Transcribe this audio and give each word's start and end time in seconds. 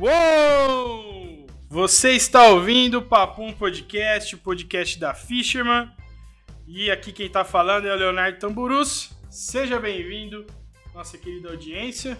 Uou! 0.00 1.46
Você 1.68 2.12
está 2.12 2.48
ouvindo 2.48 3.00
o 3.00 3.02
Papum 3.02 3.52
Podcast, 3.52 4.34
o 4.34 4.38
podcast 4.38 4.98
da 4.98 5.12
Fisherman. 5.12 5.90
E 6.66 6.90
aqui 6.90 7.12
quem 7.12 7.26
está 7.26 7.44
falando 7.44 7.86
é 7.86 7.92
o 7.92 7.98
Leonardo 7.98 8.38
Tamburus. 8.38 9.10
Seja 9.28 9.78
bem-vindo, 9.78 10.46
nossa 10.94 11.18
querida 11.18 11.50
audiência. 11.50 12.16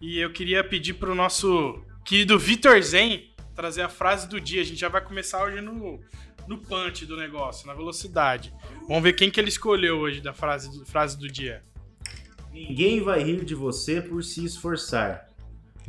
E 0.00 0.18
eu 0.18 0.32
queria 0.32 0.64
pedir 0.64 0.94
para 0.94 1.12
o 1.12 1.14
nosso 1.14 1.80
querido 2.04 2.36
Vitor 2.36 2.82
Zen 2.82 3.32
trazer 3.54 3.82
a 3.82 3.88
frase 3.88 4.28
do 4.28 4.40
dia. 4.40 4.60
A 4.60 4.64
gente 4.64 4.80
já 4.80 4.88
vai 4.88 5.00
começar 5.00 5.44
hoje 5.44 5.60
no, 5.60 6.00
no 6.48 6.58
punch 6.58 7.06
do 7.06 7.16
negócio, 7.16 7.68
na 7.68 7.74
velocidade. 7.74 8.52
Vamos 8.88 9.04
ver 9.04 9.12
quem 9.12 9.30
que 9.30 9.38
ele 9.38 9.48
escolheu 9.48 10.00
hoje 10.00 10.20
da 10.20 10.32
frase, 10.32 10.84
frase 10.86 11.16
do 11.16 11.28
dia. 11.28 11.62
Ninguém 12.52 13.00
vai 13.00 13.22
rir 13.22 13.44
de 13.44 13.54
você 13.54 14.02
por 14.02 14.24
se 14.24 14.44
esforçar, 14.44 15.29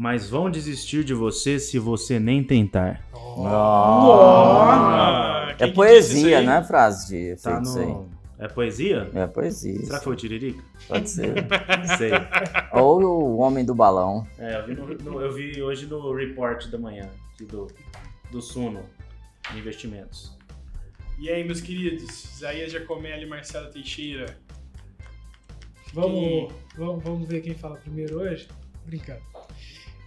mas 0.02 0.28
vão 0.28 0.50
desistir 0.50 1.04
de 1.04 1.14
você 1.14 1.60
se 1.60 1.78
você 1.78 2.20
nem 2.20 2.44
tentar. 2.44 3.06
É 5.52 5.54
que 5.54 5.58
disse 5.58 5.66
isso 5.70 5.76
poesia, 5.76 6.40
aí? 6.40 6.46
não 6.48 6.54
é 6.54 6.64
frase 6.64 7.08
de 7.36 7.40
Tá 7.42 7.62
isso 7.62 7.78
aí. 7.80 7.86
no... 7.86 8.10
É 8.40 8.48
poesia? 8.48 9.12
É 9.14 9.28
poesia. 9.28 9.86
Será 9.86 10.00
que 10.00 10.04
foi 10.04 10.14
o 10.14 10.16
Tiririca? 10.16 10.64
Pode 10.88 11.08
ser. 11.08 11.36
Sei. 12.00 12.10
Ou 12.74 13.00
o 13.04 13.38
Homem 13.38 13.64
do 13.64 13.76
Balão. 13.76 14.26
É, 14.40 14.58
eu 14.58 14.66
vi, 14.66 14.74
no- 14.74 14.88
no- 14.88 15.22
eu 15.22 15.32
vi 15.32 15.62
hoje 15.62 15.86
no 15.86 16.12
report 16.16 16.66
da 16.70 16.80
manhã 16.80 17.08
aqui 17.36 17.46
do, 17.46 17.68
do 18.32 18.42
Suno 18.42 18.82
Investimentos. 19.56 20.36
E 21.20 21.30
aí, 21.30 21.44
meus 21.44 21.62
queridos? 21.62 22.24
Isaías 22.36 22.72
Giacomelli 22.72 23.26
e 23.26 23.30
Marcelo 23.30 23.70
Teixeira. 23.70 24.26
Vamos, 25.94 26.52
vamos, 26.76 27.04
vamos 27.04 27.28
ver 27.28 27.42
quem 27.42 27.54
fala 27.54 27.76
primeiro 27.76 28.20
hoje? 28.22 28.48
Brincando. 28.88 29.22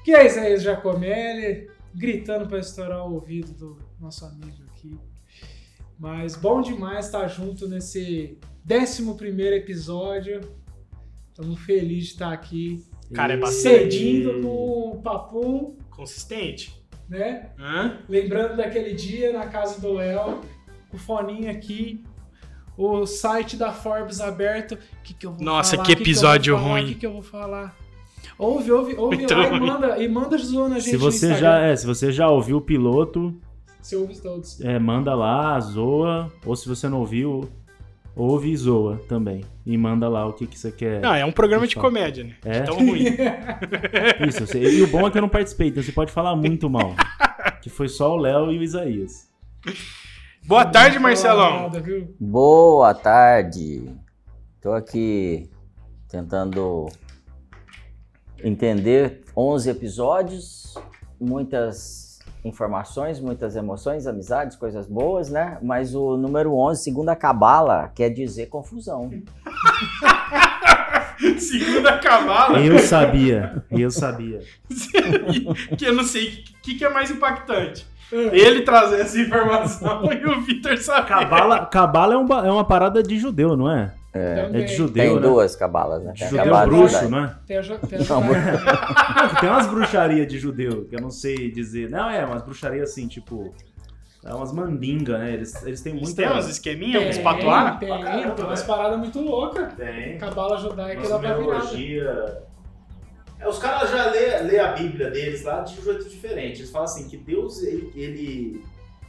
Que 0.05 0.13
é 0.13 0.27
Isaías 0.27 0.63
Giacomelli, 0.63 1.71
gritando 1.95 2.47
para 2.47 2.59
estourar 2.59 3.09
o 3.09 3.15
ouvido 3.15 3.53
do 3.55 3.79
nosso 3.99 4.27
amigo 4.27 4.63
aqui. 4.71 4.99
Mas 5.99 6.37
bom 6.37 6.61
demais 6.61 7.07
estar 7.07 7.27
junto 7.27 7.67
nesse 7.67 8.39
11 8.71 9.03
episódio. 9.55 10.43
Estamos 11.31 11.59
felizes 11.61 12.09
de 12.09 12.13
estar 12.13 12.33
aqui. 12.35 12.85
Cara, 13.15 13.33
é 13.33 13.37
bastante. 13.39 13.63
Cedindo 13.63 14.43
com 14.43 14.91
o 14.91 15.03
Papum, 15.03 15.77
Consistente. 15.91 16.85
né? 17.09 17.53
Hã? 17.59 18.01
Lembrando 18.07 18.59
daquele 18.59 18.93
dia 18.93 19.33
na 19.33 19.47
casa 19.47 19.81
do 19.81 19.95
Léo, 19.95 20.43
com 20.91 20.99
o 20.99 21.01
foninho 21.01 21.51
aqui, 21.51 22.05
o 22.77 23.07
site 23.07 23.57
da 23.57 23.73
Forbes 23.73 24.21
aberto. 24.21 24.73
O 24.75 25.03
que, 25.03 25.15
que 25.15 25.25
eu 25.25 25.33
vou 25.33 25.43
Nossa, 25.43 25.77
falar? 25.77 25.87
que 25.87 25.93
episódio 25.93 26.57
falar? 26.59 26.69
ruim. 26.69 26.85
O 26.85 26.87
que, 26.89 26.95
que 26.97 27.07
eu 27.07 27.13
vou 27.13 27.23
falar? 27.23 27.84
Ouve, 28.39 28.73
ouve, 28.73 28.95
ouve 28.97 29.17
Muito 29.19 29.35
lá 29.35 29.49
e 29.49 29.61
manda, 29.61 29.99
e 29.99 30.09
manda 30.09 30.39
zoando 30.39 30.75
a 30.75 30.79
gente 30.79 30.91
Se 30.91 30.97
você, 30.97 31.29
no 31.29 31.37
já, 31.37 31.59
é, 31.61 31.77
se 31.77 31.87
você 31.87 32.11
já 32.13 32.29
ouviu 32.29 32.59
o 32.59 32.61
piloto, 32.61 33.35
Você 33.81 33.97
ouve 33.97 34.21
todos. 34.21 34.61
é, 34.61 34.79
manda 34.79 35.15
lá, 35.15 35.59
zoa. 35.61 36.33
Ou 36.45 36.57
se 36.57 36.69
você 36.69 36.89
não 36.89 37.01
ouviu, 37.01 37.49
ouve 38.17 38.51
e 38.51 38.57
zoa 38.57 39.01
também. 39.09 39.45
E 39.67 39.77
manda 39.79 40.09
lá 40.09 40.27
o 40.27 40.33
que, 40.33 40.47
que 40.47 40.59
você 40.59 40.71
quer. 40.71 41.01
Não, 41.01 41.15
é 41.15 41.25
um 41.25 41.33
programa 41.33 41.67
de 41.67 41.77
comédia, 41.77 42.25
né? 42.25 42.35
É? 42.45 42.61
Tão 42.63 42.77
ruim. 42.77 43.05
Isso. 44.29 44.57
E 44.57 44.83
o 44.83 44.87
bom 44.87 45.07
é 45.07 45.11
que 45.11 45.19
eu 45.19 45.23
não 45.23 45.29
participei, 45.29 45.69
então 45.69 45.83
você 45.83 45.93
pode 45.93 46.13
falar 46.13 46.37
muito 46.37 46.69
mal. 46.69 46.95
que 47.63 47.71
foi 47.71 47.89
só 47.89 48.13
o 48.13 48.17
Léo 48.17 48.53
e 48.53 48.59
o 48.59 48.63
Isaías. 48.63 49.29
Boa 50.47 50.67
tarde, 50.67 50.99
Marcelão. 50.99 51.63
nada, 51.63 51.81
viu? 51.81 52.15
Boa 52.21 52.93
tarde. 52.93 53.91
Tô 54.61 54.73
aqui 54.73 55.49
tentando 56.09 56.87
entender 58.45 59.23
11 59.37 59.71
episódios, 59.71 60.75
muitas 61.21 62.21
informações, 62.45 63.19
muitas 63.19 63.57
emoções, 63.57 64.07
amizades, 64.07 64.57
coisas 64.57 64.87
boas, 64.87 65.31
né? 65.31 65.59
Mas 65.63 65.95
o 65.95 66.17
número 66.17 66.55
11, 66.55 66.83
segundo 66.83 67.09
a 67.09 67.17
Cabala, 67.17 67.91
quer 67.95 68.11
dizer 68.11 68.47
confusão. 68.47 69.11
Segunda 71.39 71.99
cavalo. 71.99 72.57
Eu 72.59 72.79
sabia, 72.81 73.65
eu 73.71 73.91
sabia. 73.91 74.41
que 75.79 75.87
eu 75.87 75.95
não 75.95 76.03
sei 76.03 76.29
o 76.29 76.61
que, 76.61 76.75
que 76.75 76.85
é 76.85 76.91
mais 76.91 77.11
impactante. 77.11 77.87
Ele 78.13 78.63
trazer 78.63 79.01
essa 79.01 79.19
informação 79.19 80.05
e 80.13 80.27
o 80.27 80.41
Vitor 80.43 80.77
saber. 80.79 81.09
Cabala, 81.09 81.67
cabala 81.67 82.15
é, 82.15 82.17
um 82.17 82.27
é 82.27 82.51
uma 82.51 82.65
parada 82.65 83.03
de 83.03 83.19
judeu, 83.19 83.57
não 83.57 83.71
é? 83.71 83.95
É 84.15 84.45
Também. 84.45 84.65
de 84.65 84.77
judeu, 84.77 85.05
Tem 85.05 85.15
né? 85.17 85.21
duas 85.21 85.57
cabalas, 85.57 86.05
né? 86.05 86.13
Tem 86.17 86.29
judeu 86.29 86.45
cabala 86.45 86.67
bruxo, 86.67 86.89
judaica. 86.95 87.09
não 87.09 87.19
é? 87.25 87.37
Tem 87.47 87.57
a, 87.59 87.63
tem 87.63 87.99
a 87.99 88.03
Não, 89.29 89.35
tem 89.41 89.49
umas 89.49 89.67
bruxarias 89.67 90.29
de 90.29 90.39
judeu, 90.39 90.85
que 90.85 90.95
eu 90.95 91.01
não 91.01 91.11
sei 91.11 91.51
dizer. 91.51 91.91
Não, 91.91 92.09
é, 92.09 92.25
umas 92.25 92.43
bruxarias 92.43 92.91
assim, 92.91 93.09
tipo. 93.09 93.53
É 94.25 94.33
umas 94.33 94.53
mandingas, 94.53 95.19
né? 95.19 95.33
Eles, 95.35 95.63
eles 95.67 95.81
têm 95.83 95.97
Eles 95.97 96.05
muita. 96.15 96.23
têm 96.23 96.39
uns 96.39 96.49
esqueminhas, 96.49 97.03
uns 97.09 97.15
Tem, 97.17 97.25
patuá? 97.25 97.73
Tem, 97.73 97.89
Pra 97.89 97.99
caramba, 97.99 98.31
tem 98.35 98.45
umas 98.45 98.61
velho. 98.63 98.73
paradas 98.73 98.99
muito 99.01 99.21
loucas. 99.21 99.75
Tem. 99.75 100.17
Cabala 100.17 100.57
judaica 100.59 101.01
Nossa 101.01 101.11
dá 101.11 101.19
pra 101.19 101.29
virada. 101.35 101.43
numerologia. 101.45 102.43
É, 103.41 103.49
os 103.49 103.59
caras 103.59 103.91
já 103.91 104.11
lê, 104.11 104.39
lê 104.45 104.59
a 104.61 104.73
Bíblia 104.73 105.11
deles 105.11 105.43
lá 105.45 105.61
de 105.61 105.79
um 105.79 105.83
jeito 105.85 106.09
diferente. 106.09 106.61
Eles 106.61 106.71
falam 106.71 106.85
assim 106.87 107.09
que 107.09 107.17
Deus 107.19 107.63
ele, 107.63 107.93
ele, 107.95 108.65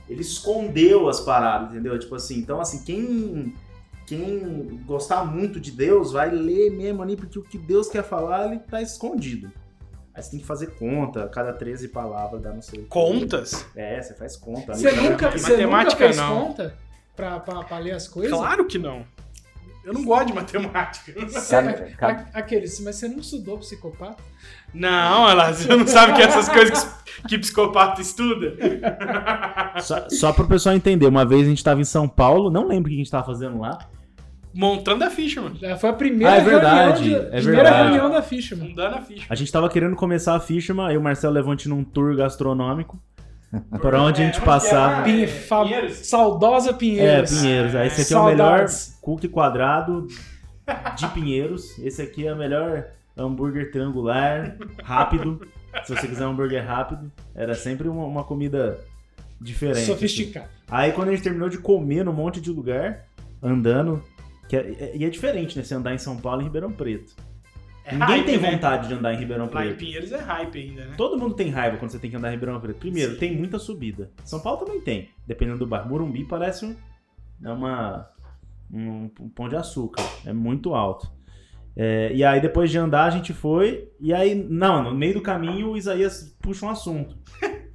ele 0.10 0.22
escondeu 0.22 1.08
as 1.08 1.22
paradas, 1.22 1.70
entendeu? 1.70 1.98
Tipo 1.98 2.16
assim, 2.16 2.40
então 2.40 2.60
assim, 2.60 2.84
quem 2.84 3.54
quem 4.06 4.82
gostar 4.86 5.24
muito 5.26 5.60
de 5.60 5.72
Deus 5.72 6.12
vai 6.12 6.30
ler 6.30 6.70
mesmo 6.72 7.02
ali, 7.02 7.16
porque 7.16 7.40
o 7.40 7.44
que 7.44 7.58
Deus 7.58 7.88
quer 7.90 8.04
falar, 8.04 8.46
ele 8.48 8.60
tá 8.60 8.82
escondido. 8.82 9.52
Aí 10.14 10.24
você 10.24 10.32
tem 10.32 10.40
que 10.40 10.46
fazer 10.46 10.68
conta, 10.76 11.28
cada 11.28 11.52
13 11.52 11.90
palavras 11.90 12.42
dá 12.42 12.54
não 12.54 12.62
sei 12.62 12.82
o. 12.82 12.86
Contas? 12.88 13.66
É, 13.76 14.02
você 14.02 14.14
faz 14.14 14.38
conta. 14.38 14.72
ali, 14.72 14.82
Você 14.82 14.92
pra- 14.92 15.02
nunca, 15.02 15.32
você 15.32 15.38
nunca 15.40 15.52
matemática 15.68 15.98
fez 16.06 16.18
não. 16.18 16.46
conta 16.46 16.78
pra, 17.16 17.40
pra, 17.40 17.64
pra 17.64 17.78
ler 17.80 17.92
as 17.92 18.08
coisas? 18.08 18.32
Claro 18.38 18.66
que 18.66 18.78
não. 18.78 19.06
Eu 19.84 19.94
não 19.94 20.04
gosto 20.06 20.28
de 20.28 20.34
matemática. 20.34 21.14
A- 22.02 22.26
Aqueles, 22.40 22.80
mas 22.80 22.96
você 22.96 23.08
não 23.08 23.20
estudou 23.20 23.58
psicopata? 23.60 24.24
Não, 24.74 25.34
lá, 25.36 25.54
você 25.54 25.68
não 25.76 25.86
sabe 25.86 26.14
que 26.14 26.22
essas 26.22 26.50
coisas 26.50 26.84
que, 27.04 27.28
que 27.30 27.38
psicopata 27.38 28.02
estuda? 28.02 28.56
Só, 29.82 30.10
só 30.10 30.34
pro 30.34 30.48
pessoal 30.48 30.76
entender, 30.76 31.06
uma 31.08 31.26
vez 31.26 31.46
a 31.46 31.50
gente 31.50 31.64
tava 31.64 31.82
em 31.82 31.86
São 31.86 32.08
Paulo, 32.08 32.50
não 32.50 32.68
lembro 32.68 32.88
o 32.88 32.90
que 32.90 32.96
a 32.96 32.98
gente 33.04 33.12
tava 33.12 33.26
fazendo 33.26 33.60
lá. 33.60 33.78
Montando 34.56 35.04
a 35.04 35.10
ficha, 35.10 35.42
mano. 35.42 35.56
Já 35.60 35.76
foi 35.78 35.90
a 35.90 35.94
primeira 35.94 36.34
Ah, 36.34 36.38
é 36.38 36.42
verdade, 36.42 37.04
reunião, 37.04 37.20
de, 37.22 37.26
é 37.28 37.42
primeira 37.42 37.64
verdade. 37.64 37.84
reunião 37.90 38.10
da 38.10 38.22
ficha, 38.22 38.56
mano. 38.56 38.70
Fundando 38.70 38.96
a 38.96 39.02
ficha. 39.02 39.26
A 39.30 39.36
gente 39.36 39.52
tava 39.52 39.70
querendo 39.70 39.96
começar 39.96 40.36
a 40.36 40.40
Fishman, 40.40 40.88
aí 40.88 40.98
o 40.98 41.02
Marcelo 41.02 41.34
Levante 41.34 41.68
num 41.68 41.84
tour 41.84 42.16
gastronômico. 42.16 43.00
Pra 43.82 44.02
onde 44.02 44.22
a 44.22 44.26
gente 44.26 44.36
É, 44.36 44.38
onde 44.38 44.46
passava. 44.46 45.04
que 45.04 45.10
é? 45.24 45.26
Pin- 45.26 45.32
fa- 45.32 45.64
Pinheiros? 45.64 45.94
Saudosa 46.08 46.70
É, 46.72 46.74
Pinheiros. 46.74 47.32
Pinheiros. 47.40 47.76
Aí 47.76 47.88
esse 47.88 48.02
aqui 48.02 48.14
é 48.14 48.18
o 48.18 48.26
melhor 48.26 48.66
cookie 49.02 49.28
quadrado 49.28 50.08
de 50.98 51.08
Pinheiros. 51.10 51.78
Esse 51.80 52.02
aqui 52.02 52.26
é 52.28 52.34
o 52.34 52.38
melhor 52.38 52.86
hambúrguer 53.18 53.72
triangular, 53.72 54.58
rápido. 54.84 55.46
Se 55.84 55.96
você 55.96 56.08
quiser 56.08 56.26
um 56.26 56.32
hambúrguer 56.32 56.66
rápido, 56.66 57.12
era 57.36 57.54
sempre 57.56 57.88
uma, 57.88 58.06
uma 58.06 58.24
comida 58.24 58.78
diferente. 59.40 59.78
assim. 59.80 59.86
Sofisticado. 59.94 60.48
Aí 60.70 60.92
quando 60.94 61.10
a 61.10 61.12
gente 61.12 61.24
terminou 61.24 61.48
de 61.50 61.58
comer 61.58 62.04
num 62.04 62.14
monte 62.14 62.42
de 62.42 62.52
lugar, 62.52 63.06
andando, 63.42 64.02
que 64.48 64.56
é, 64.56 64.96
e 64.96 65.04
é 65.04 65.10
diferente, 65.10 65.58
né? 65.58 65.64
Você 65.64 65.74
andar 65.74 65.94
em 65.94 65.98
São 65.98 66.18
Paulo 66.18 66.42
e 66.42 66.44
em 66.44 66.48
Ribeirão 66.48 66.72
Preto. 66.72 67.16
É 67.84 67.92
Ninguém 67.92 68.08
hype, 68.08 68.26
tem 68.26 68.40
né? 68.40 68.52
vontade 68.52 68.88
de 68.88 68.94
andar 68.96 69.14
em 69.14 69.18
Ribeirão 69.18 69.46
Lá 69.46 69.64
em 69.64 69.68
Preto. 69.68 69.78
Pinheiros 69.78 70.12
é 70.12 70.18
hype 70.18 70.60
ainda, 70.60 70.86
né? 70.86 70.94
Todo 70.98 71.20
mundo 71.20 71.36
tem 71.36 71.50
raiva 71.50 71.78
quando 71.78 71.92
você 71.92 72.00
tem 72.00 72.10
que 72.10 72.16
andar 72.16 72.30
em 72.30 72.32
Ribeirão 72.32 72.60
Preto. 72.60 72.78
Primeiro, 72.78 73.14
Sim. 73.14 73.20
tem 73.20 73.38
muita 73.38 73.60
subida. 73.60 74.10
São 74.24 74.40
Paulo 74.40 74.66
também 74.66 74.82
tem, 74.82 75.10
dependendo 75.28 75.60
do 75.60 75.68
bairro. 75.68 75.88
Morumbi 75.90 76.26
parece 76.26 76.66
um, 76.66 76.76
é 77.44 77.52
uma, 77.52 78.10
um, 78.74 79.10
um 79.20 79.30
pão 79.30 79.48
de 79.48 79.56
açúcar. 79.56 80.04
É 80.26 80.34
muito 80.34 80.74
alto. 80.74 81.12
É, 81.76 82.12
e 82.14 82.24
aí, 82.24 82.42
depois 82.42 82.72
de 82.72 82.78
andar, 82.78 83.06
a 83.06 83.10
gente 83.10 83.34
foi. 83.34 83.90
E 84.00 84.14
aí, 84.14 84.34
não, 84.34 84.84
no 84.84 84.96
meio 84.96 85.14
do 85.14 85.22
caminho, 85.22 85.72
o 85.72 85.78
Isaías 85.78 86.36
puxa 86.42 86.66
um 86.66 86.70
assunto. 86.70 87.16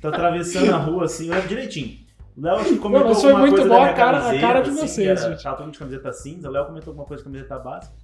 Tá 0.00 0.08
atravessando 0.08 0.72
a 0.72 0.76
rua 0.76 1.06
assim, 1.06 1.30
olha 1.30 1.42
direitinho. 1.48 1.98
O 2.36 2.40
Léo 2.42 2.56
acho 2.56 2.68
que 2.70 2.78
comentou 2.78 3.14
foi 3.14 3.30
alguma 3.30 3.40
muito 3.46 3.54
coisa 3.56 3.68
bom 3.68 3.74
da 3.74 3.80
a 3.80 3.84
minha 3.84 3.94
cara- 3.96 4.18
a 4.18 4.20
camiseta, 4.22 4.46
cara 4.46 4.60
de 4.62 4.70
assim, 4.70 4.80
vocês, 4.88 5.22
era-. 5.24 5.36
Tava 5.36 5.56
todo 5.56 5.70
de 5.70 5.78
camiseta 5.78 6.12
cinza. 6.12 6.48
O 6.48 6.52
Léo 6.52 6.64
comentou 6.66 6.90
alguma 6.90 7.06
coisa 7.06 7.22
de 7.22 7.28
camiseta 7.28 7.58
básica. 7.58 7.94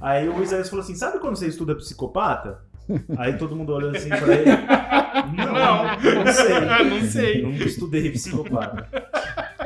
Aí 0.00 0.28
o 0.28 0.42
Isaías 0.42 0.68
falou 0.70 0.82
assim: 0.82 0.94
sabe 0.94 1.18
quando 1.18 1.36
você 1.36 1.46
estuda 1.46 1.74
psicopata? 1.74 2.60
Aí 3.18 3.36
todo 3.36 3.54
mundo 3.56 3.72
olhou 3.72 3.90
assim 3.90 4.08
pra 4.08 4.32
ele. 4.34 4.50
Não, 5.36 6.24
não 6.24 6.32
sei. 6.32 6.60
não 6.88 7.00
sei. 7.10 7.42
Nunca 7.42 7.64
estudei 7.64 8.10
psicopata. 8.12 8.88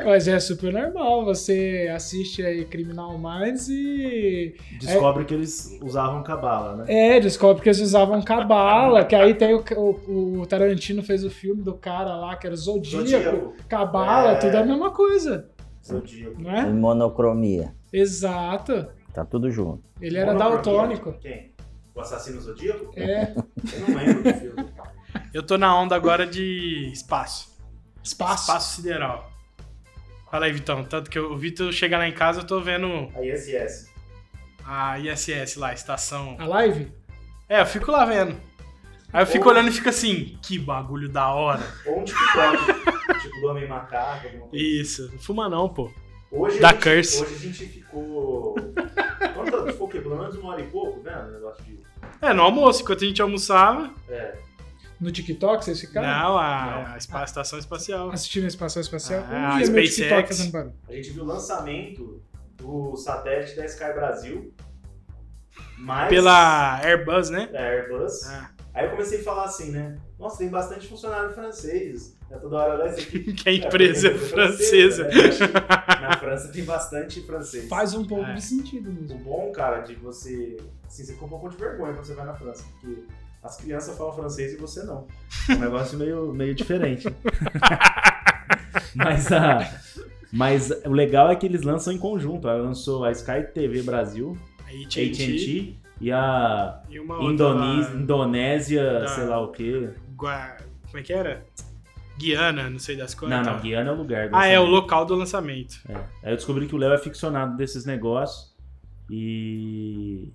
Mas 0.05 0.27
é 0.27 0.39
super 0.39 0.71
normal. 0.73 1.25
Você 1.25 1.89
assiste 1.93 2.43
aí 2.43 2.65
Criminal 2.65 3.17
Minds 3.17 3.67
e. 3.69 4.55
Descobre 4.79 5.25
que 5.25 5.33
eles 5.33 5.77
usavam 5.81 6.23
cabala, 6.23 6.77
né? 6.77 6.85
É, 6.87 7.19
descobre 7.19 7.61
que 7.61 7.69
eles 7.69 7.79
usavam 7.79 8.21
cabala. 8.21 9.03
que 9.05 9.15
aí 9.15 9.33
tem 9.33 9.53
o, 9.53 9.63
o, 9.77 10.41
o 10.41 10.45
Tarantino 10.45 11.01
fez 11.03 11.23
o 11.23 11.29
filme 11.29 11.61
do 11.61 11.73
cara 11.73 12.15
lá, 12.15 12.35
que 12.35 12.45
era 12.47 12.53
o 12.53 12.57
Zodíaco. 12.57 13.53
Cabala, 13.67 14.31
É. 14.31 14.35
tudo 14.35 14.55
é 14.55 14.59
a 14.59 14.65
mesma 14.65 14.91
coisa. 14.91 15.49
Zodíaco. 15.85 16.41
Não 16.41 16.51
Em 16.51 16.59
é? 16.59 16.65
monocromia. 16.65 17.73
Exato. 17.91 18.87
Tá 19.13 19.25
tudo 19.25 19.49
junto. 19.51 19.83
Ele 19.99 20.17
era 20.17 20.33
daltônico. 20.33 21.13
Quem? 21.19 21.51
O 21.93 21.99
assassino 21.99 22.39
zodíaco? 22.39 22.91
É. 22.95 23.33
Eu 23.35 23.79
não 23.87 23.97
lembro 23.97 24.23
do 24.23 24.33
filme. 24.33 24.65
Eu 25.33 25.43
tô 25.43 25.57
na 25.57 25.77
onda 25.77 25.93
agora 25.95 26.25
de 26.25 26.89
espaço. 26.93 27.51
Espaço. 28.01 28.43
Espaço 28.43 28.75
sideral. 28.77 29.30
Fala 30.31 30.45
aí, 30.45 30.51
Vitão. 30.53 30.83
Tanto 30.83 31.09
que 31.09 31.19
o 31.19 31.37
Vitor 31.37 31.71
chega 31.73 31.97
lá 31.97 32.07
em 32.07 32.13
casa, 32.13 32.39
eu 32.41 32.47
tô 32.47 32.61
vendo 32.61 33.09
A 33.15 33.21
ISS. 33.21 33.91
a 34.65 34.97
ISS 34.99 35.57
lá, 35.57 35.69
a 35.69 35.73
estação. 35.73 36.37
A 36.39 36.45
live? 36.45 36.91
É, 37.49 37.59
eu 37.61 37.65
fico 37.65 37.91
lá 37.91 38.05
vendo. 38.05 38.37
Aí 39.11 39.23
eu 39.23 39.27
fico 39.27 39.45
Ou- 39.49 39.51
olhando 39.53 39.67
e 39.67 39.73
fico 39.73 39.89
assim, 39.89 40.37
que 40.41 40.57
bagulho 40.57 41.09
da 41.09 41.27
hora. 41.33 41.61
Ou 41.85 41.99
um 41.99 42.03
TikTok. 42.05 42.57
tipo 43.21 43.41
do 43.41 43.47
Homem 43.47 43.67
Macaco. 43.67 44.25
alguma 44.27 44.47
coisa. 44.47 44.65
Isso, 44.65 45.09
não 45.11 45.19
fuma 45.19 45.49
não, 45.49 45.67
pô. 45.67 45.91
Hoje 46.31 46.59
Da 46.61 46.69
a 46.69 46.71
gente, 46.71 46.83
Curse. 46.83 47.23
Hoje 47.23 47.35
a 47.35 47.37
gente 47.39 47.65
ficou. 47.65 48.55
Quanto 49.33 49.65
ficou 49.67 49.87
o 49.87 49.89
quê? 49.91 49.99
Pelo 49.99 50.17
menos 50.17 50.33
uma 50.35 50.53
hora 50.53 50.61
e 50.61 50.67
pouco, 50.67 51.01
vendo? 51.01 51.27
O 51.27 51.31
negócio 51.33 51.61
de. 51.65 51.77
É, 52.21 52.33
no 52.33 52.43
almoço, 52.43 52.83
enquanto 52.83 53.03
a 53.03 53.07
gente 53.07 53.21
almoçava. 53.21 53.93
É. 54.07 54.35
No 55.01 55.11
TikTok 55.11 55.65
vocês 55.65 55.81
ficaram? 55.81 56.07
Não, 56.07 56.37
a, 56.37 56.85
Não. 56.85 56.93
a 56.93 57.23
estação 57.25 57.57
espacial. 57.57 58.11
Assistindo 58.11 58.43
a 58.45 58.47
Estação 58.47 58.81
Espacial? 58.81 59.23
Ah, 59.27 59.55
um 59.55 59.57
dia 59.57 59.71
meu 59.71 59.83
SpaceX. 59.83 59.95
TikTok 59.95 60.27
fazendo 60.27 60.51
barulho. 60.51 60.73
A 60.87 60.93
gente 60.93 61.09
viu 61.09 61.23
o 61.23 61.25
lançamento 61.27 62.21
do 62.55 62.95
satélite 62.95 63.55
da 63.55 63.65
Sky 63.65 63.93
Brasil. 63.95 64.53
Mais 65.79 66.09
Pela 66.09 66.79
Airbus, 66.83 67.29
né? 67.31 67.47
da 67.47 67.59
Airbus. 67.59 68.23
Ah, 68.27 68.51
Aí 68.73 68.85
eu 68.85 68.91
comecei 68.91 69.19
a 69.19 69.23
falar 69.23 69.45
assim, 69.45 69.71
né? 69.71 69.97
Nossa, 70.17 70.37
tem 70.37 70.47
bastante 70.49 70.87
funcionário 70.87 71.31
francês. 71.33 72.15
É 72.29 72.37
toda 72.37 72.55
hora 72.57 72.75
lá 72.75 72.87
isso 72.87 72.99
aqui. 73.01 73.33
que 73.33 73.49
a 73.49 73.53
empresa 73.53 74.07
é 74.07 74.11
porque 74.11 74.25
francesa. 74.27 75.03
né? 75.05 75.13
Na 76.01 76.15
França 76.17 76.47
tem 76.49 76.63
bastante 76.63 77.21
francês. 77.25 77.67
Faz 77.67 77.93
um 77.93 78.05
pouco 78.05 78.23
É. 78.29 78.33
de 78.35 78.41
sentido 78.41 78.89
O 78.89 78.93
mesmo. 78.93 79.17
bom, 79.19 79.51
cara, 79.51 79.81
de 79.81 79.95
você. 79.95 80.55
Assim, 80.87 81.03
você 81.03 81.13
fica 81.13 81.25
um 81.25 81.29
pouco 81.29 81.49
de 81.49 81.57
vergonha 81.57 81.91
quando 81.93 82.05
você 82.05 82.13
vai 82.13 82.25
na 82.25 82.33
França, 82.35 82.63
porque 82.79 83.03
as 83.43 83.57
crianças 83.57 83.97
falam 83.97 84.13
francês 84.13 84.53
e 84.53 84.57
você 84.57 84.83
não. 84.83 85.07
É 85.49 85.53
um 85.53 85.59
negócio 85.59 85.97
meio, 85.97 86.31
meio 86.33 86.53
diferente. 86.55 87.07
mas, 88.95 89.31
a, 89.31 89.59
mas 90.31 90.69
o 90.85 90.91
legal 90.91 91.29
é 91.29 91.35
que 91.35 91.45
eles 91.45 91.61
lançam 91.63 91.91
em 91.93 91.97
conjunto. 91.97 92.47
Ela 92.47 92.61
lançou 92.61 93.03
a 93.03 93.11
Sky 93.11 93.43
TV 93.53 93.81
Brasil, 93.81 94.37
A 94.59 94.69
AT&T 94.69 95.01
AT&T 95.11 95.75
e 95.99 96.11
a 96.11 96.81
e 96.89 96.97
Indonésia, 96.97 97.93
Indonésia 97.95 98.99
Da- 99.01 99.07
sei 99.07 99.25
lá 99.25 99.39
o 99.41 99.49
quê. 99.51 99.89
Gua- 100.15 100.57
Como 100.87 100.97
é 100.99 101.01
que 101.03 101.13
era? 101.13 101.43
Guiana, 102.17 102.69
não 102.69 102.77
sei 102.77 102.95
das 102.95 103.13
Não, 103.15 103.19
quantas. 103.19 103.45
não, 103.47 103.59
Guiana 103.59 103.89
é 103.89 103.93
o 103.93 103.97
lugar. 103.97 104.29
do 104.29 104.35
Ah, 104.35 104.45
é 104.45 104.59
o 104.59 104.65
local 104.65 105.05
do 105.05 105.15
lançamento. 105.15 105.79
É. 105.89 105.95
Aí 105.95 106.31
eu 106.33 106.35
descobri 106.35 106.67
que 106.67 106.75
o 106.75 106.77
Léo 106.77 106.93
é 106.93 106.97
ficcionado 106.99 107.57
desses 107.57 107.83
negócios 107.85 108.51
E 109.09 110.31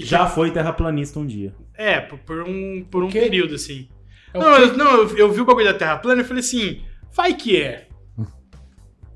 já 0.00 0.26
foi 0.26 0.50
terraplanista 0.50 1.18
um 1.18 1.26
dia. 1.26 1.54
É, 1.76 2.00
por, 2.00 2.42
um, 2.48 2.84
por 2.90 3.02
um 3.04 3.10
período, 3.10 3.54
assim. 3.54 3.88
É 4.34 4.38
o 4.38 4.40
não, 4.40 4.58
eu, 4.58 4.76
não 4.76 4.90
eu, 5.02 5.16
eu 5.16 5.32
vi 5.32 5.40
o 5.40 5.44
bagulho 5.44 5.66
da 5.66 5.74
Terra 5.74 5.96
plana 5.98 6.22
e 6.22 6.24
falei 6.24 6.40
assim, 6.40 6.82
vai 7.12 7.34
que 7.34 7.60
é. 7.60 7.86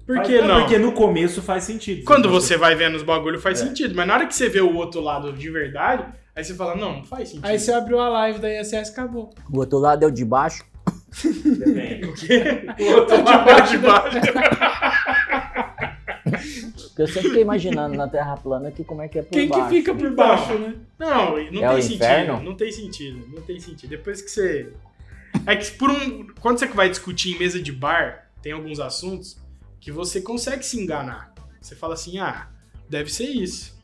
Por 0.06 0.20
que 0.22 0.40
não? 0.42 0.60
Porque 0.60 0.78
no 0.78 0.92
começo 0.92 1.40
faz 1.40 1.64
sentido. 1.64 2.04
Quando 2.04 2.28
você 2.28 2.56
vai 2.58 2.74
vendo 2.74 2.94
os 2.96 3.02
bagulhos 3.02 3.42
faz 3.42 3.60
É. 3.62 3.66
sentido, 3.66 3.94
mas 3.94 4.06
na 4.06 4.14
hora 4.14 4.26
que 4.26 4.34
você 4.34 4.48
vê 4.50 4.60
o 4.60 4.74
outro 4.74 5.00
lado 5.00 5.32
de 5.32 5.48
verdade, 5.50 6.04
aí 6.36 6.44
você 6.44 6.54
fala, 6.54 6.76
não, 6.76 6.96
não 6.96 7.04
faz 7.04 7.30
sentido. 7.30 7.46
Aí 7.46 7.58
você 7.58 7.72
abriu 7.72 7.98
a 7.98 8.08
live 8.10 8.38
da 8.38 8.60
ISS 8.60 8.90
acabou. 8.90 9.32
O 9.50 9.58
outro 9.58 9.78
lado 9.78 10.04
é 10.04 10.06
o 10.06 10.10
de 10.10 10.24
baixo. 10.24 10.62
Depende. 11.24 12.06
O 12.06 12.12
quê? 12.16 12.66
O 12.80 12.84
outro 12.96 13.16
de 13.16 13.22
baixo 13.22 14.20
de 14.20 14.30
baixo. 14.32 15.43
Porque 16.94 17.02
eu 17.02 17.06
sempre 17.08 17.22
fiquei 17.30 17.42
imaginando 17.42 17.96
na 17.96 18.06
Terra 18.06 18.36
plana 18.36 18.70
que 18.70 18.84
como 18.84 19.02
é 19.02 19.08
que 19.08 19.18
é 19.18 19.22
por 19.22 19.30
Quem 19.32 19.48
que 19.48 19.56
baixo. 19.58 19.68
fica 19.68 19.92
por 19.92 20.14
baixo, 20.14 20.56
né? 20.56 20.74
Não, 20.96 21.30
não 21.50 21.64
É 21.64 21.72
tem 21.72 21.82
sentido. 21.82 21.94
inferno? 21.96 22.40
Não 22.40 22.54
tem 22.54 22.70
sentido. 22.70 23.28
Não 23.34 23.42
tem 23.42 23.58
sentido. 23.58 23.90
Depois 23.90 24.22
que 24.22 24.30
você. 24.30 24.72
É 25.44 25.56
que 25.56 25.68
por 25.72 25.90
um. 25.90 26.28
Quando 26.40 26.58
você 26.60 26.68
vai 26.68 26.88
discutir 26.88 27.34
em 27.34 27.38
mesa 27.40 27.60
de 27.60 27.72
bar, 27.72 28.30
tem 28.40 28.52
alguns 28.52 28.78
assuntos 28.78 29.36
que 29.80 29.90
você 29.90 30.20
consegue 30.20 30.64
se 30.64 30.80
enganar. 30.80 31.34
Você 31.60 31.74
fala 31.74 31.94
assim, 31.94 32.18
ah, 32.20 32.48
deve 32.88 33.12
ser 33.12 33.24
isso. 33.28 33.74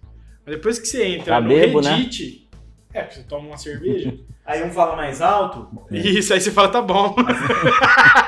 Mas 0.47 0.55
depois 0.55 0.79
que 0.79 0.87
você 0.87 1.05
entra 1.05 1.35
Tá 1.35 1.41
no 1.41 1.49
bebo, 1.49 1.81
né? 1.81 1.97
Reddit. 1.97 2.49
É, 2.95 3.03
porque 3.03 3.17
você 3.17 3.23
toma 3.25 3.49
uma 3.49 3.57
cerveja. 3.59 4.15
Aí 4.51 4.65
um 4.65 4.73
fala 4.73 4.97
mais 4.97 5.23
alto, 5.23 5.69
Isso, 5.93 6.35
aí 6.35 6.41
você 6.41 6.51
fala, 6.51 6.69
tá 6.71 6.83
bom. 6.83 7.15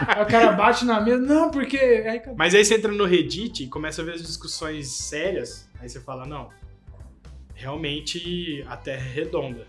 Aí 0.07 0.23
o 0.23 0.27
cara 0.27 0.53
bate 0.53 0.85
na 0.85 1.01
mesa, 1.01 1.21
não, 1.21 1.51
porque. 1.51 1.77
Aí. 1.77 2.23
Mas 2.37 2.55
aí 2.55 2.65
você 2.65 2.77
entra 2.77 2.93
no 2.93 3.05
Reddit 3.05 3.65
e 3.65 3.67
começa 3.67 4.03
a 4.03 4.05
ver 4.05 4.13
as 4.15 4.23
discussões 4.23 4.87
sérias. 4.89 5.69
Aí 5.81 5.89
você 5.89 6.01
fala, 6.01 6.25
não, 6.25 6.49
realmente 7.57 8.65
a 8.69 8.77
Terra 8.77 9.05
é 9.05 9.13
redonda. 9.13 9.67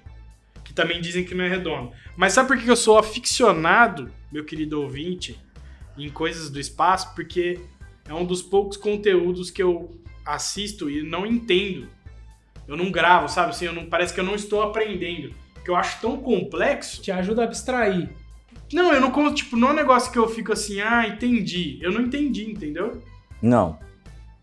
Que 0.64 0.76
também 0.76 1.02
dizem 1.02 1.26
que 1.26 1.34
não 1.34 1.44
é 1.44 1.50
redonda. 1.50 1.92
Mas 2.16 2.34
sabe 2.34 2.50
por 2.50 2.58
que 2.60 2.70
eu 2.70 2.76
sou 2.76 3.00
aficionado, 3.00 4.12
meu 4.32 4.46
querido 4.46 4.80
ouvinte, 4.80 5.42
em 5.98 6.08
coisas 6.08 6.52
do 6.52 6.60
espaço? 6.60 7.16
Porque 7.16 7.60
é 8.08 8.14
um 8.14 8.24
dos 8.24 8.44
poucos 8.44 8.78
conteúdos 8.78 9.50
que 9.50 9.64
eu 9.64 9.90
assisto 10.24 10.88
e 10.88 11.02
não 11.02 11.26
entendo. 11.26 11.88
Eu 12.68 12.78
não 12.78 12.92
gravo, 12.92 13.28
sabe? 13.28 13.50
Assim, 13.50 13.66
eu 13.66 13.74
não, 13.74 13.88
parece 13.88 14.14
que 14.14 14.20
eu 14.20 14.24
não 14.24 14.36
estou 14.36 14.62
aprendendo. 14.62 15.42
Que 15.64 15.70
eu 15.72 15.76
acho 15.76 16.00
tão 16.02 16.18
complexo 16.18 17.02
Te 17.02 17.12
ajuda 17.12 17.42
a 17.42 17.46
abstrair. 17.46 18.10
não, 18.74 18.92
eu 18.94 19.00
não 19.02 19.12
conto, 19.12 19.34
tipo, 19.36 19.56
não 19.56 19.70
é 19.70 19.72
um 19.72 19.76
negócio 19.76 20.12
que 20.12 20.18
eu 20.20 20.28
fico 20.28 20.52
assim, 20.54 20.82
ah, 20.82 21.08
entendi. 21.08 21.80
Eu 21.82 21.92
não 21.92 22.02
entendi, 22.02 22.50
entendeu? 22.50 23.02
Não. 23.42 23.78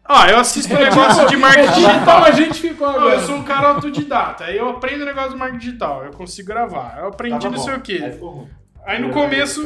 Ah, 0.05 0.29
eu 0.29 0.39
assisto 0.39 0.75
um 0.75 0.79
negócio 0.79 1.27
de 1.29 1.37
marketing 1.37 1.69
É 1.69 1.73
tipo 1.75 1.89
digital. 1.89 2.25
a 2.25 2.31
gente 2.33 2.61
ficou 2.61 2.89
Não, 2.89 2.97
agora. 2.97 3.15
eu 3.15 3.21
sou 3.21 3.37
um 3.37 3.45
cara 3.45 3.69
autodidata, 3.69 4.45
aí 4.45 4.57
eu 4.57 4.69
aprendo 4.71 5.03
o 5.03 5.07
negócio 5.07 5.31
do 5.33 5.39
marketing 5.39 5.59
digital, 5.67 6.05
eu 6.05 6.11
consigo 6.11 6.49
gravar. 6.49 6.97
Eu 6.99 7.09
aprendi 7.09 7.39
tava 7.39 7.51
não 7.51 7.59
bom. 7.59 7.65
sei 7.65 7.73
o 7.73 7.77
Aí 7.77 7.83
quê. 7.83 8.11
ficou 8.13 8.31
ruim. 8.31 8.49
Aí 8.85 8.99
no 9.01 9.11
começo 9.11 9.63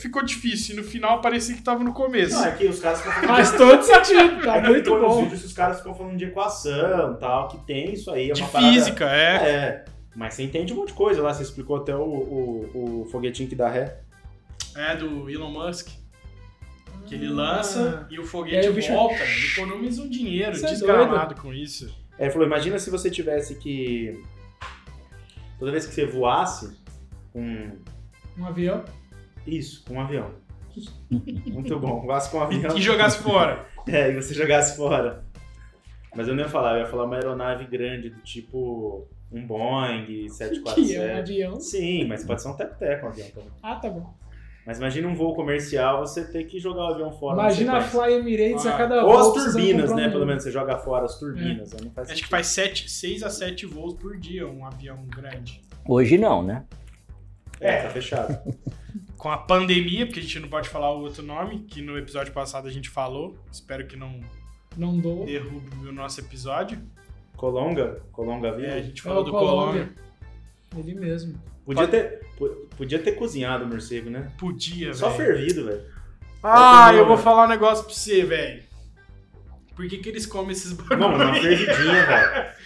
ficou 0.00 0.22
difícil, 0.24 0.74
e 0.74 0.78
no 0.78 0.84
final 0.84 1.20
parecia 1.20 1.54
que 1.56 1.60
tava 1.62 1.82
no 1.84 1.92
começo. 1.92 2.34
Não, 2.36 2.46
é 2.46 2.52
que 2.52 2.66
os 2.66 2.78
caras 2.78 2.98
ficam 3.00 3.12
falando. 3.12 3.28
Faz 3.36 3.52
todo 3.52 3.82
sentido, 3.82 4.42
tá 4.42 4.56
É 4.56 4.62
muito 4.62 4.90
bom. 4.98 5.22
vídeos 5.24 5.44
os 5.44 5.52
caras 5.52 5.78
ficam 5.78 5.94
falando 5.94 6.16
de 6.16 6.24
equação 6.24 7.16
tal, 7.20 7.48
que 7.48 7.58
tem 7.66 7.92
isso 7.92 8.10
aí. 8.10 8.30
É 8.30 8.32
de 8.32 8.40
uma 8.42 8.48
parada- 8.48 8.72
física, 8.72 9.04
é. 9.04 9.34
É. 9.34 9.84
Mas 10.14 10.34
você 10.34 10.42
entende 10.44 10.72
um 10.72 10.76
monte 10.76 10.88
de 10.88 10.94
coisa 10.94 11.20
lá. 11.22 11.32
Você 11.34 11.42
explicou 11.42 11.76
até 11.76 11.94
o, 11.94 12.02
o, 12.02 13.02
o 13.02 13.04
foguetinho 13.06 13.48
que 13.48 13.54
dá 13.56 13.68
ré. 13.68 14.00
É, 14.76 14.96
do 14.96 15.28
Elon 15.28 15.50
Musk. 15.50 15.88
Que 17.06 17.16
ele 17.16 17.26
Ah. 17.26 17.32
lança 17.32 18.06
e 18.10 18.18
o 18.18 18.24
foguete 18.24 18.66
aí 18.66 18.68
o 18.70 18.74
bicho- 18.74 18.92
volta. 18.92 19.22
Ele 19.22 19.46
economiza 19.48 20.02
um 20.02 20.08
dinheiro 20.08 20.52
Isso 20.52 20.66
é 20.66 20.70
desgramado 20.70 21.34
com 21.34 21.52
isso. 21.52 21.86
Aí 22.18 22.26
ele 22.26 22.30
falou: 22.30 22.46
imagina 22.46 22.78
se 22.78 22.90
você 22.90 23.10
tivesse 23.10 23.56
que. 23.56 24.22
Toda 25.58 25.70
vez 25.72 25.86
que 25.86 25.92
você 25.94 26.06
voasse 26.06 26.76
com. 27.32 27.72
Um 28.38 28.46
avião. 28.46 28.84
Isso, 29.46 29.84
com 29.84 29.94
um 29.94 30.00
avião. 30.00 30.30
Muito 31.46 31.78
bom. 31.78 32.00
Voasse 32.02 32.30
com 32.30 32.38
um 32.38 32.42
avião. 32.42 32.76
E 32.76 32.80
jogasse 32.80 33.18
fora. 33.22 33.66
É, 33.86 34.10
e 34.10 34.14
você 34.14 34.32
jogasse 34.32 34.78
fora. 34.78 35.26
Mas 36.16 36.26
eu 36.26 36.34
não 36.34 36.42
ia 36.44 36.48
falar, 36.48 36.76
eu 36.76 36.84
ia 36.84 36.86
falar 36.86 37.04
uma 37.04 37.16
aeronave 37.16 37.66
grande, 37.66 38.08
do 38.08 38.22
tipo 38.22 39.06
um 39.32 39.46
Boeing 39.46 40.04
Que 40.06 40.22
é 40.22 40.26
um 40.26 40.28
747. 40.30 41.18
avião. 41.18 41.60
Sim, 41.60 42.04
mas 42.06 42.24
pode 42.24 42.42
ser 42.42 42.48
um 42.48 42.56
teco-teco 42.56 43.06
um 43.06 43.08
avião 43.08 43.28
também. 43.30 43.50
Ah, 43.62 43.76
tá 43.76 43.90
bom. 43.90 44.14
Mas 44.66 44.78
imagina 44.78 45.06
um 45.08 45.14
voo 45.14 45.34
comercial, 45.34 46.00
você 46.06 46.24
ter 46.30 46.44
que 46.44 46.58
jogar 46.58 46.84
o 46.84 46.94
avião 46.94 47.12
fora. 47.12 47.36
na 47.36 47.42
Imagina 47.42 47.76
a. 47.76 47.80
Fly 47.82 48.12
Emirates 48.14 48.64
Ah. 48.64 48.74
a 48.74 48.78
cada 48.78 49.04
Ou 49.04 49.12
voo 49.12 49.18
as 49.20 49.44
turbinas, 49.44 49.90
comprar 49.90 50.02
um 50.02 50.06
né? 50.06 50.08
Pelo 50.12 50.26
menos 50.26 50.42
você 50.42 50.50
joga 50.50 50.78
fora 50.78 51.04
as 51.04 51.18
turbinas. 51.18 51.72
Não 51.74 51.90
faz 51.90 52.10
Acho 52.10 52.22
que 52.22 52.28
faz 52.28 52.46
7, 52.46 52.90
6 52.90 53.22
a 53.22 53.28
7 53.30 53.66
voos 53.66 53.92
por 53.94 54.16
dia 54.16 54.48
um 54.48 54.64
avião 54.66 55.04
grande. 55.06 55.60
Hoje 55.86 56.16
não, 56.16 56.42
né? 56.42 56.64
É, 57.60 57.82
tá 57.82 57.90
fechado. 57.90 58.38
com 59.18 59.30
a 59.30 59.36
pandemia, 59.38 60.06
porque 60.06 60.20
a 60.20 60.22
gente 60.22 60.38
não 60.40 60.48
pode 60.48 60.68
falar 60.68 60.94
o 60.94 61.00
outro 61.02 61.22
nome, 61.22 61.60
que 61.60 61.82
no 61.82 61.98
episódio 61.98 62.32
passado 62.32 62.66
a 62.66 62.70
gente 62.70 62.88
falou. 62.88 63.36
Espero 63.52 63.86
que 63.86 63.96
não 63.96 64.18
Não 64.76 64.98
dou. 64.98 65.26
derrube 65.26 65.86
o 65.88 65.92
nosso 65.92 66.20
episódio. 66.20 66.78
Colonga? 67.36 68.00
Colonga 68.12 68.48
É, 68.48 68.74
a 68.74 68.82
gente 68.82 69.00
É 69.00 69.02
falou 69.02 69.20
o 69.22 69.24
do 69.24 69.30
Colômbia. 69.30 69.90
Colômbia. 70.72 70.92
Ele 70.92 70.94
mesmo. 71.00 71.34
Podia 71.64 71.88
ter, 71.88 72.20
po- 72.36 72.68
podia 72.76 72.98
ter 72.98 73.12
cozinhado 73.12 73.64
o 73.64 73.68
morcego, 73.68 74.10
né? 74.10 74.30
Podia, 74.38 74.92
Só 74.92 75.08
velho. 75.10 75.34
fervido, 75.36 75.64
velho. 75.66 75.82
Ah, 76.42 76.92
eu 76.94 77.06
vou 77.06 77.16
falar 77.16 77.46
um 77.46 77.48
negócio 77.48 77.84
pra 77.84 77.94
você, 77.94 78.22
velho. 78.24 78.62
Por 79.74 79.86
que, 79.88 79.98
que 79.98 80.08
eles 80.08 80.26
comem 80.26 80.52
esses 80.52 80.72
bagulho? 80.72 81.00
Não, 81.00 81.14
uma 81.14 81.34
fervidinha, 81.34 82.06
velho. 82.06 82.54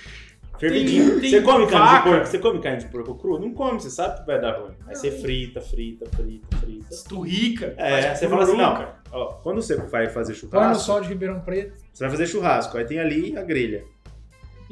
Fervidinho. 0.58 1.10
Tem- 1.12 1.20
tem 1.20 1.30
você 1.30 1.42
come 1.42 1.66
carne 1.68 1.87
vaca. 1.87 2.02
de 2.02 2.10
porco? 2.10 2.26
Você 2.26 2.38
come 2.40 2.58
carne 2.60 2.78
de 2.80 2.87
porco 2.87 3.14
cru? 3.14 3.38
Não 3.38 3.54
come, 3.54 3.80
você 3.80 3.90
sabe 3.90 4.18
que 4.20 4.26
vai 4.26 4.40
dar 4.40 4.58
ruim. 4.58 4.75
Aí 4.88 4.96
você 4.96 5.12
frita, 5.12 5.60
frita, 5.60 6.04
frita, 6.16 6.56
frita. 6.56 6.87
Esturrica. 6.92 7.75
É, 7.76 8.12
você 8.16 8.28
fala 8.28 8.42
assim, 8.42 8.56
não. 8.56 8.88
Ó, 9.12 9.26
quando 9.34 9.62
você 9.62 9.76
vai 9.76 10.08
fazer 10.08 10.32
Põe 10.34 10.42
no 10.48 10.50
churrasco, 10.50 10.82
sol 10.84 11.00
de 11.00 11.08
Ribeirão 11.08 11.40
Preto. 11.42 11.78
você 11.92 12.02
vai 12.02 12.10
fazer 12.10 12.26
churrasco, 12.26 12.76
aí 12.76 12.84
tem 12.84 12.98
ali 12.98 13.38
a 13.38 13.42
grelha. 13.42 13.84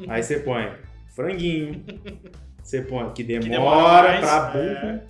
Aí 0.08 0.22
você 0.22 0.40
põe 0.40 0.72
franguinho, 1.14 1.84
você 2.62 2.82
põe 2.82 3.12
que 3.12 3.22
demora, 3.24 3.50
demora 3.50 4.08
mais, 4.08 4.20
pra 4.20 4.40
burro. 4.50 4.64
é. 4.64 5.02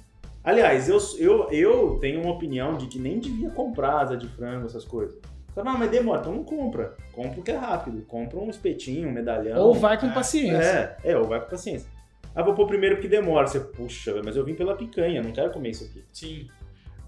Aliás, 0.45 0.89
eu, 0.89 0.99
eu, 1.19 1.51
eu 1.51 1.99
tenho 2.01 2.23
uma 2.23 2.33
opinião 2.33 2.77
de 2.77 2.87
que 2.87 3.01
nem 3.01 3.19
devia 3.19 3.51
comprar 3.51 4.03
asa 4.03 4.17
de 4.17 4.29
frango, 4.29 4.67
essas 4.67 4.85
coisas. 4.85 5.17
Você 5.49 5.55
fala, 5.55 5.73
não, 5.73 5.79
mas 5.79 5.91
demora, 5.91 6.21
então 6.21 6.33
não 6.33 6.45
compra. 6.45 6.97
Compra 7.13 7.41
o 7.41 7.43
que 7.43 7.51
é 7.51 7.57
rápido. 7.57 8.03
Compra 8.03 8.39
um 8.39 8.49
espetinho, 8.49 9.09
um 9.09 9.13
medalhão. 9.13 9.59
Ou 9.59 9.75
vai 9.75 9.99
com 9.99 10.07
é. 10.07 10.15
paciência. 10.15 10.97
É, 11.03 11.11
é, 11.11 11.19
ou 11.19 11.25
vai 11.25 11.41
com 11.41 11.51
paciência. 11.51 11.89
Ah, 12.33 12.45
vou 12.45 12.55
pôr 12.55 12.69
primeiro 12.69 12.97
porque 12.97 13.09
demora. 13.09 13.49
Você, 13.49 13.59
puxa, 13.59 14.13
velho, 14.13 14.25
mas 14.25 14.37
eu 14.37 14.45
vim 14.45 14.55
pela 14.55 14.77
picanha, 14.77 15.21
não 15.21 15.33
quero 15.33 15.51
comer 15.51 15.71
isso 15.71 15.85
aqui. 15.85 16.05
Sim. 16.13 16.49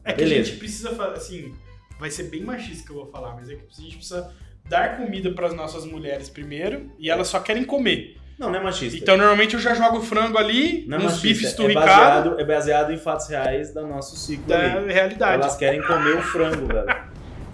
É 0.03 0.13
que 0.13 0.23
a 0.23 0.25
Beleza. 0.25 0.45
gente 0.47 0.59
precisa 0.59 0.91
fazer, 0.97 1.13
assim, 1.13 1.55
vai 2.01 2.11
ser 2.11 2.25
bem 2.25 2.43
machista 2.43 2.85
que 2.85 2.91
eu 2.91 2.97
vou 2.97 3.07
falar, 3.07 3.37
mas 3.37 3.49
é 3.49 3.55
que 3.55 3.63
a 3.71 3.83
gente 3.83 3.97
precisa 3.99 4.35
dar 4.69 4.97
comida 4.97 5.31
pras 5.33 5.55
nossas 5.55 5.85
mulheres 5.85 6.29
primeiro 6.29 6.91
e 6.99 7.11
elas 7.11 7.29
só 7.29 7.41
querem 7.41 7.65
comer. 7.65 8.17
Não, 8.39 8.51
não 8.51 8.61
é 8.61 8.63
machista. 8.63 8.97
Então 8.97 9.17
normalmente 9.17 9.55
eu 9.55 9.61
já 9.61 9.75
jogo 9.75 10.01
frango 10.01 10.39
ali, 10.39 10.85
não 10.87 10.99
é 10.99 11.01
uns 11.07 11.21
bifes 11.21 11.47
é 11.47 11.49
esturricados 11.49 11.91
baseado, 11.91 12.41
é 12.41 12.45
baseado 12.45 12.93
em 12.93 12.97
fatos 12.97 13.27
reais 13.29 13.75
do 13.75 13.85
nosso 13.87 14.17
ciclo 14.17 14.47
da 14.47 14.77
ali. 14.77 14.93
realidade. 14.93 15.43
Elas 15.43 15.57
querem 15.57 15.83
comer 15.83 16.17
o 16.17 16.23
frango, 16.23 16.67
velho. 16.67 16.87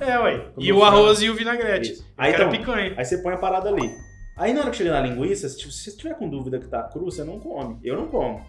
É, 0.01 0.19
ué. 0.19 0.39
Comer 0.55 0.67
E 0.67 0.73
o 0.73 0.81
frango. 0.81 0.85
arroz 0.97 1.23
e 1.23 1.31
o 1.31 1.35
vinagrete. 1.35 1.93
Isso. 1.93 2.13
Aí 2.19 2.35
então, 2.35 2.51
picanha. 2.51 2.93
Aí 2.99 3.05
você 3.05 3.17
põe 3.19 3.33
a 3.33 3.39
parada 3.39 3.71
ali. 3.71 3.91
Aí 4.37 4.53
na 4.53 4.61
hora 4.61 4.71
que 4.71 4.77
chega 4.77 4.91
na 4.93 5.01
linguiça, 5.01 5.49
se 5.49 5.59
se 5.59 5.71
você 5.71 5.97
tiver 5.97 6.15
com 6.17 6.29
dúvida 6.29 6.59
que 6.59 6.67
tá 6.67 6.83
cru, 6.83 7.05
você 7.07 7.25
não 7.25 7.39
come. 7.41 7.79
Eu 7.83 7.97
não 7.97 8.09
como. 8.09 8.45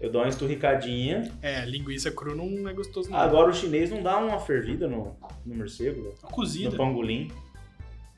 Eu 0.00 0.10
dou 0.10 0.22
uma 0.22 0.28
esturricadinha. 0.28 1.30
É, 1.42 1.64
linguiça 1.66 2.10
cru 2.10 2.34
não 2.34 2.68
é 2.68 2.72
gostoso 2.72 3.10
não. 3.10 3.18
Agora 3.18 3.50
o 3.50 3.52
chinês 3.52 3.90
não 3.90 4.02
dá 4.02 4.16
uma 4.16 4.38
fervida 4.40 4.88
no, 4.88 5.16
no 5.44 5.54
morcego, 5.54 6.02
velho. 6.02 6.14
Cozida. 6.22 6.70
no 6.70 6.76
pangolim. 6.76 7.30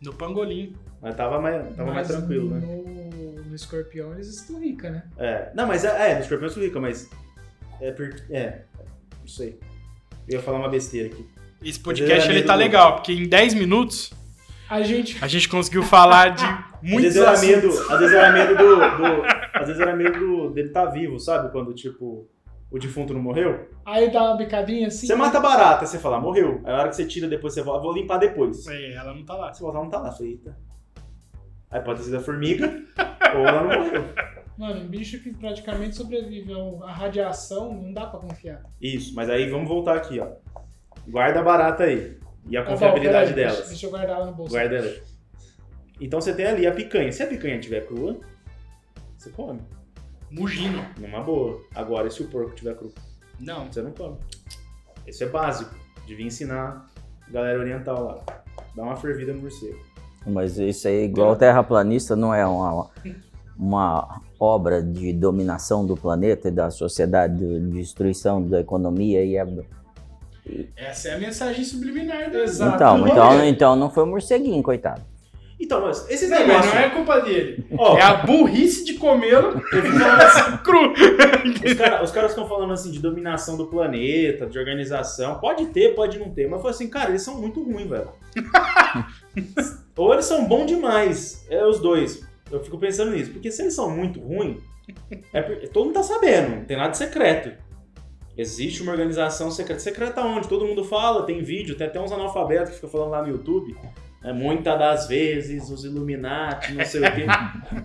No 0.05 0.13
pangolim. 0.13 0.75
Mas 1.01 1.17
tava 1.17 1.41
mais, 1.41 1.75
tava 1.77 1.93
mais 1.93 2.09
Mas 2.09 2.17
tranquilo, 2.17 2.51
né? 2.51 2.61
no, 2.61 3.45
no 3.45 3.55
escorpião 3.55 4.13
eles 4.15 4.29
esturrica, 4.29 4.91
né? 4.91 5.03
É. 5.19 5.51
Não, 5.55 5.67
mas 5.67 5.85
é, 5.85 6.11
é 6.13 6.15
no 6.15 6.21
escorpião 6.21 6.49
esturrica, 6.49 6.81
mas. 6.81 7.09
É, 7.81 7.91
por, 7.93 8.15
é. 8.31 8.63
Não 9.21 9.27
sei. 9.29 9.59
Eu 10.29 10.37
ia 10.39 10.43
falar 10.43 10.59
uma 10.59 10.69
besteira 10.69 11.09
aqui. 11.09 11.27
Esse 11.63 11.79
podcast 11.81 12.31
ele 12.31 12.43
tá 12.43 12.55
legal, 12.55 12.97
porque 12.97 13.13
em 13.13 13.27
10 13.29 13.55
minutos 13.55 14.13
A 14.69 14.83
gente. 14.83 15.17
a 15.23 15.27
gente 15.27 15.49
conseguiu 15.49 15.83
falar 15.83 16.31
de 16.35 16.45
Às 16.85 16.91
muitos 16.91 17.15
vezes 17.15 17.17
era 17.23 17.31
assuntos. 17.33 17.55
medo, 17.81 17.93
às 17.93 17.99
vezes 18.01 18.15
era 18.15 18.33
medo 18.33 18.57
do, 18.57 18.77
do- 18.77 19.23
Às 19.55 19.67
vezes 19.69 19.81
era 19.81 19.97
medo 19.97 20.19
do- 20.19 20.51
dele 20.51 20.69
estar 20.69 20.87
vivo, 20.87 21.19
sabe? 21.19 21.51
Quando, 21.51 21.73
tipo, 21.75 22.29
o 22.75 22.79
defunto 22.79 23.15
não 23.15 23.23
morreu. 23.23 23.69
Aí 23.87 24.11
dá 24.11 24.25
uma 24.25 24.37
bicadinha 24.37 24.89
assim. 24.89 25.07
Você 25.07 25.15
mata 25.15 25.39
a 25.39 25.41
barata, 25.41 25.87
você 25.87 25.97
fala, 25.97 26.19
morreu. 26.19 26.61
Aí 26.65 26.73
a 26.73 26.79
hora 26.79 26.89
que 26.89 26.97
você 26.97 27.07
tira, 27.07 27.29
depois 27.29 27.55
você 27.55 27.63
volta, 27.63 27.81
vou 27.85 27.95
limpar 27.95 28.19
depois. 28.19 28.67
É, 28.67 28.95
ela 28.95 29.15
não 29.15 29.25
tá 29.25 29.37
lá. 29.37 29.55
Você 29.55 29.63
volta, 29.63 29.79
não 29.79 29.89
tá 29.89 30.01
lá, 30.01 30.11
feita. 30.11 30.59
Aí 31.71 31.81
pode 31.81 32.01
ter 32.01 32.07
sido 32.07 32.17
a 32.17 32.21
formiga, 32.21 32.67
ou 33.37 33.47
ela 33.47 33.63
não 33.63 33.85
morreu. 33.85 34.05
Mano, 34.59 34.81
um 34.81 34.89
bicho 34.89 35.23
que 35.23 35.33
praticamente 35.33 35.95
sobrevive 35.95 36.53
à 36.83 36.91
radiação, 36.91 37.73
não 37.73 37.93
dá 37.93 38.07
pra 38.07 38.19
confiar. 38.19 38.65
Isso, 38.83 39.15
mas 39.15 39.31
aí 39.31 39.49
vamos 39.49 39.69
voltar 39.69 39.95
aqui, 39.95 40.19
ó. 40.19 40.33
Guarda 41.07 41.39
a 41.41 41.43
barata 41.45 41.85
aí. 41.85 42.19
E 42.49 42.57
a 42.57 42.63
Tá 42.63 42.71
bom, 42.71 42.73
confiabilidade 42.73 43.35
peraí, 43.35 43.35
delas. 43.35 43.57
Deixa, 43.57 43.69
deixa 43.71 43.87
eu 43.87 43.91
guardar 43.91 44.17
ela 44.17 44.27
no 44.27 44.33
bolso. 44.35 44.51
Guarda 44.53 44.75
ela. 44.75 44.93
Então 46.01 46.21
você 46.21 46.35
tem 46.35 46.47
ali 46.47 46.67
a 46.67 46.73
picanha. 46.73 47.13
Se 47.13 47.23
a 47.23 47.27
picanha 47.29 47.55
estiver 47.55 47.87
crua, 47.87 48.19
você 49.17 49.31
come. 49.31 49.61
Mugino. 50.35 50.85
Numa 50.99 51.23
boa. 51.23 51.61
Agora, 51.75 52.09
e 52.09 52.11
se 52.11 52.23
o 52.23 52.29
porco 52.29 52.51
estiver 52.51 52.77
cru? 52.77 52.93
Não. 53.39 53.67
Você 53.67 53.83
não 53.83 53.93
come. 53.93 54.17
Isso 55.07 55.23
é 55.23 55.29
básico. 55.29 55.75
Devia 56.07 56.27
ensinar 56.27 56.87
a 57.27 57.31
galera 57.31 57.61
oriental 57.61 58.05
lá. 58.05 58.43
Dá 58.75 58.83
uma 58.83 58.97
fervida 58.97 59.33
no 59.33 59.43
morcego. 59.43 59.79
Mas 60.27 60.59
isso 60.59 60.89
aí, 60.89 61.05
igual 61.05 61.37
terraplanista, 61.37 62.17
não 62.17 62.35
é 62.35 62.47
uma, 62.47 62.91
uma 63.59 64.21
obra 64.41 64.83
de 64.83 65.13
dominação 65.13 65.87
do 65.87 65.97
planeta 65.97 66.49
e 66.49 66.51
da 66.51 66.71
sociedade, 66.71 67.37
de 67.37 67.71
destruição 67.71 68.43
da 68.43 68.61
economia 68.61 69.25
e 69.25 69.39
a... 69.39 69.47
Essa 70.77 71.09
é 71.09 71.15
a 71.15 71.19
mensagem 71.19 71.65
subliminar 71.65 72.31
da 72.31 72.41
Exato. 72.41 72.75
Então, 72.75 72.99
não 72.99 73.09
então, 73.09 73.45
então 73.45 73.77
não 73.77 73.91
foi 73.91 74.03
o 74.03 74.07
morceguinho, 74.07 74.63
coitado. 74.63 75.03
Então, 75.65 75.81
mas 75.81 76.09
esses 76.11 76.29
Não, 76.31 76.39
mas 76.39 76.47
negócios. 76.49 76.75
não 76.75 76.81
é 76.81 76.91
culpa 76.91 77.21
dele. 77.21 77.65
Ó, 77.79 77.97
É 77.99 78.03
a 78.03 78.15
burrice 78.15 78.85
de 78.85 78.95
comê-lo 78.95 79.49
assim, 80.23 80.57
cru. 80.63 80.93
os, 81.65 81.75
cara- 81.75 82.03
os 82.05 82.11
caras 82.11 82.31
estão 82.31 82.47
falando 82.47 82.73
assim 82.73 82.91
de 82.91 82.99
dominação 82.99 83.57
do 83.57 83.67
planeta, 83.67 84.47
de 84.47 84.59
organização. 84.59 85.39
Pode 85.41 85.67
ter, 85.67 85.95
pode 85.95 86.19
não 86.19 86.29
ter. 86.31 86.45
Mas 86.45 86.55
eu 86.55 86.59
falo 86.59 86.71
assim, 86.71 86.89
cara, 86.89 87.11
eles 87.11 87.23
são 87.23 87.41
muito 87.41 87.63
ruins, 87.63 87.89
velho. 87.89 88.09
Ou 89.97 90.13
eles 90.13 90.25
são 90.27 90.45
bons 90.45 90.67
demais. 90.67 91.47
É 91.49 91.65
os 91.65 91.79
dois. 91.81 92.21
Eu 92.51 92.63
fico 92.63 92.79
pensando 92.79 93.13
nisso. 93.13 93.33
Porque 93.33 93.51
se 93.51 93.63
eles 93.63 93.75
são 93.75 93.91
muito 93.91 94.21
ruins, 94.21 94.59
é 95.33 95.41
porque 95.43 95.67
todo 95.69 95.87
mundo 95.87 95.95
tá 95.95 96.03
sabendo. 96.03 96.57
Não 96.57 96.65
tem 96.65 96.77
nada 96.77 96.91
de 96.91 96.99
secreto. 96.99 97.53
Existe 98.37 98.83
uma 98.83 98.93
organização 98.93 99.51
secreta. 99.51 99.81
Secreta 99.81 100.21
onde? 100.23 100.49
Todo 100.49 100.67
mundo 100.67 100.85
fala, 100.85 101.23
tem 101.25 101.43
vídeo, 101.43 101.77
tem 101.77 101.87
até 101.87 102.01
uns 102.01 102.13
analfabetos 102.13 102.71
que 102.71 102.75
ficam 102.77 102.91
falando 102.91 103.11
lá 103.11 103.23
no 103.23 103.29
YouTube. 103.29 103.77
É, 104.25 104.33
muitas 104.33 104.79
das 104.79 105.07
vezes, 105.07 105.69
os 105.71 105.85
Illuminati, 105.85 106.73
não 106.73 106.85
sei 106.85 107.03
o 107.03 107.15
quê. 107.15 107.27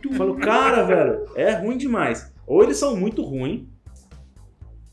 Eu 0.06 0.14
falo, 0.14 0.38
cara, 0.38 0.84
velho, 0.84 1.26
é 1.36 1.52
ruim 1.52 1.78
demais. 1.78 2.34
Ou 2.48 2.64
eles 2.64 2.78
são 2.78 2.96
muito 2.96 3.22
ruins, 3.24 3.64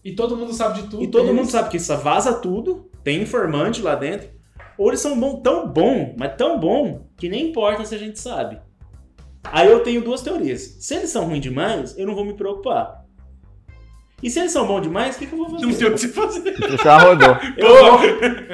E 0.04 0.12
todo 0.14 0.36
mundo 0.36 0.52
sabe 0.52 0.82
de 0.82 0.88
tudo. 0.88 1.02
e 1.02 1.06
todo 1.08 1.22
deles. 1.26 1.36
mundo 1.36 1.50
sabe 1.50 1.68
que 1.70 1.76
isso 1.76 1.96
vaza 1.98 2.34
tudo, 2.34 2.90
tem 3.04 3.22
informante 3.22 3.80
lá 3.80 3.94
dentro. 3.94 4.28
Ou 4.76 4.88
eles 4.88 5.00
são 5.00 5.18
bom, 5.18 5.40
tão 5.40 5.68
bom, 5.68 6.14
mas 6.18 6.34
tão 6.36 6.58
bom, 6.60 7.06
que 7.16 7.28
nem 7.28 7.48
importa 7.50 7.84
se 7.84 7.94
a 7.94 7.98
gente 7.98 8.18
sabe. 8.18 8.58
Aí 9.44 9.70
eu 9.70 9.80
tenho 9.84 10.02
duas 10.02 10.22
teorias. 10.22 10.60
Se 10.80 10.96
eles 10.96 11.10
são 11.10 11.24
ruins 11.26 11.40
demais, 11.40 11.96
eu 11.96 12.06
não 12.06 12.14
vou 12.16 12.24
me 12.24 12.34
preocupar. 12.34 13.05
E 14.22 14.30
se 14.30 14.38
eles 14.40 14.50
são 14.52 14.66
bons 14.66 14.80
demais, 14.80 15.14
o 15.14 15.18
que, 15.18 15.26
que 15.26 15.32
eu 15.34 15.38
vou 15.38 15.50
fazer? 15.50 15.66
Não 15.66 15.74
tem 15.74 15.86
o 15.88 15.92
que 15.92 15.98
se 16.00 16.08
fazer. 16.08 16.52
Tu 16.54 16.82
já 16.82 16.98
rodou. 16.98 17.36
Eu 17.56 17.68
vou, 17.68 18.00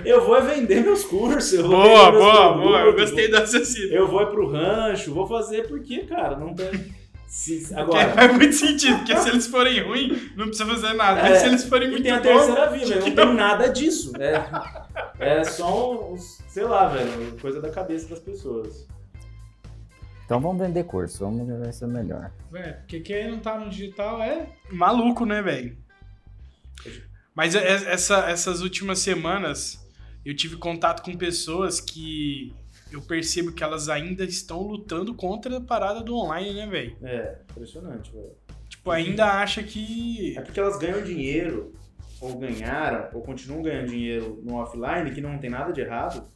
eu 0.04 0.25
vou 0.25 0.37
é 0.37 0.40
vender 0.40 0.83
meus 0.83 1.04
cursos. 1.04 1.52
Eu 1.52 1.69
vou 1.69 1.71
Boa, 1.83 2.07
vender 2.07 2.19
meus 2.19 2.25
boa, 2.25 2.52
boa. 2.54 2.78
Eu 2.81 2.83
produtos, 2.92 3.11
gostei 3.11 3.28
do 3.28 3.37
assassino. 3.37 3.92
Eu 3.92 4.09
vou 4.09 4.23
é 4.23 4.26
pro 4.26 4.49
rancho, 4.50 5.14
vou 5.14 5.26
fazer 5.26 5.69
porque, 5.69 5.99
cara, 6.04 6.37
não 6.37 6.52
tem. 6.54 6.69
Se- 7.28 7.61
Porque 7.61 7.81
agora, 7.81 8.12
faz 8.12 8.35
muito 8.35 8.54
sentido, 8.54 8.99
porque 8.99 9.16
se 9.16 9.28
eles 9.31 9.47
forem 9.47 9.81
ruins, 9.83 10.37
não 10.37 10.49
precisa 10.49 10.69
fazer 10.69 10.92
nada. 10.92 11.21
É, 11.21 11.31
Mas 11.31 11.38
se 11.38 11.47
eles 11.47 11.64
forem 11.64 11.88
e 11.88 11.90
muito 11.92 12.02
tem 12.02 12.12
a 12.12 12.21
bons, 12.21 12.45
terceira 12.47 13.00
que 13.00 13.09
Não 13.11 13.14
tem 13.26 13.35
nada 13.35 13.69
disso. 13.69 14.12
É, 14.19 15.38
é 15.38 15.45
só, 15.45 16.12
uns, 16.12 16.40
sei 16.49 16.64
lá, 16.64 16.88
velho, 16.88 17.09
coisa 17.40 17.59
da 17.61 17.71
cabeça 17.71 18.07
das 18.09 18.19
pessoas. 18.19 18.87
Então 20.33 20.41
vamos 20.41 20.67
vender 20.67 20.85
curso, 20.85 21.19
vamos 21.19 21.47
ver 21.47 21.75
se 21.75 21.85
é 21.85 21.87
melhor. 21.87 22.33
É, 22.55 22.73
porque 22.73 23.01
quem 23.01 23.31
não 23.33 23.39
tá 23.39 23.59
no 23.59 23.69
digital 23.69 24.23
é. 24.23 24.49
maluco, 24.71 25.27
né, 25.27 25.43
velho? 25.43 25.77
Mas 27.35 27.55
é- 27.55 27.59
é- 27.62 27.93
essa- 27.93 28.31
essas 28.31 28.62
últimas 28.62 29.01
semanas 29.01 29.87
eu 30.25 30.35
tive 30.35 30.57
contato 30.57 31.03
com 31.03 31.15
pessoas 31.19 31.83
que 31.83 32.51
eu 32.91 33.03
percebo 33.03 33.53
que 33.53 33.62
elas 33.62 33.91
ainda 33.91 34.25
estão 34.25 34.62
lutando 34.62 35.15
contra 35.15 35.59
a 35.59 35.61
parada 35.61 36.01
do 36.01 36.17
online, 36.17 36.55
né, 36.55 36.67
velho? 36.67 36.97
É, 37.03 37.37
impressionante, 37.51 38.11
velho. 38.11 38.33
Tipo, 38.71 38.91
ainda 38.91 39.27
acha 39.39 39.62
que. 39.62 40.35
É 40.35 40.41
porque 40.41 40.59
elas 40.59 40.79
ganham 40.79 41.03
dinheiro, 41.05 41.75
ou 42.19 42.39
ganharam, 42.39 43.11
ou 43.12 43.21
continuam 43.21 43.61
ganhando 43.61 43.89
dinheiro 43.91 44.41
no 44.43 44.55
offline, 44.55 45.11
que 45.11 45.21
não 45.21 45.37
tem 45.37 45.51
nada 45.51 45.75
de 45.75 45.83
errado, 45.83 46.27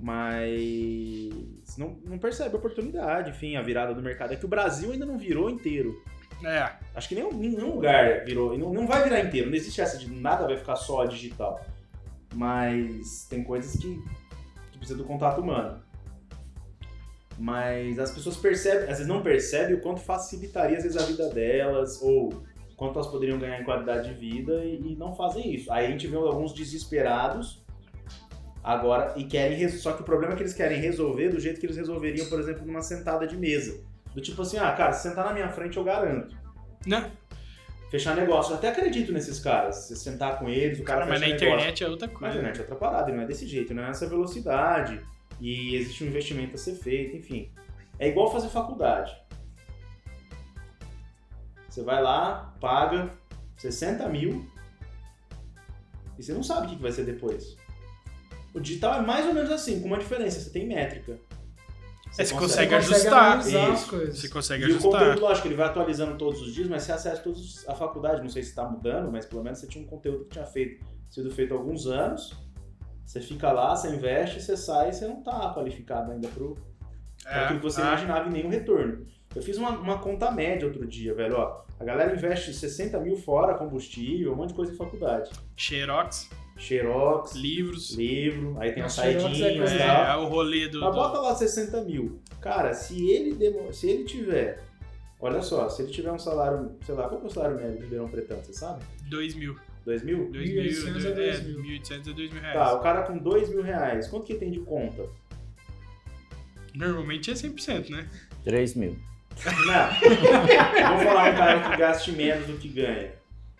mas 0.00 1.76
não, 1.78 1.96
não 2.04 2.18
percebe 2.18 2.54
a 2.54 2.58
oportunidade, 2.58 3.30
enfim, 3.30 3.56
a 3.56 3.62
virada 3.62 3.94
do 3.94 4.02
mercado. 4.02 4.32
É 4.32 4.36
que 4.36 4.44
o 4.44 4.48
Brasil 4.48 4.92
ainda 4.92 5.06
não 5.06 5.18
virou 5.18 5.50
inteiro. 5.50 6.02
É, 6.44 6.72
Acho 6.94 7.08
que 7.08 7.14
nenhum, 7.14 7.32
nenhum 7.32 7.74
lugar 7.74 8.24
virou. 8.24 8.54
e 8.54 8.58
Não, 8.58 8.72
não 8.72 8.86
vai 8.86 9.02
virar 9.02 9.20
inteiro. 9.20 9.48
Não 9.48 9.56
existe 9.56 9.80
essa 9.80 9.96
de 9.98 10.10
nada 10.10 10.46
vai 10.46 10.56
ficar 10.56 10.76
só 10.76 11.04
digital. 11.04 11.64
Mas 12.34 13.26
tem 13.28 13.42
coisas 13.42 13.80
que, 13.80 14.02
que 14.72 14.78
precisa 14.78 14.98
do 14.98 15.04
contato 15.04 15.40
humano. 15.40 15.82
Mas 17.38 17.98
as 17.98 18.12
pessoas 18.12 18.36
percebem, 18.36 18.82
às 18.82 18.98
vezes 18.98 19.06
não 19.06 19.22
percebem 19.22 19.74
o 19.74 19.80
quanto 19.80 20.00
facilitaria 20.00 20.76
às 20.76 20.84
vezes 20.84 21.00
a 21.00 21.04
vida 21.04 21.28
delas, 21.30 22.00
ou 22.00 22.44
quanto 22.76 22.98
elas 22.98 23.08
poderiam 23.08 23.38
ganhar 23.38 23.60
em 23.60 23.64
qualidade 23.64 24.08
de 24.08 24.14
vida 24.14 24.64
e, 24.64 24.92
e 24.92 24.96
não 24.96 25.14
fazem 25.14 25.52
isso. 25.52 25.72
Aí 25.72 25.86
a 25.86 25.90
gente 25.90 26.06
vê 26.06 26.16
alguns 26.16 26.52
desesperados 26.52 27.63
agora 28.64 29.12
e 29.16 29.24
querem. 29.24 29.68
Só 29.68 29.92
que 29.92 30.00
o 30.02 30.04
problema 30.04 30.32
é 30.32 30.36
que 30.36 30.42
eles 30.42 30.54
querem 30.54 30.80
resolver 30.80 31.28
do 31.28 31.38
jeito 31.38 31.60
que 31.60 31.66
eles 31.66 31.76
resolveriam, 31.76 32.26
por 32.26 32.40
exemplo, 32.40 32.66
numa 32.66 32.82
sentada 32.82 33.26
de 33.26 33.36
mesa. 33.36 33.80
Do 34.14 34.20
tipo 34.20 34.42
assim, 34.42 34.56
ah, 34.56 34.72
cara, 34.72 34.92
se 34.92 35.08
sentar 35.08 35.24
na 35.26 35.32
minha 35.32 35.48
frente 35.50 35.76
eu 35.76 35.84
garanto 35.84 36.34
né? 36.86 37.10
fechar 37.90 38.16
negócio. 38.16 38.52
Eu 38.52 38.56
até 38.56 38.68
acredito 38.68 39.12
nesses 39.12 39.38
caras. 39.40 39.76
Você 39.76 39.96
sentar 39.96 40.38
com 40.38 40.48
eles, 40.48 40.78
o 40.80 40.82
cara, 40.82 41.00
Cara, 41.00 41.10
mas 41.10 41.20
na 41.20 41.26
negócio. 41.26 41.46
internet 41.48 41.84
é 41.84 41.88
outra 41.88 42.06
Na 42.08 42.12
coisa. 42.14 42.34
internet 42.34 42.56
é 42.56 42.60
outra 42.60 42.76
parada, 42.76 43.10
e 43.10 43.14
não 43.14 43.22
é 43.22 43.26
desse 43.26 43.46
jeito, 43.46 43.74
não 43.74 43.82
é 43.82 43.88
nessa 43.88 44.08
velocidade. 44.08 45.00
E 45.40 45.74
existe 45.76 46.04
um 46.04 46.06
investimento 46.06 46.54
a 46.54 46.58
ser 46.58 46.74
feito, 46.74 47.16
enfim. 47.16 47.50
É 47.98 48.08
igual 48.08 48.30
fazer 48.32 48.48
faculdade. 48.48 49.14
Você 51.68 51.82
vai 51.82 52.00
lá, 52.02 52.54
paga 52.60 53.10
60 53.56 54.08
mil 54.08 54.48
e 56.16 56.22
você 56.22 56.32
não 56.32 56.42
sabe 56.42 56.66
o 56.66 56.70
que 56.70 56.82
vai 56.82 56.92
ser 56.92 57.04
depois. 57.04 57.56
O 58.54 58.60
digital 58.60 58.94
é 58.94 59.02
mais 59.02 59.26
ou 59.26 59.34
menos 59.34 59.50
assim, 59.50 59.80
com 59.80 59.88
uma 59.88 59.98
diferença, 59.98 60.40
você 60.40 60.50
tem 60.50 60.66
métrica. 60.66 61.18
É, 62.16 62.24
você 62.24 62.32
consegue 62.34 62.70
Consegue 62.72 62.74
ajustar. 62.76 63.38
as 63.72 63.84
coisas. 63.86 64.18
Você 64.20 64.28
consegue 64.28 64.62
E 64.62 64.66
o 64.66 64.68
ajustar. 64.76 64.92
conteúdo, 64.92 65.20
lógico, 65.20 65.48
ele 65.48 65.56
vai 65.56 65.66
atualizando 65.66 66.16
todos 66.16 66.40
os 66.40 66.54
dias, 66.54 66.68
mas 66.68 66.84
você 66.84 66.92
acessa 66.92 67.20
todos 67.20 67.68
a 67.68 67.74
faculdade. 67.74 68.22
Não 68.22 68.28
sei 68.28 68.42
se 68.44 68.50
está 68.50 68.64
mudando, 68.68 69.10
mas 69.10 69.26
pelo 69.26 69.42
menos 69.42 69.58
você 69.58 69.66
tinha 69.66 69.82
um 69.84 69.88
conteúdo 69.88 70.24
que 70.24 70.30
tinha 70.30 70.46
feito, 70.46 70.84
sido 71.10 71.28
feito 71.32 71.52
há 71.52 71.56
alguns 71.56 71.86
anos. 71.88 72.32
Você 73.04 73.20
fica 73.20 73.50
lá, 73.50 73.74
você 73.74 73.88
investe, 73.88 74.40
você 74.40 74.56
sai 74.56 74.90
e 74.90 74.92
você 74.92 75.06
não 75.08 75.18
está 75.18 75.52
qualificado 75.52 76.12
ainda 76.12 76.28
para 76.28 76.44
É, 77.32 77.44
aquilo 77.44 77.58
que 77.58 77.64
você 77.64 77.80
ah, 77.82 77.86
imaginava 77.88 78.28
e 78.28 78.32
nenhum 78.32 78.48
retorno. 78.48 79.04
Eu 79.34 79.42
fiz 79.42 79.56
uma, 79.56 79.70
uma 79.70 79.98
conta 79.98 80.30
média 80.30 80.66
outro 80.68 80.86
dia, 80.86 81.12
velho. 81.14 81.34
Ó, 81.36 81.64
a 81.80 81.84
galera 81.84 82.14
investe 82.14 82.54
60 82.54 83.00
mil 83.00 83.16
fora 83.16 83.54
combustível, 83.58 84.32
um 84.32 84.36
monte 84.36 84.50
de 84.50 84.54
coisa 84.54 84.72
em 84.72 84.76
faculdade. 84.76 85.30
Xerox, 85.56 86.30
Xerox, 86.56 87.34
livros. 87.34 87.94
livro, 87.94 88.56
aí 88.60 88.72
tem 88.72 88.82
as 88.82 88.94
Xerox 88.94 89.40
é 89.40 89.54
e 89.54 89.58
É, 89.60 89.78
tal. 89.78 90.04
é 90.04 90.16
o 90.24 90.28
rolê 90.28 90.68
do. 90.68 90.80
Mas 90.80 90.90
do- 90.90 90.94
bota 90.96 91.18
lá 91.18 91.34
60 91.34 91.80
mil. 91.82 92.20
Cara, 92.40 92.72
se 92.74 93.10
ele, 93.10 93.34
demo... 93.34 93.72
se 93.72 93.88
ele 93.88 94.04
tiver. 94.04 94.62
Olha 95.20 95.40
só, 95.42 95.68
se 95.68 95.82
ele 95.82 95.90
tiver 95.92 96.12
um 96.12 96.18
salário, 96.18 96.72
sei 96.84 96.94
lá, 96.94 97.08
qual 97.08 97.18
que 97.20 97.26
é 97.26 97.30
o 97.30 97.32
salário 97.32 97.56
médio 97.56 97.76
do 97.78 97.82
Ribeirão 97.82 98.08
Pretão, 98.08 98.36
você 98.42 98.52
sabe? 98.52 98.84
2 99.08 99.34
mil. 99.34 99.56
2 99.84 100.02
mil? 100.02 100.30
2 100.30 100.48
1.800 100.50 100.84
mil. 100.84 100.94
a 100.94 101.08
É, 101.08 101.12
2 101.14 101.42
mil. 101.46 101.62
1.800 101.62 102.10
a 102.10 102.12
2 102.12 102.32
mil 102.32 102.40
reais. 102.42 102.54
Tá, 102.58 102.74
o 102.74 102.80
cara 102.80 103.02
com 103.02 103.18
2 103.18 103.48
mil 103.48 103.62
reais, 103.62 104.06
quanto 104.08 104.26
que 104.26 104.34
tem 104.34 104.50
de 104.50 104.60
conta? 104.60 105.04
Normalmente 106.74 107.30
é 107.30 107.34
100%, 107.34 107.88
né? 107.90 108.08
3 108.44 108.74
mil. 108.74 108.96
Não. 109.44 110.94
Vou 110.96 111.04
falar 111.06 111.32
um 111.32 111.36
cara 111.36 111.70
que 111.70 111.76
gaste 111.76 112.12
menos 112.12 112.46
do 112.46 112.54
que 112.58 112.68
ganha. 112.68 113.12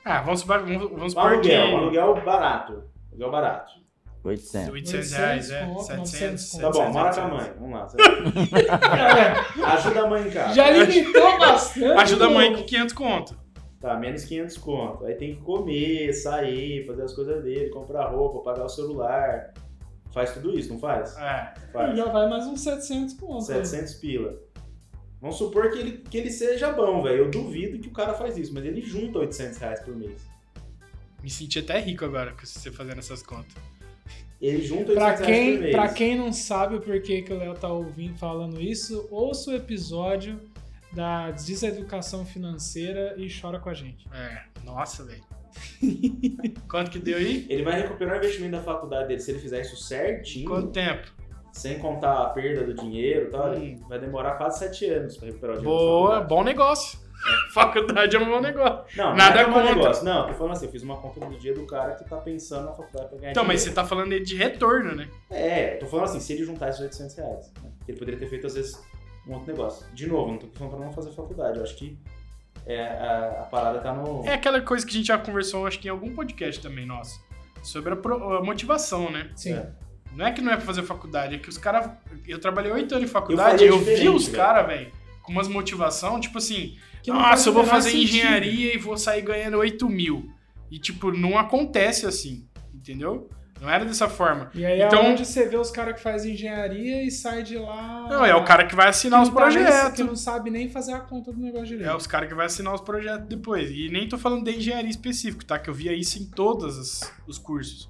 Ah, 0.04 0.20
vamos, 0.20 0.40
supor- 0.40 0.60
vamos, 0.64 0.90
vamos 0.90 1.12
supor 1.12 1.40
que. 1.40 1.52
aluguel, 1.54 1.66
um 1.74 1.76
aluguel 1.78 2.24
barato. 2.24 2.84
Aluguel 3.10 3.30
barato. 3.30 3.72
800. 4.22 4.72
800 4.72 5.12
reais, 5.12 5.50
é. 5.50 5.66
800, 5.66 5.86
700. 6.10 6.52
900. 6.52 6.52
Tá 6.52 6.58
bom, 6.70 6.72
700, 6.72 6.94
mora 6.94 7.14
com 7.14 7.20
a 7.20 7.24
800. 7.24 7.46
mãe. 7.46 7.52
Vamos 7.60 7.74
lá. 9.58 9.72
Ajuda 9.74 10.00
a 10.02 10.06
mãe 10.08 10.26
em 10.26 10.30
casa. 10.30 10.54
já 10.54 10.70
limitou 10.70 11.38
bastante. 11.38 11.84
Ajuda 12.00 12.26
a 12.26 12.30
mãe 12.30 12.56
com 12.56 12.62
500 12.62 12.94
conto. 12.94 13.38
Tá, 13.80 13.96
menos 13.98 14.24
500 14.24 14.56
conto. 14.58 15.04
Aí 15.04 15.14
tem 15.14 15.34
que 15.36 15.42
comer, 15.42 16.12
sair, 16.14 16.86
fazer 16.86 17.02
as 17.02 17.12
coisas 17.12 17.42
dele, 17.44 17.68
comprar 17.68 18.06
roupa, 18.06 18.38
pagar 18.40 18.64
o 18.64 18.68
celular. 18.68 19.52
Faz 20.12 20.32
tudo 20.32 20.58
isso, 20.58 20.72
não 20.72 20.78
faz? 20.78 21.14
É. 21.18 21.52
Faz. 21.72 21.94
Já 21.96 22.04
vai 22.06 22.28
mais 22.28 22.46
uns 22.46 22.62
700 22.62 23.14
pontos. 23.14 23.46
700 23.46 23.94
pila. 23.94 24.32
Vamos 25.24 25.38
supor 25.38 25.70
que 25.70 25.78
ele, 25.78 25.92
que 26.10 26.18
ele 26.18 26.30
seja 26.30 26.70
bom, 26.70 27.02
velho. 27.02 27.24
Eu 27.24 27.30
duvido 27.30 27.78
que 27.78 27.88
o 27.88 27.92
cara 27.92 28.12
faz 28.12 28.36
isso, 28.36 28.52
mas 28.52 28.62
ele 28.62 28.82
junta 28.82 29.20
800 29.20 29.56
reais 29.56 29.80
por 29.80 29.96
mês. 29.96 30.20
Me 31.22 31.30
senti 31.30 31.60
até 31.60 31.80
rico 31.80 32.04
agora 32.04 32.32
com 32.32 32.44
você 32.44 32.70
fazendo 32.70 32.98
essas 32.98 33.22
contas. 33.22 33.54
Ele 34.38 34.60
junta 34.62 34.92
800 34.92 34.94
Pra 34.94 35.04
reais 35.06 35.20
por 35.20 35.26
quem, 35.26 35.58
mês. 35.58 35.72
pra 35.72 35.88
quem 35.88 36.18
não 36.18 36.30
sabe 36.30 36.76
o 36.76 36.80
porquê 36.82 37.22
que 37.22 37.32
o 37.32 37.38
Léo 37.38 37.54
tá 37.54 37.68
ouvindo 37.68 38.18
falando 38.18 38.60
isso, 38.60 39.08
ouça 39.10 39.52
o 39.52 39.54
episódio 39.54 40.38
da 40.92 41.30
Deseducação 41.30 42.26
Financeira 42.26 43.14
e 43.16 43.26
chora 43.40 43.58
com 43.58 43.70
a 43.70 43.74
gente. 43.74 44.06
É. 44.12 44.42
Nossa, 44.62 45.04
velho. 45.04 45.24
Quanto 46.68 46.90
que 46.90 46.98
deu 46.98 47.16
aí? 47.16 47.46
Ele 47.48 47.62
vai 47.62 47.80
recuperar 47.80 48.16
o 48.16 48.18
investimento 48.18 48.56
da 48.58 48.62
faculdade 48.62 49.08
dele. 49.08 49.20
Se 49.20 49.30
ele 49.30 49.40
fizer 49.40 49.62
isso 49.62 49.78
certinho, 49.78 50.50
Quanto 50.50 50.68
tempo? 50.70 51.10
Sem 51.54 51.78
contar 51.78 52.20
a 52.22 52.26
perda 52.30 52.64
do 52.64 52.74
dinheiro 52.74 53.28
e 53.28 53.30
tal, 53.30 53.52
Hum. 53.52 53.76
vai 53.88 53.98
demorar 53.98 54.32
quase 54.32 54.58
7 54.58 54.86
anos 54.86 55.16
pra 55.16 55.26
recuperar 55.28 55.56
o 55.56 55.58
dinheiro 55.60 55.78
Boa, 55.78 56.20
bom 56.20 56.42
negócio. 56.42 56.98
Faculdade 57.54 58.14
é 58.16 58.18
um 58.18 58.26
bom 58.28 58.40
negócio. 58.40 58.84
Não, 58.96 59.14
Nada 59.14 59.16
nada 59.16 59.40
é 59.40 59.46
um 59.46 59.52
contra. 59.52 59.74
negócio. 59.74 60.04
Não, 60.04 60.26
tô 60.26 60.34
falando 60.34 60.52
assim, 60.52 60.66
eu 60.66 60.72
fiz 60.72 60.82
uma 60.82 60.96
conta 60.98 61.20
do 61.24 61.38
dia 61.38 61.54
do 61.54 61.64
cara 61.66 61.94
que 61.94 62.04
tá 62.04 62.16
pensando 62.18 62.66
na 62.66 62.72
faculdade 62.72 63.08
pra 63.08 63.18
ganhar 63.18 63.30
Então, 63.30 63.44
mas 63.44 63.60
você 63.60 63.70
dinheiro. 63.70 63.82
tá 63.82 63.88
falando 63.88 64.20
de 64.20 64.36
retorno, 64.36 64.94
né? 64.94 65.08
É, 65.30 65.76
tô 65.76 65.86
falando 65.86 66.04
assim, 66.06 66.20
se 66.20 66.32
ele 66.34 66.44
juntar 66.44 66.68
esses 66.68 66.80
800 66.82 67.16
reais, 67.16 67.52
né? 67.62 67.70
ele 67.88 67.96
poderia 67.98 68.20
ter 68.20 68.26
feito 68.28 68.46
às 68.46 68.54
vezes 68.54 68.78
um 69.26 69.32
outro 69.32 69.46
negócio. 69.50 69.86
De 69.94 70.06
novo, 70.06 70.32
não 70.32 70.38
tô 70.38 70.48
falando 70.48 70.76
pra 70.76 70.84
não 70.86 70.92
fazer 70.92 71.12
faculdade, 71.12 71.56
eu 71.58 71.62
acho 71.62 71.76
que 71.76 71.98
é, 72.66 72.82
a, 72.82 73.40
a 73.42 73.44
parada 73.44 73.78
tá 73.78 73.92
no... 73.94 74.22
É 74.26 74.34
aquela 74.34 74.60
coisa 74.60 74.84
que 74.84 74.92
a 74.92 74.96
gente 74.96 75.06
já 75.06 75.16
conversou, 75.16 75.66
acho 75.66 75.78
que 75.78 75.88
em 75.88 75.90
algum 75.90 76.14
podcast 76.14 76.60
também, 76.60 76.84
nosso. 76.84 77.18
Sobre 77.62 77.94
a, 77.94 77.96
pro- 77.96 78.34
a 78.36 78.42
motivação, 78.42 79.10
né? 79.10 79.30
Sim. 79.34 79.54
É. 79.54 79.70
Não 80.16 80.26
é 80.26 80.32
que 80.32 80.40
não 80.40 80.52
é 80.52 80.56
pra 80.56 80.64
fazer 80.64 80.82
faculdade, 80.82 81.34
é 81.34 81.38
que 81.38 81.48
os 81.48 81.58
caras. 81.58 81.90
Eu 82.26 82.38
trabalhei 82.38 82.70
oito 82.72 82.94
anos 82.94 83.08
em 83.08 83.12
faculdade 83.12 83.64
Eu 83.64 83.76
e 83.84 83.92
eu, 83.94 83.96
vi 83.98 84.08
os 84.08 84.28
caras, 84.28 84.66
velho, 84.66 84.90
com 85.22 85.32
umas 85.32 85.48
motivação, 85.48 86.20
tipo 86.20 86.38
assim, 86.38 86.76
Que 87.02 87.10
nossa, 87.10 87.48
eu 87.48 87.52
vou 87.52 87.64
fazer 87.64 87.90
sentido. 87.90 88.08
engenharia 88.10 88.74
e 88.74 88.78
vou 88.78 88.96
sair 88.96 89.22
ganhando 89.22 89.56
8 89.58 89.88
mil. 89.88 90.30
E, 90.70 90.78
tipo, 90.78 91.10
não 91.12 91.38
acontece 91.38 92.06
assim, 92.06 92.46
entendeu? 92.74 93.28
Não 93.60 93.70
era 93.70 93.84
dessa 93.84 94.08
forma. 94.08 94.50
E 94.54 94.66
aí 94.66 94.82
Então- 94.82 94.98
é 95.00 95.08
onde 95.10 95.24
você 95.24 95.46
vê 95.48 95.56
os 95.56 95.70
caras 95.70 95.94
que 95.94 96.02
fazem 96.02 96.34
engenharia 96.34 97.02
e 97.04 97.10
sai 97.10 97.42
de 97.42 97.56
lá. 97.56 98.06
Não, 98.10 98.24
é 98.24 98.34
o 98.34 98.44
cara 98.44 98.66
que 98.66 98.74
vai 98.74 98.86
que 98.86 98.90
assinar 98.90 99.18
não 99.20 99.22
os 99.22 99.30
tá 99.30 99.34
projetos. 99.40 99.92
que 99.96 100.02
não 100.02 100.16
sabe 100.16 100.50
nem 100.50 100.68
fazer 100.68 100.92
a 100.92 101.00
conta 101.00 101.32
do 101.32 101.40
negócio 101.40 101.68
direito. 101.68 101.88
É 101.88 101.94
os 101.96 102.06
caras 102.06 102.28
que 102.28 102.34
vai 102.34 102.46
assinar 102.46 102.74
os 102.74 102.80
projetos 102.82 103.26
depois. 103.28 103.70
E 103.70 103.88
nem 103.88 104.08
tô 104.08 104.18
falando 104.18 104.44
de 104.44 104.56
engenharia 104.56 104.90
específico, 104.90 105.44
tá? 105.44 105.58
Que 105.58 105.70
eu 105.70 105.74
via 105.74 105.92
isso 105.94 106.18
em 106.20 106.26
todos 106.26 106.76
os, 106.76 107.12
os 107.26 107.38
cursos. 107.38 107.88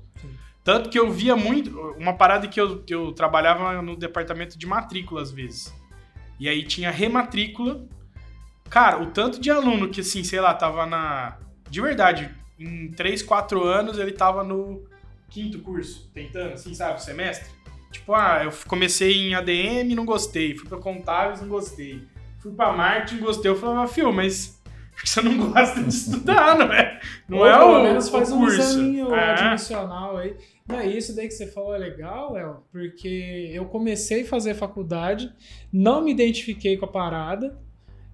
Tanto 0.65 0.89
que 0.89 0.99
eu 0.99 1.11
via 1.11 1.37
muito. 1.37 1.79
Uma 1.99 2.15
parada 2.15 2.49
que 2.49 2.59
eu, 2.59 2.83
eu 2.89 3.13
trabalhava 3.13 3.83
no 3.83 3.95
departamento 3.95 4.57
de 4.59 4.67
matrícula 4.67 5.21
às 5.21 5.31
vezes. 5.31 5.73
E 6.41 6.49
aí 6.49 6.65
tinha 6.65 6.91
rematrícula. 6.91 7.85
Cara, 8.71 9.01
o 9.03 9.11
tanto 9.11 9.39
de 9.41 9.51
aluno 9.51 9.91
que, 9.91 10.01
assim, 10.01 10.25
sei 10.25 10.41
lá, 10.41 10.55
tava 10.55 10.87
na. 10.87 11.37
De 11.69 11.81
verdade, 11.81 12.31
em 12.59 12.91
3, 12.91 13.23
4 13.23 13.63
anos 13.63 13.99
ele 13.99 14.13
tava 14.13 14.43
no 14.43 14.83
quinto 15.29 15.59
curso, 15.61 16.11
tentando, 16.15 16.55
assim, 16.55 16.73
sabe, 16.75 17.03
semestre. 17.03 17.51
Tipo, 17.93 18.15
ah, 18.15 18.41
eu 18.45 18.53
comecei 18.67 19.29
em 19.29 19.35
ADM 19.35 19.95
não 19.95 20.05
gostei. 20.05 20.57
Fui 20.57 20.69
pra 20.69 20.79
contábeis, 20.79 21.41
não 21.41 21.49
gostei. 21.49 22.03
Fui 22.41 22.53
pra 22.53 22.73
marketing, 22.73 23.23
gostei. 23.23 23.51
Eu 23.51 23.57
falava, 23.57 23.87
fio, 23.87 24.13
mas 24.13 24.61
você 25.05 25.21
não 25.23 25.51
gosta 25.51 25.81
de 25.83 25.89
estudar, 25.91 26.59
não 26.59 26.73
é? 26.73 27.01
Não 27.29 27.39
Ou 27.39 27.47
é 27.47 27.57
pelo 27.59 27.79
o, 27.79 27.83
menos 27.83 28.09
o 28.09 28.11
faz 28.13 28.33
um 28.33 28.39
curso. 28.41 28.61
examinho 28.61 29.15
É. 29.15 29.31
admissional 29.33 30.17
aí. 30.17 30.37
Não, 30.69 30.81
isso 30.83 31.15
daí 31.15 31.29
que 31.29 31.35
você 31.35 31.47
falou 31.47 31.75
é 31.75 31.79
legal, 31.79 32.33
Léo, 32.33 32.63
porque 32.73 33.51
eu 33.53 33.67
comecei 33.67 34.23
a 34.23 34.27
fazer 34.27 34.55
faculdade, 34.55 35.31
não 35.73 36.03
me 36.03 36.11
identifiquei 36.11 36.77
com 36.77 36.87
a 36.87 36.89
parada. 36.89 37.59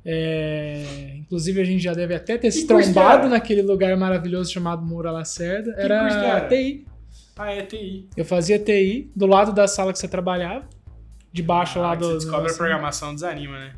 é, 0.05 1.15
inclusive, 1.19 1.61
a 1.61 1.65
gente 1.65 1.83
já 1.83 1.93
deve 1.93 2.15
até 2.15 2.37
ter 2.39 2.51
se 2.51 2.63
Que 2.63 2.67
que 2.67 2.69
trombado 2.83 3.29
naquele 3.29 3.63
lugar 3.63 3.97
maravilhoso 3.97 4.51
chamado 4.53 4.83
Moura 4.85 5.11
Lacerda. 5.13 5.73
Que 5.75 5.81
Era 5.81 5.95
era? 6.39 6.49
TI. 6.49 6.87
Ah, 7.37 7.53
é 7.53 7.63
TI. 7.63 8.09
Eu 8.17 8.25
fazia 8.25 8.59
TI 8.59 9.11
do 9.15 9.27
lado 9.27 9.53
da 9.53 9.69
sala 9.69 9.93
que 9.93 9.99
você 9.99 10.09
trabalhava, 10.09 10.67
debaixo 11.33 11.79
Ah, 11.79 11.83
lá 11.83 11.95
do. 11.95 12.05
você 12.07 12.13
do 12.13 12.17
descobre 12.19 12.37
a 12.39 12.43
negócio. 12.43 12.59
programação, 12.59 13.15
desanima, 13.15 13.59
né? 13.59 13.75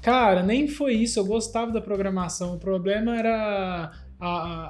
Cara, 0.00 0.42
nem 0.42 0.66
foi 0.68 0.94
isso. 0.94 1.18
Eu 1.18 1.24
gostava 1.26 1.72
da 1.72 1.80
programação. 1.80 2.54
O 2.54 2.58
problema 2.58 3.18
era 3.18 3.92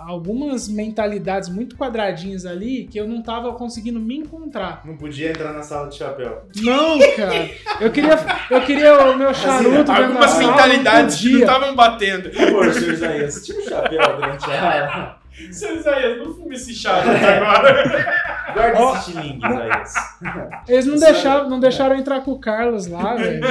algumas 0.09 0.69
mentalidades 0.69 1.51
muito 1.51 1.77
quadradinhas 1.77 2.47
ali 2.47 2.89
que 2.91 2.99
eu 2.99 3.07
não 3.07 3.23
tava 3.23 3.53
conseguindo 3.53 4.01
me 4.01 4.17
encontrar. 4.17 4.81
Não 4.83 4.97
podia 4.97 5.29
entrar 5.29 5.53
na 5.53 5.63
sala 5.63 5.91
de 5.91 5.97
chapéu. 5.97 6.45
Não, 6.63 6.99
cara. 7.15 7.51
Eu 7.79 7.93
queria, 7.93 8.19
eu 8.51 8.61
queria 8.63 9.11
o 9.11 9.19
meu 9.19 9.35
charuto 9.35 9.69
dentro 9.71 9.85
da 9.85 9.97
Algumas 9.99 10.31
sala, 10.31 10.47
mentalidades 10.47 11.15
não 11.17 11.21
que 11.21 11.29
não 11.29 11.41
podia. 11.41 11.45
estavam 11.55 11.77
batendo. 11.77 12.31
Por 12.31 12.41
favor, 12.41 12.73
senhor 12.73 12.93
Isaías, 12.95 13.45
tira 13.45 13.59
o 13.59 13.63
chapéu 13.69 14.17
durante 14.17 14.51
a... 14.51 15.19
Seu 15.53 15.77
Isaías, 15.77 16.19
não 16.19 16.35
fume 16.35 16.55
esse 16.57 16.75
charuto 16.75 17.11
agora. 17.11 18.18
Guarda 18.55 18.81
Ó. 18.81 18.95
esse 18.97 19.11
estilingue, 19.11 19.47
Isaías. 19.47 19.95
Eles 20.69 20.87
não 20.87 20.97
deixaram, 20.99 21.49
não 21.51 21.61
deixaram 21.61 21.97
entrar 21.97 22.21
com 22.23 22.33
o 22.33 22.39
Carlos 22.39 22.87
lá, 22.87 23.15
velho. 23.17 23.43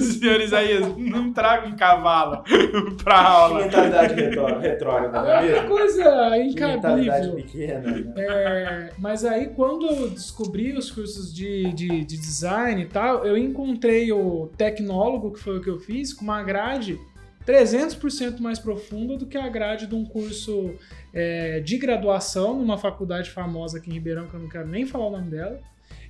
Senhor 0.00 0.40
Isaías, 0.40 0.86
não 0.96 1.32
traga 1.32 1.66
um 1.66 1.76
cavalo 1.76 2.42
pra 3.02 3.14
Que 3.14 3.26
aula. 3.26 3.62
mentalidade 3.64 4.14
retró- 4.14 4.58
retrógrada, 4.58 5.20
não 5.22 5.28
é 5.28 5.32
É 5.32 5.38
uma 5.38 5.42
mesmo? 5.62 5.68
coisa 5.68 6.02
Que 6.04 6.60
mentalidade 6.66 7.26
incabível. 7.28 7.34
pequena. 7.34 7.80
né? 7.80 8.12
É, 8.16 8.90
mas 8.98 9.24
aí, 9.24 9.48
quando 9.48 9.86
eu 9.86 10.10
descobri 10.10 10.72
os 10.76 10.90
cursos 10.90 11.34
de, 11.34 11.72
de, 11.72 12.04
de 12.04 12.16
design 12.16 12.82
e 12.82 12.86
tal, 12.86 13.24
eu 13.26 13.36
encontrei 13.36 14.12
o 14.12 14.50
tecnólogo, 14.56 15.32
que 15.32 15.40
foi 15.40 15.58
o 15.58 15.60
que 15.60 15.70
eu 15.70 15.78
fiz, 15.78 16.12
com 16.12 16.24
uma 16.24 16.42
grade 16.42 16.98
300% 17.46 18.40
mais 18.40 18.58
profunda 18.58 19.16
do 19.16 19.26
que 19.26 19.36
a 19.36 19.48
grade 19.48 19.86
de 19.86 19.94
um 19.94 20.04
curso 20.04 20.70
é, 21.14 21.60
de 21.60 21.78
graduação 21.78 22.58
numa 22.58 22.76
faculdade 22.76 23.30
famosa 23.30 23.78
aqui 23.78 23.88
em 23.88 23.94
Ribeirão, 23.94 24.26
que 24.26 24.34
eu 24.34 24.40
não 24.40 24.48
quero 24.48 24.66
nem 24.66 24.84
falar 24.84 25.06
o 25.06 25.10
nome 25.10 25.30
dela, 25.30 25.60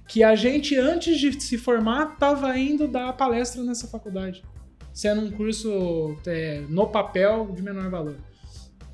que 0.08 0.22
a 0.22 0.34
gente, 0.34 0.76
antes 0.76 1.20
de 1.20 1.38
se 1.40 1.58
formar, 1.58 2.14
estava 2.14 2.58
indo 2.58 2.88
dar 2.88 3.12
palestra 3.12 3.62
nessa 3.62 3.86
faculdade, 3.86 4.42
sendo 4.92 5.20
um 5.20 5.30
curso 5.30 6.16
é, 6.26 6.62
no 6.68 6.86
papel 6.86 7.52
de 7.54 7.62
menor 7.62 7.90
valor. 7.90 8.16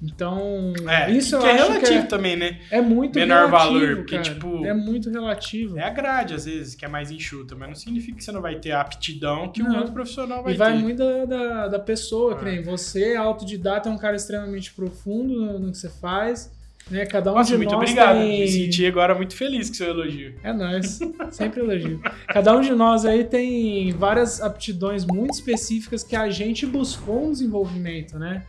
Então, 0.02 0.72
É, 0.88 1.10
isso 1.10 1.38
que 1.38 1.44
eu 1.44 1.48
é 1.48 1.52
acho 1.54 1.62
relativo 1.72 1.90
que 1.90 1.98
é, 1.98 2.02
também, 2.02 2.36
né? 2.36 2.58
é 2.70 2.80
muito 2.80 3.18
menor 3.18 3.46
relativo, 3.46 3.72
valor, 3.80 3.96
porque, 3.96 4.16
cara. 4.16 4.22
tipo, 4.34 4.64
É 4.64 4.72
muito 4.72 5.10
relativo. 5.10 5.78
É 5.78 5.84
a 5.84 5.90
grade, 5.90 6.34
às 6.34 6.44
vezes, 6.46 6.74
que 6.74 6.84
é 6.84 6.88
mais 6.88 7.10
enxuta, 7.10 7.54
mas 7.54 7.68
não 7.68 7.74
significa 7.74 8.16
que 8.16 8.24
você 8.24 8.32
não 8.32 8.40
vai 8.40 8.56
ter 8.56 8.72
a 8.72 8.80
aptidão 8.80 9.48
que 9.52 9.62
Não. 9.62 9.76
outro 9.76 9.92
profissional 9.92 10.42
vai 10.42 10.54
e 10.54 10.56
vai 10.56 10.72
ter. 10.72 10.78
muito 10.78 10.98
da, 10.98 11.24
da, 11.26 11.68
da 11.68 11.78
pessoa, 11.78 12.34
que 12.36 12.42
Ah. 12.42 12.50
nem 12.50 12.62
você, 12.62 13.14
autodidata, 13.14 13.88
é 13.88 13.92
um 13.92 13.98
cara 13.98 14.16
extremamente 14.16 14.72
profundo 14.72 15.34
no, 15.34 15.58
no 15.58 15.70
que 15.72 15.76
você 15.78 15.90
faz. 15.90 16.50
Né? 16.90 17.04
Cada 17.06 17.30
um 17.30 17.36
Nossa, 17.36 17.50
de 17.52 17.56
muito 17.58 17.70
nós 17.72 17.82
obrigado. 17.82 18.16
tem... 18.16 18.40
Me 18.40 18.48
senti 18.48 18.84
agora 18.86 19.14
muito 19.14 19.36
feliz 19.36 19.68
com 19.68 19.74
seu 19.74 19.90
elogio. 19.90 20.34
É 20.42 20.52
nóis. 20.52 20.98
Sempre 21.30 21.60
elogio. 21.60 22.00
Cada 22.26 22.56
um 22.56 22.60
de 22.62 22.72
nós 22.72 23.04
aí 23.04 23.22
tem 23.22 23.92
várias 23.92 24.40
aptidões 24.40 25.04
muito 25.04 25.34
específicas 25.34 26.02
que 26.02 26.16
a 26.16 26.28
gente 26.30 26.66
buscou 26.66 27.26
um 27.28 27.32
desenvolvimento, 27.32 28.18
né? 28.18 28.42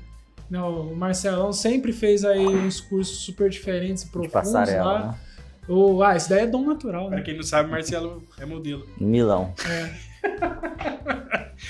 Não, 0.52 0.92
o 0.92 0.96
Marcelão 0.98 1.54
sempre 1.54 1.94
fez 1.94 2.26
aí 2.26 2.46
uns 2.46 2.82
cursos 2.82 3.20
super 3.20 3.50
diferentes 3.50 4.04
e 4.04 4.08
profundos 4.12 4.34
passarela, 4.34 4.92
lá. 4.92 5.08
né? 5.08 5.16
O, 5.66 6.04
ah, 6.04 6.18
isso 6.18 6.30
daí 6.30 6.42
é 6.42 6.48
dom 6.48 6.66
natural, 6.66 7.08
Pra 7.08 7.18
né? 7.20 7.24
quem 7.24 7.36
não 7.38 7.44
sabe, 7.44 7.72
Marcelo 7.72 8.22
é 8.38 8.46
modelo. 8.46 8.86
Milão. 9.00 9.54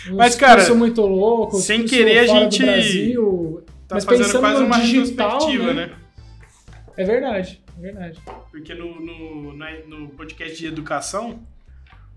Uns 0.09 0.15
Mas, 0.15 0.35
cara, 0.35 0.55
cursos 0.55 0.75
muito 0.75 1.01
loucos, 1.01 1.63
sem 1.63 1.81
curso 1.81 1.93
querer, 1.95 2.17
a 2.19 2.25
gente 2.25 2.63
Brasil. 2.63 3.63
Tá 3.87 3.95
Mas 3.95 4.05
fazendo 4.05 4.25
pensando 4.25 4.41
quase 4.41 4.63
uma 4.63 4.79
digital, 4.79 5.29
retrospectiva, 5.31 5.73
né? 5.73 5.85
né? 5.87 5.95
É 6.97 7.03
verdade, 7.03 7.61
é 7.77 7.81
verdade. 7.81 8.19
Porque 8.49 8.73
no, 8.73 8.99
no, 8.99 9.53
no 9.87 10.09
podcast 10.09 10.57
de 10.57 10.65
educação, 10.65 11.39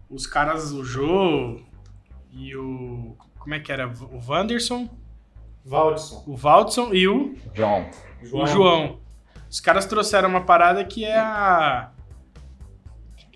os 0.08 0.26
caras, 0.26 0.72
o 0.72 0.82
Jô 0.82 1.60
e 2.32 2.56
o. 2.56 3.14
Como 3.38 3.54
é 3.54 3.60
que 3.60 3.70
era? 3.70 3.86
O 3.86 4.20
Wanderson, 4.26 4.88
Valdson. 5.64 6.24
o 6.26 6.36
Valdson 6.36 6.92
e 6.92 7.08
o, 7.08 7.34
João. 7.54 7.90
o 8.32 8.46
João. 8.46 9.00
Os 9.50 9.60
caras 9.60 9.86
trouxeram 9.86 10.28
uma 10.28 10.44
parada 10.44 10.84
que 10.84 11.04
é 11.04 11.16
a. 11.16 11.90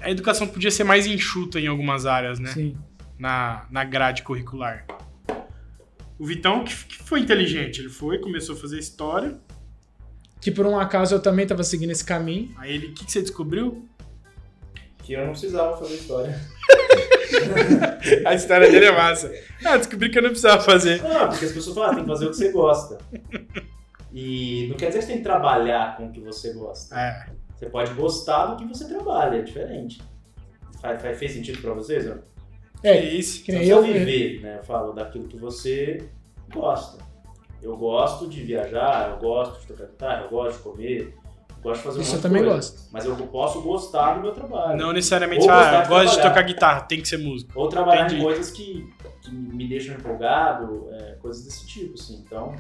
A 0.01 0.11
educação 0.11 0.47
podia 0.47 0.71
ser 0.71 0.85
mais 0.85 1.07
enxuta 1.07 1.59
em 1.59 1.67
algumas 1.67 2.07
áreas, 2.07 2.39
né? 2.39 2.53
Sim. 2.53 2.77
Na, 3.19 3.67
na 3.71 3.83
grade 3.83 4.23
curricular. 4.23 4.87
O 6.19 6.27
Vitão 6.27 6.65
que, 6.65 6.75
que 6.85 7.03
foi 7.03 7.21
inteligente. 7.21 7.81
Ele 7.81 7.89
foi, 7.89 8.19
começou 8.19 8.55
a 8.57 8.59
fazer 8.59 8.79
história. 8.79 9.41
Que 10.41 10.51
por 10.51 10.67
um 10.67 10.79
acaso 10.79 11.15
eu 11.15 11.21
também 11.21 11.47
tava 11.47 11.65
seguindo 11.65 11.91
esse 11.91 12.05
caminho. 12.05 12.55
Aí 12.59 12.75
ele. 12.75 12.89
O 12.89 12.95
que, 12.95 13.05
que 13.05 13.13
você 13.13 13.23
descobriu? 13.23 13.89
Que 15.03 15.15
eu 15.15 15.25
não 15.25 15.31
precisava 15.33 15.77
fazer 15.77 15.95
história. 15.95 16.39
A 18.27 18.35
história 18.35 18.71
dele 18.71 18.87
é 18.87 18.93
massa. 18.93 19.33
Ah, 19.65 19.77
descobri 19.77 20.11
que 20.11 20.19
eu 20.19 20.23
não 20.23 20.31
precisava 20.31 20.63
fazer. 20.63 21.03
Não, 21.03 21.29
porque 21.29 21.45
as 21.45 21.53
pessoas 21.53 21.75
falam, 21.77 21.91
ah, 21.91 21.95
tem 21.95 22.05
que 22.05 22.11
fazer 22.11 22.27
o 22.27 22.31
que 22.31 22.37
você 22.37 22.53
gosta. 22.53 22.99
E 24.13 24.67
não 24.69 24.77
quer 24.77 24.87
dizer 24.87 24.99
que 25.01 25.05
você 25.05 25.09
tem 25.13 25.19
que 25.19 25.25
trabalhar 25.25 25.97
com 25.97 26.07
o 26.07 26.13
que 26.13 26.21
você 26.21 26.53
gosta. 26.53 26.99
É. 26.99 27.27
Você 27.57 27.67
pode 27.67 27.93
gostar 27.95 28.47
do 28.47 28.57
que 28.57 28.65
você 28.67 28.87
trabalha, 28.89 29.37
é 29.39 29.43
diferente. 29.43 30.01
Faz, 30.81 31.03
faz- 31.03 31.19
fez 31.19 31.33
sentido 31.33 31.61
pra 31.61 31.73
vocês? 31.75 32.09
Ó? 32.09 32.15
É 32.83 32.99
isso. 33.01 33.43
que 33.45 33.53
nem 33.53 33.69
não 33.69 33.79
eu. 33.79 33.93
viver, 33.93 34.41
né? 34.41 34.59
Eu 34.59 34.65
falo 34.65 34.93
daquilo 34.93 35.27
que 35.27 35.37
você 35.37 36.09
gosta. 36.53 36.99
Eu 37.61 37.77
gosto 37.77 38.29
de 38.29 38.41
viajar, 38.43 39.11
eu 39.11 39.19
gosto 39.19 39.61
de 39.61 39.67
tocar 39.67 39.87
guitarra, 39.87 40.23
eu 40.23 40.29
gosto 40.31 40.59
de 40.59 40.63
comer, 40.63 41.15
gosto 41.63 41.81
de 41.81 41.87
fazer 41.87 42.01
Isso 42.03 42.17
eu 42.17 42.23
também 42.23 42.43
coisa. 42.43 42.57
gosto. 42.57 42.89
Mas 42.93 43.05
eu 43.05 43.17
posso 43.29 43.63
gostar 43.63 44.15
do 44.15 44.23
meu 44.23 44.33
trabalho. 44.33 44.79
Não 44.79 44.93
necessariamente, 44.93 45.49
ah, 45.49 45.83
de 45.83 45.89
gosto 45.89 46.17
de 46.17 46.23
tocar 46.23 46.43
guitarra, 46.43 46.81
tem 46.83 47.01
que 47.01 47.09
ser 47.09 47.19
músico. 47.19 47.53
Ou 47.55 47.69
trabalhar 47.69 48.07
Entendi. 48.07 48.21
em 48.21 48.25
coisas 48.25 48.51
que, 48.51 48.93
que 49.21 49.31
me 49.31 49.69
deixam 49.69 49.95
empolgado, 49.95 50.89
é, 50.93 51.17
coisas 51.21 51.45
desse 51.45 51.67
tipo, 51.67 51.95
assim. 51.95 52.23
Então, 52.25 52.55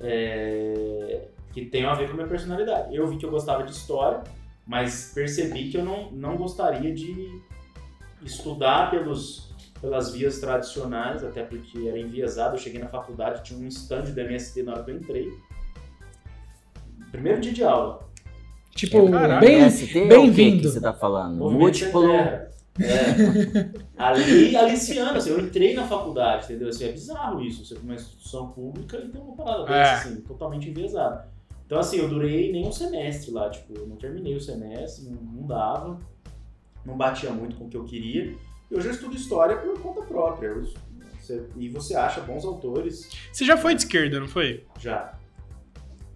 é, 0.00 1.28
que 1.52 1.64
tem 1.66 1.84
a 1.84 1.94
ver 1.94 2.06
com 2.06 2.12
a 2.12 2.16
minha 2.16 2.28
personalidade. 2.28 2.94
Eu 2.94 3.06
vi 3.06 3.16
que 3.16 3.24
eu 3.24 3.30
gostava 3.30 3.62
de 3.62 3.70
história, 3.70 4.22
mas 4.66 5.12
percebi 5.14 5.70
que 5.70 5.78
eu 5.78 5.84
não, 5.84 6.10
não 6.10 6.36
gostaria 6.36 6.92
de 6.92 7.40
estudar 8.22 8.90
pelos, 8.90 9.54
pelas 9.80 10.12
vias 10.12 10.38
tradicionais, 10.40 11.22
até 11.22 11.42
porque 11.42 11.86
era 11.86 11.98
enviesado. 11.98 12.56
Eu 12.56 12.58
cheguei 12.58 12.80
na 12.80 12.88
faculdade, 12.88 13.44
tinha 13.44 13.58
um 13.58 13.68
stand 13.68 14.02
do 14.02 14.20
MST 14.20 14.62
na 14.62 14.72
hora 14.72 14.82
que 14.82 14.90
eu 14.90 14.96
entrei. 14.96 15.30
Primeiro 17.12 17.40
dia 17.40 17.52
de 17.52 17.62
aula. 17.62 18.00
Tipo, 18.74 19.10
Caraca. 19.10 19.40
bem, 19.40 19.62
é 19.62 19.66
o 19.68 19.70
que 19.72 20.08
bem-vindo. 20.08 20.62
que 20.62 20.68
você 20.68 20.80
tá 20.80 20.92
falando? 20.92 21.36
Múltiplo. 21.50 22.10
É. 22.10 22.48
Ali, 23.96 24.56
aliciando, 24.56 25.16
assim, 25.16 25.30
eu 25.30 25.38
entrei 25.40 25.74
na 25.74 25.86
faculdade, 25.86 26.44
entendeu? 26.46 26.68
Assim, 26.68 26.86
é 26.86 26.92
bizarro 26.92 27.40
isso, 27.40 27.64
você 27.64 27.74
tem 27.76 27.84
uma 27.84 27.94
instituição 27.94 28.48
pública 28.48 28.96
e 28.98 29.08
tem 29.08 29.20
uma 29.20 29.36
parada 29.36 29.72
É. 29.72 29.92
assim, 29.92 30.16
totalmente 30.22 30.68
enviesada. 30.68 31.28
Então, 31.64 31.78
assim, 31.78 31.98
eu 31.98 32.08
durei 32.08 32.50
nem 32.52 32.66
um 32.66 32.72
semestre 32.72 33.30
lá, 33.30 33.48
tipo, 33.48 33.72
eu 33.78 33.86
não 33.86 33.96
terminei 33.96 34.34
o 34.34 34.40
semestre, 34.40 35.04
não, 35.08 35.12
não 35.22 35.46
dava, 35.46 35.98
não 36.84 36.96
batia 36.96 37.30
muito 37.30 37.54
com 37.56 37.66
o 37.66 37.68
que 37.68 37.76
eu 37.76 37.84
queria. 37.84 38.34
Eu 38.70 38.80
já 38.80 38.90
estudo 38.90 39.14
história 39.16 39.56
por 39.56 39.78
conta 39.80 40.02
própria, 40.02 40.48
eu- 40.48 40.68
você- 41.20 41.44
e 41.56 41.68
você 41.68 41.94
acha 41.94 42.20
bons 42.22 42.44
autores 42.44 43.08
Você 43.32 43.44
já 43.44 43.56
foi 43.56 43.74
de 43.74 43.82
esquerda, 43.82 44.18
não 44.20 44.26
foi? 44.28 44.64
já. 44.80 45.14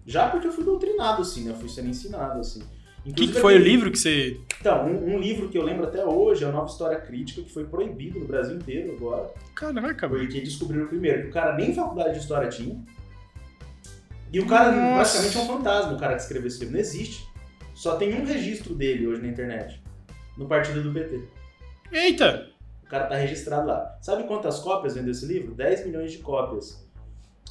Já 0.09 0.27
porque 0.27 0.47
eu 0.47 0.51
fui 0.51 0.63
doutrinado, 0.63 1.21
assim, 1.21 1.43
né? 1.43 1.51
Eu 1.51 1.55
fui 1.55 1.69
sendo 1.69 1.89
ensinado, 1.89 2.39
assim. 2.39 2.63
O 3.05 3.13
que, 3.13 3.27
que 3.27 3.39
foi 3.39 3.55
o 3.55 3.59
livro 3.59 3.91
que 3.91 3.99
você. 3.99 4.39
Então, 4.59 4.87
um, 4.87 5.13
um 5.15 5.19
livro 5.19 5.49
que 5.49 5.57
eu 5.57 5.63
lembro 5.63 5.85
até 5.85 6.03
hoje 6.03 6.43
é 6.43 6.47
a 6.47 6.51
Nova 6.51 6.65
História 6.65 6.99
Crítica, 6.99 7.43
que 7.43 7.53
foi 7.53 7.65
proibido 7.65 8.19
no 8.19 8.25
Brasil 8.25 8.55
inteiro 8.55 8.91
agora, 8.91 9.31
Caraca, 9.53 10.07
velho. 10.07 10.23
porque 10.23 10.41
descobriram 10.41 10.87
primeiro 10.87 11.21
que 11.21 11.27
o 11.27 11.31
cara 11.31 11.55
nem 11.55 11.75
faculdade 11.75 12.13
de 12.13 12.19
história 12.21 12.49
tinha. 12.49 12.83
E 14.33 14.39
o 14.39 14.47
cara 14.47 14.71
Nossa. 14.71 15.19
praticamente 15.19 15.37
é 15.37 15.41
um 15.41 15.57
fantasma, 15.57 15.93
o 15.93 15.99
cara 15.99 16.15
que 16.15 16.21
escreveu 16.23 16.47
esse 16.47 16.59
livro. 16.59 16.73
Não 16.73 16.79
existe. 16.79 17.29
Só 17.75 17.95
tem 17.95 18.19
um 18.19 18.25
registro 18.25 18.73
dele 18.73 19.05
hoje 19.05 19.21
na 19.21 19.27
internet. 19.27 19.79
No 20.35 20.47
partido 20.47 20.81
do 20.81 20.91
PT. 20.91 21.21
Eita! 21.91 22.49
O 22.83 22.87
cara 22.89 23.05
tá 23.05 23.15
registrado 23.15 23.67
lá. 23.67 23.95
Sabe 24.01 24.23
quantas 24.23 24.59
cópias 24.59 24.95
vendeu 24.95 25.11
esse 25.11 25.27
livro? 25.27 25.53
10 25.53 25.85
milhões 25.85 26.11
de 26.11 26.17
cópias. 26.17 26.88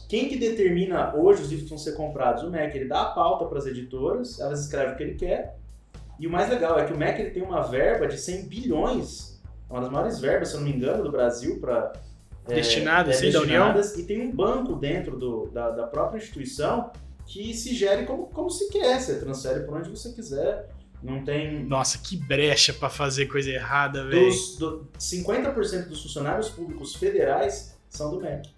Quem 0.08 0.28
que 0.28 0.36
determina 0.38 1.14
hoje 1.14 1.42
os 1.42 1.48
livros 1.48 1.64
que 1.64 1.70
vão 1.70 1.78
ser 1.78 1.92
comprados? 1.92 2.42
O 2.42 2.50
MEC. 2.50 2.76
Ele 2.76 2.88
dá 2.88 3.02
a 3.02 3.06
pauta 3.06 3.44
para 3.46 3.58
as 3.58 3.66
editoras, 3.66 4.38
elas 4.40 4.60
escrevem 4.60 4.94
o 4.94 4.96
que 4.96 5.02
ele 5.02 5.14
quer. 5.14 5.56
E 6.18 6.26
o 6.26 6.30
mais 6.30 6.48
legal 6.50 6.78
é 6.78 6.84
que 6.84 6.92
o 6.92 6.96
MEC 6.98 7.20
ele 7.20 7.30
tem 7.30 7.42
uma 7.42 7.62
verba 7.62 8.06
de 8.08 8.18
100 8.18 8.46
bilhões, 8.48 9.40
é 9.68 9.72
uma 9.72 9.82
das 9.82 9.90
maiores 9.90 10.18
verbas, 10.18 10.48
se 10.48 10.54
eu 10.54 10.60
não 10.60 10.68
me 10.68 10.74
engano, 10.74 11.04
do 11.04 11.10
Brasil 11.12 11.58
para 11.60 11.92
Destinado, 12.46 13.10
assim, 13.10 13.30
da 13.30 13.42
União? 13.42 13.74
E 13.96 14.02
tem 14.04 14.22
um 14.26 14.34
banco 14.34 14.74
dentro 14.74 15.16
do- 15.18 15.46
da, 15.48 15.70
da 15.70 15.86
própria 15.86 16.18
instituição 16.18 16.90
que 17.26 17.52
se 17.52 17.74
gere 17.74 18.06
como, 18.06 18.26
como 18.28 18.50
se 18.50 18.70
quer. 18.70 18.98
Você 19.00 19.18
transfere 19.20 19.60
por 19.64 19.76
onde 19.76 19.90
você 19.90 20.10
quiser. 20.12 20.66
Não 21.02 21.22
tem 21.24 21.62
Nossa, 21.64 21.98
que 21.98 22.16
brecha 22.16 22.72
pra 22.72 22.88
fazer 22.88 23.26
coisa 23.26 23.50
errada, 23.50 24.04
velho. 24.08 24.28
do, 24.58 24.88
50% 24.98 25.88
dos 25.88 26.02
funcionários 26.02 26.48
públicos 26.48 26.94
federais 26.96 27.78
são 27.88 28.10
do 28.10 28.20
MEC. 28.20 28.48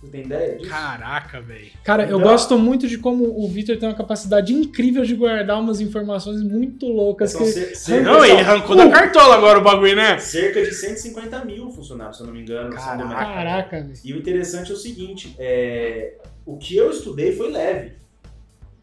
Você 0.00 0.10
tem 0.12 0.20
ideia 0.22 0.56
disso? 0.56 0.70
Caraca, 0.70 1.40
velho. 1.40 1.70
Cara, 1.82 2.04
eu 2.04 2.18
Então- 2.18 2.20
gosto 2.20 2.56
muito 2.56 2.86
de 2.86 2.98
como 2.98 3.24
o 3.24 3.48
Victor 3.48 3.76
tem 3.78 3.88
uma 3.88 3.96
capacidade 3.96 4.52
incrível 4.54 5.04
de 5.04 5.14
guardar 5.16 5.60
umas 5.60 5.80
informações 5.80 6.40
muito 6.40 6.86
loucas. 6.86 7.32
São 7.32 7.40
Que... 7.42 7.74
cer- 7.74 8.02
Não, 8.04 8.24
ele 8.24 8.40
arrancou 8.40 8.76
da 8.76 8.88
cartola 8.88 9.34
agora 9.34 9.58
o 9.58 9.62
bagulho, 9.62 9.96
né? 9.96 10.16
cerca 10.20 10.62
de 10.62 10.72
150 10.72 11.44
mil 11.44 11.68
funcionários, 11.72 12.16
se 12.16 12.22
eu 12.22 12.26
não 12.28 12.34
me 12.34 12.42
engano, 12.42 12.70
MEC. 12.70 12.80
Caraca, 12.80 13.80
velho. 13.80 13.92
E 14.04 14.12
o 14.12 14.18
interessante 14.18 14.70
é 14.70 14.74
o 14.74 14.78
seguinte, 14.78 15.34
é, 15.38 16.14
o 16.46 16.56
que 16.56 16.76
eu 16.76 16.90
estudei 16.92 17.32
foi 17.32 17.50
leve. 17.50 17.94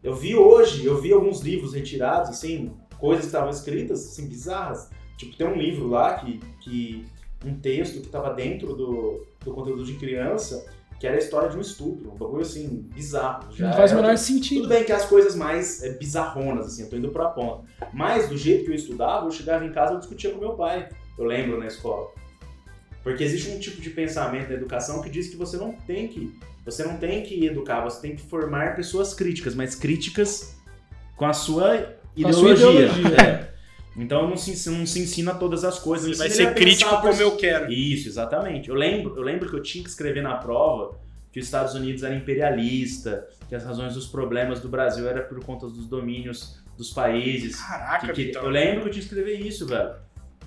Eu 0.03 0.13
vi 0.15 0.35
hoje, 0.35 0.85
eu 0.85 0.99
vi 1.01 1.13
alguns 1.13 1.41
livros 1.41 1.73
retirados, 1.73 2.29
assim, 2.29 2.73
coisas 2.99 3.21
que 3.25 3.27
estavam 3.29 3.49
escritas, 3.49 4.05
assim, 4.05 4.27
bizarras. 4.27 4.89
Tipo, 5.17 5.35
tem 5.37 5.47
um 5.47 5.55
livro 5.55 5.87
lá 5.87 6.15
que, 6.15 6.41
que 6.61 7.05
um 7.45 7.55
texto 7.55 8.01
que 8.01 8.07
estava 8.07 8.33
dentro 8.33 8.75
do, 8.75 9.25
do 9.43 9.53
conteúdo 9.53 9.83
de 9.85 9.93
criança, 9.93 10.65
que 10.99 11.05
era 11.05 11.15
a 11.15 11.19
história 11.19 11.49
de 11.49 11.57
um 11.57 11.61
estupro, 11.61 12.11
um 12.11 12.15
bagulho 12.15 12.41
assim, 12.41 12.87
bizarro. 12.93 13.51
Já 13.53 13.67
Não 13.67 13.73
faz 13.73 13.91
o 13.91 13.95
menor 13.95 14.09
Tudo 14.09 14.17
sentido. 14.19 14.67
bem 14.67 14.83
que 14.83 14.91
as 14.91 15.05
coisas 15.05 15.35
mais 15.35 15.83
é, 15.83 15.89
bizarronas, 15.97 16.67
assim, 16.67 16.83
eu 16.83 16.89
tô 16.89 16.95
indo 16.95 17.09
pra 17.09 17.27
ponta. 17.29 17.63
Mas 17.93 18.29
do 18.29 18.37
jeito 18.37 18.65
que 18.65 18.71
eu 18.71 18.75
estudava, 18.75 19.25
eu 19.25 19.31
chegava 19.31 19.65
em 19.65 19.71
casa 19.71 19.91
e 19.91 19.95
eu 19.95 19.99
discutia 19.99 20.31
com 20.31 20.39
meu 20.39 20.53
pai. 20.53 20.87
Eu 21.17 21.25
lembro 21.25 21.57
na 21.59 21.67
escola. 21.67 22.09
Porque 23.03 23.23
existe 23.23 23.49
um 23.49 23.59
tipo 23.59 23.81
de 23.81 23.89
pensamento 23.91 24.47
na 24.49 24.55
educação 24.55 25.01
que 25.01 25.09
diz 25.09 25.27
que 25.27 25.35
você 25.35 25.57
não 25.57 25.73
tem 25.73 26.07
que. 26.07 26.33
Você 26.65 26.83
não 26.83 26.97
tem 26.97 27.21
que 27.21 27.45
educar, 27.45 27.81
você 27.83 28.01
tem 28.01 28.15
que 28.15 28.23
formar 28.23 28.75
pessoas 28.75 29.13
críticas, 29.13 29.53
mas 29.53 29.75
críticas 29.75 30.55
com 31.15 31.25
a 31.25 31.33
sua 31.33 31.95
Com 32.19 32.27
a 32.27 32.33
sua 32.33 32.51
ideologia. 32.51 32.85
ideologia. 32.87 33.21
É. 33.21 33.51
Então 33.97 34.27
não 34.29 34.35
se, 34.35 34.69
não 34.69 34.85
se 34.85 34.99
ensina 34.99 35.33
todas 35.33 35.63
as 35.63 35.79
coisas. 35.79 36.07
Ele 36.07 36.17
vai 36.17 36.29
ser 36.29 36.53
crítico 36.53 36.99
como 37.01 37.21
eu 37.21 37.37
quero. 37.37 37.71
isso, 37.71 38.07
exatamente. 38.09 38.69
Eu 38.69 38.75
lembro, 38.75 39.15
eu 39.15 39.23
lembro 39.23 39.49
que 39.49 39.55
eu 39.55 39.61
tinha 39.61 39.83
que 39.83 39.89
escrever 39.89 40.21
na 40.21 40.35
prova 40.35 40.97
que 41.31 41.39
os 41.39 41.45
Estados 41.45 41.73
Unidos 41.75 42.03
era 42.03 42.15
imperialista, 42.15 43.27
que 43.49 43.55
as 43.55 43.63
razões 43.63 43.93
dos 43.93 44.07
problemas 44.07 44.59
do 44.59 44.69
Brasil 44.69 45.07
era 45.07 45.21
por 45.21 45.43
conta 45.43 45.67
dos 45.67 45.85
domínios 45.87 46.57
dos 46.77 46.91
países. 46.91 47.55
Caraca, 47.61 48.13
Que- 48.13 48.25
que- 48.31 48.37
eu 48.37 48.49
lembro 48.49 48.81
que 48.83 48.87
eu 48.87 48.91
tinha 48.93 49.05
que 49.05 49.13
escrever 49.13 49.39
isso, 49.39 49.65
velho. 49.65 49.91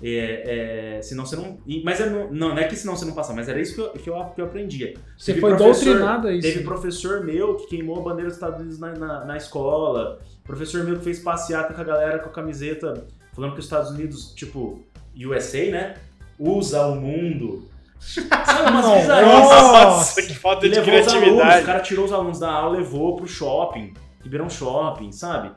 É, 0.01 0.97
é, 0.97 1.01
senão 1.01 1.25
você 1.25 1.35
não. 1.35 1.57
Mas 1.83 1.99
eu 1.99 2.09
não, 2.09 2.31
não, 2.31 2.49
não 2.49 2.57
é 2.57 2.63
que 2.63 2.75
senão 2.75 2.95
você 2.95 3.03
não 3.03 3.13
passar, 3.13 3.33
mas 3.33 3.49
era 3.49 3.59
isso 3.59 3.75
que 3.75 3.81
eu, 3.81 3.89
que 3.91 4.09
eu, 4.09 4.25
que 4.33 4.39
eu 4.41 4.45
aprendia. 4.45 4.93
Você 5.17 5.33
Teve 5.33 5.41
foi 5.41 5.57
doutrinado 5.57 6.27
a 6.29 6.33
isso. 6.33 6.47
Teve 6.47 6.63
professor 6.63 7.25
meu 7.25 7.55
que 7.55 7.67
queimou 7.67 7.99
a 7.99 8.01
bandeira 8.03 8.27
dos 8.27 8.35
Estados 8.35 8.59
Unidos 8.61 8.79
na, 8.79 8.93
na, 8.93 9.25
na 9.25 9.37
escola. 9.37 10.19
Professor 10.45 10.83
meu 10.85 10.97
que 10.99 11.03
fez 11.03 11.19
passeata 11.19 11.73
com 11.73 11.81
a 11.81 11.83
galera 11.83 12.19
com 12.19 12.29
a 12.29 12.31
camiseta 12.31 13.05
falando 13.33 13.53
que 13.53 13.59
os 13.59 13.65
Estados 13.65 13.91
Unidos, 13.91 14.33
tipo, 14.33 14.83
USA, 15.15 15.71
né? 15.71 15.95
Usa 16.37 16.87
o 16.87 16.95
mundo. 16.95 17.69
Sabe 17.99 18.71
umas 18.71 19.01
bizarrices. 19.01 19.49
Nossa, 19.49 20.21
que 20.21 20.33
falta 20.35 20.69
de 20.69 20.75
levou 20.75 20.99
os 20.99 21.07
alunos, 21.07 21.11
o 21.11 21.11
criatividade. 21.11 21.65
cara 21.65 21.79
tirou 21.81 22.05
os 22.05 22.13
alunos 22.13 22.39
da 22.39 22.51
aula, 22.51 22.77
levou 22.77 23.15
pro 23.17 23.27
shopping, 23.27 23.93
Ribeirão 24.23 24.49
Shopping, 24.49 25.11
sabe? 25.11 25.51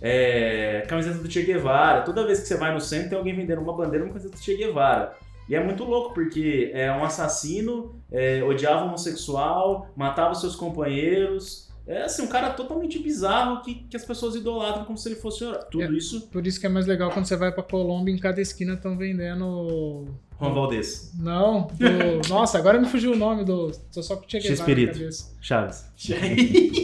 É, 0.00 0.84
camiseta 0.86 1.18
do 1.18 1.30
Che 1.30 1.42
Guevara. 1.42 2.02
Toda 2.02 2.26
vez 2.26 2.40
que 2.40 2.46
você 2.46 2.56
vai 2.56 2.72
no 2.72 2.80
centro, 2.80 3.10
tem 3.10 3.18
alguém 3.18 3.34
vendendo 3.34 3.62
uma 3.62 3.74
bandeira 3.74 4.04
uma 4.04 4.12
camiseta 4.12 4.36
do 4.36 4.42
Che 4.42 4.54
Guevara. 4.54 5.16
E 5.48 5.54
é 5.54 5.64
muito 5.64 5.82
louco, 5.84 6.12
porque 6.12 6.70
é 6.74 6.92
um 6.92 7.02
assassino, 7.02 7.94
é, 8.12 8.42
odiava 8.44 8.84
homossexual, 8.84 9.88
matava 9.96 10.34
seus 10.34 10.54
companheiros, 10.54 11.67
É 11.88 12.02
assim, 12.02 12.22
um 12.22 12.26
cara 12.26 12.50
totalmente 12.50 12.98
bizarro 12.98 13.62
que, 13.62 13.74
que 13.74 13.96
as 13.96 14.04
pessoas 14.04 14.34
idolatram 14.34 14.84
como 14.84 14.98
se 14.98 15.08
ele 15.08 15.16
fosse. 15.16 15.44
Tudo 15.70 15.82
É. 15.84 15.90
isso, 15.90 16.28
Por 16.28 16.46
isso 16.46 16.60
que 16.60 16.66
é 16.66 16.68
mais 16.68 16.86
legal 16.86 17.10
quando 17.10 17.24
você 17.24 17.34
vai 17.34 17.50
pra 17.50 17.62
Colômbia, 17.62 18.12
em 18.14 18.18
cada 18.18 18.40
esquina 18.42 18.74
estão 18.74 18.96
vendendo. 18.96 20.06
Juan 20.40 20.52
Valdez, 20.52 21.10
Não, 21.18 21.62
do... 21.72 22.28
Nossa, 22.28 22.58
agora 22.58 22.78
me 22.78 22.86
fugiu 22.86 23.12
o 23.12 23.16
nome 23.16 23.42
do. 23.44 23.72
Tô 23.92 24.00
só 24.02 24.14
com 24.16 24.24
o 24.24 24.30
Che 24.30 24.38
Guevara 24.38 24.50
na 24.54 24.56
X-Perito. 24.66 24.92
cabeça. 24.98 25.34
Chaves, 25.40 25.84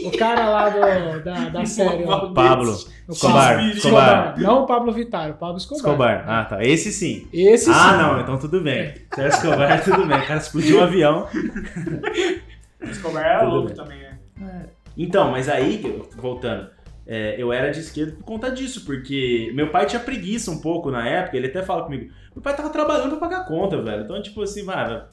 O 0.05 0.17
cara 0.17 0.49
lá 0.49 0.69
do, 0.69 1.23
da, 1.23 1.49
da 1.49 1.65
série. 1.65 2.03
ó. 2.03 2.33
Pablo, 2.33 2.75
O 3.07 3.11
Escobar, 3.13 3.55
Pablo- 3.57 3.71
Escobar, 3.71 4.39
Não 4.41 4.63
o 4.63 4.65
Pablo 4.65 4.91
Vittar, 4.91 5.29
o 5.29 5.33
Pablo 5.35 5.57
Escobar. 5.57 5.77
Escobar. 5.79 6.25
Ah, 6.27 6.43
tá. 6.45 6.63
Esse 6.65 6.91
sim. 6.91 7.27
Esse 7.31 7.69
Ah, 7.69 7.91
sim. 7.91 7.97
não, 8.01 8.19
então 8.21 8.37
tudo 8.37 8.59
bem. 8.59 8.93
Sérgio 9.13 9.37
Escobar, 9.37 9.83
tudo 9.83 10.05
bem. 10.05 10.17
O 10.19 10.27
cara 10.27 10.39
explodiu 10.39 10.79
um 10.79 10.83
avião. 10.83 11.27
Escobar 12.81 13.23
é 13.25 13.39
Tudo 13.39 13.51
louco 13.51 13.67
bem. 13.67 13.75
também, 13.75 13.99
né? 14.37 14.65
Então, 14.97 15.31
mas 15.31 15.49
aí, 15.49 15.81
voltando, 16.15 16.69
é, 17.05 17.35
eu 17.37 17.53
era 17.53 17.71
de 17.71 17.79
esquerda 17.79 18.13
por 18.13 18.23
conta 18.23 18.49
disso, 18.49 18.85
porque 18.85 19.51
meu 19.53 19.69
pai 19.69 19.85
tinha 19.85 19.99
preguiça 19.99 20.49
um 20.49 20.59
pouco 20.59 20.89
na 20.89 21.07
época, 21.07 21.37
ele 21.37 21.47
até 21.47 21.61
fala 21.61 21.83
comigo, 21.83 22.11
meu 22.33 22.41
pai 22.41 22.55
tava 22.55 22.69
trabalhando 22.69 23.17
pra 23.17 23.29
pagar 23.29 23.45
conta, 23.45 23.81
velho. 23.81 24.03
Então, 24.03 24.21
tipo 24.21 24.41
assim, 24.41 24.63
vai, 24.63 25.05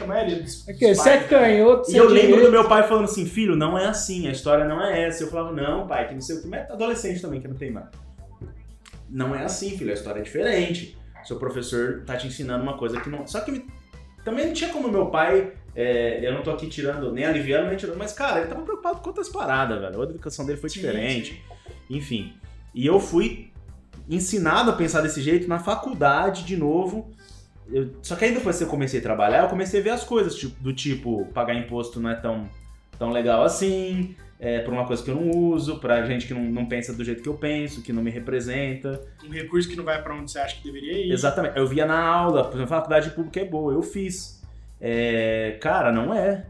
A 0.00 0.06
maioria 0.06 0.40
dos. 0.40 0.66
É 0.68 0.72
que 0.72 0.94
você 0.94 1.10
é 1.10 1.16
pais, 1.16 1.28
canhoto, 1.28 1.90
E 1.90 1.96
eu 1.96 2.04
é 2.04 2.08
lembro 2.08 2.26
direito. 2.28 2.46
do 2.46 2.52
meu 2.52 2.68
pai 2.68 2.88
falando 2.88 3.04
assim, 3.04 3.26
filho, 3.26 3.54
não 3.54 3.78
é 3.78 3.86
assim, 3.86 4.26
a 4.26 4.32
história 4.32 4.64
não 4.64 4.82
é 4.82 5.02
essa. 5.02 5.24
Eu 5.24 5.28
falava, 5.28 5.52
não, 5.52 5.86
pai, 5.86 6.08
que 6.08 6.14
não 6.14 6.20
sei 6.20 6.36
o 6.36 6.42
que, 6.42 6.48
mas 6.48 6.68
é 6.68 6.72
adolescente 6.72 7.20
também, 7.20 7.40
que 7.40 7.48
não 7.48 7.56
tem 7.56 7.70
mais. 7.70 7.86
Não 9.08 9.34
é 9.34 9.44
assim, 9.44 9.76
filho, 9.76 9.90
a 9.90 9.94
história 9.94 10.20
é 10.20 10.22
diferente. 10.22 10.96
Seu 11.24 11.38
professor 11.38 12.02
tá 12.06 12.16
te 12.16 12.26
ensinando 12.26 12.62
uma 12.62 12.78
coisa 12.78 13.00
que 13.00 13.10
não. 13.10 13.26
Só 13.26 13.40
que 13.40 13.66
também 14.24 14.46
não 14.46 14.54
tinha 14.54 14.70
como 14.70 14.88
meu 14.88 15.06
pai. 15.06 15.52
É, 15.74 16.26
eu 16.26 16.32
não 16.34 16.42
tô 16.42 16.50
aqui 16.50 16.66
tirando, 16.68 17.10
nem 17.12 17.24
aliviando, 17.24 17.68
nem 17.68 17.76
tirando, 17.76 17.96
mas, 17.96 18.12
cara, 18.12 18.40
ele 18.40 18.48
tava 18.48 18.62
preocupado 18.62 18.98
com 19.00 19.08
outras 19.08 19.28
paradas, 19.28 19.80
velho. 19.80 20.00
A 20.00 20.04
educação 20.04 20.44
dele 20.44 20.58
foi 20.58 20.68
Sim, 20.70 20.80
diferente. 20.80 21.42
Enfim. 21.88 22.34
E 22.74 22.86
eu 22.86 22.98
fui 23.00 23.50
ensinado 24.08 24.70
a 24.70 24.74
pensar 24.74 25.00
desse 25.00 25.22
jeito 25.22 25.48
na 25.48 25.58
faculdade 25.58 26.44
de 26.44 26.56
novo. 26.56 27.10
Eu- 27.70 27.90
só 28.02 28.16
que 28.16 28.24
aí 28.24 28.34
depois 28.34 28.58
que 28.58 28.64
eu 28.64 28.68
comecei 28.68 29.00
a 29.00 29.02
trabalhar, 29.02 29.42
eu 29.44 29.48
comecei 29.48 29.80
a 29.80 29.82
ver 29.82 29.90
as 29.90 30.04
coisas, 30.04 30.34
tipo, 30.34 30.60
do 30.62 30.72
tipo, 30.72 31.26
pagar 31.32 31.54
imposto 31.54 32.00
não 32.00 32.10
é 32.10 32.14
tão, 32.16 32.48
tão 32.98 33.10
legal 33.10 33.42
assim, 33.44 34.14
é, 34.38 34.58
por 34.58 34.74
uma 34.74 34.84
coisa 34.86 35.02
que 35.02 35.10
eu 35.10 35.14
não 35.14 35.30
uso, 35.30 35.78
pra 35.78 36.04
gente 36.04 36.26
que 36.26 36.34
não, 36.34 36.42
não 36.42 36.66
pensa 36.66 36.92
do 36.92 37.04
jeito 37.04 37.22
que 37.22 37.28
eu 37.28 37.34
penso, 37.34 37.80
que 37.80 37.92
não 37.92 38.02
me 38.02 38.10
representa. 38.10 39.00
Um 39.24 39.30
recurso 39.30 39.68
que 39.68 39.76
não 39.76 39.84
vai 39.84 40.02
pra 40.02 40.14
onde 40.14 40.30
você 40.32 40.40
acha 40.40 40.56
que 40.56 40.64
deveria 40.64 41.06
ir. 41.06 41.12
Exatamente. 41.12 41.56
Eu 41.56 41.66
via 41.66 41.86
na 41.86 42.02
aula, 42.02 42.44
por 42.44 42.56
exemplo, 42.56 42.74
a 42.74 42.78
faculdade 42.78 43.10
pública 43.10 43.40
é 43.40 43.44
boa, 43.44 43.72
eu 43.72 43.82
fiz. 43.82 44.41
É, 44.84 45.58
cara, 45.60 45.92
não 45.92 46.12
é. 46.12 46.44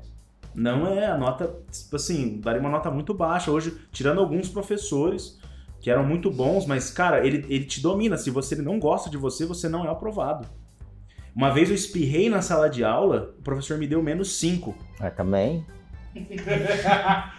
Não 0.54 0.86
é. 0.86 1.06
A 1.06 1.18
nota, 1.18 1.54
tipo 1.70 1.96
assim, 1.96 2.40
daria 2.40 2.60
uma 2.60 2.70
nota 2.70 2.90
muito 2.90 3.12
baixa. 3.12 3.50
Hoje, 3.50 3.76
tirando 3.92 4.20
alguns 4.20 4.48
professores 4.48 5.38
que 5.82 5.90
eram 5.90 6.04
muito 6.04 6.30
bons, 6.30 6.64
mas, 6.64 6.90
cara, 6.90 7.26
ele, 7.26 7.44
ele 7.48 7.64
te 7.66 7.82
domina. 7.82 8.16
Se 8.16 8.30
você 8.30 8.54
ele 8.54 8.62
não 8.62 8.78
gosta 8.78 9.10
de 9.10 9.18
você, 9.18 9.44
você 9.44 9.68
não 9.68 9.84
é 9.84 9.90
aprovado. 9.90 10.48
Uma 11.34 11.50
vez 11.50 11.68
eu 11.68 11.74
espirrei 11.74 12.30
na 12.30 12.40
sala 12.40 12.68
de 12.70 12.82
aula, 12.84 13.34
o 13.38 13.42
professor 13.42 13.78
me 13.78 13.86
deu 13.86 14.02
menos 14.02 14.38
5. 14.38 14.74
Ah, 15.00 15.10
também. 15.10 15.64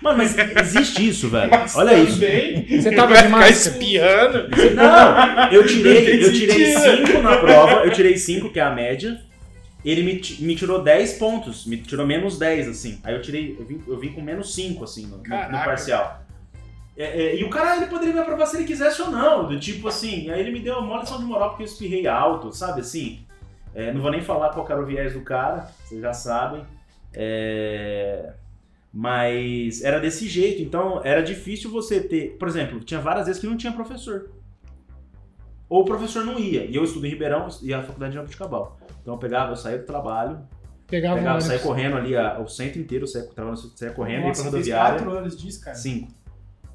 Mano, 0.01 0.17
mas 0.17 0.36
existe 0.38 1.08
isso, 1.08 1.29
velho. 1.29 1.51
Mas 1.51 1.75
Olha 1.75 1.93
isso. 1.93 2.19
Você 2.19 2.91
tava 2.91 3.13
vai 3.13 3.17
de 3.17 3.23
ficar 3.25 3.38
máscara? 3.38 3.51
espiando. 3.51 4.49
Não, 4.75 5.51
eu 5.51 5.65
tirei, 5.67 6.23
eu 6.25 6.34
tirei 6.34 6.75
sentido. 6.75 7.08
5 7.08 7.21
na 7.21 7.38
prova, 7.38 7.86
eu 7.86 7.91
tirei 7.91 8.17
5, 8.17 8.49
que 8.49 8.60
é 8.60 8.63
a 8.63 8.71
média. 8.71 9.21
Ele 9.84 10.02
me, 10.04 10.13
me 10.46 10.56
tirou 10.56 10.82
10 10.82 11.13
pontos, 11.13 11.65
me 11.65 11.78
tirou 11.78 12.06
menos 12.08 12.38
10, 12.39 12.67
assim. 12.69 13.00
Aí 13.04 13.13
eu 13.13 13.22
tirei, 13.22 13.56
eu 13.60 13.65
vim, 13.65 13.84
eu 13.88 13.98
vim 14.00 14.13
com 14.13 14.22
menos 14.22 14.54
5, 14.56 14.84
assim, 14.84 15.06
no, 15.08 15.17
no- 15.17 15.24
parcial. 15.65 16.24
É, 16.96 17.22
é, 17.24 17.36
e 17.36 17.43
o 17.43 17.50
cara, 17.50 17.76
ele 17.78 17.88
poderia 17.88 18.13
me 18.13 18.19
aprovar 18.19 18.46
se 18.46 18.56
ele 18.56 18.65
quisesse 18.65 19.02
ou 19.02 19.10
não, 19.10 19.48
do 19.48 19.60
tipo 19.60 19.88
assim. 19.88 20.30
Aí 20.30 20.39
ele 20.39 20.52
me 20.52 20.60
deu 20.60 20.78
uma 20.78 21.00
lição 21.00 21.17
de 21.17 21.26
moral 21.26 21.50
porque 21.50 21.63
eu 21.63 21.67
espirrei 21.67 22.06
alto, 22.08 22.54
sabe 22.54 22.82
assim? 22.82 23.26
É, 23.76 23.91
não 23.91 24.00
vou 24.02 24.12
nem 24.12 24.22
falar 24.22 24.50
qual 24.50 24.65
era 24.69 24.80
o 24.82 24.86
viés 24.86 25.13
do 25.13 25.22
cara, 25.22 25.72
vocês 25.84 26.00
já 26.00 26.13
sabem. 26.13 26.63
É, 27.13 28.34
mas 28.93 29.82
era 29.84 30.00
desse 30.00 30.28
jeito, 30.28 30.62
então 30.62 31.02
era 31.04 31.22
difícil 31.24 31.72
você 31.72 32.00
ter. 32.00 32.38
Por 32.38 32.48
exemplo, 32.48 32.80
tinha 32.82 33.00
várias 33.00 33.26
vezes 33.26 33.41
que 33.41 33.48
não 33.48 33.58
tinha 33.58 33.74
professor. 33.74 34.30
Ou 35.73 35.81
o 35.81 35.86
professor 35.86 36.23
não 36.23 36.38
ia. 36.38 36.65
E 36.65 36.75
eu 36.75 36.83
estudo 36.83 37.07
em 37.07 37.09
Ribeirão 37.09 37.47
e 37.63 37.73
a 37.73 37.81
faculdade 37.81 38.12
de 38.12 38.17
Jabuticabal. 38.17 38.77
Então 39.01 39.15
eu 39.15 39.17
pegava, 39.17 39.53
eu 39.53 39.55
saía 39.55 39.79
do 39.79 39.86
trabalho, 39.88 40.38
Pegava, 40.86 41.17
pegava, 41.17 41.41
saía 41.41 41.57
correndo 41.57 41.97
ali 41.97 42.15
a- 42.15 42.38
o 42.39 42.47
centro 42.47 42.79
inteiro, 42.79 43.05
eu 43.05 43.07
saía, 43.07 43.27
saía 43.75 43.91
correndo, 43.91 44.27
Nossa, 44.27 44.41
ia 44.41 44.43
pra 44.43 44.51
rodoviária. 44.51 44.99
quatro 44.99 45.17
anos 45.17 45.36
disso, 45.36 45.59
cara. 45.63 45.75
Cinco. 45.75 46.12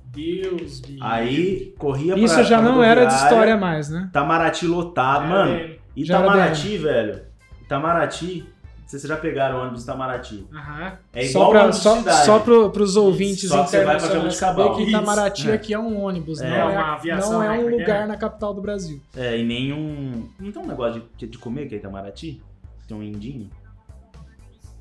Deus 0.07 0.81
me 0.83 0.99
Aí 1.01 1.75
corria 1.79 2.15
pra 2.15 2.25
Isso 2.25 2.43
já 2.43 2.59
pra 2.61 2.69
não 2.69 2.83
era 2.83 3.05
de 3.05 3.15
história 3.15 3.57
mais, 3.57 3.89
né? 3.89 4.07
Itamaraty 4.09 4.67
lotado, 4.67 5.27
É, 5.27 5.29
mano. 5.29 5.53
era 5.53 5.79
Itamaraty, 5.95 6.77
velho. 6.79 7.23
Itamaraty. 7.63 8.47
Vocês 8.89 9.03
já 9.03 9.19
pegaram 9.19 9.59
o 9.59 9.63
ônibus 9.65 9.83
Itamaraty. 9.83 10.47
Aham. 10.51 10.99
É 11.13 11.23
só 11.27 11.29
igual 11.41 11.51
pra, 11.51 11.61
ônibus 11.65 11.79
só, 11.79 11.97
cidade. 11.99 12.25
só 12.25 12.39
pro, 12.39 12.71
pros 12.71 12.97
ouvintes 12.97 13.49
Só 13.51 13.63
que 13.65 13.69
você 13.71 13.85
vai 13.85 13.97
pra 13.99 14.07
internacionais 14.07 14.37
saber 14.37 14.71
que 14.75 14.81
Isso. 14.81 14.89
Itamaraty 14.91 15.51
É. 15.51 15.53
aqui 15.53 15.75
é 15.75 15.79
um 15.79 16.03
ônibus, 16.03 16.41
É. 16.41 16.49
não 16.49 16.57
É 16.57 16.65
uma 16.65 16.95
aviação, 16.95 17.33
não 17.35 17.43
é 17.43 17.49
né? 17.49 17.53
um 17.53 17.57
Como 17.65 17.69
é 17.69 17.71
que 17.71 17.77
é? 17.77 17.81
lugar 17.95 18.09
na 18.09 18.17
capital 18.17 18.55
do 18.55 18.63
Brasil. 18.63 18.99
É, 19.15 19.39
e 19.39 19.45
nenhum. 19.45 20.27
Não 20.41 20.51
tem 20.51 20.63
um 20.63 20.67
negócio 20.67 21.03
de, 21.19 21.27
de 21.27 21.37
comer 21.39 21.69
que 21.69 21.75
é 21.75 21.79
Itamaraty? 21.79 22.43
Tem 22.89 22.97
um 22.97 23.03
indinho? 23.03 23.51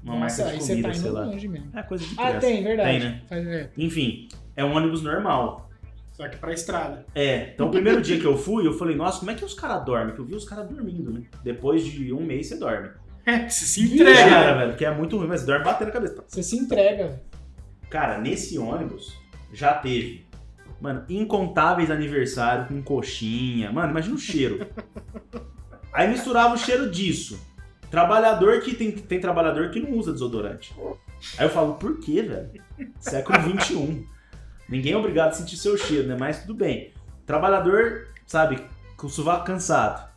Uma 0.03 0.19
Nossa, 0.19 0.43
marca 0.43 0.57
de 0.57 0.63
você 0.63 0.69
comida, 0.73 0.87
tá 0.87 0.93
sei 0.93 1.11
lá. 1.11 1.25
longe 1.25 1.47
mesmo. 1.49 1.67
É 1.73 1.83
coisa 1.83 2.05
de 2.05 2.13
Ah, 2.17 2.23
criança. 2.27 2.39
tem, 2.39 2.63
verdade. 2.63 2.89
Tem, 2.91 2.99
né? 3.01 3.21
Faz- 3.27 3.47
é. 3.47 3.69
Enfim, 3.77 4.29
é 4.55 4.63
um 4.63 4.73
ônibus 4.73 5.01
normal. 5.01 5.69
Só 6.13 6.27
que 6.29 6.37
pra 6.37 6.53
estrada. 6.53 7.05
É, 7.13 7.49
então 7.53 7.67
o 7.67 7.71
primeiro 7.71 8.01
dia 8.01 8.17
que 8.19 8.25
eu 8.25 8.37
fui, 8.37 8.65
eu 8.65 8.71
falei, 8.73 8.95
nossa, 8.95 9.19
como 9.19 9.31
é 9.31 9.35
que 9.35 9.43
os 9.43 9.53
caras 9.53 9.83
dormem? 9.83 10.15
Que 10.15 10.21
eu 10.21 10.25
vi 10.25 10.33
os 10.33 10.45
caras 10.47 10.67
dormindo, 10.69 11.11
né? 11.11 11.23
Depois 11.43 11.83
de 11.83 12.13
um 12.13 12.23
mês 12.23 12.47
você 12.47 12.55
dorme. 12.57 12.89
É, 13.27 13.49
você 13.49 13.65
se 13.65 13.97
Cara, 13.97 14.09
entrega. 14.11 14.55
velho, 14.55 14.77
que 14.77 14.85
é 14.85 14.91
muito 14.95 15.17
ruim, 15.17 15.27
mas 15.27 15.45
dorme 15.45 15.65
batendo 15.65 15.89
a 15.89 15.91
cabeça. 15.91 16.23
Você 16.25 16.41
se 16.41 16.55
entrega. 16.55 17.21
Cara, 17.89 18.17
nesse 18.19 18.57
ônibus 18.57 19.17
já 19.51 19.73
teve, 19.73 20.25
mano, 20.79 21.03
incontáveis 21.09 21.91
aniversários 21.91 22.69
com 22.69 22.81
coxinha. 22.81 23.69
Mano, 23.69 23.91
imagina 23.91 24.15
o 24.15 24.17
cheiro. 24.17 24.65
Aí 25.91 26.07
misturava 26.07 26.53
o 26.55 26.57
cheiro 26.57 26.89
disso. 26.89 27.37
Trabalhador 27.91 28.61
que 28.61 28.73
tem, 28.73 28.91
tem 28.91 29.19
trabalhador 29.19 29.71
que 29.71 29.81
não 29.81 29.91
usa 29.91 30.13
desodorante. 30.13 30.73
Aí 31.37 31.45
eu 31.45 31.49
falo, 31.49 31.73
por 31.75 31.99
quê, 31.99 32.21
velho? 32.21 32.49
Século 32.97 33.39
XXI. 33.59 34.07
Ninguém 34.69 34.93
é 34.93 34.97
obrigado 34.97 35.29
a 35.29 35.33
sentir 35.33 35.57
seu 35.57 35.77
cheiro, 35.77 36.07
né? 36.07 36.15
Mas 36.17 36.41
tudo 36.41 36.53
bem. 36.53 36.93
Trabalhador, 37.25 38.07
sabe, 38.25 38.63
com 38.95 39.07
o 39.07 39.09
sovaco 39.09 39.45
cansado. 39.45 40.07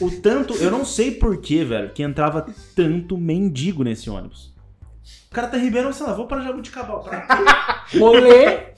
O 0.00 0.10
tanto, 0.20 0.54
eu 0.54 0.70
não 0.70 0.84
sei 0.84 1.10
por 1.10 1.40
que, 1.40 1.64
velho, 1.64 1.90
que 1.90 2.02
entrava 2.02 2.46
tanto 2.74 3.18
mendigo 3.18 3.82
nesse 3.82 4.08
ônibus. 4.08 4.54
O 5.30 5.34
cara 5.34 5.48
tá 5.48 5.56
Ribeirão, 5.56 5.92
sei 5.92 6.06
lá, 6.06 6.12
vou 6.14 6.26
pra 6.26 6.40
Jabuticabal. 6.40 7.02
Pra 7.02 7.20
quê? 7.22 7.98
Rolê, 7.98 8.68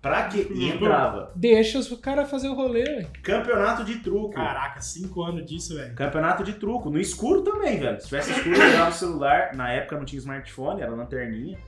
Pra 0.00 0.28
quê? 0.28 0.46
E 0.54 0.68
entrava. 0.68 1.32
deixa 1.34 1.80
o 1.80 1.98
cara 1.98 2.24
fazer 2.24 2.48
o 2.48 2.54
rolê, 2.54 2.84
velho. 2.84 3.08
Campeonato 3.20 3.84
de 3.84 3.96
truco. 3.96 4.30
Caraca, 4.32 4.80
cinco 4.80 5.22
anos 5.22 5.44
disso, 5.44 5.74
velho. 5.74 5.92
Campeonato 5.94 6.44
de 6.44 6.52
truco. 6.52 6.88
No 6.88 7.00
escuro 7.00 7.42
também, 7.42 7.78
velho. 7.80 8.00
Se 8.00 8.06
tivesse 8.06 8.30
escuro, 8.30 8.56
eu 8.56 8.70
ligava 8.70 8.90
o 8.90 8.94
celular. 8.94 9.50
Na 9.56 9.70
época 9.72 9.96
não 9.98 10.04
tinha 10.04 10.20
smartphone, 10.20 10.80
era 10.82 10.92
lanterninha. 10.92 11.58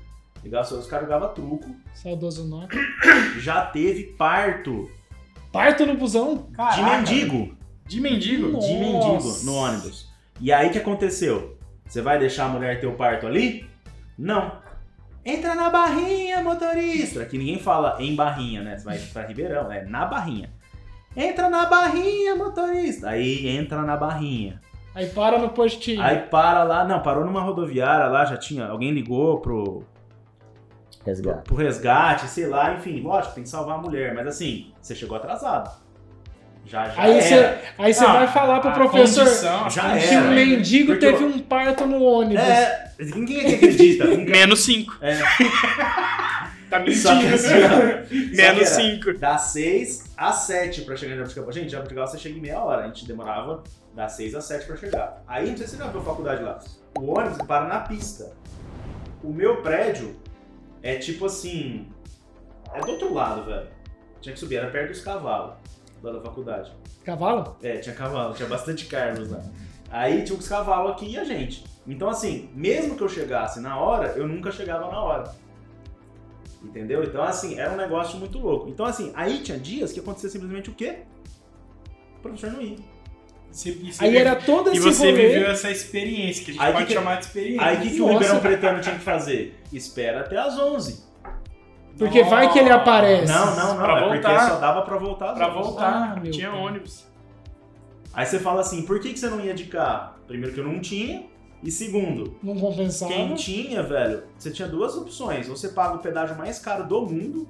Ligava 0.44 0.62
o 0.62 0.66
celular, 0.66 0.84
os 0.84 0.88
caras 0.90 1.06
jogavam 1.06 1.34
truco. 1.34 1.74
Saudoso 1.92 2.46
Nokia. 2.46 2.80
Já 3.40 3.62
teve 3.66 4.04
parto 4.16 4.88
Parto 5.52 5.84
no 5.84 5.94
busão. 5.96 6.36
de 6.48 6.56
Caraca, 6.56 6.82
mendigo. 6.98 7.56
De 7.90 8.00
mendigo? 8.00 8.46
Nossa. 8.46 8.68
De 8.68 8.74
mendigo 8.74 9.44
no 9.44 9.54
ônibus. 9.56 10.08
E 10.40 10.52
aí 10.52 10.68
o 10.68 10.70
que 10.70 10.78
aconteceu? 10.78 11.58
Você 11.84 12.00
vai 12.00 12.20
deixar 12.20 12.44
a 12.44 12.48
mulher 12.48 12.80
ter 12.80 12.86
o 12.86 12.92
parto 12.94 13.26
ali? 13.26 13.68
Não. 14.16 14.52
Entra 15.24 15.56
na 15.56 15.68
barrinha, 15.68 16.40
motorista. 16.40 17.24
Que 17.24 17.36
ninguém 17.36 17.58
fala 17.58 17.96
em 17.98 18.14
barrinha, 18.14 18.62
né? 18.62 18.78
Você 18.78 18.84
vai 18.84 18.98
pra 18.98 19.26
Ribeirão, 19.26 19.72
é 19.72 19.84
na 19.84 20.06
barrinha. 20.06 20.52
Entra 21.16 21.50
na 21.50 21.66
barrinha, 21.66 22.36
motorista. 22.36 23.08
Aí 23.08 23.48
entra 23.48 23.82
na 23.82 23.96
barrinha. 23.96 24.60
Aí 24.94 25.08
para 25.08 25.40
no 25.40 25.48
postinho. 25.48 26.00
Aí 26.00 26.18
para 26.18 26.62
lá, 26.62 26.84
não, 26.84 27.02
parou 27.02 27.24
numa 27.24 27.42
rodoviária 27.42 28.06
lá, 28.06 28.24
já 28.24 28.36
tinha, 28.36 28.66
alguém 28.66 28.92
ligou 28.92 29.40
pro, 29.40 29.84
Resgate. 31.04 31.42
pro 31.42 31.56
resgate, 31.56 32.28
sei 32.28 32.46
lá, 32.46 32.74
enfim, 32.74 33.00
lógico, 33.00 33.34
tem 33.34 33.42
que 33.42 33.48
salvar 33.48 33.78
a 33.78 33.82
mulher, 33.82 34.14
mas 34.14 34.28
assim, 34.28 34.72
você 34.80 34.94
chegou 34.94 35.16
atrasado. 35.16 35.89
Já, 36.66 36.88
já 36.88 37.02
Aí 37.02 37.20
você, 37.20 37.58
aí 37.78 37.92
você 37.94 38.04
Ah, 38.04 38.12
vai 38.12 38.28
falar 38.28 38.60
pro 38.60 38.70
a 38.70 38.72
professor 38.74 39.24
condição, 39.24 39.64
a 39.66 39.68
que 39.68 40.14
o 40.16 40.20
né? 40.20 40.30
mendigo 40.34 40.86
Porque 40.92 41.06
teve 41.06 41.22
eu- 41.24 41.28
um 41.28 41.38
parto 41.40 41.84
no 41.86 42.00
ônibus. 42.02 42.42
É, 42.44 42.92
ninguém 43.00 43.38
é 43.40 43.44
que 43.44 43.54
acredita. 43.56 44.04
Ninguém- 44.04 44.26
Menos 44.30 44.60
cinco. 44.60 44.96
É, 45.00 45.18
Tá 46.70 46.78
mentindo. 46.78 47.08
assim, 47.34 47.48
Menos 48.36 48.36
só 48.36 48.36
que 48.36 48.40
era 48.40 48.66
cinco. 48.66 49.14
Das 49.18 49.40
6 49.42 50.04
às 50.16 50.36
7 50.42 50.82
pra 50.82 50.96
chegar 50.96 51.14
em 51.14 51.16
Jabuticabal. 51.18 51.52
Gente, 51.52 51.70
Jabuticabal 51.72 52.06
você 52.06 52.18
chega 52.18 52.38
em 52.38 52.40
meia 52.40 52.60
hora. 52.60 52.84
A 52.84 52.86
gente 52.86 53.04
demorava 53.06 53.64
das 53.94 54.12
6 54.12 54.34
às 54.36 54.44
7 54.44 54.66
pra 54.66 54.76
chegar. 54.76 55.20
Aí, 55.26 55.50
não 55.50 55.56
sei 55.56 55.66
se 55.66 55.72
você 55.76 55.82
já 55.82 55.88
viu 55.88 56.00
a 56.00 56.04
faculdade 56.04 56.42
lá. 56.44 56.60
O 56.96 57.18
ônibus 57.18 57.38
para 57.46 57.66
na 57.66 57.80
pista. 57.80 58.30
O 59.24 59.32
meu 59.32 59.56
prédio 59.62 60.14
é 60.82 60.94
tipo 60.94 61.26
assim. 61.26 61.88
É 62.72 62.80
do 62.80 62.92
outro 62.92 63.12
lado, 63.12 63.44
velho. 63.46 63.66
Tinha 64.20 64.32
que 64.32 64.38
subir, 64.38 64.56
era 64.56 64.70
perto 64.70 64.90
dos 64.90 65.00
cavalos 65.00 65.54
lá 66.02 66.12
da 66.12 66.20
faculdade. 66.20 66.72
Cavalo? 67.04 67.56
É, 67.62 67.78
tinha 67.78 67.94
cavalo, 67.94 68.34
tinha 68.34 68.48
bastante 68.48 68.86
Carlos 68.86 69.30
lá. 69.30 69.42
Aí 69.90 70.22
tinha 70.22 70.38
uns 70.38 70.48
cavalos 70.48 70.92
aqui 70.92 71.10
e 71.12 71.18
a 71.18 71.24
gente. 71.24 71.64
Então, 71.86 72.08
assim, 72.08 72.48
mesmo 72.54 72.94
que 72.96 73.02
eu 73.02 73.08
chegasse 73.08 73.58
na 73.60 73.78
hora, 73.78 74.08
eu 74.16 74.28
nunca 74.28 74.50
chegava 74.52 74.90
na 74.90 75.02
hora. 75.02 75.32
Entendeu? 76.62 77.02
Então, 77.02 77.22
assim, 77.22 77.58
era 77.58 77.72
um 77.72 77.76
negócio 77.76 78.18
muito 78.18 78.38
louco. 78.38 78.68
Então, 78.68 78.84
assim, 78.84 79.12
aí 79.14 79.38
tinha 79.38 79.58
dias 79.58 79.92
que 79.92 80.00
acontecia 80.00 80.28
simplesmente 80.28 80.68
o 80.70 80.74
quê? 80.74 80.98
O 82.18 82.20
professor 82.22 82.52
não 82.52 82.60
ia. 82.60 82.76
Você- 83.50 83.70
e 83.70 83.92
você 83.92 84.04
Aí 84.04 84.16
era 84.16 84.36
todo 84.36 84.68
E 84.68 84.72
esse 84.76 84.80
você 84.80 85.10
rolê. 85.10 85.28
viveu 85.28 85.50
essa 85.50 85.70
experiência, 85.70 86.44
que 86.44 86.50
a 86.50 86.54
gente 86.54 86.62
Aí 86.62 86.72
pode 86.72 86.86
que- 86.86 86.92
chamar 86.92 87.16
de 87.18 87.24
experiência. 87.24 87.66
Aí 87.66 87.76
o 87.78 87.80
que, 87.80 87.90
que 87.90 88.00
o. 88.02 88.06
Ribeirão 88.12 88.40
Pretano 88.40 88.80
tinha 88.80 88.94
que 88.94 89.00
fazer? 89.00 89.58
Espera 89.72 90.20
até 90.20 90.36
as 90.36 90.56
11. 90.58 91.02
Porque 92.00 92.22
vai 92.24 92.50
que 92.52 92.58
ele 92.58 92.70
aparece. 92.70 93.30
Não, 93.32 93.54
não, 93.56 93.68
não. 93.74 93.76
Pra 93.84 93.98
é 93.98 94.02
porque 94.08 94.26
voltar. 94.26 94.48
só 94.48 94.56
dava 94.58 94.82
pra 94.82 94.96
voltar 94.96 95.34
Pra 95.34 95.48
11. 95.48 95.54
voltar, 95.58 96.12
Ah, 96.16 96.20
meu 96.20 96.32
tinha 96.32 96.52
ônibus. 96.52 97.04
Aí 98.12 98.26
você 98.26 98.38
fala 98.40 98.60
assim, 98.62 98.82
por 98.82 98.98
que, 99.00 99.12
que 99.12 99.18
você 99.18 99.28
não 99.28 99.40
ia 99.40 99.54
de 99.54 99.64
carro? 99.66 100.14
Primeiro 100.26 100.52
que 100.54 100.60
eu 100.60 100.64
não 100.64 100.80
tinha. 100.80 101.24
E 101.62 101.70
segundo, 101.70 102.34
Não 102.42 102.58
compensava. 102.58 103.12
Quem 103.12 103.34
tinha, 103.34 103.82
velho, 103.82 104.22
você 104.38 104.50
tinha 104.50 104.66
duas 104.66 104.96
opções. 104.96 105.46
Ou 105.48 105.54
você 105.56 105.68
paga 105.68 105.94
o 105.96 105.98
pedágio 105.98 106.34
mais 106.36 106.58
caro 106.58 106.84
do 106.84 107.02
mundo, 107.02 107.46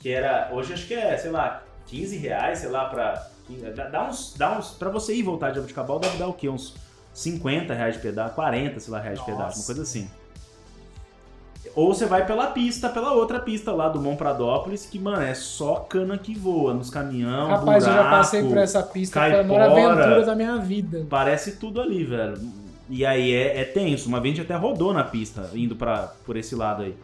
que 0.00 0.10
era, 0.10 0.50
hoje 0.52 0.72
acho 0.72 0.86
que 0.88 0.94
é, 0.94 1.16
sei 1.16 1.30
lá, 1.30 1.62
15 1.86 2.16
reais, 2.16 2.58
sei 2.58 2.68
lá, 2.70 2.86
pra. 2.86 3.24
Dá, 3.90 4.04
uns, 4.08 4.34
dá 4.36 4.58
uns. 4.58 4.70
Pra 4.72 4.90
você 4.90 5.14
ir 5.14 5.22
voltar 5.22 5.50
de 5.50 5.56
Jabuticabal 5.56 6.00
deve 6.00 6.16
dar 6.16 6.26
o 6.26 6.32
quê? 6.32 6.48
Uns 6.48 6.74
50 7.14 7.72
reais 7.72 7.94
de 7.94 8.00
pedágio, 8.00 8.34
40, 8.34 8.80
sei 8.80 8.92
lá, 8.92 8.98
reais 9.00 9.18
de 9.18 9.20
Nossa. 9.20 9.32
pedágio, 9.38 9.60
uma 9.60 9.66
coisa 9.66 9.82
assim. 9.82 10.10
Ou 11.74 11.94
você 11.94 12.04
vai 12.04 12.26
pela 12.26 12.48
pista, 12.48 12.88
pela 12.88 13.12
outra 13.12 13.40
pista 13.40 13.72
lá 13.72 13.88
do 13.88 14.00
Mont 14.00 14.18
Pradópolis, 14.18 14.84
que, 14.84 14.98
mano, 14.98 15.22
é 15.22 15.34
só 15.34 15.76
cana 15.76 16.18
que 16.18 16.34
voa 16.34 16.74
nos 16.74 16.90
caminhão, 16.90 17.48
Rapaz, 17.48 17.84
eu 17.84 17.90
já 17.90 17.96
buraco, 17.96 18.16
passei 18.16 18.42
por 18.42 18.58
essa 18.58 18.82
pista, 18.82 19.18
foi 19.20 19.30
a 19.30 19.32
caipora. 19.36 19.70
maior 19.70 19.92
aventura 19.92 20.26
da 20.26 20.34
minha 20.34 20.58
vida. 20.58 21.06
Parece 21.08 21.52
tudo 21.56 21.80
ali, 21.80 22.04
velho. 22.04 22.38
E 22.90 23.06
aí 23.06 23.32
é, 23.32 23.60
é 23.60 23.64
tenso. 23.64 24.06
Uma 24.08 24.20
vez 24.20 24.34
a 24.34 24.36
gente 24.36 24.44
até 24.44 24.54
rodou 24.54 24.92
na 24.92 25.02
pista, 25.02 25.50
indo 25.54 25.74
pra, 25.74 26.12
por 26.26 26.36
esse 26.36 26.54
lado 26.54 26.82
aí. 26.82 26.94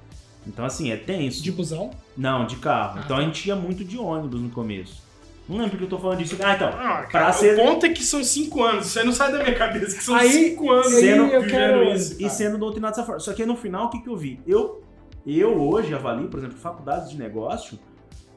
Então, 0.46 0.64
assim, 0.64 0.90
é 0.90 0.96
tenso. 0.96 1.42
De 1.42 1.50
busão? 1.50 1.90
Não, 2.16 2.46
de 2.46 2.56
carro. 2.56 2.98
Ah, 2.98 3.02
então 3.04 3.16
a 3.16 3.22
gente 3.22 3.46
ia 3.48 3.56
muito 3.56 3.84
de 3.84 3.96
ônibus 3.96 4.40
no 4.40 4.50
começo. 4.50 5.02
Não 5.48 5.56
lembro 5.56 5.70
porque 5.70 5.84
eu 5.84 5.88
tô 5.88 5.98
falando 5.98 6.18
disso. 6.18 6.36
Ah, 6.44 6.54
então. 6.54 6.68
Ah, 6.68 7.06
cara, 7.06 7.32
ser- 7.32 7.58
O 7.58 7.62
ponto 7.64 7.86
é 7.86 7.88
que 7.88 8.04
são 8.04 8.22
cinco 8.22 8.62
anos. 8.62 8.86
Você 8.88 9.02
não 9.02 9.12
sai 9.12 9.32
da 9.32 9.38
minha 9.38 9.54
cabeça 9.54 9.96
que 9.96 10.04
são 10.04 10.14
Aí- 10.14 10.30
cinco 10.30 10.70
anos 10.70 10.88
aí 10.88 11.00
Sendo- 11.00 11.22
eu 11.24 11.40
vivendo 11.42 11.50
quero- 11.50 11.84
isso. 11.94 12.22
E 12.22 12.28
sendo 12.28 12.58
doutrinado 12.58 12.92
dessa 12.94 13.04
forma. 13.06 13.18
Só 13.20 13.32
que 13.32 13.42
aí 13.42 13.48
no 13.48 13.56
final, 13.56 13.86
o 13.86 13.90
que, 13.90 14.00
que 14.02 14.08
eu 14.08 14.16
vi? 14.16 14.40
Eu, 14.46 14.82
eu 15.26 15.58
hoje 15.58 15.94
avalio, 15.94 16.28
por 16.28 16.38
exemplo, 16.38 16.58
faculdades 16.58 17.10
de 17.10 17.16
negócio, 17.18 17.78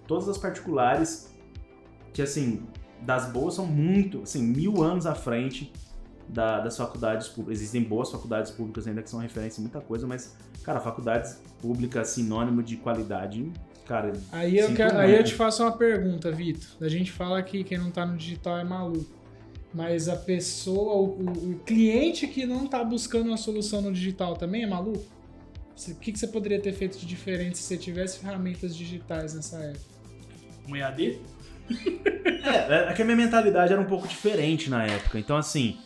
todas 0.08 0.30
as 0.30 0.38
particulares, 0.38 1.30
que 2.14 2.22
assim, 2.22 2.64
das 3.02 3.26
boas 3.26 3.56
são 3.56 3.66
muito, 3.66 4.22
assim, 4.24 4.42
mil 4.42 4.82
anos 4.82 5.06
à 5.06 5.14
frente 5.16 5.72
da- 6.30 6.62
das 6.62 6.78
faculdades 6.78 7.28
públicas. 7.28 7.60
Existem 7.60 7.84
boas 7.84 8.10
faculdades 8.10 8.52
públicas 8.52 8.88
ainda 8.88 9.02
que 9.02 9.10
são 9.10 9.20
referência 9.20 9.60
em 9.60 9.64
muita 9.64 9.82
coisa, 9.82 10.08
mas, 10.08 10.34
cara, 10.64 10.80
faculdades 10.80 11.42
públicas, 11.62 12.08
sinônimo 12.10 12.64
de 12.64 12.78
qualidade, 12.78 13.52
cara. 13.92 14.14
Aí 14.32 14.58
eu, 14.58 14.74
quero- 14.74 14.98
aí 14.98 15.16
eu 15.16 15.24
te 15.24 15.34
faço 15.34 15.64
uma 15.64 15.72
pergunta, 15.72 16.32
Vitor. 16.32 16.70
A 16.80 16.88
gente 16.88 17.12
fala 17.12 17.42
que 17.44 17.64
quem 17.64 17.78
não 17.78 17.92
tá 17.92 18.06
no 18.06 18.16
digital 18.18 18.58
é 18.60 18.64
maluco. 18.64 19.06
Mas 19.74 20.08
a 20.10 20.16
pessoa, 20.16 20.96
o, 20.96 21.06
o- 21.22 21.52
o 21.52 21.60
cliente 21.66 22.28
que 22.28 22.46
não 22.46 22.68
tá 22.68 22.84
buscando 22.84 23.28
uma 23.28 23.38
solução 23.38 23.82
no 23.82 23.92
digital 23.92 24.36
também 24.36 24.64
é 24.64 24.68
maluco? 24.68 25.04
O 25.90 25.96
que, 25.96 26.12
que 26.12 26.20
você 26.20 26.28
poderia 26.28 26.60
ter 26.60 26.74
feito 26.74 26.98
de 27.00 27.06
diferente 27.06 27.58
se 27.58 27.64
você 27.64 27.78
tivesse 27.78 28.20
ferramentas 28.20 28.76
digitais 28.76 29.34
nessa 29.34 29.58
época? 29.58 29.86
Um 30.70 30.76
EAD? 30.76 31.20
É, 32.44 32.90
é 32.90 32.94
que 32.94 33.02
a 33.02 33.06
minha 33.06 33.18
mentalidade 33.18 33.72
era 33.74 33.82
um 33.82 33.86
pouco 33.86 34.08
diferente 34.08 34.70
na 34.70 34.86
época. 34.86 35.18
Então, 35.18 35.36
assim, 35.38 35.78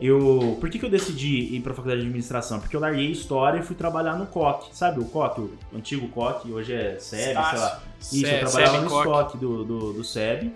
eu. 0.00 0.56
Por 0.60 0.68
que, 0.68 0.78
que 0.78 0.84
eu 0.84 0.90
decidi 0.90 1.54
ir 1.56 1.60
pra 1.60 1.72
faculdade 1.72 2.02
de 2.02 2.06
administração? 2.06 2.60
Porque 2.60 2.76
eu 2.76 2.80
larguei 2.80 3.10
história 3.10 3.58
e 3.58 3.62
fui 3.62 3.74
trabalhar 3.74 4.14
no 4.14 4.26
COC. 4.26 4.76
Sabe 4.76 5.00
o 5.00 5.06
COC, 5.06 5.40
o 5.40 5.58
antigo 5.74 6.08
COC, 6.08 6.52
hoje 6.52 6.74
é 6.74 6.98
SEB, 6.98 7.22
sei 7.22 7.34
lá. 7.34 7.82
Isso, 8.00 8.26
eu 8.26 8.40
trabalhava 8.40 8.80
no 8.80 8.86
estoque 8.86 9.38
do, 9.38 9.64
do, 9.64 9.92
do 9.94 10.04
SEB. 10.04 10.52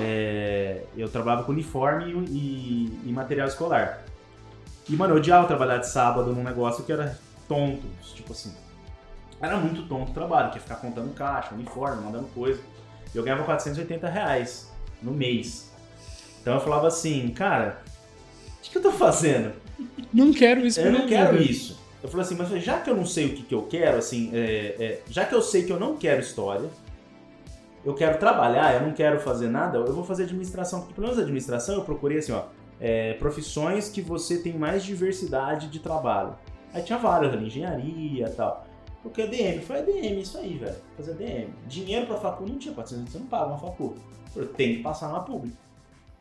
É, 0.00 0.82
eu 0.96 1.08
trabalhava 1.08 1.44
com 1.44 1.52
uniforme 1.52 2.12
e, 2.28 3.00
e 3.04 3.12
material 3.12 3.46
escolar. 3.46 4.04
E, 4.88 4.96
mano, 4.96 5.14
eu 5.14 5.18
odiava 5.18 5.46
trabalhar 5.46 5.78
de 5.78 5.88
sábado 5.88 6.32
num 6.32 6.42
negócio 6.42 6.84
que 6.84 6.92
era 6.92 7.18
tonto. 7.48 7.86
Tipo 8.14 8.32
assim. 8.32 8.52
Era 9.40 9.56
muito 9.56 9.82
tonto 9.88 10.10
o 10.10 10.14
trabalho, 10.14 10.50
que 10.50 10.56
ia 10.56 10.62
ficar 10.62 10.76
contando 10.76 11.12
caixa, 11.14 11.54
uniforme, 11.54 12.02
mandando 12.02 12.26
coisa. 12.28 12.60
E 13.14 13.16
eu 13.16 13.22
ganhava 13.22 13.44
480 13.44 14.08
reais 14.08 14.72
no 15.00 15.12
mês. 15.12 15.72
Então 16.40 16.54
eu 16.54 16.60
falava 16.60 16.88
assim, 16.88 17.28
cara, 17.30 17.82
o 18.68 18.70
que, 18.70 18.78
eu 18.78 18.82
tô 18.82 18.92
fazendo? 18.92 19.52
Não 20.12 20.32
quero 20.32 20.66
isso 20.66 20.80
Eu 20.80 20.92
não 20.92 21.06
quero 21.06 21.38
vida. 21.38 21.50
isso. 21.50 21.80
Eu 22.02 22.08
falei 22.08 22.26
assim, 22.26 22.34
mas 22.36 22.48
já 22.62 22.80
que 22.80 22.90
eu 22.90 22.96
não 22.96 23.06
sei 23.06 23.26
o 23.26 23.34
que, 23.34 23.42
que 23.42 23.54
eu 23.54 23.62
quero, 23.62 23.98
assim, 23.98 24.30
é, 24.32 24.76
é, 24.78 25.02
já 25.08 25.24
que 25.24 25.34
eu 25.34 25.42
sei 25.42 25.64
que 25.64 25.72
eu 25.72 25.78
não 25.78 25.96
quero 25.96 26.20
história, 26.20 26.68
eu 27.84 27.94
quero 27.94 28.18
trabalhar, 28.18 28.74
eu 28.74 28.82
não 28.82 28.92
quero 28.92 29.20
fazer 29.20 29.48
nada, 29.48 29.78
eu 29.78 29.92
vou 29.92 30.04
fazer 30.04 30.24
administração. 30.24 30.80
Porque 30.80 30.94
pelo 30.94 31.06
menos 31.06 31.20
administração 31.20 31.76
eu 31.76 31.82
procurei 31.82 32.18
assim, 32.18 32.32
ó, 32.32 32.44
é, 32.80 33.14
profissões 33.14 33.88
que 33.88 34.00
você 34.00 34.38
tem 34.38 34.54
mais 34.54 34.84
diversidade 34.84 35.68
de 35.68 35.78
trabalho. 35.78 36.34
Aí 36.74 36.82
tinha 36.82 36.98
várias 36.98 37.32
ali, 37.32 37.46
engenharia 37.46 38.26
e 38.26 38.30
tal. 38.30 38.66
Porque 39.02 39.22
é 39.22 39.26
DM, 39.26 39.60
foi 39.62 39.78
ADM, 39.78 40.20
isso 40.20 40.38
aí, 40.38 40.54
velho. 40.54 40.76
Fazer 40.96 41.14
DM. 41.14 41.52
Dinheiro 41.66 42.06
pra 42.06 42.16
facul 42.16 42.46
não 42.46 42.56
tinha, 42.56 42.72
400 42.74 43.12
você 43.12 43.18
não 43.18 43.26
paga 43.26 43.46
uma 43.46 43.58
facul. 43.58 43.96
Eu 44.34 44.46
tenho 44.46 44.76
que 44.76 44.82
passar 44.82 45.08
numa 45.08 45.22
pública. 45.22 45.56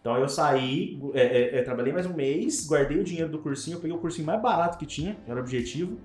Então 0.02 0.18
eu 0.18 0.28
saí, 0.28 1.00
é, 1.14 1.22
é, 1.22 1.60
é, 1.60 1.62
trabalhei 1.62 1.94
mais 1.94 2.08
um 2.08 2.14
mês, 2.14 2.68
guardei 2.68 3.00
o 3.00 3.04
dinheiro 3.04 3.30
do 3.30 3.38
cursinho, 3.38 3.78
eu 3.78 3.82
peguei 3.82 3.96
o 3.96 4.00
cursinho 4.00 4.26
mais 4.26 4.42
barato 4.42 4.78
que 4.78 4.86
tinha, 4.86 5.16
era 5.28 5.40
o 5.40 5.40
objetivo. 5.40 5.98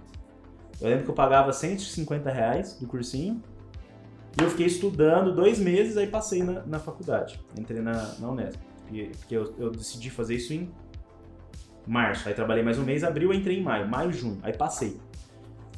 Eu 0.80 0.90
lembro 0.90 1.04
que 1.04 1.10
eu 1.10 1.14
pagava 1.14 1.50
150 1.52 2.30
reais 2.30 2.78
do 2.78 2.86
cursinho. 2.86 3.42
E 4.38 4.42
eu 4.42 4.50
fiquei 4.50 4.66
estudando 4.66 5.34
dois 5.34 5.58
meses, 5.58 5.96
aí 5.96 6.06
passei 6.06 6.42
na, 6.42 6.60
na 6.66 6.78
faculdade. 6.78 7.40
Entrei 7.58 7.80
na, 7.80 8.14
na 8.18 8.30
Unesp. 8.30 8.60
Porque, 8.82 9.10
porque 9.18 9.34
eu, 9.34 9.54
eu 9.58 9.70
decidi 9.70 10.10
fazer 10.10 10.34
isso 10.34 10.52
em 10.52 10.70
março. 11.86 12.28
Aí 12.28 12.34
trabalhei 12.34 12.62
mais 12.62 12.78
um 12.78 12.84
mês, 12.84 13.02
abril, 13.02 13.32
entrei 13.32 13.58
em 13.58 13.62
maio. 13.62 13.88
Maio, 13.88 14.12
junho. 14.12 14.38
Aí 14.42 14.54
passei. 14.54 15.00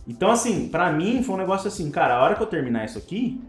Então, 0.08 0.30
assim, 0.30 0.68
pra 0.68 0.90
mim 0.90 1.22
foi 1.22 1.36
um 1.36 1.38
negócio 1.38 1.68
assim, 1.68 1.88
cara, 1.90 2.16
a 2.16 2.22
hora 2.22 2.34
que 2.34 2.42
eu 2.42 2.46
terminar 2.46 2.84
isso 2.84 2.98
aqui, 2.98 3.40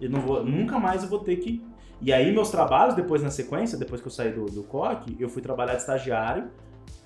eu 0.00 0.10
não 0.10 0.20
vou, 0.20 0.44
nunca 0.44 0.78
mais 0.78 1.04
eu 1.04 1.08
vou 1.08 1.20
ter 1.20 1.36
que. 1.36 1.62
E 2.00 2.12
aí, 2.12 2.32
meus 2.32 2.50
trabalhos, 2.50 2.94
depois 2.94 3.22
na 3.22 3.30
sequência, 3.30 3.76
depois 3.76 4.00
que 4.00 4.06
eu 4.06 4.10
saí 4.12 4.32
do, 4.32 4.46
do 4.46 4.62
COC, 4.62 5.16
eu 5.20 5.28
fui 5.28 5.42
trabalhar 5.42 5.74
de 5.74 5.80
estagiário 5.80 6.50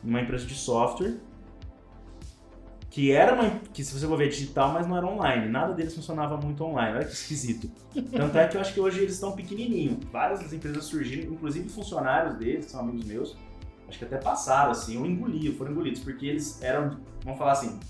numa 0.03 0.21
empresa 0.21 0.47
de 0.47 0.55
software, 0.55 1.17
que 2.91 3.11
era 3.11 3.35
uma. 3.35 3.51
que 3.73 3.83
se 3.83 3.93
você 3.99 4.07
for 4.07 4.17
ver 4.17 4.29
digital, 4.29 4.73
mas 4.73 4.87
não 4.87 4.97
era 4.97 5.05
online. 5.05 5.49
Nada 5.49 5.75
deles 5.75 5.95
funcionava 5.95 6.37
muito 6.37 6.63
online. 6.65 6.97
Olha 6.99 7.05
que 7.05 7.13
esquisito. 7.13 7.69
Tanto 8.13 8.39
é 8.39 8.47
que 8.47 8.57
eu 8.57 8.61
acho 8.61 8.73
que 8.73 8.79
hoje 8.81 9.01
eles 9.01 9.15
estão 9.15 9.33
pequenininho. 9.33 9.99
Várias 10.13 10.53
empresas 10.53 10.85
surgiram, 10.85 11.33
inclusive 11.33 11.69
funcionários 11.69 12.37
deles, 12.37 12.67
que 12.67 12.71
são 12.71 12.81
amigos 12.81 13.05
meus, 13.05 13.37
acho 13.89 13.99
que 13.99 14.05
até 14.05 14.19
passaram, 14.19 14.71
assim, 14.71 14.97
ou 14.97 15.07
engoliam, 15.07 15.53
foram 15.55 15.73
engolidos, 15.73 16.01
porque 16.01 16.25
eles 16.25 16.63
eram, 16.63 16.99
vamos 17.25 17.37
falar 17.37 17.53
assim, 17.53 17.81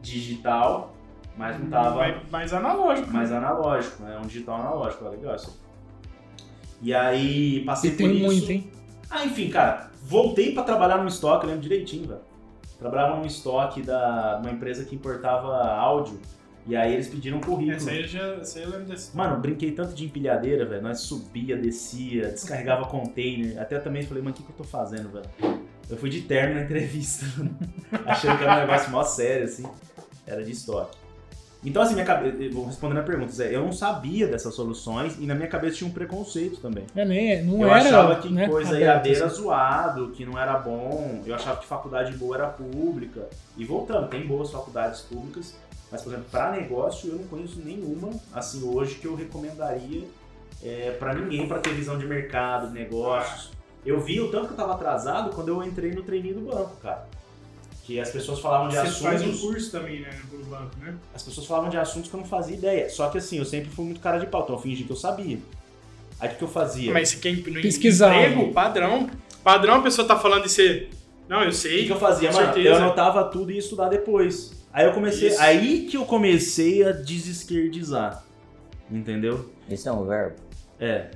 digital, 0.00 0.94
mas 1.36 1.60
não 1.60 1.68
tava 1.68 1.96
Mais, 1.96 2.30
mais 2.30 2.52
analógico. 2.54 3.12
mais 3.12 3.30
analógico, 3.32 4.02
né? 4.02 4.18
Um 4.18 4.26
digital 4.26 4.54
analógico, 4.54 5.04
ó, 5.04 5.10
legal 5.10 5.36
isso. 5.36 5.65
E 6.82 6.94
aí 6.94 7.64
passei 7.64 7.90
E 7.90 7.92
por 7.94 7.98
tem 7.98 8.16
isso. 8.16 8.24
muito, 8.24 8.50
hein? 8.52 8.70
Ah, 9.10 9.24
enfim, 9.24 9.48
cara, 9.48 9.90
voltei 10.02 10.52
pra 10.52 10.62
trabalhar 10.62 10.98
num 10.98 11.08
estoque, 11.08 11.44
eu 11.44 11.48
lembro 11.50 11.62
direitinho, 11.62 12.06
velho. 12.08 12.20
Trabalhava 12.78 13.16
num 13.16 13.24
estoque 13.24 13.80
da, 13.82 14.34
de 14.34 14.46
uma 14.46 14.52
empresa 14.52 14.84
que 14.84 14.94
importava 14.94 15.64
áudio. 15.66 16.20
E 16.66 16.74
aí 16.74 16.92
eles 16.92 17.06
pediram 17.08 17.38
um 17.38 17.40
currículo. 17.40 17.76
Essa 17.76 17.90
aí 17.90 18.02
eu 18.02 18.08
já 18.08 18.26
essa 18.34 18.58
aí 18.58 18.64
eu 18.64 18.70
lembro 18.70 18.86
desse. 18.86 19.16
Mano, 19.16 19.40
brinquei 19.40 19.70
tanto 19.72 19.94
de 19.94 20.04
empilhadeira, 20.04 20.66
velho. 20.66 20.82
Nós 20.82 20.98
subia, 21.00 21.56
descia, 21.56 22.28
descarregava 22.28 22.86
container. 22.86 23.58
Até 23.60 23.78
também 23.78 24.02
falei, 24.02 24.22
mano, 24.22 24.34
o 24.34 24.36
que, 24.36 24.42
que 24.42 24.50
eu 24.50 24.56
tô 24.56 24.64
fazendo, 24.64 25.08
velho? 25.10 25.60
Eu 25.88 25.96
fui 25.96 26.10
de 26.10 26.22
terno 26.22 26.56
na 26.56 26.62
entrevista, 26.62 27.24
achando 28.04 28.36
que 28.36 28.42
era 28.44 28.56
um 28.56 28.60
negócio 28.66 28.90
mó 28.90 29.04
sério, 29.04 29.44
assim. 29.44 29.64
Era 30.26 30.42
de 30.44 30.50
estoque. 30.50 30.96
Então, 31.64 31.82
assim, 31.82 31.94
minha 31.94 32.06
cabeça, 32.06 32.42
eu 32.42 32.52
vou 32.52 32.66
respondendo 32.66 32.98
a 32.98 33.02
pergunta, 33.02 33.32
Zé, 33.32 33.54
eu 33.54 33.62
não 33.62 33.72
sabia 33.72 34.26
dessas 34.28 34.54
soluções 34.54 35.16
e 35.18 35.26
na 35.26 35.34
minha 35.34 35.48
cabeça 35.48 35.76
tinha 35.76 35.88
um 35.88 35.92
preconceito 35.92 36.60
também. 36.60 36.84
É, 36.94 37.04
nem, 37.04 37.42
não 37.44 37.62
eu 37.62 37.68
era. 37.68 37.78
achava 37.78 38.16
que 38.16 38.28
né, 38.28 38.48
coisa 38.48 38.76
aberto, 38.76 39.06
era 39.06 39.26
assim. 39.26 39.36
zoado, 39.36 40.10
que 40.10 40.24
não 40.24 40.38
era 40.38 40.56
bom. 40.58 41.22
Eu 41.26 41.34
achava 41.34 41.58
que 41.60 41.66
faculdade 41.66 42.12
boa 42.12 42.36
era 42.36 42.46
pública. 42.46 43.28
E 43.56 43.64
voltando, 43.64 44.08
tem 44.08 44.26
boas 44.26 44.50
faculdades 44.50 45.00
públicas, 45.00 45.56
mas, 45.90 46.02
por 46.02 46.12
exemplo, 46.12 46.28
para 46.30 46.52
negócio 46.52 47.10
eu 47.10 47.16
não 47.16 47.24
conheço 47.24 47.60
nenhuma, 47.64 48.10
assim, 48.32 48.62
hoje 48.62 48.96
que 48.96 49.06
eu 49.06 49.14
recomendaria 49.14 50.04
é, 50.62 50.92
para 50.98 51.14
ninguém 51.14 51.46
para 51.46 51.58
ter 51.58 51.72
visão 51.74 51.98
de 51.98 52.06
mercado, 52.06 52.68
de 52.68 52.74
negócios. 52.74 53.50
Eu 53.84 54.00
vi 54.00 54.20
o 54.20 54.30
tanto 54.30 54.46
que 54.48 54.52
eu 54.52 54.56
tava 54.56 54.74
atrasado 54.74 55.30
quando 55.30 55.48
eu 55.48 55.62
entrei 55.62 55.92
no 55.92 56.02
treininho 56.02 56.34
do 56.36 56.40
banco, 56.40 56.76
cara. 56.82 57.06
Que 57.86 58.00
as 58.00 58.10
pessoas 58.10 58.40
falavam 58.40 58.68
de 58.68 58.74
Você 58.74 59.00
faz 59.00 59.22
um 59.22 59.26
assuntos. 59.26 59.40
curso 59.40 59.70
também, 59.70 60.00
né, 60.00 60.10
no 60.32 60.44
banco, 60.46 60.76
né? 60.80 60.96
As 61.14 61.22
pessoas 61.22 61.46
falavam 61.46 61.70
de 61.70 61.76
assuntos 61.76 62.10
que 62.10 62.16
eu 62.16 62.20
não 62.20 62.26
fazia 62.26 62.56
ideia. 62.56 62.90
Só 62.90 63.08
que 63.08 63.18
assim, 63.18 63.38
eu 63.38 63.44
sempre 63.44 63.70
fui 63.70 63.84
muito 63.84 64.00
cara 64.00 64.18
de 64.18 64.26
pau, 64.26 64.42
então 64.42 64.56
eu 64.56 64.60
fingi 64.60 64.82
que 64.82 64.90
eu 64.90 64.96
sabia. 64.96 65.38
Aí 66.18 66.28
o 66.30 66.34
que, 66.34 66.42
eu 66.42 66.48
fazia? 66.48 66.92
Mas 66.92 67.10
você 67.10 67.16
quer 67.18 67.36
no 67.36 67.62
Pesquisava. 67.62 68.16
emprego, 68.16 68.52
padrão. 68.52 69.08
Padrão, 69.44 69.74
a 69.76 69.82
pessoa 69.82 70.08
tá 70.08 70.18
falando 70.18 70.42
de 70.42 70.48
você. 70.50 70.88
Não, 71.28 71.42
eu 71.42 71.48
O 71.48 71.50
que, 71.50 71.56
sei. 71.56 71.86
que 71.86 71.92
eu 71.92 71.98
fazia, 71.98 72.32
mano? 72.32 72.44
certeza. 72.46 72.68
Eu 72.68 72.74
anotava 72.76 73.22
tudo 73.24 73.52
e 73.52 73.54
ia 73.54 73.60
estudar 73.60 73.88
depois. 73.88 74.52
Aí 74.72 74.84
eu 74.84 74.92
comecei. 74.92 75.28
Isso. 75.28 75.40
Aí 75.40 75.86
que 75.86 75.96
eu 75.96 76.04
comecei 76.04 76.82
a 76.82 76.90
desesquerdizar. 76.90 78.24
Entendeu? 78.90 79.48
Isso 79.68 79.88
é 79.88 79.92
um 79.92 80.04
verbo. 80.04 80.36
É. 80.80 81.10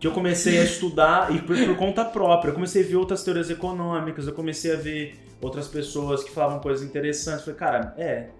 Que 0.00 0.06
eu 0.06 0.12
comecei 0.12 0.58
a 0.60 0.64
estudar 0.64 1.34
e 1.34 1.40
por, 1.40 1.56
por 1.56 1.76
conta 1.76 2.04
própria. 2.04 2.50
Eu 2.50 2.54
comecei 2.54 2.82
a 2.84 2.86
ver 2.86 2.96
outras 2.96 3.22
teorias 3.22 3.50
econômicas, 3.50 4.26
eu 4.26 4.32
comecei 4.32 4.72
a 4.72 4.76
ver 4.76 5.18
outras 5.40 5.68
pessoas 5.68 6.24
que 6.24 6.30
falavam 6.30 6.60
coisas 6.60 6.86
interessantes. 6.86 7.44
Falei, 7.44 7.58
cara, 7.58 7.94
é. 7.96 8.30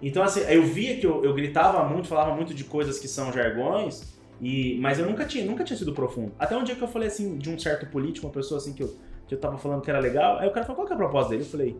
Então, 0.00 0.22
assim, 0.22 0.40
eu 0.40 0.64
via 0.64 0.98
que 0.98 1.06
eu, 1.06 1.24
eu 1.24 1.34
gritava 1.34 1.82
muito, 1.88 2.08
falava 2.08 2.34
muito 2.34 2.52
de 2.52 2.64
coisas 2.64 2.98
que 2.98 3.08
são 3.08 3.32
jargões, 3.32 4.16
e, 4.40 4.78
mas 4.80 4.98
eu 4.98 5.06
nunca 5.06 5.24
tinha, 5.24 5.44
nunca 5.44 5.64
tinha 5.64 5.76
sido 5.76 5.92
profundo. 5.92 6.32
Até 6.38 6.56
um 6.56 6.64
dia 6.64 6.74
que 6.74 6.82
eu 6.82 6.88
falei 6.88 7.08
assim, 7.08 7.38
de 7.38 7.48
um 7.48 7.58
certo 7.58 7.86
político, 7.86 8.26
uma 8.26 8.32
pessoa 8.32 8.58
assim 8.58 8.74
que 8.74 8.82
eu, 8.82 8.94
que 9.26 9.34
eu 9.34 9.40
tava 9.40 9.56
falando 9.56 9.82
que 9.82 9.90
era 9.90 9.98
legal, 9.98 10.38
aí 10.38 10.48
o 10.48 10.52
cara 10.52 10.66
falou, 10.66 10.76
qual 10.76 10.86
que 10.86 10.92
é 10.92 10.96
a 10.96 10.98
proposta 10.98 11.30
dele? 11.30 11.42
Eu 11.42 11.46
falei. 11.46 11.76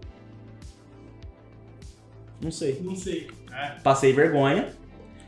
Não 2.41 2.51
sei 2.51 2.80
Não 2.82 2.95
sei. 2.95 3.28
É. 3.53 3.80
passei 3.80 4.12
vergonha. 4.12 4.70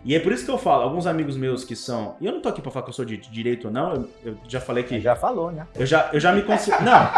E 0.05 0.15
é 0.15 0.21
por 0.21 0.33
isso 0.33 0.45
que 0.45 0.51
eu 0.51 0.57
falo, 0.59 0.83
alguns 0.85 1.07
amigos 1.07 1.37
meus 1.37 1.65
que 1.65 1.75
são. 1.77 2.17
E 2.21 2.27
eu 2.27 2.33
não 2.33 2.41
tô 2.41 2.49
aqui 2.49 2.63
pra 2.63 2.71
falar 2.71 2.85
que 2.85 2.91
eu 2.91 2.95
sou 2.95 3.05
de 3.05 3.17
direito 3.17 3.67
ou 3.67 3.73
não, 3.73 3.93
eu, 3.95 4.09
eu 4.25 4.39
já 4.49 4.61
falei 4.61 4.85
que. 4.85 4.99
Já 5.01 5.17
falou, 5.17 5.51
né? 5.51 5.67
Eu 5.75 5.85
já, 5.87 6.09
eu 6.13 6.21
já 6.21 6.33
me 6.33 6.43
considero. 6.43 6.83
Não! 6.85 7.11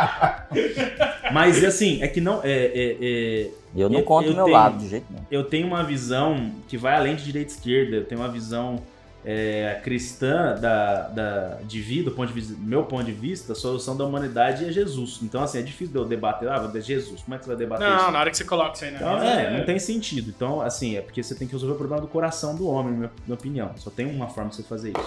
Mas 1.32 1.62
assim, 1.62 2.02
é 2.02 2.08
que 2.08 2.20
não. 2.20 2.40
É, 2.42 2.50
é- 2.50 2.96
é- 3.00 3.50
Eu 3.76 3.88
não 3.88 4.00
Eu- 4.00 4.04
conto 4.04 4.26
eu 4.26 4.32
o 4.32 4.34
meu 4.36 4.44
tenho- 4.46 4.56
lado, 4.56 4.78
de 4.78 4.88
jeito 4.88 5.06
nenhum. 5.10 5.24
eu 5.30 5.44
tenho 5.44 5.66
uma 5.66 5.84
visão 5.84 6.50
que 6.66 6.76
vai 6.76 6.96
além 6.96 7.14
de 7.14 7.22
direita 7.24 7.52
e 7.52 7.54
esquerda, 7.54 7.96
eu 7.96 8.04
tenho 8.04 8.20
uma 8.20 8.28
visão 8.28 8.80
é, 9.24 9.78
cristã 9.84 10.54
da, 10.58 11.08
da, 11.08 11.48
de 11.64 11.80
vida, 11.80 12.08
do 12.10 12.16
ponto 12.16 12.28
de 12.28 12.34
vista, 12.34 12.54
meu 12.58 12.84
ponto 12.84 13.04
de 13.04 13.12
vista, 13.12 13.52
a 13.52 13.56
solução 13.56 13.96
da 13.96 14.04
humanidade 14.04 14.64
é 14.64 14.72
Jesus. 14.72 15.18
Então, 15.22 15.42
assim, 15.42 15.58
é 15.58 15.62
difícil 15.62 15.88
de 15.92 15.98
eu 15.98 16.04
debater, 16.06 16.48
ah, 16.48 16.70
é 16.74 16.80
Jesus, 16.80 17.20
como 17.22 17.34
é 17.34 17.38
que 17.38 17.44
você 17.44 17.50
vai 17.50 17.56
debater 17.58 17.86
isso? 17.86 17.96
Não, 17.96 18.10
na 18.12 18.20
hora 18.20 18.30
que 18.30 18.36
você 18.36 18.44
coloca 18.44 18.74
isso 18.76 18.84
aí 18.86 18.90
na 18.92 18.96
Então, 18.98 19.14
mesa. 19.20 19.26
é, 19.26 19.58
não 19.58 19.64
tem 19.66 19.78
sentido. 19.78 20.30
Então, 20.34 20.60
assim, 20.62 20.96
é 20.96 21.00
porque 21.02 21.22
você 21.22 21.34
tem 21.34 21.46
que 21.46 21.52
resolver 21.52 21.74
o 21.74 21.78
problema 21.78 22.00
do 22.00 22.08
coração 22.08 22.54
do 22.56 22.66
homem, 22.66 22.92
na 22.92 22.98
minha, 22.98 23.10
minha 23.26 23.34
opinião. 23.34 23.70
Só 23.76 23.90
tem 23.90 24.06
uma 24.06 24.28
forma 24.28 24.50
de 24.50 24.56
você 24.56 24.62
fazer 24.62 24.90
isso. 24.90 25.06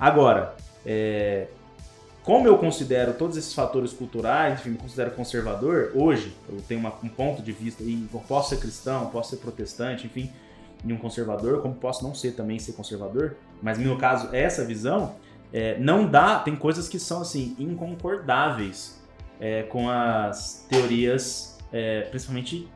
Agora, 0.00 0.56
é, 0.84 1.46
como 2.24 2.46
eu 2.46 2.56
considero 2.58 3.14
todos 3.14 3.36
esses 3.36 3.52
fatores 3.54 3.92
culturais, 3.92 4.60
enfim, 4.60 4.70
me 4.70 4.78
considero 4.78 5.10
conservador, 5.12 5.90
hoje, 5.94 6.32
eu 6.48 6.60
tenho 6.68 6.80
uma- 6.80 6.92
um 7.02 7.08
ponto 7.08 7.42
de 7.42 7.52
vista, 7.52 7.82
e 7.82 8.06
posso 8.28 8.50
ser 8.50 8.58
cristão, 8.60 9.06
posso 9.06 9.30
ser 9.30 9.36
protestante, 9.36 10.06
enfim, 10.06 10.30
e 10.84 10.92
um 10.92 10.96
conservador, 10.96 11.62
como 11.62 11.74
posso 11.74 12.02
não 12.04 12.14
ser 12.14 12.32
também 12.32 12.58
ser 12.58 12.72
conservador, 12.72 13.36
mas 13.62 13.78
no 13.78 13.84
meu 13.84 13.96
caso, 13.96 14.34
essa 14.34 14.64
visão, 14.64 15.14
é, 15.52 15.78
não 15.78 16.06
dá, 16.06 16.38
tem 16.38 16.56
coisas 16.56 16.88
que 16.88 16.98
são, 16.98 17.20
assim, 17.20 17.54
inconcordáveis 17.58 19.00
é, 19.38 19.62
com 19.64 19.88
as 19.88 20.66
teorias, 20.68 21.58
é, 21.72 22.02
principalmente 22.02 22.68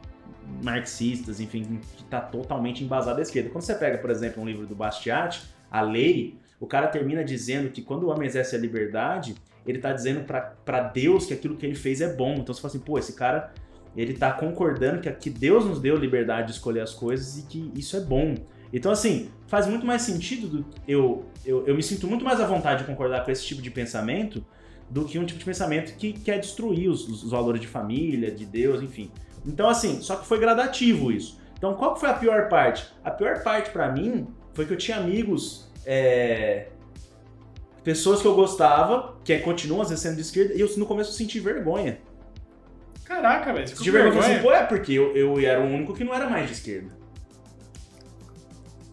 marxistas, 0.63 1.41
enfim, 1.41 1.81
que 1.97 2.03
está 2.03 2.21
totalmente 2.21 2.85
embasado 2.85 3.19
à 3.19 3.23
esquerda. 3.23 3.51
Quando 3.51 3.65
você 3.65 3.75
pega, 3.75 3.99
por 3.99 4.11
exemplo, 4.11 4.43
um 4.43 4.47
livro 4.47 4.67
do 4.67 4.75
Bastiat, 4.75 5.43
A 5.71 5.81
Lei, 5.81 6.39
o 6.61 6.67
cara 6.67 6.87
termina 6.87 7.25
dizendo 7.25 7.71
que 7.71 7.83
quando 7.83 8.05
o 8.05 8.11
homem 8.11 8.27
exerce 8.27 8.55
a 8.55 8.59
liberdade, 8.59 9.35
ele 9.67 9.79
tá 9.79 9.93
dizendo 9.93 10.25
para 10.25 10.81
Deus 10.81 11.27
que 11.27 11.35
aquilo 11.35 11.57
que 11.57 11.67
ele 11.67 11.75
fez 11.75 12.01
é 12.01 12.15
bom. 12.15 12.35
Então 12.35 12.55
você 12.55 12.61
fala 12.61 12.73
assim, 12.73 12.79
pô, 12.79 12.99
esse 12.99 13.15
cara, 13.15 13.53
ele 13.97 14.15
tá 14.15 14.33
concordando 14.33 15.01
que, 15.01 15.11
que 15.11 15.31
Deus 15.31 15.65
nos 15.65 15.81
deu 15.81 15.97
liberdade 15.97 16.49
de 16.49 16.53
escolher 16.53 16.81
as 16.81 16.93
coisas 16.93 17.39
e 17.39 17.43
que 17.43 17.73
isso 17.75 17.97
é 17.97 18.01
bom. 18.01 18.35
Então, 18.73 18.93
assim, 18.93 19.31
faz 19.47 19.67
muito 19.67 19.87
mais 19.87 20.03
sentido. 20.03 20.49
Do, 20.49 20.67
eu, 20.87 21.25
eu, 21.45 21.67
eu 21.67 21.75
me 21.75 21.83
sinto 21.83 22.07
muito 22.07 22.25
mais 22.25 22.41
à 22.41 22.47
vontade 22.47 22.81
de 22.81 22.87
concordar 22.87 23.25
com 23.25 23.31
esse 23.31 23.45
tipo 23.45 23.63
de 23.63 23.71
pensamento 23.71 24.45
do 24.91 25.05
que 25.05 25.19
um 25.19 25.25
tipo 25.25 25.39
de 25.39 25.45
pensamento 25.45 25.97
que 25.97 26.13
quer 26.13 26.39
destruir 26.39 26.89
os, 26.89 27.09
os 27.09 27.31
valores 27.31 27.61
de 27.61 27.67
família, 27.67 28.31
de 28.31 28.45
Deus, 28.45 28.83
enfim. 28.83 29.11
Então, 29.45 29.69
assim, 29.69 30.01
só 30.01 30.17
que 30.17 30.27
foi 30.27 30.39
gradativo 30.39 31.11
isso. 31.11 31.41
Então, 31.57 31.75
qual 31.75 31.97
foi 31.97 32.11
a 32.11 32.15
pior 32.15 32.49
parte? 32.49 32.87
A 33.03 33.11
pior 33.11 33.43
parte 33.43 33.71
pra 33.71 33.91
mim 33.91 34.27
foi 34.53 34.67
que 34.67 34.73
eu 34.73 34.77
tinha 34.77 34.99
amigos, 34.99 35.71
é, 35.85 36.69
pessoas 37.83 38.21
que 38.21 38.27
eu 38.27 38.35
gostava, 38.35 39.17
que 39.25 39.39
continuam 39.39 39.81
às 39.81 39.89
vezes 39.89 40.03
sendo 40.03 40.17
de 40.17 40.23
esquerda, 40.23 40.55
e 40.55 40.61
eu 40.61 40.69
no 40.77 40.87
começo 40.87 41.13
senti 41.13 41.41
vergonha. 41.41 41.99
Caraca, 43.07 43.53
velho. 43.53 43.69
Você 43.69 43.77
Senti 43.77 43.91
ficou 43.91 44.03
vergonha, 44.03 44.35
assim, 44.35 44.43
pô, 44.43 44.53
é 44.53 44.65
porque 44.65 44.93
eu, 44.93 45.17
eu 45.17 45.39
era 45.39 45.61
o 45.61 45.65
único 45.65 45.95
que 45.95 46.03
não 46.05 46.15
era 46.15 46.29
mais 46.29 46.47
de 46.47 46.53
esquerda. 46.53 46.97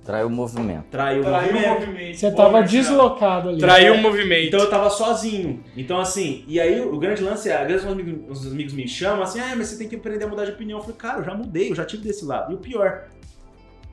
Traiu 0.05 0.27
o 0.27 0.29
movimento. 0.29 0.83
Traiu 0.91 1.21
o 1.21 1.23
Traiu 1.23 1.49
o 1.49 1.53
movimento. 1.53 1.79
movimento. 1.79 2.17
Você 2.17 2.29
Pô, 2.29 2.35
tava 2.35 2.61
deslocado 2.63 3.49
ali. 3.49 3.59
Traiu 3.59 3.93
o 3.93 3.97
movimento. 3.99 4.47
Então 4.47 4.59
eu 4.59 4.69
tava 4.69 4.89
sozinho. 4.89 5.63
Então, 5.77 5.97
assim, 5.97 6.43
e 6.45 6.59
aí 6.59 6.81
o 6.81 6.99
grande 6.99 7.23
lance 7.23 7.49
é, 7.49 7.55
às 7.55 7.67
vezes 7.67 7.85
os 7.85 7.91
amigos, 7.91 8.39
os 8.41 8.51
amigos 8.51 8.73
me 8.73 8.85
chamam 8.85 9.23
assim, 9.23 9.39
ah, 9.39 9.55
mas 9.55 9.69
você 9.69 9.77
tem 9.77 9.87
que 9.87 9.95
aprender 9.95 10.25
a 10.25 10.27
mudar 10.27 10.43
de 10.43 10.51
opinião. 10.51 10.79
Eu 10.79 10.83
falei, 10.83 10.97
cara, 10.97 11.19
eu 11.19 11.23
já 11.23 11.33
mudei, 11.33 11.71
eu 11.71 11.75
já 11.75 11.85
tive 11.85 12.03
desse 12.03 12.25
lado. 12.25 12.51
E 12.51 12.55
o 12.55 12.57
pior, 12.57 13.07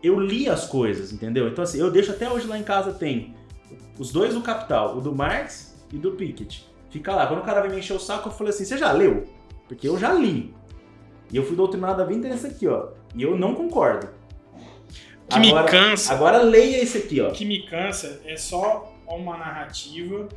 eu 0.03 0.19
li 0.19 0.49
as 0.49 0.67
coisas, 0.67 1.13
entendeu? 1.13 1.47
Então, 1.47 1.63
assim, 1.63 1.79
eu 1.79 1.91
deixo 1.93 2.11
até 2.11 2.29
hoje 2.29 2.47
lá 2.49 2.59
em 2.59 2.65
casa, 2.65 2.93
tem 2.93 3.37
os 3.97 4.11
dois 4.11 4.35
do 4.35 4.41
Capital, 4.41 4.97
o 4.97 5.01
do 5.01 5.15
Marx 5.15 5.77
e 5.93 5.97
do 5.97 6.11
Piketty. 6.11 6.67
Fica 6.91 7.15
lá. 7.15 7.29
Quando 7.29 7.39
o 7.39 7.45
cara 7.45 7.61
vem 7.61 7.71
me 7.71 7.79
encher 7.79 7.95
o 7.95 8.01
saco, 8.01 8.31
eu 8.31 8.33
falei 8.33 8.53
assim, 8.53 8.65
você 8.65 8.77
já 8.77 8.91
leu? 8.91 9.29
Porque 9.71 9.87
eu 9.87 9.97
já 9.97 10.13
li. 10.13 10.53
E 11.33 11.37
eu 11.37 11.45
fui 11.45 11.55
doutrinado 11.55 12.03
a 12.03 12.05
vida 12.05 12.29
nesse 12.29 12.45
aqui, 12.49 12.67
ó. 12.67 12.89
E 13.15 13.23
eu 13.23 13.39
não 13.39 13.55
concordo. 13.55 14.09
que 15.29 15.39
me 15.39 15.51
Agora- 15.51 15.69
cansa. 15.71 16.13
Agora 16.13 16.43
leia 16.43 16.83
esse 16.83 16.99
aqui, 16.99 17.21
ó. 17.21 17.29
O 17.29 17.33
que 17.33 17.45
me 17.45 17.63
cansa 17.63 18.21
é 18.25 18.37
só 18.37 18.93
uma 19.07 19.39
narrativa 19.39 20.29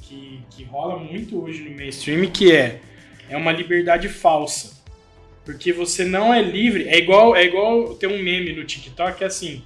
que, 0.00 0.40
que 0.50 0.62
rola 0.62 0.96
muito 0.96 1.42
hoje 1.42 1.68
no 1.68 1.76
mainstream, 1.76 2.30
que 2.30 2.52
é, 2.54 2.80
é 3.28 3.36
uma 3.36 3.50
liberdade 3.50 4.08
falsa. 4.08 4.80
Porque 5.44 5.72
você 5.72 6.04
não 6.04 6.32
é 6.32 6.40
livre. 6.40 6.86
É 6.86 6.98
igual, 6.98 7.34
é 7.34 7.44
igual 7.44 7.96
ter 7.96 8.06
um 8.06 8.22
meme 8.22 8.52
no 8.52 8.64
TikTok 8.64 9.18
que 9.18 9.24
é 9.24 9.26
assim. 9.26 9.64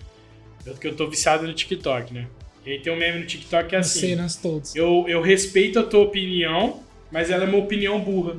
Eu, 0.65 0.73
que 0.75 0.87
eu 0.87 0.97
tô 0.97 1.07
viciado 1.07 1.47
no 1.47 1.53
TikTok, 1.53 2.15
né? 2.15 2.29
E 2.65 2.71
aí 2.73 2.81
tem 2.81 2.91
um 2.91 2.97
meme 2.97 3.19
no 3.19 3.27
TikTok 3.27 3.69
que 3.69 3.77
é 3.77 3.79
assim. 3.81 4.01
Cenas 4.01 4.37
todas. 4.37 4.75
Eu, 4.75 5.05
eu 5.07 5.21
respeito 5.21 5.79
a 5.79 5.83
tua 5.83 6.01
opinião, 6.01 6.81
mas 7.11 7.31
ela 7.31 7.45
é 7.45 7.47
uma 7.47 7.59
opinião 7.59 8.01
burra. 8.01 8.39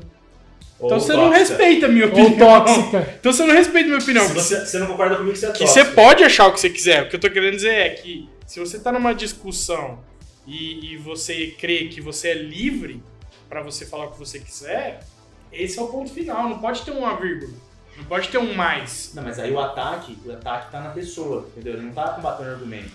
Então 0.78 0.98
Ou 0.98 1.00
você 1.00 1.14
não 1.14 1.30
tóxica. 1.30 1.38
respeita 1.40 1.86
a 1.86 1.90
minha 1.90 2.06
Ou 2.06 2.12
opinião. 2.12 2.38
tóxica. 2.38 3.16
Então 3.20 3.32
você 3.34 3.46
não 3.46 3.54
respeita 3.56 3.80
a 3.86 3.90
minha 3.92 4.00
opinião. 4.00 4.28
Se 4.28 4.34
você, 4.34 4.66
você 4.66 4.80
não 4.80 4.88
concorda 4.88 5.16
comigo, 5.16 5.36
você 5.36 5.46
é 5.46 5.52
Que 5.52 5.60
tóxico. 5.60 5.86
você 5.86 5.92
pode 5.94 6.24
achar 6.24 6.48
o 6.48 6.54
que 6.54 6.60
você 6.60 6.70
quiser. 6.70 7.04
O 7.04 7.10
que 7.10 7.16
eu 7.16 7.20
tô 7.20 7.30
querendo 7.30 7.56
dizer 7.56 7.74
é 7.74 7.90
que 7.92 8.28
se 8.46 8.60
você 8.60 8.80
tá 8.80 8.92
numa 8.92 9.14
discussão 9.14 10.00
e, 10.46 10.94
e 10.94 10.98
você 10.98 11.56
crê 11.58 11.86
que 11.88 12.02
você 12.02 12.30
é 12.30 12.34
livre 12.34 13.02
pra 13.48 13.62
você 13.62 13.86
falar 13.86 14.06
o 14.08 14.12
que 14.12 14.20
você 14.20 14.40
quiser, 14.40 15.00
esse 15.52 15.80
é 15.80 15.82
o 15.82 15.88
ponto 15.88 16.12
final. 16.12 16.50
Não 16.50 16.60
pode 16.60 16.82
ter 16.82 16.92
uma 16.92 17.16
vírgula. 17.16 17.54
Não 17.96 18.04
pode 18.06 18.28
ter 18.28 18.40
um 18.40 18.54
mais. 18.54 19.12
Não, 19.14 19.22
mas 19.24 19.38
aí 19.40 19.52
o 19.52 19.60
ataque, 19.60 20.18
o 20.26 20.32
ataque 20.32 20.72
tá 20.72 20.82
na 20.82 20.90
pessoa, 20.90 21.48
entendeu? 21.52 21.74
Ele 21.76 21.84
não 21.84 21.94
tá 21.94 22.10
combatendo 22.10 22.50
o 22.50 22.54
argumento. 22.54 22.92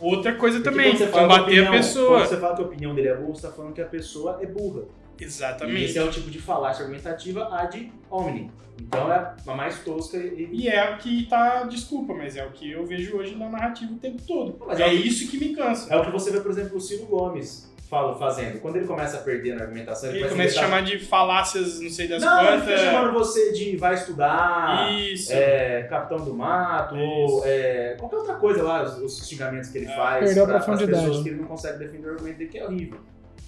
Outra 0.00 0.34
coisa 0.36 0.58
Porque 0.60 0.70
também, 0.70 0.92
quando 0.92 0.98
você 0.98 1.06
fala 1.08 1.22
que 1.28 1.28
combater 1.34 1.42
a 1.42 1.62
opinião- 1.62 1.72
pessoa. 1.72 2.18
Quando 2.20 2.28
você 2.28 2.36
fala 2.38 2.54
que 2.56 2.62
a 2.62 2.64
opinião 2.64 2.94
dele 2.94 3.08
é 3.08 3.14
burra, 3.16 3.34
você 3.34 3.42
tá 3.48 3.52
falando 3.52 3.74
que 3.74 3.82
a 3.82 3.86
pessoa 3.86 4.38
é 4.40 4.46
burra. 4.46 4.82
E 5.20 5.24
Exatamente. 5.24 5.84
esse 5.84 5.98
é 5.98 6.02
o 6.02 6.10
tipo 6.10 6.30
de 6.30 6.38
falácia 6.40 6.82
argumentativa 6.84 7.48
ad 7.54 7.92
hominem. 8.10 8.50
Então 8.80 9.12
é 9.12 9.34
a 9.46 9.54
mais 9.54 9.78
tosca 9.84 10.16
e... 10.16 10.48
E 10.52 10.68
é 10.68 10.94
o 10.94 10.96
que 10.96 11.26
tá. 11.26 11.64
Desculpa, 11.64 12.14
mas 12.14 12.34
é 12.36 12.44
o 12.46 12.50
que 12.50 12.70
eu 12.72 12.86
vejo 12.86 13.18
hoje 13.18 13.34
na 13.36 13.48
narrativa 13.50 13.92
o 13.92 13.96
tempo 13.98 14.22
todo. 14.26 14.56
Mas 14.66 14.80
é 14.80 14.84
é 14.88 14.94
isso 14.94 15.30
que 15.30 15.36
me 15.38 15.54
cansa. 15.54 15.92
É 15.92 15.96
o 15.98 16.04
que 16.04 16.10
você 16.10 16.30
vê, 16.30 16.40
por 16.40 16.50
exemplo, 16.50 16.78
o 16.78 16.80
Ciro 16.80 17.04
Gomes 17.04 17.70
fala, 17.90 18.16
fazendo. 18.16 18.58
Quando 18.60 18.76
ele 18.76 18.86
começa 18.86 19.18
a 19.18 19.20
perder 19.20 19.56
na 19.56 19.62
argumentação, 19.64 20.08
Ele 20.10 20.20
começa 20.20 20.34
começa 20.36 20.58
a 20.60 20.62
chamar 20.62 20.82
de 20.84 20.98
falácias, 21.00 21.80
não 21.80 21.90
sei 21.90 22.06
das 22.08 22.22
Não, 22.22 22.38
ele 22.40 22.60
fica 22.62 22.64
quantas. 22.72 22.80
chamando 22.80 23.12
você 23.12 23.52
de 23.52 23.76
vai 23.76 23.94
estudar, 23.94 24.92
Isso. 24.92 25.32
é, 25.32 25.82
capitão 25.90 26.24
do 26.24 26.32
mato, 26.32 26.94
ou 26.94 27.38
Isso. 27.40 27.42
é, 27.48 27.96
qualquer 27.98 28.16
outra 28.16 28.34
coisa 28.36 28.62
lá, 28.62 28.82
os, 28.84 28.96
os 29.20 29.28
xingamentos 29.28 29.70
que 29.70 29.78
ele 29.78 29.86
É. 29.88 29.96
faz 29.96 30.24
Perdeu 30.24 30.44
a 30.44 30.46
para 30.46 30.56
as 30.58 30.64
profundidade. 30.64 31.04
pessoas 31.04 31.22
que 31.24 31.28
ele 31.30 31.40
não 31.40 31.48
consegue 31.48 31.78
defender 31.78 32.06
o 32.08 32.10
argumento 32.12 32.38
dele, 32.38 32.50
que 32.50 32.58
é 32.58 32.64
horrível. 32.64 33.00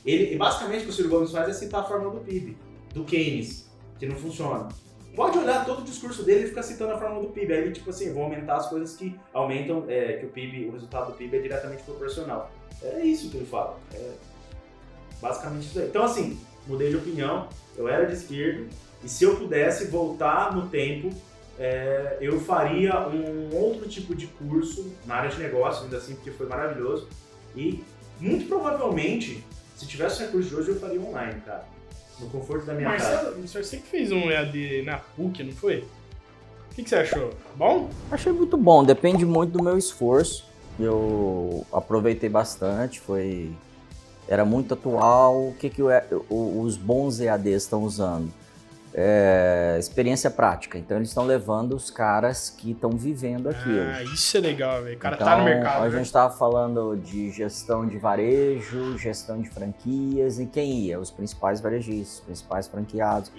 Ele, 0.05 0.37
basicamente 0.37 0.83
o 0.83 0.85
que 0.85 0.91
o 0.91 0.93
Ciro 0.93 1.09
Gomes 1.09 1.31
faz 1.31 1.49
é 1.49 1.53
citar 1.53 1.81
a 1.81 1.85
fórmula 1.85 2.15
do 2.15 2.21
PIB, 2.21 2.57
do 2.93 3.05
Keynes, 3.05 3.71
que 3.99 4.07
não 4.07 4.17
funciona. 4.17 4.69
Pode 5.15 5.39
olhar 5.39 5.65
todo 5.65 5.81
o 5.81 5.85
discurso 5.85 6.23
dele 6.23 6.45
e 6.45 6.49
ficar 6.49 6.63
citando 6.63 6.93
a 6.95 6.99
fórmula 6.99 7.23
do 7.23 7.33
PIB. 7.33 7.53
Aí 7.53 7.73
tipo 7.73 7.91
assim, 7.91 8.13
vou 8.13 8.25
aumentar 8.25 8.57
as 8.57 8.69
coisas 8.69 8.97
que 8.97 9.19
aumentam, 9.33 9.85
é, 9.89 10.15
que 10.15 10.27
o 10.27 10.29
PIB, 10.31 10.69
o 10.69 10.73
resultado 10.73 11.13
do 11.13 11.19
PIB 11.19 11.37
é 11.37 11.41
diretamente 11.41 11.83
proporcional. 11.83 12.51
É 12.83 13.05
isso 13.05 13.31
que 13.31 13.37
ele 13.37 13.47
fala. 13.47 13.79
É 13.95 14.13
basicamente 15.23 15.69
isso 15.69 15.79
aí. 15.79 15.87
Então, 15.87 16.03
assim, 16.03 16.39
mudei 16.67 16.91
de 16.91 16.97
opinião, 16.97 17.49
eu 17.77 17.89
era 17.89 18.05
de 18.07 18.15
esquerda, 18.15 18.67
e 19.05 19.09
se 19.09 19.25
eu 19.25 19.37
pudesse 19.37 19.87
voltar 19.87 20.55
no 20.55 20.69
tempo, 20.69 21.11
é, 21.59 22.19
eu 22.21 22.41
faria 22.41 23.09
um 23.09 23.55
outro 23.55 23.89
tipo 23.89 24.15
de 24.15 24.27
curso 24.27 24.93
na 25.07 25.17
área 25.17 25.31
de 25.31 25.39
negócio, 25.39 25.85
ainda 25.85 25.99
assim, 25.99 26.15
porque 26.15 26.33
foi 26.33 26.47
maravilhoso. 26.47 27.09
E 27.55 27.83
muito 28.21 28.47
provavelmente, 28.47 29.45
Se 29.83 29.89
tivesse 29.89 30.23
o 30.23 30.27
recurso 30.27 30.49
de 30.49 30.55
hoje, 30.55 30.69
eu 30.69 30.79
faria 30.79 31.01
online, 31.01 31.41
cara. 31.41 31.65
No 32.21 32.31
conforto 32.31 32.65
da 32.67 32.73
minha 32.73 32.89
casa. 32.93 33.33
Marcelo, 33.37 33.65
você 33.65 33.79
que 33.79 33.83
fez 33.83 34.13
um 34.13 34.31
EAD 34.31 34.83
na 34.85 34.99
PUC, 34.99 35.43
não 35.43 35.53
foi? 35.53 35.79
O 36.71 36.75
que, 36.77 36.85
que 36.85 36.89
você 36.89 36.95
achou? 36.95 37.31
Bom? 37.57 37.91
Achei 38.09 38.31
muito 38.31 38.57
bom, 38.57 38.85
depende 38.85 39.27
muito 39.27 39.59
do 39.59 39.65
meu 39.65 39.77
esforço. 39.77 40.47
Eu 40.79 41.67
aproveitei 41.73 42.29
bastante, 42.29 43.01
foi 43.01 43.51
era 44.29 44.45
muito 44.45 44.73
atual. 44.75 45.49
O 45.49 45.55
que, 45.59 45.69
que 45.69 45.83
o, 45.83 45.89
o, 46.31 46.61
os 46.61 46.77
bons 46.77 47.19
EADs 47.19 47.65
estão 47.65 47.83
usando? 47.83 48.33
É, 48.95 49.77
experiência 49.79 50.31
prática. 50.31 50.77
Então 50.79 50.99
eles 50.99 51.09
estão 51.09 51.25
levando 51.25 51.75
os 51.75 51.91
caras 51.91 52.51
que 52.51 52.73
estão 52.73 52.91
vivendo 52.91 53.49
aquilo. 53.49 53.81
Ah, 53.81 54.03
isso 54.03 54.37
é 54.37 54.41
legal, 54.41 54.83
velho. 54.83 54.97
O 54.97 54.99
cara 54.99 55.17
então, 55.17 55.27
tá 55.27 55.39
no 55.39 55.45
mercado. 55.45 55.83
A 55.83 55.85
né? 55.85 55.91
gente 55.91 56.07
estava 56.07 56.35
falando 56.35 56.97
de 56.97 57.31
gestão 57.31 57.87
de 57.87 57.97
varejo, 57.99 58.99
gestão 58.99 59.41
de 59.41 59.49
franquias, 59.49 60.39
e 60.39 60.47
quem 60.47 60.81
ia? 60.81 61.01
Os 61.01 61.11
principais 61.11 61.61
varejistas, 61.61 62.19
os 62.19 62.21
principais 62.21 62.69
franqueados. 62.69 63.33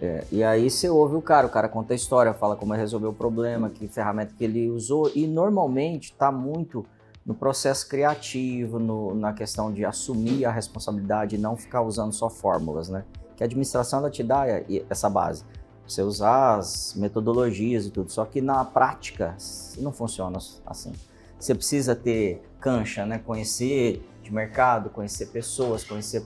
É, 0.00 0.24
e 0.32 0.42
aí 0.42 0.68
você 0.68 0.88
ouve 0.88 1.14
o 1.14 1.22
cara, 1.22 1.46
o 1.46 1.50
cara 1.50 1.68
conta 1.68 1.94
a 1.94 1.96
história, 1.96 2.34
fala 2.34 2.56
como 2.56 2.74
ele 2.74 2.80
resolveu 2.80 3.10
o 3.10 3.14
problema, 3.14 3.70
que 3.70 3.86
ferramenta 3.86 4.34
que 4.36 4.42
ele 4.42 4.68
usou, 4.68 5.08
e 5.14 5.28
normalmente 5.28 6.10
está 6.10 6.32
muito 6.32 6.84
no 7.24 7.34
processo 7.34 7.88
criativo, 7.88 8.80
no, 8.80 9.14
na 9.14 9.32
questão 9.32 9.72
de 9.72 9.84
assumir 9.84 10.44
a 10.44 10.50
responsabilidade 10.50 11.36
e 11.36 11.38
não 11.38 11.56
ficar 11.56 11.82
usando 11.82 12.12
só 12.12 12.28
fórmulas, 12.28 12.88
né? 12.88 13.04
Que 13.36 13.42
a 13.42 13.46
administração 13.46 14.00
ela 14.00 14.10
te 14.10 14.22
dá 14.22 14.44
essa 14.88 15.08
base. 15.08 15.44
Você 15.86 16.02
usar 16.02 16.56
as 16.56 16.94
metodologias 16.96 17.86
e 17.86 17.90
tudo, 17.90 18.10
só 18.10 18.24
que 18.24 18.40
na 18.40 18.64
prática 18.64 19.36
não 19.78 19.92
funciona 19.92 20.38
assim. 20.64 20.92
Você 21.38 21.54
precisa 21.54 21.94
ter 21.94 22.40
cancha, 22.60 23.04
né? 23.04 23.18
Conhecer 23.18 24.08
de 24.22 24.32
mercado, 24.32 24.90
conhecer 24.90 25.26
pessoas, 25.26 25.82
conhecer 25.82 26.24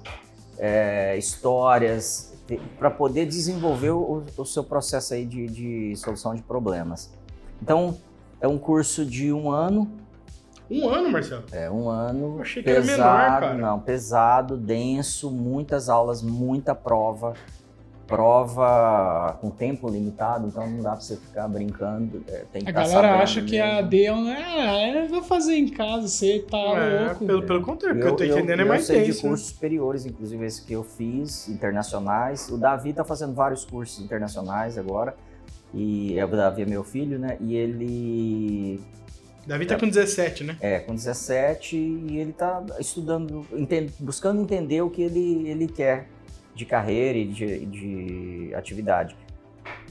é, 0.58 1.16
histórias, 1.16 2.36
para 2.78 2.90
poder 2.90 3.26
desenvolver 3.26 3.90
o, 3.90 4.22
o, 4.36 4.44
seu 4.44 4.62
processo 4.62 5.14
aí 5.14 5.26
de, 5.26 5.46
de 5.46 5.96
solução 5.96 6.34
de 6.34 6.42
problemas. 6.42 7.10
Então, 7.60 7.98
é 8.40 8.46
um 8.46 8.58
curso 8.58 9.04
de 9.04 9.32
um 9.32 9.50
ano, 9.50 9.90
um 10.70 10.88
ano, 10.88 11.10
Marcelo? 11.10 11.44
É, 11.52 11.70
um 11.70 11.88
ano. 11.88 12.36
Eu 12.36 12.42
achei 12.42 12.62
que 12.62 12.72
pesado, 12.72 12.90
era 12.90 12.96
menor, 12.96 13.40
cara. 13.40 13.54
Não, 13.54 13.80
pesado, 13.80 14.56
denso, 14.56 15.30
muitas 15.30 15.88
aulas, 15.88 16.22
muita 16.22 16.74
prova. 16.74 17.34
Prova 18.06 19.36
com 19.40 19.50
tempo 19.50 19.88
limitado, 19.88 20.46
então 20.46 20.64
não 20.70 20.80
dá 20.80 20.92
pra 20.92 21.00
você 21.00 21.16
ficar 21.16 21.48
brincando. 21.48 22.22
É, 22.28 22.44
tem 22.52 22.62
que 22.62 22.70
a 22.70 22.72
galera 22.72 23.16
acha 23.20 23.40
mesmo. 23.40 23.50
que 23.50 23.60
a 23.60 23.82
D 23.82 24.04
é 24.04 24.12
um. 24.12 24.28
É, 24.28 25.08
vou 25.08 25.24
fazer 25.24 25.56
em 25.56 25.68
casa, 25.68 26.06
você 26.06 26.38
tá 26.48 26.56
é, 26.56 27.06
louco. 27.06 27.26
Pelo, 27.26 27.42
pelo 27.42 27.62
contrário, 27.62 27.98
o 27.98 28.02
que 28.02 28.08
eu 28.08 28.14
tô 28.14 28.22
eu, 28.22 28.38
entendendo 28.38 28.60
eu, 28.60 28.66
é 28.66 28.68
mais 28.68 28.82
eu 28.82 28.86
sei 28.94 29.06
tenso. 29.06 29.22
de 29.22 29.28
cursos 29.28 29.48
superiores, 29.48 30.06
inclusive 30.06 30.46
esse 30.46 30.64
que 30.64 30.72
eu 30.72 30.84
fiz, 30.84 31.48
internacionais. 31.48 32.48
O 32.48 32.56
Davi 32.56 32.92
tá 32.92 33.04
fazendo 33.04 33.34
vários 33.34 33.64
cursos 33.64 34.04
internacionais 34.04 34.78
agora. 34.78 35.16
E 35.74 36.16
o 36.22 36.28
Davi 36.28 36.62
é 36.62 36.66
meu 36.66 36.84
filho, 36.84 37.18
né? 37.18 37.36
E 37.40 37.56
ele 37.56 38.80
Davi 39.46 39.64
tá 39.64 39.78
com 39.78 39.88
17, 39.88 40.42
né? 40.42 40.56
É, 40.60 40.80
com 40.80 40.94
17 40.94 41.76
e 41.76 42.18
ele 42.18 42.32
tá 42.32 42.64
estudando, 42.80 43.46
buscando 44.00 44.42
entender 44.42 44.82
o 44.82 44.90
que 44.90 45.02
ele, 45.02 45.48
ele 45.48 45.68
quer 45.68 46.08
de 46.54 46.64
carreira 46.64 47.16
e 47.16 47.26
de, 47.26 47.66
de 47.66 48.54
atividade. 48.54 49.16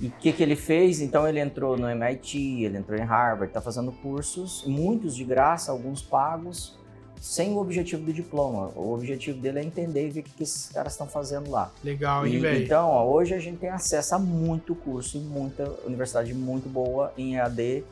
E 0.01 0.08
o 0.08 0.12
que, 0.12 0.34
que 0.34 0.43
ele 0.43 0.58
fez? 0.58 0.99
Então 0.99 1.28
ele 1.28 1.39
entrou 1.39 1.78
no 1.78 1.89
MIT, 1.89 2.64
ele 2.64 2.78
entrou 2.78 2.99
em 2.99 3.03
Harvard, 3.03 3.47
está 3.47 3.62
fazendo 3.62 3.91
cursos, 3.91 4.66
muitos 4.68 5.16
de 5.16 5.24
graça, 5.24 5.72
alguns 5.72 6.01
pagos, 6.01 6.78
sem 7.22 7.53
o 7.53 7.58
objetivo 7.58 8.03
do 8.03 8.12
diploma. 8.12 8.72
O 8.76 8.93
objetivo 8.93 9.39
dele 9.39 9.60
é 9.60 9.64
entender 9.64 10.08
e 10.08 10.10
ver 10.10 10.20
o 10.20 10.24
que, 10.24 10.32
que 10.32 10.43
esses 10.43 10.70
caras 10.70 10.93
estão 10.93 11.08
fazendo 11.08 11.49
lá. 11.49 11.72
Legal, 11.82 12.28
hein, 12.28 12.39
velho? 12.39 12.64
então, 12.64 12.89
ó, 12.89 13.10
hoje 13.10 13.34
a 13.34 13.39
gente 13.39 13.58
tem 13.58 13.70
acesso 13.70 14.16
a 14.16 14.20
muito 14.20 14.76
curso, 14.76 15.18
muita 15.20 15.64
universidade 15.86 16.34
muito 16.34 16.68
boa 16.68 17.14
em 17.18 17.36
EAD 17.36 17.86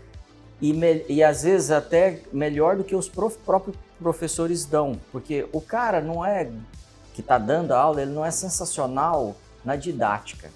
e, 0.61 0.73
me- 0.73 1.03
e 1.09 1.23
às 1.23 1.43
vezes 1.43 1.71
até 1.71 2.19
melhor 2.31 2.75
do 2.77 2.83
que 2.83 2.95
os 2.95 3.09
prof- 3.09 3.37
próprios 3.45 3.75
professores 3.99 4.65
dão, 4.65 4.97
porque 5.11 5.47
o 5.53 5.61
cara 5.61 6.01
não 6.01 6.25
é 6.25 6.49
que 7.13 7.21
está 7.21 7.37
dando 7.37 7.71
a 7.73 7.79
aula, 7.79 8.01
ele 8.01 8.11
não 8.11 8.25
é 8.25 8.31
sensacional 8.31 9.35
na 9.63 9.75
didática, 9.75 10.49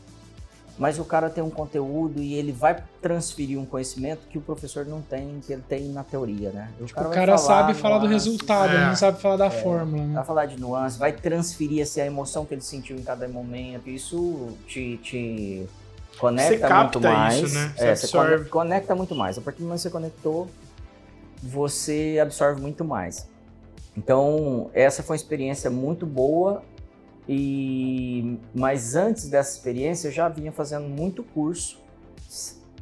mas 0.78 1.00
o 1.00 1.06
cara 1.06 1.30
tem 1.30 1.44
um 1.44 1.50
conteúdo 1.50 2.22
e 2.22 2.34
ele 2.36 2.52
vai 2.52 2.84
transferir 3.02 3.58
um 3.60 3.66
conhecimento 3.66 4.28
que 4.30 4.38
o 4.38 4.42
professor 4.42 4.86
não 4.86 5.02
tem, 5.02 5.40
que 5.46 5.52
ele 5.54 5.64
tem 5.68 5.90
na 5.90 6.04
teoria, 6.04 6.52
né? 6.52 6.72
O 6.80 6.86
vai 6.86 7.10
cara 7.16 7.38
sabe 7.38 7.62
nuances, 7.64 7.82
falar 7.82 7.98
do 8.00 8.08
resultado, 8.08 8.76
É. 8.76 8.88
não 8.88 8.96
sabe 8.96 9.20
falar 9.22 9.38
da 9.38 9.50
fórmula, 9.50 10.04
né? 10.04 10.14
Vai 10.16 10.24
falar 10.26 10.46
de 10.46 10.60
nuances, 10.60 10.98
vai 11.00 11.12
transferir 11.14 11.82
assim, 11.82 12.02
a 12.02 12.06
emoção 12.06 12.46
que 12.46 12.54
ele 12.54 12.62
sentiu 12.62 12.96
em 12.98 13.02
cada 13.02 13.28
momento. 13.28 13.90
Isso 13.90 14.50
te, 14.68 14.98
te 14.98 15.68
conecta 16.18 16.68
Você 16.68 16.76
muito 16.76 17.02
mais. 17.02 17.36
isso, 17.42 17.54
né? 17.56 17.74
Você 17.76 17.84
É, 17.84 17.96
você 17.96 18.06
absorve. 18.06 18.32
conecta, 18.32 18.50
conecta 18.50 18.96
muito 18.96 19.16
mais. 19.16 19.38
A 19.38 19.42
partir 19.42 19.60
do 19.60 19.64
momento 19.64 19.78
que 19.78 19.84
você 19.84 19.90
conectou, 19.90 20.48
você 21.42 22.20
absorve 22.22 22.62
muito 22.62 22.84
mais. 22.84 23.28
Então, 23.96 24.70
essa 24.74 25.02
foi 25.02 25.16
uma 25.16 25.22
experiência 25.22 25.70
muito 25.70 26.06
boa. 26.06 26.64
E 27.28 28.38
mas 28.56 28.96
antes 28.96 29.30
dessa 29.30 29.52
experiência, 29.58 30.08
eu 30.08 30.12
já 30.12 30.30
vinha 30.30 30.52
fazendo 30.52 30.88
muito 30.88 31.24
curso, 31.24 31.78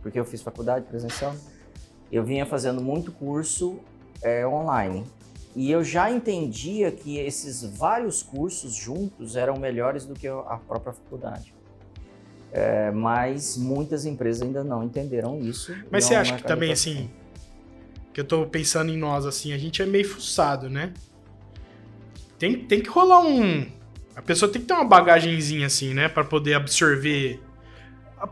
porque 0.01 0.19
eu 0.19 0.25
fiz 0.25 0.41
faculdade 0.41 0.85
presencial. 0.85 1.33
Eu 2.11 2.23
vinha 2.23 2.45
fazendo 2.45 2.79
muito 2.81 3.11
curso 3.11 3.79
é, 4.21 4.45
online. 4.45 5.03
E 5.55 5.71
eu 5.71 5.83
já 5.83 6.11
entendia 6.11 6.91
que 6.91 7.17
esses 7.17 7.63
vários 7.63 8.21
cursos 8.21 8.75
juntos 8.75 9.35
eram 9.35 9.57
melhores 9.57 10.05
do 10.05 10.13
que 10.13 10.27
a 10.27 10.59
própria 10.67 10.93
faculdade. 10.93 11.54
É, 12.57 12.89
mas 12.89 13.57
muitas 13.57 14.05
empresas 14.05 14.41
ainda 14.41 14.63
não 14.63 14.81
entenderam 14.81 15.41
isso. 15.41 15.75
Mas 15.91 16.05
você 16.05 16.15
acha 16.15 16.31
que 16.31 16.37
marcaram 16.37 16.55
também, 16.55 16.71
assim, 16.71 17.09
que 18.13 18.21
eu 18.21 18.23
tô 18.23 18.45
pensando 18.45 18.89
em 18.93 18.97
nós, 18.97 19.25
assim, 19.25 19.51
a 19.51 19.57
gente 19.57 19.81
é 19.81 19.85
meio 19.85 20.07
fuçado, 20.07 20.69
né? 20.69 20.93
Tem, 22.39 22.57
tem 22.65 22.79
que 22.79 22.89
rolar 22.89 23.19
um. 23.19 23.65
A 24.15 24.21
pessoa 24.21 24.49
tem 24.49 24.61
que 24.61 24.69
ter 24.69 24.73
uma 24.73 24.85
bagagenzinha, 24.85 25.67
assim, 25.67 25.93
né? 25.93 26.07
Pra 26.07 26.23
poder 26.23 26.53
absorver. 26.53 27.41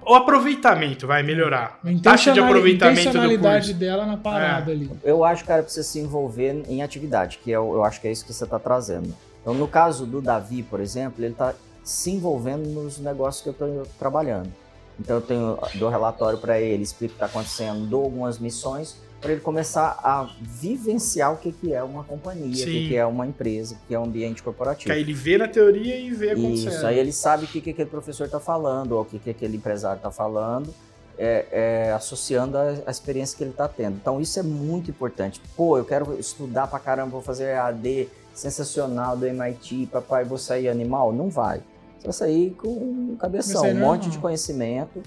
O 0.05 0.15
aproveitamento 0.15 1.05
vai 1.05 1.21
melhorar. 1.21 1.81
A 1.83 2.01
Taxa 2.01 2.31
de 2.31 2.39
aproveitamento 2.39 3.01
do 3.01 3.09
intencionalidade 3.09 3.65
curso. 3.67 3.79
dela 3.79 4.05
na 4.05 4.15
parada 4.15 4.71
ali. 4.71 4.89
Eu 5.03 5.25
acho 5.25 5.43
que 5.43 5.47
o 5.47 5.49
cara 5.49 5.63
precisa 5.63 5.85
se 5.85 5.99
envolver 5.99 6.63
em 6.69 6.81
atividade, 6.81 7.39
que 7.43 7.51
eu, 7.51 7.73
eu 7.73 7.83
acho 7.83 7.99
que 7.99 8.07
é 8.07 8.11
isso 8.13 8.25
que 8.25 8.31
você 8.31 8.45
está 8.45 8.57
trazendo. 8.57 9.13
Então, 9.41 9.53
no 9.53 9.67
caso 9.67 10.05
do 10.05 10.21
Davi, 10.21 10.63
por 10.63 10.79
exemplo, 10.79 11.21
ele 11.21 11.33
está 11.33 11.53
se 11.83 12.11
envolvendo 12.11 12.67
nos 12.69 12.97
negócios 12.99 13.41
que 13.43 13.49
eu 13.49 13.51
estou 13.51 13.87
trabalhando. 13.99 14.51
Então, 14.99 15.17
eu 15.17 15.21
tenho, 15.21 15.57
dou 15.75 15.89
relatório 15.89 16.37
para 16.37 16.59
ele, 16.59 16.83
explico 16.83 17.13
o 17.13 17.17
que 17.17 17.23
está 17.23 17.25
acontecendo, 17.25 17.85
dou 17.87 18.03
algumas 18.03 18.39
missões 18.39 18.95
para 19.23 19.31
ele 19.31 19.41
começar 19.41 19.97
a 20.03 20.29
vivenciar 20.41 21.33
o 21.33 21.37
que, 21.37 21.53
que 21.53 21.73
é 21.73 21.81
uma 21.81 22.03
companhia, 22.03 22.51
o 22.51 22.55
Sim. 22.55 22.65
que, 22.65 22.87
que 22.89 22.95
é 22.97 23.05
uma 23.05 23.25
empresa, 23.25 23.75
o 23.75 23.87
que 23.87 23.95
é 23.95 23.99
um 23.99 24.03
ambiente 24.03 24.35
Que 24.35 24.43
corporativo. 24.43 24.93
aí 24.93 24.99
ele 24.99 25.13
vê 25.13 25.37
na 25.37 25.47
teoria 25.47 25.97
e 25.97 26.11
vê 26.11 26.31
acontecendo. 26.31 26.73
Isso, 26.73 26.85
aí 26.85 26.99
ele 26.99 27.13
sabe 27.13 27.45
o 27.45 27.47
que, 27.47 27.61
que 27.61 27.69
aquele 27.69 27.89
professor 27.89 28.25
está 28.25 28.39
falando, 28.39 28.91
ou 28.91 29.01
o 29.01 29.05
que, 29.05 29.17
que 29.17 29.29
aquele 29.29 29.55
empresário 29.55 29.95
está 29.95 30.11
falando, 30.11 30.73
é, 31.17 31.45
é, 31.51 31.93
associando 31.93 32.57
a, 32.57 32.75
a 32.85 32.91
experiência 32.91 33.37
que 33.37 33.43
ele 33.45 33.51
está 33.51 33.65
tendo. 33.65 33.95
Então 33.95 34.19
isso 34.19 34.37
é 34.39 34.43
muito 34.43 34.91
importante. 34.91 35.41
Pô, 35.55 35.77
eu 35.77 35.85
quero 35.85 36.19
estudar 36.19 36.67
pra 36.67 36.77
caramba, 36.77 37.11
vou 37.11 37.21
fazer 37.21 37.55
AD 37.55 38.09
sensacional 38.33 39.15
do 39.15 39.25
MIT, 39.25 39.87
papai, 39.89 40.25
vou 40.25 40.37
sair 40.37 40.67
animal? 40.67 41.13
Não 41.13 41.29
vai. 41.29 41.61
Você 42.03 42.07
vai 42.07 42.13
sair 42.13 42.51
com 42.51 42.67
um 42.67 43.15
cabeção, 43.17 43.61
um 43.63 43.67
monte 43.73 43.79
normal. 43.79 43.97
de 44.09 44.17
conhecimento. 44.19 45.01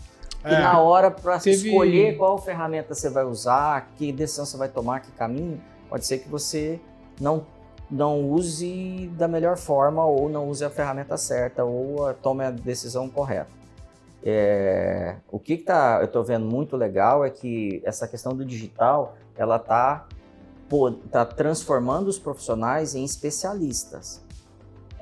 E 0.44 0.48
É. 0.48 0.60
na 0.60 0.80
hora, 0.80 1.10
para 1.10 1.38
Teve- 1.38 1.68
escolher 1.68 2.16
qual 2.16 2.38
ferramenta 2.38 2.94
você 2.94 3.10
vai 3.10 3.24
usar, 3.24 3.90
que 3.96 4.12
decisão 4.12 4.46
você 4.46 4.56
vai 4.56 4.68
tomar, 4.68 5.00
que 5.00 5.10
caminho, 5.12 5.60
pode 5.90 6.06
ser 6.06 6.18
que 6.18 6.28
você 6.28 6.80
não, 7.20 7.44
não 7.90 8.22
use 8.30 9.10
da 9.16 9.26
melhor 9.28 9.56
forma, 9.56 10.04
ou 10.04 10.28
não 10.28 10.48
use 10.48 10.64
a 10.64 10.70
ferramenta 10.70 11.16
certa, 11.16 11.64
ou 11.64 12.12
tome 12.14 12.44
a 12.44 12.50
decisão 12.50 13.08
correta. 13.08 13.50
É, 14.24 15.16
o 15.30 15.38
que, 15.38 15.56
que 15.58 15.64
tá, 15.64 15.98
eu 16.00 16.06
estou 16.06 16.24
vendo 16.24 16.46
muito 16.46 16.76
legal 16.76 17.24
é 17.24 17.30
que 17.30 17.80
essa 17.84 18.08
questão 18.08 18.32
do 18.34 18.44
digital, 18.44 19.16
ela 19.36 19.56
está 19.56 20.06
tá 21.12 21.24
transformando 21.24 22.08
os 22.08 22.18
profissionais 22.18 22.94
em 22.96 23.04
especialistas. 23.04 24.20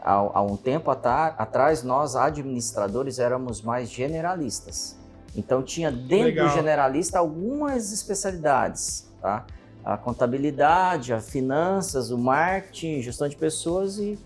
Há, 0.05 0.42
um 0.42 0.55
tempo 0.55 0.90
atrás, 0.90 1.82
nós 1.82 2.14
administradores 2.14 3.18
éramos 3.18 3.62
mais 3.62 3.88
generalistas. 3.88 4.98
Então 5.34 5.62
tinha 5.62 5.90
dentro 5.90 6.26
Legal. 6.26 6.48
do 6.48 6.55
generalista 6.55 7.18
algumas 7.18 7.90
especialidades, 7.90 9.11
tá? 9.22 9.46
A 9.82 9.96
contabilidade, 9.96 11.14
a 11.14 11.20
finanças, 11.20 12.11
o 12.11 12.18
marketing, 12.18 13.00
gestão 13.00 13.28
de 13.28 13.36
pessoas 13.36 13.98
e, 13.98 14.18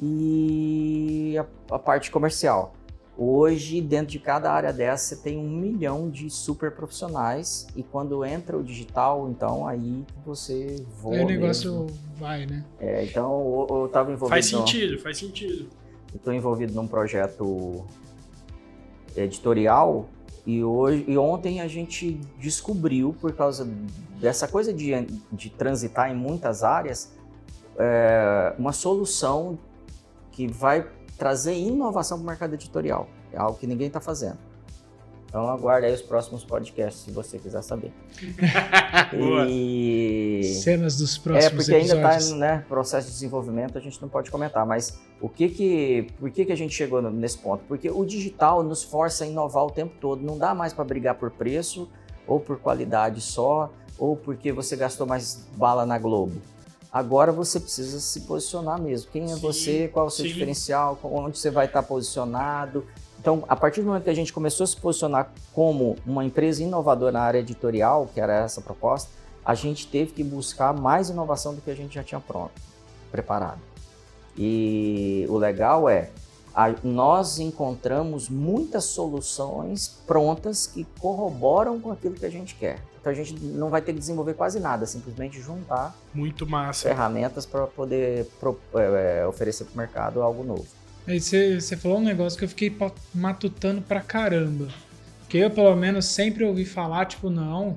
e 0.00 1.36
a, 1.38 1.74
a 1.74 1.78
parte 1.78 2.10
comercial. 2.10 2.74
Hoje, 3.16 3.80
dentro 3.80 4.08
de 4.08 4.18
cada 4.18 4.52
área 4.52 4.72
dessa, 4.72 5.14
você 5.14 5.22
tem 5.22 5.38
um 5.38 5.48
milhão 5.48 6.10
de 6.10 6.28
super 6.28 6.72
profissionais 6.72 7.66
e 7.76 7.82
quando 7.82 8.24
entra 8.24 8.56
o 8.58 8.62
digital, 8.64 9.28
então 9.30 9.68
aí 9.68 10.02
você 10.26 10.84
voa. 11.00 11.14
Aí 11.14 11.22
o 11.24 11.26
negócio 11.28 11.72
mesmo. 11.84 11.98
vai, 12.16 12.44
né? 12.44 12.64
É, 12.80 13.04
então 13.04 13.66
eu, 13.70 13.82
eu 13.82 13.88
tava 13.88 14.10
envolvido. 14.10 14.30
Faz 14.30 14.50
num- 14.50 14.66
sentido, 14.66 14.98
faz 15.00 15.16
sentido. 15.18 15.68
eu 16.12 16.16
estou 16.16 16.32
envolvido 16.32 16.72
num 16.74 16.88
projeto 16.88 17.84
editorial 19.16 20.08
e, 20.46 20.62
hoje, 20.64 21.04
e 21.06 21.16
ontem 21.16 21.60
a 21.60 21.68
gente 21.68 22.20
descobriu, 22.38 23.14
por 23.20 23.32
causa 23.32 23.64
dessa 24.20 24.48
coisa 24.48 24.72
de, 24.72 24.90
de 25.32 25.50
transitar 25.50 26.10
em 26.10 26.16
muitas 26.16 26.62
áreas, 26.64 27.12
é, 27.78 28.52
uma 28.58 28.72
solução 28.72 29.58
que 30.32 30.46
vai 30.48 30.84
trazer 31.18 31.54
inovação 31.54 32.18
para 32.18 32.24
o 32.24 32.26
mercado 32.26 32.54
editorial. 32.54 33.08
É 33.32 33.38
algo 33.38 33.58
que 33.58 33.66
ninguém 33.66 33.86
está 33.88 34.00
fazendo. 34.00 34.38
Então 35.28 35.48
aguarde 35.48 35.86
aí 35.88 35.92
os 35.92 36.00
próximos 36.02 36.44
podcasts, 36.44 37.02
se 37.04 37.10
você 37.10 37.38
quiser 37.38 37.62
saber. 37.62 37.92
E... 39.48 40.42
Cenas 40.62 40.96
dos 40.96 41.16
É, 41.16 41.20
próximos 41.20 41.52
porque 41.66 41.74
ainda 41.74 41.94
episódios. 41.94 42.24
está 42.26 42.36
né, 42.36 42.64
processo 42.68 43.06
de 43.08 43.12
desenvolvimento, 43.14 43.76
a 43.76 43.80
gente 43.80 44.00
não 44.00 44.08
pode 44.08 44.30
comentar, 44.30 44.64
mas 44.64 44.98
o 45.20 45.28
que 45.28 45.48
que, 45.48 46.06
por 46.18 46.30
que 46.30 46.44
que 46.44 46.52
a 46.52 46.56
gente 46.56 46.74
chegou 46.74 47.02
nesse 47.02 47.38
ponto? 47.38 47.64
Porque 47.66 47.90
o 47.90 48.04
digital 48.04 48.62
nos 48.62 48.82
força 48.84 49.24
a 49.24 49.26
inovar 49.26 49.64
o 49.64 49.70
tempo 49.70 49.94
todo, 50.00 50.22
não 50.22 50.38
dá 50.38 50.54
mais 50.54 50.72
para 50.72 50.84
brigar 50.84 51.14
por 51.16 51.30
preço, 51.30 51.88
ou 52.26 52.38
por 52.40 52.58
qualidade 52.58 53.20
só, 53.20 53.72
ou 53.98 54.16
porque 54.16 54.52
você 54.52 54.76
gastou 54.76 55.06
mais 55.06 55.46
bala 55.56 55.84
na 55.84 55.98
Globo. 55.98 56.40
Agora 56.94 57.32
você 57.32 57.58
precisa 57.58 57.98
se 57.98 58.20
posicionar 58.20 58.80
mesmo. 58.80 59.10
Quem 59.10 59.24
é 59.24 59.34
Sim, 59.34 59.40
você, 59.40 59.88
qual 59.92 60.04
é 60.04 60.08
o 60.08 60.10
seu 60.12 60.24
sim. 60.24 60.32
diferencial, 60.32 60.96
onde 61.02 61.36
você 61.36 61.50
vai 61.50 61.66
estar 61.66 61.82
posicionado. 61.82 62.86
Então, 63.18 63.42
a 63.48 63.56
partir 63.56 63.80
do 63.80 63.88
momento 63.88 64.04
que 64.04 64.10
a 64.10 64.14
gente 64.14 64.32
começou 64.32 64.62
a 64.62 64.66
se 64.68 64.76
posicionar 64.76 65.32
como 65.52 65.96
uma 66.06 66.24
empresa 66.24 66.62
inovadora 66.62 67.10
na 67.10 67.20
área 67.22 67.40
editorial, 67.40 68.08
que 68.14 68.20
era 68.20 68.32
essa 68.34 68.60
a 68.60 68.62
proposta, 68.62 69.10
a 69.44 69.56
gente 69.56 69.88
teve 69.88 70.12
que 70.12 70.22
buscar 70.22 70.72
mais 70.72 71.10
inovação 71.10 71.52
do 71.52 71.60
que 71.60 71.68
a 71.70 71.74
gente 71.74 71.96
já 71.96 72.04
tinha 72.04 72.20
pronto, 72.20 72.52
preparado. 73.10 73.58
E 74.38 75.26
o 75.28 75.36
legal 75.36 75.88
é, 75.88 76.10
a- 76.54 76.74
nós 76.84 77.40
encontramos 77.40 78.28
muitas 78.28 78.84
soluções 78.84 79.88
prontas 80.06 80.66
que 80.68 80.86
corroboram 81.00 81.80
com 81.80 81.90
aquilo 81.90 82.14
que 82.14 82.24
a 82.26 82.30
gente 82.30 82.54
quer. 82.54 82.80
Então 83.04 83.12
a 83.12 83.14
gente 83.16 83.34
não 83.38 83.68
vai 83.68 83.82
ter 83.82 83.92
que 83.92 83.98
desenvolver 83.98 84.32
quase 84.32 84.58
nada, 84.58 84.86
simplesmente 84.86 85.38
juntar 85.38 85.94
Muito 86.14 86.46
massa. 86.46 86.88
ferramentas 86.88 87.44
para 87.44 87.66
poder 87.66 88.24
pro- 88.40 88.58
é, 88.74 89.18
é, 89.20 89.26
oferecer 89.26 89.64
para 89.64 89.74
o 89.74 89.76
mercado 89.76 90.22
algo 90.22 90.42
novo. 90.42 90.64
Aí 91.06 91.20
você 91.20 91.60
falou 91.76 91.98
um 91.98 92.02
negócio 92.02 92.38
que 92.38 92.46
eu 92.46 92.48
fiquei 92.48 92.74
matutando 93.14 93.82
pra 93.82 94.00
caramba. 94.00 94.68
Que 95.28 95.36
eu, 95.36 95.50
pelo 95.50 95.76
menos, 95.76 96.06
sempre 96.06 96.44
ouvi 96.44 96.64
falar, 96.64 97.04
tipo, 97.04 97.28
não, 97.28 97.74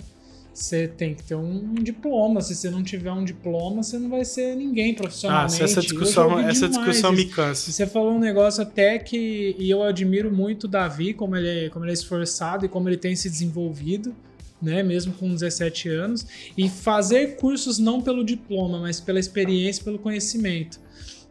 você 0.54 0.88
tem 0.88 1.14
que 1.14 1.24
ter 1.24 1.36
um 1.36 1.74
diploma. 1.74 2.40
Se 2.40 2.56
você 2.56 2.70
não 2.70 2.82
tiver 2.82 3.12
um 3.12 3.26
diploma, 3.26 3.84
você 3.84 4.00
não 4.00 4.10
vai 4.10 4.24
ser 4.24 4.56
ninguém 4.56 4.94
Ah, 4.94 4.96
profissionalmente. 5.02 5.62
essa 5.62 5.80
Hoje 5.80 5.88
discussão, 5.90 6.40
essa 6.40 6.70
discussão 6.70 7.12
me 7.12 7.26
cansa. 7.26 7.70
Você 7.70 7.86
falou 7.86 8.14
um 8.14 8.20
negócio 8.20 8.64
até 8.64 8.98
que. 8.98 9.58
E 9.60 9.70
eu 9.70 9.84
admiro 9.84 10.32
muito 10.34 10.64
o 10.64 10.68
Davi, 10.70 11.14
como 11.14 11.36
ele, 11.36 11.66
é, 11.66 11.70
como 11.70 11.84
ele 11.84 11.92
é 11.92 11.96
esforçado 11.96 12.66
e 12.66 12.70
como 12.70 12.88
ele 12.88 12.96
tem 12.98 13.14
se 13.14 13.30
desenvolvido, 13.30 14.16
né? 14.62 14.84
Mesmo 14.84 15.14
com 15.14 15.30
17 15.30 15.90
anos. 15.90 16.26
E 16.58 16.70
fazer 16.70 17.36
cursos 17.38 17.80
não 17.80 18.02
pelo 18.02 18.24
diploma, 18.24 18.80
mas 18.80 19.00
pela 19.00 19.20
experiência, 19.20 19.84
pelo 19.84 20.00
conhecimento. 20.00 20.80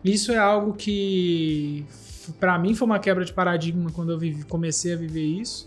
Isso 0.05 0.33
é 0.33 0.39
algo 0.39 0.73
que, 0.75 1.85
para 2.39 2.59
mim, 2.59 2.75
foi 2.75 2.87
uma 2.87 2.99
quebra 2.99 3.25
de 3.25 3.33
paradigma 3.33 3.91
quando 3.91 4.13
eu 4.13 4.47
comecei 4.49 4.93
a 4.93 4.97
viver 4.97 5.25
isso. 5.25 5.67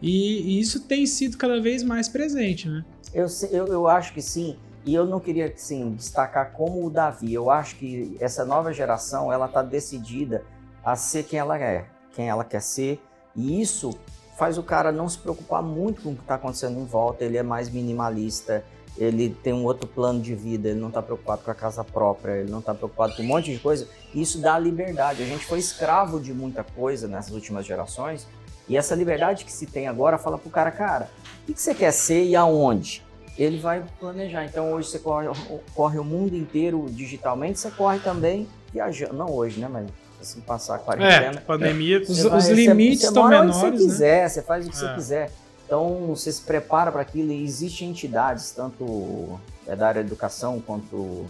E, 0.00 0.42
e 0.42 0.60
isso 0.60 0.80
tem 0.80 1.06
sido 1.06 1.36
cada 1.36 1.60
vez 1.60 1.82
mais 1.82 2.08
presente, 2.08 2.68
né? 2.68 2.84
Eu, 3.12 3.26
eu, 3.50 3.66
eu 3.68 3.88
acho 3.88 4.12
que 4.12 4.20
sim, 4.20 4.56
e 4.84 4.94
eu 4.94 5.06
não 5.06 5.18
queria 5.18 5.46
assim, 5.46 5.92
destacar 5.92 6.52
como 6.52 6.84
o 6.84 6.90
Davi. 6.90 7.32
Eu 7.32 7.50
acho 7.50 7.76
que 7.76 8.16
essa 8.20 8.44
nova 8.44 8.72
geração 8.72 9.32
ela 9.32 9.46
está 9.46 9.62
decidida 9.62 10.44
a 10.84 10.96
ser 10.96 11.24
quem 11.24 11.38
ela 11.38 11.58
é, 11.58 11.86
quem 12.12 12.28
ela 12.28 12.44
quer 12.44 12.60
ser, 12.60 13.00
e 13.34 13.60
isso 13.60 13.90
faz 14.36 14.58
o 14.58 14.62
cara 14.62 14.90
não 14.90 15.08
se 15.08 15.18
preocupar 15.18 15.62
muito 15.62 16.02
com 16.02 16.10
o 16.10 16.14
que 16.14 16.22
está 16.22 16.34
acontecendo 16.34 16.78
em 16.78 16.84
volta. 16.84 17.24
Ele 17.24 17.36
é 17.36 17.42
mais 17.42 17.70
minimalista, 17.70 18.64
ele 18.96 19.30
tem 19.30 19.52
um 19.52 19.64
outro 19.64 19.88
plano 19.88 20.20
de 20.20 20.34
vida, 20.34 20.68
ele 20.68 20.80
não 20.80 20.88
está 20.88 21.02
preocupado 21.02 21.42
com 21.42 21.50
a 21.50 21.54
casa 21.54 21.82
própria, 21.82 22.32
ele 22.32 22.50
não 22.50 22.60
está 22.60 22.74
preocupado 22.74 23.14
com 23.14 23.22
um 23.22 23.26
monte 23.26 23.52
de 23.52 23.58
coisa. 23.58 23.88
Isso 24.14 24.38
dá 24.38 24.58
liberdade. 24.58 25.22
A 25.22 25.26
gente 25.26 25.44
foi 25.44 25.58
escravo 25.58 26.20
de 26.20 26.32
muita 26.32 26.62
coisa 26.62 27.08
nessas 27.08 27.32
últimas 27.32 27.66
gerações. 27.66 28.26
E 28.68 28.76
essa 28.76 28.94
liberdade 28.94 29.44
que 29.44 29.52
se 29.52 29.66
tem 29.66 29.88
agora 29.88 30.16
fala 30.16 30.38
pro 30.38 30.50
cara, 30.50 30.70
cara, 30.70 31.10
o 31.42 31.46
que, 31.46 31.54
que 31.54 31.60
você 31.60 31.74
quer 31.74 31.92
ser 31.92 32.24
e 32.24 32.34
aonde? 32.34 33.02
Ele 33.36 33.58
vai 33.58 33.84
planejar. 33.98 34.44
Então 34.44 34.72
hoje 34.72 34.88
você 34.88 34.98
corre, 34.98 35.26
corre 35.74 35.98
o 35.98 36.04
mundo 36.04 36.36
inteiro 36.36 36.86
digitalmente, 36.88 37.58
você 37.58 37.70
corre 37.70 37.98
também 37.98 38.48
viajando. 38.72 39.14
Não 39.14 39.30
hoje, 39.30 39.60
né? 39.60 39.68
Mas 39.68 39.86
assim, 40.24 40.40
passar 40.40 40.74
a 40.74 40.76
É, 40.76 40.80
quarentena. 40.80 41.40
pandemia. 41.46 42.00
Os- 42.02 42.24
os 42.24 42.48
limites 42.48 43.04
estão 43.04 43.28
menores, 43.28 43.56
você 43.56 43.70
né? 43.70 43.76
quiser, 43.76 44.28
você 44.28 44.42
faz 44.42 44.66
o 44.66 44.70
que 44.70 44.76
É. 44.76 44.78
você 44.80 44.94
quiser. 44.94 45.30
Então 45.66 46.06
você 46.08 46.30
se 46.32 46.42
prepara 46.42 46.90
para 46.92 47.00
aquilo 47.02 47.32
e 47.32 47.42
existem 47.44 47.90
entidades, 47.90 48.50
tanto 48.50 49.38
é, 49.66 49.74
da 49.74 49.88
área 49.88 50.02
da 50.02 50.06
educação 50.06 50.60
quanto 50.60 51.24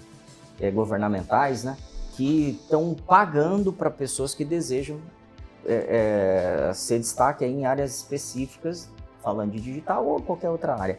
é, 0.60 0.70
governamentais, 0.70 1.62
né? 1.64 1.76
Que 2.16 2.58
estão 2.62 2.94
pagando 3.06 3.72
para 3.72 3.90
pessoas 3.90 4.34
que 4.34 4.44
desejam 4.44 4.98
é, 5.66 6.68
é, 6.68 6.72
ser 6.74 6.98
destaque 6.98 7.44
em 7.44 7.64
áreas 7.64 7.96
específicas, 7.96 8.88
falando 9.22 9.52
de 9.52 9.60
digital 9.60 10.04
ou 10.06 10.20
qualquer 10.20 10.50
outra 10.50 10.74
área. 10.74 10.98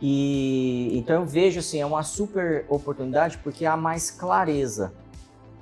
E 0.00 0.96
então 0.96 1.16
eu 1.16 1.26
vejo 1.26 1.60
assim, 1.60 1.80
é 1.80 1.84
uma 1.86 2.02
super 2.02 2.64
oportunidade 2.68 3.38
porque 3.38 3.66
há 3.66 3.76
mais 3.76 4.10
clareza 4.10 4.92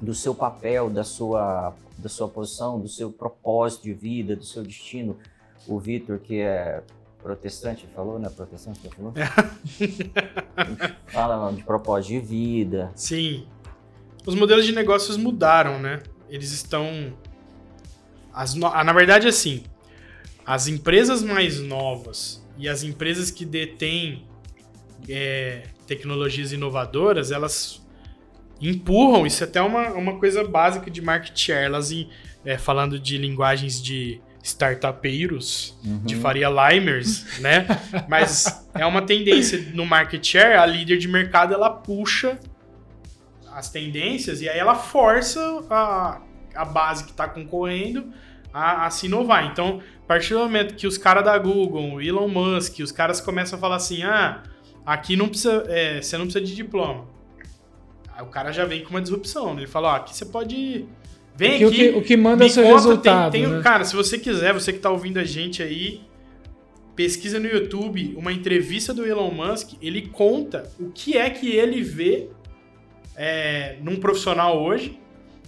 do 0.01 0.14
seu 0.14 0.34
papel, 0.34 0.88
da 0.90 1.05
sua, 1.05 1.74
da 1.96 2.09
sua 2.09 2.28
posição, 2.28 2.78
do 2.80 2.88
seu 2.88 3.11
propósito 3.11 3.82
de 3.84 3.92
vida, 3.92 4.36
do 4.36 4.44
seu 4.44 4.62
destino. 4.62 5.16
O 5.66 5.78
Vitor, 5.78 6.18
que 6.18 6.40
é 6.40 6.82
protestante, 7.22 7.86
falou, 7.94 8.18
né? 8.18 8.28
Protestante, 8.30 8.80
você 8.80 8.88
falou? 8.90 9.12
Fala 11.09 11.53
de 11.53 11.62
propósito 11.62 12.12
de 12.12 12.20
vida. 12.20 12.92
Sim. 12.94 13.46
Os 14.26 14.34
modelos 14.34 14.64
de 14.66 14.72
negócios 14.72 15.16
mudaram, 15.16 15.78
né? 15.78 16.03
Eles 16.28 16.53
estão. 16.53 17.12
As 18.32 18.55
no- 18.55 18.66
ah, 18.66 18.84
Na 18.84 18.92
verdade, 18.92 19.26
assim, 19.26 19.64
as 20.46 20.68
empresas 20.68 21.22
mais 21.22 21.61
novas 21.61 22.44
e 22.57 22.68
as 22.68 22.82
empresas 22.82 23.30
que 23.30 23.44
detêm 23.44 24.26
é, 25.09 25.64
tecnologias 25.86 26.53
inovadoras, 26.53 27.30
elas 27.30 27.80
empurram, 28.61 29.26
isso 29.26 29.42
é 29.44 29.46
até 29.46 29.61
uma, 29.62 29.90
uma 29.90 30.18
coisa 30.18 30.42
básica 30.46 30.90
de 30.90 31.00
market 31.00 31.36
share, 31.38 31.64
elas, 31.66 31.90
em- 31.92 32.09
é, 32.44 32.56
falando 32.59 32.98
de 32.98 33.16
linguagens 33.18 33.82
de 33.82 34.20
startupeiros, 34.42 35.76
de 36.04 36.14
Uhum. 36.14 36.20
Faria 36.20 36.48
Limers, 36.48 37.40
né? 37.40 37.66
Mas 38.09 38.66
é 38.74 38.84
uma 38.86 39.02
tendência 39.02 39.59
no 39.74 39.84
market 39.84 40.24
share, 40.24 40.54
a 40.56 40.64
líder 40.66 40.98
de 40.98 41.09
mercado 41.09 41.52
ela 41.54 41.70
puxa 41.70 42.38
as 43.54 43.70
tendências 43.70 44.40
e 44.40 44.48
aí 44.48 44.59
ela 44.59 44.74
força 44.74 45.40
a, 45.68 46.20
a 46.54 46.64
base 46.64 47.04
que 47.04 47.11
está 47.11 47.28
concorrendo 47.28 48.12
a, 48.52 48.86
a 48.86 48.90
se 48.90 49.06
inovar. 49.06 49.46
Então, 49.46 49.80
a 50.04 50.06
partir 50.06 50.34
do 50.34 50.40
momento 50.40 50.74
que 50.74 50.86
os 50.86 50.96
caras 50.96 51.24
da 51.24 51.36
Google, 51.38 51.94
o 51.94 52.00
Elon 52.00 52.28
Musk, 52.28 52.78
os 52.80 52.92
caras 52.92 53.20
começam 53.20 53.59
a 53.59 53.61
falar 53.61 53.76
assim, 53.76 54.02
ah, 54.04 54.42
aqui 54.86 55.16
não 55.16 55.28
precisa, 55.28 55.64
é, 55.68 56.00
você 56.00 56.16
não 56.16 56.24
precisa 56.26 56.44
de 56.44 56.54
diploma. 56.54 57.04
Aí 58.18 58.24
o 58.24 58.26
cara 58.26 58.50
já 58.50 58.64
vem 58.64 58.82
com 58.82 58.90
uma 58.90 59.00
disrupção, 59.00 59.54
né? 59.54 59.60
Ele 59.60 59.68
fala, 59.70 59.92
ó, 59.92 59.96
aqui 59.96 60.12
você 60.16 60.26
pode... 60.26 60.84
Vem 61.36 61.50
Porque 61.52 61.64
o 61.64 61.68
aqui, 61.68 61.76
que, 61.92 61.98
o 61.98 62.02
que 62.02 62.16
manda 62.16 62.42
é 62.44 62.48
o 62.48 62.50
seu 62.50 62.64
conta, 62.64 62.74
resultado. 62.74 63.30
tem- 63.30 63.44
tem- 63.44 63.52
né? 63.52 63.62
Cara, 63.62 63.84
se 63.84 63.94
você 63.94 64.18
quiser, 64.18 64.52
você 64.52 64.72
que 64.72 64.80
tá 64.80 64.90
ouvindo 64.90 65.18
a 65.20 65.24
gente 65.24 65.62
aí, 65.62 66.00
pesquisa 66.96 67.38
no 67.38 67.46
YouTube 67.46 68.12
uma 68.16 68.32
entrevista 68.32 68.92
do 68.92 69.06
Elon 69.06 69.30
Musk, 69.30 69.74
ele 69.80 70.08
conta 70.08 70.68
o 70.80 70.90
que 70.90 71.16
é 71.16 71.30
que 71.30 71.48
ele 71.52 71.80
vê 71.80 72.26
é, 73.16 73.76
num 73.80 73.96
profissional 74.00 74.60
hoje 74.60 74.98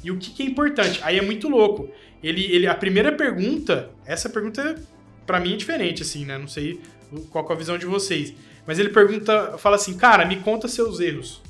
e 0.05 0.13
o 0.13 0.17
que, 0.17 0.31
que 0.31 0.45
é 0.45 0.47
importante. 0.47 1.01
Aí 1.03 1.19
é 1.19 1.23
muito 1.23 1.49
louco. 1.49 1.89
Ele, 2.23 2.45
ele, 2.53 2.69
a 2.69 2.75
primeira 2.75 3.11
pergunta, 3.11 3.91
essa 4.07 4.29
pergunta 4.29 4.77
pra 5.27 5.41
mim 5.41 5.55
é 5.55 5.57
diferente, 5.57 6.03
assim, 6.03 6.25
né? 6.25 6.39
Não 6.39 6.47
sei 6.47 6.81
qual 7.31 7.45
é 7.51 7.53
a 7.53 7.57
visão 7.57 7.77
de 7.77 7.87
vocês. 7.87 8.33
Mas 8.65 8.79
ele 8.79 8.91
pergunta, 8.91 9.59
fala 9.59 9.75
assim, 9.75 9.97
cara, 9.97 10.25
me 10.25 10.37
conta 10.37 10.69
seus 10.69 11.01
erros. 11.01 11.43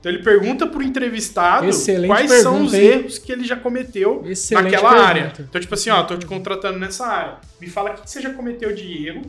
Então 0.00 0.12
ele 0.12 0.22
pergunta 0.22 0.66
pro 0.66 0.80
entrevistado 0.82 1.66
Excelente 1.66 2.06
quais 2.08 2.30
são 2.30 2.52
pergunta, 2.52 2.66
os 2.68 2.74
hein? 2.74 2.86
erros 2.86 3.18
que 3.18 3.32
ele 3.32 3.44
já 3.44 3.56
cometeu 3.56 4.22
Excelente 4.24 4.64
naquela 4.64 4.88
pergunta. 4.90 5.08
área. 5.08 5.32
Então, 5.40 5.60
tipo 5.60 5.74
assim, 5.74 5.90
ó, 5.90 6.02
tô 6.04 6.16
te 6.16 6.24
contratando 6.26 6.78
nessa 6.78 7.06
área. 7.06 7.36
Me 7.60 7.66
fala 7.68 7.90
o 7.90 7.94
que 7.94 8.08
você 8.08 8.20
já 8.20 8.30
cometeu 8.32 8.72
de 8.74 9.08
erro. 9.08 9.22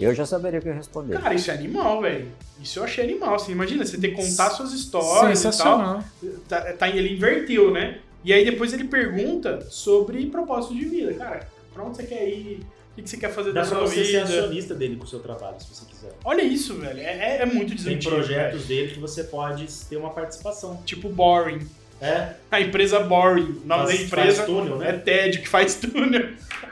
Eu 0.00 0.14
já 0.14 0.24
saberia 0.26 0.58
o 0.58 0.62
que 0.62 0.68
eu 0.68 0.72
ia 0.72 0.76
responder. 0.78 1.18
Cara, 1.20 1.34
isso 1.34 1.50
é 1.50 1.54
animal, 1.54 2.00
velho. 2.02 2.28
Isso 2.62 2.78
eu 2.78 2.84
achei 2.84 3.04
animal. 3.04 3.34
Assim, 3.34 3.52
imagina, 3.52 3.84
você 3.84 3.98
ter 3.98 4.08
que 4.08 4.14
contar 4.16 4.50
suas 4.50 4.72
histórias 4.72 5.40
e 5.40 5.42
tal. 5.42 5.52
Sensacional. 5.52 6.04
Tá, 6.48 6.60
tá- 6.72 6.88
ele 6.88 7.14
inverteu, 7.14 7.70
né? 7.70 7.98
E 8.24 8.32
aí 8.32 8.44
depois 8.44 8.72
ele 8.72 8.84
pergunta 8.84 9.66
sobre 9.70 10.26
propósito 10.26 10.74
de 10.74 10.84
vida. 10.86 11.14
Cara, 11.14 11.46
pra 11.72 11.84
onde 11.84 11.96
você 11.96 12.02
quer 12.04 12.28
ir? 12.28 12.60
O 12.96 12.98
que 12.98 13.02
que 13.02 13.10
você 13.10 13.16
quer 13.18 13.30
fazer 13.30 13.52
Dá 13.52 13.60
da 13.60 13.68
pra 13.68 13.76
sua 13.78 13.86
você 13.86 13.96
ser 14.04 14.10
vida? 14.12 14.22
acionista 14.24 14.74
dele 14.74 14.96
com 14.96 15.04
o 15.04 15.06
seu 15.06 15.20
trabalho, 15.20 15.56
se 15.60 15.66
você 15.68 15.84
quiser. 15.84 16.12
Olha 16.24 16.40
isso, 16.42 16.74
velho. 16.76 16.98
É, 16.98 17.02
é- 17.02 17.42
é 17.42 17.46
muito 17.46 17.68
Tem 17.68 17.76
desantigo. 17.76 18.14
projetos 18.14 18.62
velho. 18.66 18.80
dele 18.82 18.94
que 18.94 18.98
você 19.00 19.24
pode 19.24 19.66
ter 19.88 19.96
uma 19.98 20.10
participação. 20.10 20.80
Tipo 20.86 21.08
Boring. 21.10 21.66
É, 22.00 22.28
A 22.50 22.60
empresa 22.60 23.00
Boring. 23.00 23.60
O 23.64 23.66
nome 23.66 23.84
faz, 23.86 23.98
da 23.98 24.04
empresa 24.04 24.36
faz 24.36 24.46
túnel, 24.46 24.82
é 24.82 24.92
né? 24.92 24.98
TED, 24.98 25.38
que 25.40 25.48
faz 25.48 25.74
túnel. 25.76 26.28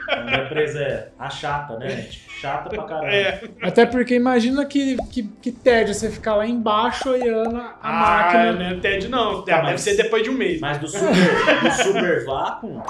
A 0.07 0.35
empresa 0.45 0.79
é 0.81 1.09
a 1.17 1.29
chata, 1.29 1.77
né? 1.79 2.03
Tipo, 2.03 2.31
chata 2.31 2.69
pra 2.69 2.83
caramba. 2.83 3.07
É. 3.13 3.41
Até 3.61 3.85
porque 3.87 4.13
imagina 4.15 4.65
que, 4.65 4.97
que, 5.11 5.23
que 5.41 5.51
tédio 5.51 5.93
você 5.95 6.09
ficar 6.11 6.35
lá 6.35 6.45
embaixo 6.47 7.09
olhando 7.09 7.55
a 7.57 7.75
Ah, 7.81 7.91
máquina. 7.91 8.53
né? 8.53 8.79
TED 8.81 9.07
não. 9.09 9.41
Tá, 9.43 9.57
Deve 9.57 9.67
mas- 9.71 9.81
ser 9.81 9.95
depois 9.95 10.23
de 10.23 10.29
um 10.29 10.33
mês. 10.33 10.59
Mas 10.59 10.77
do 10.79 10.87
super, 10.87 11.61
do 11.63 11.71
super 11.83 12.25
vácuo, 12.25 12.83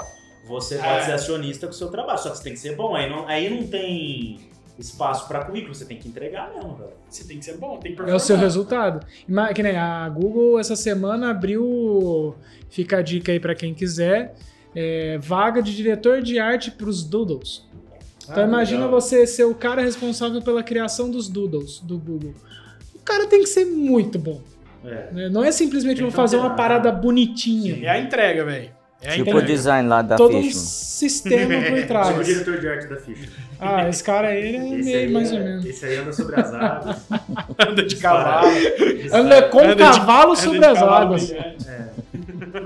você 0.46 0.76
pode 0.76 0.88
É. 0.88 1.02
ser 1.02 1.12
acionista 1.12 1.66
com 1.66 1.72
o 1.72 1.76
seu 1.76 1.88
trabalho. 1.88 2.18
Só 2.18 2.30
que 2.30 2.36
você 2.38 2.44
tem 2.44 2.52
que 2.52 2.58
ser 2.58 2.76
bom. 2.76 2.94
Aí 2.94 3.08
não, 3.10 3.26
aí 3.28 3.48
não 3.50 3.66
tem 3.66 4.38
espaço 4.78 5.26
pra 5.26 5.44
currículo, 5.44 5.74
você 5.74 5.84
tem 5.86 5.96
que 5.98 6.06
entregar 6.08 6.52
mesmo, 6.54 6.74
velho. 6.76 6.90
Você 7.08 7.24
tem 7.24 7.38
que 7.38 7.44
ser 7.44 7.56
bom, 7.56 7.78
tem 7.78 7.80
que 7.80 7.88
É 7.88 7.92
o 7.92 7.96
performar. 7.96 8.20
seu 8.20 8.36
resultado. 8.36 9.06
Que 9.54 9.62
nem 9.62 9.76
a 9.76 10.08
Google 10.08 10.58
essa 10.60 10.76
semana 10.76 11.30
abriu. 11.30 12.34
Fica 12.68 12.98
a 12.98 13.02
dica 13.02 13.32
aí 13.32 13.40
pra 13.40 13.54
quem 13.54 13.72
quiser. 13.74 14.34
é, 14.78 15.16
vaga 15.16 15.62
de 15.62 15.74
diretor 15.74 16.20
de 16.20 16.38
arte 16.38 16.70
pros 16.70 17.02
Doodles. 17.02 17.64
Então 18.24 18.42
Ah, 18.44 18.46
imagina 18.46 18.84
legal. 18.84 19.00
você 19.00 19.26
ser 19.26 19.44
o 19.44 19.54
cara 19.54 19.80
responsável 19.80 20.42
pela 20.42 20.62
criação 20.62 21.10
dos 21.10 21.30
Doodles 21.30 21.78
do 21.80 21.96
Google. 21.98 22.34
O 22.94 22.98
cara 22.98 23.26
tem 23.26 23.40
que 23.40 23.46
ser 23.48 23.64
muito 23.64 24.18
bom. 24.18 24.42
É. 24.84 25.10
né? 25.12 25.28
Não 25.30 25.42
é 25.42 25.50
simplesmente 25.50 26.02
vou 26.02 26.10
fazer 26.10 26.36
uma 26.36 26.50
parada 26.54 26.92
bonitinha. 26.92 27.78
É 27.82 27.88
a 27.88 27.98
entrega, 27.98 28.44
velho. 28.44 28.70
É 29.02 29.10
Tipo 29.16 29.36
o 29.36 29.42
design 29.42 29.88
lá 29.88 30.02
da 30.02 30.16
Todo 30.16 30.36
um 30.36 30.42
Fishman. 30.42 30.62
sistema 30.64 31.54
por 31.54 31.64
Tipo 31.74 31.84
o 31.84 31.86
trás. 31.86 32.26
diretor 32.26 32.58
de 32.60 32.68
arte 32.68 32.86
da 32.88 32.96
ficha. 32.96 33.28
Ah, 33.60 33.88
esse 33.88 34.02
cara 34.02 34.28
aí 34.28 34.46
ele 34.48 34.56
é 34.56 34.60
Esse 34.80 34.84
meio 34.84 34.98
aí, 34.98 35.12
mais 35.12 35.32
é- 35.32 35.34
ou 35.38 35.44
menos. 35.44 35.64
esse 35.66 35.86
aí 35.86 35.96
anda 35.96 36.12
sobre 36.12 36.40
as 36.40 36.52
águas. 36.54 36.96
Anda 37.68 37.82
de 37.84 37.96
cavalo. 37.96 38.48
Anda 39.12 39.42
com 39.48 39.60
Anda 39.60 39.74
de- 39.74 39.82
cavalo 39.98 40.32
anda 40.32 40.40
sobre 40.40 40.58
de 40.58 40.64
as 40.66 40.78
cavalo 40.78 41.06
águas. 41.06 41.30
É. 41.30 41.54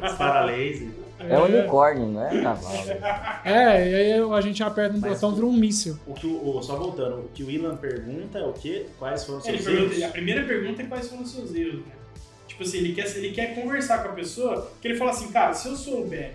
Dispara 0.03 0.45
laser. 0.47 0.89
É 1.29 1.39
unicórnio, 1.39 2.07
não 2.07 2.27
é 2.27 2.43
cavalo. 2.43 2.77
É, 3.45 3.89
e 3.91 3.95
aí 3.95 4.33
a 4.37 4.41
gente 4.41 4.63
aperta 4.63 4.97
um 4.97 5.01
Mas- 5.01 5.13
botão 5.15 5.33
e 5.33 5.35
vira 5.35 5.47
um 5.47 5.53
míssil. 5.53 5.97
O 6.07 6.15
que 6.15 6.27
o, 6.27 6.57
o- 6.57 6.63
só 6.63 6.77
voltando, 6.77 7.17
o 7.21 7.29
que 7.35 7.43
o 7.45 7.51
Ilan 7.51 7.77
pergunta 7.77 8.39
é 8.39 8.43
o 8.45 8.53
quê? 8.53 8.87
Quais 8.99 9.25
foram 9.25 9.39
os 9.41 9.45
seus 9.45 9.67
erros? 9.67 10.03
a 10.03 10.09
primeira 10.09 10.43
pergunta 10.45 10.83
é 10.83 10.87
quais 10.87 11.09
foram 11.09 11.23
os 11.23 11.31
seus 11.33 11.55
erros, 11.55 11.81
né? 11.87 11.93
Tipo 12.61 12.69
assim, 12.69 12.79
ele 12.79 12.93
quer, 12.93 13.17
ele 13.17 13.31
quer 13.31 13.55
conversar 13.55 14.03
com 14.03 14.11
a 14.11 14.13
pessoa, 14.13 14.71
que 14.83 14.89
ele 14.89 14.99
fala 14.99 15.13
assim, 15.13 15.29
cara, 15.33 15.55
se 15.55 15.67
eu 15.67 15.75
souber 15.75 16.33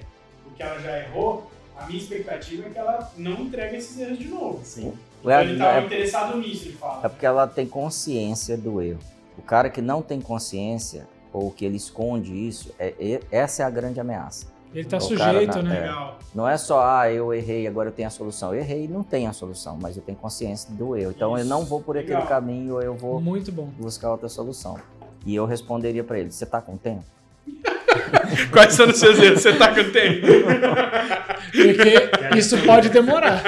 o 0.47 0.55
que 0.55 0.63
ela 0.63 0.79
já 0.79 0.97
errou, 1.01 1.51
a 1.77 1.85
minha 1.85 1.99
expectativa 1.99 2.65
é 2.65 2.69
que 2.71 2.77
ela 2.79 3.11
não 3.15 3.41
entregue 3.43 3.75
esses 3.77 3.99
erros 3.99 4.17
de 4.17 4.27
novo. 4.27 4.59
Sim. 4.63 4.91
Então 5.21 5.41
ele 5.41 5.55
tava 5.59 5.81
É, 5.81 5.85
interessado 5.85 6.37
nisso, 6.39 6.65
ele 6.65 6.73
é 6.73 6.77
fala. 6.77 7.09
porque 7.09 7.25
ela 7.27 7.45
tem 7.45 7.67
consciência 7.67 8.57
do 8.57 8.81
erro. 8.81 8.97
O 9.37 9.43
cara 9.43 9.69
que 9.69 9.83
não 9.83 10.01
tem 10.01 10.19
consciência, 10.19 11.07
ou 11.31 11.51
que 11.51 11.63
ele 11.63 11.77
esconde 11.77 12.33
isso, 12.33 12.73
é, 12.79 12.95
é- 12.99 13.21
essa 13.29 13.61
é 13.61 13.65
a 13.67 13.69
grande 13.69 13.99
ameaça. 13.99 14.47
Ele 14.73 14.83
tá 14.89 14.97
O 14.97 15.01
sujeito, 15.01 15.61
na- 15.61 15.69
né? 15.69 15.87
é. 15.87 16.25
Não 16.33 16.49
é 16.49 16.57
só, 16.57 16.83
ah, 16.85 17.09
eu 17.09 17.33
errei, 17.33 17.65
agora 17.67 17.89
eu 17.89 17.93
tenho 17.93 18.07
a 18.09 18.11
solução. 18.11 18.53
Eu 18.53 18.59
errei 18.59 18.85
e 18.85 18.87
não 18.89 19.03
tenho 19.03 19.29
a 19.29 19.33
solução, 19.33 19.77
mas 19.79 19.95
eu 19.95 20.01
tenho 20.03 20.17
consciência 20.17 20.69
do 20.73 20.97
erro. 20.97 21.11
Então 21.15 21.31
eu 21.37 21.41
Isso, 21.41 21.47
não 21.49 21.63
vou 21.63 21.81
por 21.81 21.95
aquele 21.97 22.15
legal. 22.15 22.27
caminho, 22.27 22.81
eu 22.81 22.93
vou 22.95 23.21
Muito 23.21 23.51
bom. 23.53 23.67
buscar 23.77 24.11
outra 24.11 24.27
solução. 24.27 24.77
E 25.25 25.35
eu 25.35 25.45
responderia 25.45 26.03
pra 26.03 26.19
ele: 26.19 26.31
você 26.31 26.45
tá 26.45 26.61
com 26.61 26.77
tempo? 26.77 27.03
Quais 28.51 28.73
são 28.73 28.87
os 28.87 28.97
seus 28.97 29.19
erros? 29.19 29.41
Você 29.41 29.53
tá 29.55 29.69
com 29.73 29.91
tempo? 29.91 30.27
Porque 31.51 32.37
isso 32.37 32.57
pode 32.63 32.89
demorar. 32.89 33.41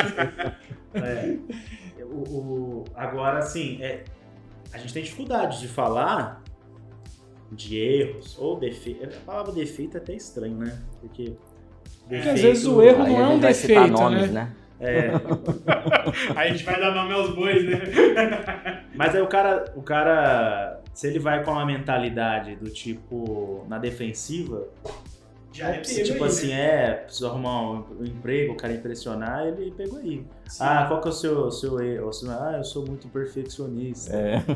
É. 0.93 1.35
O, 2.03 2.15
o- 2.15 2.83
agora, 2.95 3.39
assim, 3.39 3.81
é, 3.81 4.03
a 4.73 4.77
gente 4.77 4.93
tem 4.93 5.03
dificuldade 5.03 5.59
de 5.59 5.67
falar 5.67 6.41
de 7.51 7.77
erros 7.77 8.37
ou 8.39 8.59
defeitos. 8.59 9.15
A 9.17 9.19
palavra 9.25 9.51
defeito 9.51 9.97
é 9.97 9.99
até 9.99 10.13
estranho, 10.13 10.55
né? 10.55 10.77
Porque. 11.01 11.33
Porque 12.07 12.29
às 12.29 12.41
vezes 12.41 12.65
o 12.65 12.81
erro 12.81 13.03
não 13.05 13.19
é 13.19 13.27
um 13.27 13.39
defeito, 13.39 13.87
nomes, 13.87 14.31
né? 14.31 14.43
né? 14.43 14.51
É, 14.79 15.11
Aí 16.37 16.49
a 16.49 16.51
gente 16.51 16.63
vai 16.63 16.79
dar 16.79 16.93
nome 16.93 17.11
aos 17.13 17.33
bois, 17.35 17.65
né? 17.65 18.83
mas 18.95 19.15
aí 19.15 19.21
o 19.21 19.27
cara, 19.27 19.73
o 19.75 19.81
cara, 19.81 20.79
se 20.97 21.05
ele 21.05 21.19
vai 21.19 21.43
com 21.43 21.51
uma 21.51 21.63
mentalidade 21.63 22.55
do 22.55 22.71
tipo 22.71 23.63
na 23.69 23.77
defensiva, 23.77 24.67
Já 25.53 25.69
é 25.69 25.73
pego 25.79 26.03
tipo 26.03 26.23
aí, 26.23 26.29
assim, 26.29 26.47
né? 26.47 26.85
é, 26.85 26.91
preciso 27.05 27.27
arrumar 27.27 27.61
um, 27.71 27.85
um 27.99 28.03
emprego, 28.03 28.53
o 28.53 28.55
cara 28.55 28.73
impressionar, 28.73 29.45
ele 29.45 29.71
pegou 29.77 29.99
aí. 29.99 30.25
Ah, 30.59 30.85
qual 30.87 30.99
que 30.99 31.07
é 31.07 31.11
o 31.11 31.13
seu, 31.13 31.51
seu 31.51 31.79
erro? 31.79 32.09
Ah, 32.29 32.55
eu 32.57 32.63
sou 32.63 32.83
muito 32.83 33.07
perfeccionista. 33.09 34.15
É. 34.15 34.41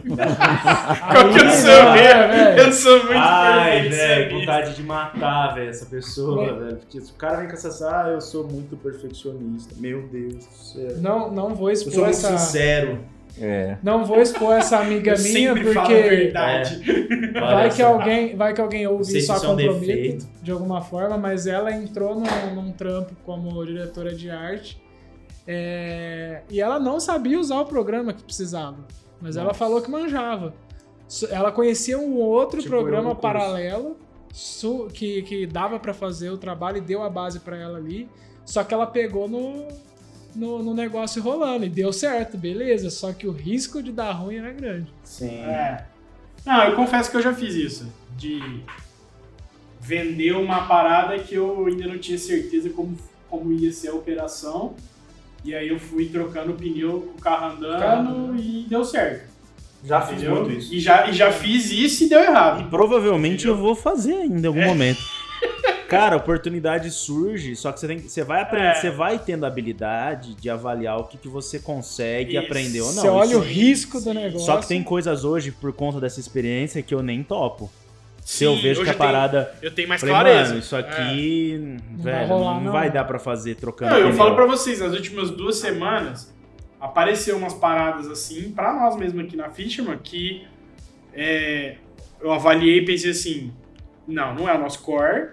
Qual 1.11 1.29
que 1.31 1.39
é 1.39 1.45
o 1.47 1.51
seu 1.51 1.83
não, 1.83 1.95
erro? 1.95 2.27
velho. 2.33 2.59
Eu 2.59 2.71
sou 2.73 2.97
muito 2.97 3.11
Ai, 3.17 3.71
perfeccionista. 3.81 4.07
velho, 4.07 4.39
vontade 4.39 4.75
de 4.75 4.83
matar, 4.83 5.53
velho, 5.55 5.69
essa 5.69 5.85
pessoa, 5.85 6.45
É. 6.45 6.53
velho. 6.53 6.77
Porque 6.77 7.01
se 7.01 7.11
o 7.11 7.15
cara 7.15 7.37
vem 7.37 7.47
com 7.49 7.53
essa, 7.53 8.01
ah, 8.03 8.09
eu 8.09 8.21
sou 8.21 8.47
muito 8.47 8.75
perfeccionista. 8.77 9.75
Meu 9.77 10.07
Deus 10.07 10.33
do 10.45 10.53
céu. 10.53 10.97
Não, 10.97 11.31
não 11.31 11.53
vou 11.53 11.69
Eu 11.69 11.75
sou 11.75 11.87
expor 11.89 12.03
muito 12.05 12.09
essa. 12.17 12.37
sincero. 12.37 12.99
É. 13.39 13.77
Não 13.81 14.03
vou 14.05 14.19
expor 14.21 14.53
essa 14.57 14.79
amiga 14.79 15.13
Eu 15.13 15.23
minha, 15.23 15.51
a 15.53 15.55
porque 15.55 15.93
verdade. 15.93 16.81
vai 17.33 17.43
Olha 17.55 17.69
que 17.69 17.81
alguém, 17.81 18.35
vai 18.35 18.53
que 18.53 18.61
alguém 18.61 18.85
ouve 18.87 19.17
isso 19.17 19.31
a 19.31 19.35
é 19.35 19.39
comprometo 19.39 19.79
defeito. 19.79 20.27
de 20.41 20.51
alguma 20.51 20.81
forma, 20.81 21.17
mas 21.17 21.47
ela 21.47 21.71
entrou 21.71 22.15
num, 22.15 22.55
num 22.55 22.71
trampo 22.71 23.15
como 23.25 23.65
diretora 23.65 24.13
de 24.13 24.29
arte 24.29 24.81
é, 25.47 26.41
e 26.49 26.61
ela 26.61 26.79
não 26.79 26.99
sabia 26.99 27.39
usar 27.39 27.61
o 27.61 27.65
programa 27.65 28.13
que 28.13 28.23
precisava, 28.23 28.77
mas 29.19 29.35
ela 29.35 29.47
Nossa. 29.47 29.59
falou 29.59 29.81
que 29.81 29.89
manjava. 29.89 30.53
Ela 31.29 31.51
conhecia 31.51 31.97
um 31.97 32.17
outro 32.17 32.59
Tipo, 32.61 32.69
programa 32.69 33.13
paralelo 33.15 33.97
su- 34.31 34.87
que, 34.93 35.21
que 35.23 35.45
dava 35.47 35.79
pra 35.79 35.93
fazer 35.93 36.29
o 36.29 36.37
trabalho 36.37 36.77
e 36.77 36.81
deu 36.81 37.01
a 37.03 37.09
base 37.09 37.39
pra 37.39 37.57
ela 37.57 37.77
ali, 37.77 38.07
só 38.45 38.63
que 38.63 38.73
ela 38.73 38.85
pegou 38.87 39.27
no, 39.27 39.67
no, 40.35 40.61
no 40.63 40.73
negócio 40.73 41.21
rolando 41.21 41.65
e 41.65 41.69
deu 41.69 41.91
certo, 41.93 42.37
beleza, 42.37 42.89
só 42.89 43.11
que 43.13 43.27
o 43.27 43.31
risco 43.31 43.81
de 43.81 43.91
dar 43.91 44.11
ruim 44.13 44.35
era 44.37 44.51
grande. 44.51 44.87
Sim. 45.03 45.35
É. 45.41 45.85
Não, 46.45 46.63
eu 46.63 46.75
confesso 46.75 47.09
que 47.11 47.17
eu 47.17 47.21
já 47.21 47.33
fiz 47.33 47.53
isso. 47.55 47.87
De 48.17 48.61
vender 49.79 50.33
uma 50.35 50.67
parada 50.67 51.17
que 51.19 51.35
eu 51.35 51.65
ainda 51.65 51.87
não 51.87 51.97
tinha 51.97 52.17
certeza 52.17 52.69
como, 52.69 52.97
como 53.29 53.51
ia 53.51 53.71
ser 53.71 53.89
a 53.89 53.93
operação. 53.93 54.75
E 55.43 55.55
aí 55.55 55.69
eu 55.69 55.79
fui 55.79 56.05
trocando 56.07 56.51
o 56.51 56.55
pneu 56.55 57.01
com 57.01 57.17
o 57.17 57.21
carro 57.21 57.55
andando 57.55 57.79
Carro. 57.79 58.35
e 58.37 58.65
deu 58.69 58.83
certo. 58.85 59.31
Já 59.83 60.03
entendeu? 60.11 60.47
E 60.51 60.79
já, 60.79 61.09
e 61.09 61.13
já 61.13 61.31
fiz 61.31 61.71
isso 61.71 62.03
e 62.03 62.09
deu 62.09 62.19
errado. 62.19 62.61
E 62.61 62.69
provavelmente 62.69 63.47
eu 63.47 63.57
vou 63.57 63.73
fazer 63.73 64.13
ainda 64.13 64.41
em 64.41 64.47
algum 64.47 64.61
É. 64.61 64.67
momento. 64.67 64.99
Cara, 65.91 66.15
a 66.15 66.17
oportunidade 66.17 66.89
surge, 66.89 67.55
só 67.55 67.71
que 67.71 67.79
você, 67.79 67.87
tem, 67.87 67.99
você 67.99 68.23
vai 68.23 68.41
aprender, 68.41 68.67
É. 68.67 68.73
você 68.75 68.89
vai 68.89 69.19
tendo 69.19 69.43
a 69.43 69.47
habilidade 69.47 70.35
de 70.35 70.49
avaliar 70.49 70.97
o 70.99 71.03
que, 71.03 71.17
que 71.17 71.27
você 71.27 71.59
consegue 71.59 72.37
Isso. 72.37 72.45
aprender 72.45 72.81
ou 72.81 72.93
não. 72.93 73.01
Você 73.01 73.07
olha 73.09 73.27
Isso- 73.31 73.37
o 73.39 73.41
risco 73.41 73.99
do 74.01 74.13
negócio. 74.13 74.45
Só 74.45 74.57
que 74.57 74.67
tem 74.67 74.81
coisas 74.83 75.23
hoje, 75.25 75.51
por 75.51 75.73
conta 75.73 75.99
dessa 75.99 76.19
experiência, 76.19 76.81
que 76.81 76.93
eu 76.93 77.03
nem 77.03 77.21
topo. 77.23 77.69
Se 78.23 78.43
eu 78.43 78.55
vejo 78.55 78.83
que 78.83 78.89
a 78.89 78.93
eu 78.93 78.97
tenho- 78.97 79.11
parada. 79.11 79.53
Eu 79.61 79.71
tenho 79.71 79.89
mais 79.89 79.99
Falei, 79.99 80.15
clareza. 80.15 80.49
mano, 80.49 80.59
isso 80.59 80.75
É. 80.75 80.79
aqui, 80.79 81.77
vai 81.97 82.13
velho, 82.13 82.27
rolar, 82.27 82.53
não, 82.55 82.61
não. 82.65 82.71
vai 82.71 82.89
dar 82.91 83.03
pra 83.03 83.19
fazer 83.19 83.55
trocando. 83.55 83.91
Não, 83.91 83.99
eu 83.99 84.13
falo 84.13 84.35
pra 84.35 84.45
vocês, 84.45 84.79
nas 84.79 84.93
últimas 84.93 85.29
duas 85.31 85.57
semanas 85.57 86.33
apareceu 86.79 87.35
umas 87.37 87.53
paradas 87.53 88.07
assim, 88.07 88.51
pra 88.51 88.73
nós 88.73 88.95
mesmo 88.95 89.19
aqui 89.21 89.35
na 89.35 89.49
Fisherman, 89.49 89.97
que 90.01 90.45
é, 91.13 91.75
eu 92.21 92.31
avaliei 92.31 92.77
e 92.79 92.85
pensei 92.85 93.11
assim, 93.11 93.51
não, 94.07 94.33
não 94.35 94.47
é 94.47 94.55
o 94.55 94.59
nosso 94.59 94.79
core, 94.81 95.29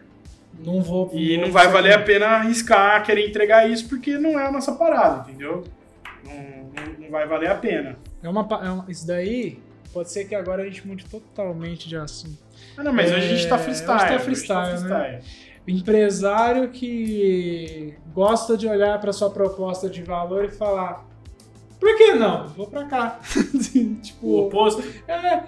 Não 0.65 0.83
vou. 0.83 1.11
e 1.13 1.37
não 1.39 1.51
vai 1.53 1.69
valer 1.69 1.93
a 1.95 2.03
pena 2.03 2.27
arriscar 2.27 3.03
querer 3.05 3.29
entregar 3.29 3.69
isso 3.71 3.89
porque 3.89 4.19
não 4.19 4.39
é 4.39 4.47
a 4.47 4.53
nossa 4.53 4.73
parada, 4.73 5.29
entendeu? 5.29 5.65
Não, 6.25 6.35
não- 6.35 7.01
não 7.01 7.11
vai 7.11 7.27
valer 7.27 7.51
a 7.51 7.55
pena. 7.55 7.97
É 8.23 8.29
uma, 8.29 8.41
é 8.63 8.71
uma- 8.71 8.85
isso 8.89 9.07
daí 9.07 9.59
pode 9.93 10.11
ser 10.11 10.25
que 10.27 10.35
agora 10.35 10.63
a 10.63 10.65
gente 10.67 10.87
mude 10.87 11.05
totalmente 11.07 11.89
de 11.89 11.97
assunto. 11.97 12.39
Ah, 12.77 12.83
não, 12.83 12.93
mas 12.93 13.11
hoje 13.11 13.27
a 13.27 13.37
gente 13.37 13.49
tá 13.49 13.57
É, 13.57 13.59
freestyle. 13.59 13.95
hoje 13.97 14.07
tá 14.09 14.15
hoje 14.15 14.25
freestyle, 14.25 14.81
né? 14.89 15.21
Empresário 15.67 16.69
que 16.71 17.95
gosta 18.15 18.57
de 18.57 18.67
olhar 18.67 18.99
para 19.01 19.13
sua 19.13 19.31
proposta 19.31 19.89
de 19.89 20.03
valor 20.03 20.45
e 20.45 20.49
falar: 20.49 21.07
por 21.79 21.97
que 21.97 22.15
não? 22.15 22.49
Vou 22.49 22.67
pra 22.67 22.85
cá. 22.87 23.21
O 23.55 23.95
tipo, 24.01 24.39
oposto. 24.47 24.83
é. 25.07 25.43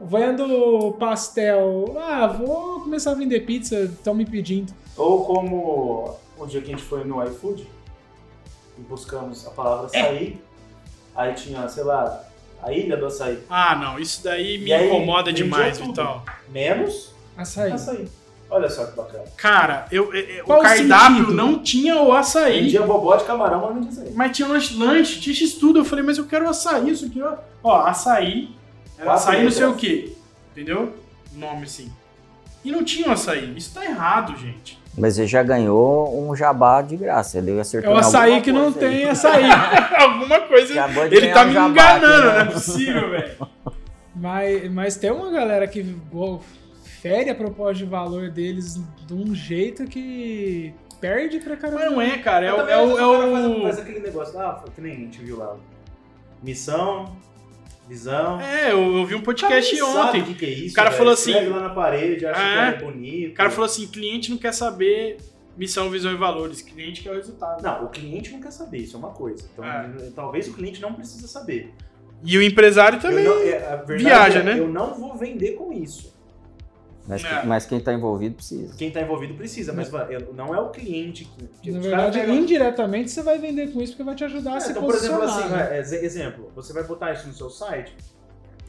Vendo 0.00 0.92
pastel. 0.98 1.96
Ah, 2.00 2.26
vou 2.26 2.80
começar 2.80 3.10
a 3.12 3.14
vender 3.14 3.40
pizza, 3.40 3.80
estão 3.80 4.14
me 4.14 4.24
pedindo. 4.24 4.72
Ou 4.96 5.24
como 5.24 6.16
o 6.38 6.46
dia 6.46 6.60
que 6.60 6.68
a 6.68 6.76
gente 6.76 6.82
foi 6.84 7.04
no 7.04 7.22
iFood 7.24 7.66
e 8.78 8.80
buscamos 8.82 9.46
a 9.46 9.50
palavra 9.50 9.88
É. 9.92 10.00
açaí, 10.02 10.40
aí 11.16 11.34
tinha, 11.34 11.68
sei 11.68 11.82
lá, 11.82 12.24
a 12.62 12.72
ilha 12.72 12.96
do 12.96 13.06
açaí. 13.06 13.38
Ah, 13.50 13.74
não, 13.74 13.98
isso 13.98 14.22
daí 14.22 14.58
me 14.58 14.72
aí, 14.72 14.86
incomoda 14.86 15.32
demais. 15.32 15.78
Vitão. 15.78 16.22
Menos 16.48 17.12
Açaí. 17.36 17.72
açaí. 17.72 18.08
Olha 18.50 18.70
só 18.70 18.86
que 18.86 18.96
bacana. 18.96 19.24
Cara, 19.36 19.86
eu, 19.92 20.14
eu- 20.14 20.44
o 20.44 20.58
cardápio 20.60 21.16
sentido? 21.18 21.34
não 21.34 21.58
tinha 21.62 22.00
o 22.00 22.12
açaí. 22.14 22.62
Vendia 22.62 22.82
bobó 22.82 23.14
de 23.16 23.24
camarão, 23.24 23.60
mas 23.60 23.74
não 23.74 23.80
tinha 23.82 23.92
açaí. 24.02 24.14
Mas 24.14 24.36
tinha 24.36 24.48
lanche, 24.48 24.74
lanche, 24.76 25.20
tinha 25.20 25.34
X 25.34 25.54
tudo. 25.54 25.80
Eu 25.80 25.84
falei, 25.84 26.02
mas 26.04 26.16
eu 26.18 26.24
quero 26.24 26.48
açaí, 26.48 26.88
isso 26.90 27.04
aqui, 27.06 27.20
ó. 27.20 27.34
Ó, 27.62 27.76
açaí. 27.82 28.56
Era 28.98 29.04
Quatro 29.06 29.12
açaí 29.30 29.44
não 29.44 29.50
sei 29.50 29.66
o 29.66 29.74
quê. 29.74 30.12
Entendeu? 30.52 30.92
Nome 31.32 31.64
assim. 31.64 31.90
E 32.64 32.70
não 32.72 32.84
tinha 32.84 33.08
o 33.08 33.12
açaí. 33.12 33.54
Isso 33.56 33.72
tá 33.72 33.84
errado, 33.84 34.36
gente. 34.36 34.78
Mas 34.96 35.16
ele 35.16 35.28
já 35.28 35.42
ganhou 35.44 36.20
um 36.28 36.34
jabá 36.34 36.82
de 36.82 36.96
graça. 36.96 37.38
Ele 37.38 37.56
É 37.56 37.60
acertou 37.60 37.92
o 37.92 37.96
em 37.96 38.00
açaí 38.00 38.40
que 38.42 38.50
não 38.50 38.66
aí. 38.66 38.72
tem 38.74 39.04
açaí. 39.08 39.44
Alguma 39.96 40.40
coisa. 40.40 40.74
Ele 41.10 41.28
tá 41.28 41.42
um 41.42 41.46
me 41.46 41.50
enganando, 41.52 42.06
aqui, 42.06 42.06
não 42.26 42.30
é 42.40 42.44
né? 42.44 42.50
possível, 42.50 43.10
velho. 43.10 43.36
Mas, 44.14 44.72
mas 44.72 44.96
tem 44.96 45.12
uma 45.12 45.30
galera 45.30 45.68
que 45.68 45.82
go- 45.82 46.42
fere 47.00 47.30
a 47.30 47.34
proposta 47.34 47.74
de 47.74 47.84
valor 47.84 48.30
deles 48.30 48.80
de 49.06 49.14
um 49.14 49.32
jeito 49.32 49.84
que 49.84 50.74
perde 51.00 51.38
pra 51.38 51.56
caramba. 51.56 51.82
Mas 51.84 51.92
não 51.92 52.00
é, 52.02 52.18
cara. 52.18 52.44
É, 52.46 52.52
o- 52.52 52.68
é 52.68 52.76
o. 52.84 52.98
É 52.98 53.06
o 53.06 53.32
faz, 53.32 53.46
o... 53.46 53.62
faz 53.62 53.78
aquele 53.78 54.00
negócio 54.00 54.36
lá, 54.36 54.64
que 54.74 54.80
nem 54.80 54.92
a 54.92 54.96
gente 54.96 55.20
viu 55.20 55.38
lá. 55.38 55.54
Missão, 56.42 57.12
visão. 57.88 58.40
É, 58.40 58.72
eu, 58.72 58.96
eu 58.98 59.06
vi 59.06 59.14
um 59.14 59.18
cara 59.18 59.24
podcast 59.24 59.74
nem 59.74 59.84
sabe 59.92 60.18
ontem. 60.20 60.32
o 60.32 60.34
que, 60.36 60.44
é 60.44 60.50
isso. 60.50 60.72
O 60.72 60.74
cara 60.74 60.90
velho. 60.90 60.98
falou 60.98 61.12
assim- 61.14 61.30
Escreve 61.30 61.50
lá 61.52 61.60
na 61.60 61.70
parede, 61.70 62.26
acha 62.26 62.40
É. 62.40 62.72
que 62.72 62.84
é 62.84 62.86
bonito. 62.86 63.30
O 63.30 63.34
cara 63.34 63.50
falou 63.50 63.66
assim: 63.66 63.86
cliente 63.86 64.30
não 64.30 64.38
quer 64.38 64.52
saber 64.52 65.16
missão, 65.56 65.90
visão 65.90 66.12
e 66.12 66.16
valores. 66.16 66.62
Cliente 66.62 67.02
quer 67.02 67.10
o 67.10 67.14
resultado. 67.16 67.62
Não, 67.62 67.84
o 67.84 67.88
cliente 67.88 68.30
não 68.32 68.40
quer 68.40 68.52
saber, 68.52 68.78
isso 68.78 68.94
é 68.96 68.98
uma 68.98 69.10
coisa. 69.10 69.48
Então, 69.52 69.64
É. 69.64 69.90
talvez 70.14 70.46
o 70.48 70.52
cliente 70.54 70.80
não 70.80 70.92
precisa 70.92 71.26
saber. 71.26 71.72
E 72.24 72.36
o 72.36 72.42
empresário 72.42 73.00
também. 73.00 73.24
Não- 73.24 73.40
é, 73.40 73.56
a 73.72 73.76
verdade 73.76 74.04
viaja, 74.04 74.38
é, 74.40 74.42
né? 74.42 74.58
Eu 74.58 74.68
não 74.68 74.94
vou 74.94 75.16
vender 75.16 75.52
com 75.52 75.72
isso. 75.72 76.16
Mas, 77.08 77.24
É. 77.24 77.42
mas 77.44 77.64
quem 77.64 77.80
tá 77.80 77.92
envolvido 77.94 78.34
precisa. 78.34 78.76
Quem 78.76 78.90
tá 78.90 79.00
envolvido 79.00 79.32
precisa, 79.34 79.72
mas 79.72 79.90
não 80.34 80.54
é 80.54 80.60
o 80.60 80.68
cliente 80.68 81.24
que. 81.62 81.70
Na 81.72 81.80
verdade, 81.80 82.20
indiretamente 82.30 83.10
você 83.10 83.22
vai 83.22 83.38
vender 83.38 83.72
com 83.72 83.80
isso 83.80 83.92
porque 83.94 84.04
vai 84.04 84.14
te 84.14 84.24
ajudar 84.24 84.52
a 84.52 84.56
É, 84.56 84.60
se 84.60 84.70
então, 84.72 84.84
por 84.84 84.94
exemplo, 84.94 85.20
posicionar. 85.20 85.60
assim, 85.62 85.70
né? 85.70 85.76
é, 85.76 85.78
ex- 85.78 85.92
exemplo, 85.92 86.52
você 86.54 86.72
vai 86.74 86.84
botar 86.84 87.12
isso 87.14 87.26
no 87.26 87.32
seu 87.32 87.48
site, 87.48 87.94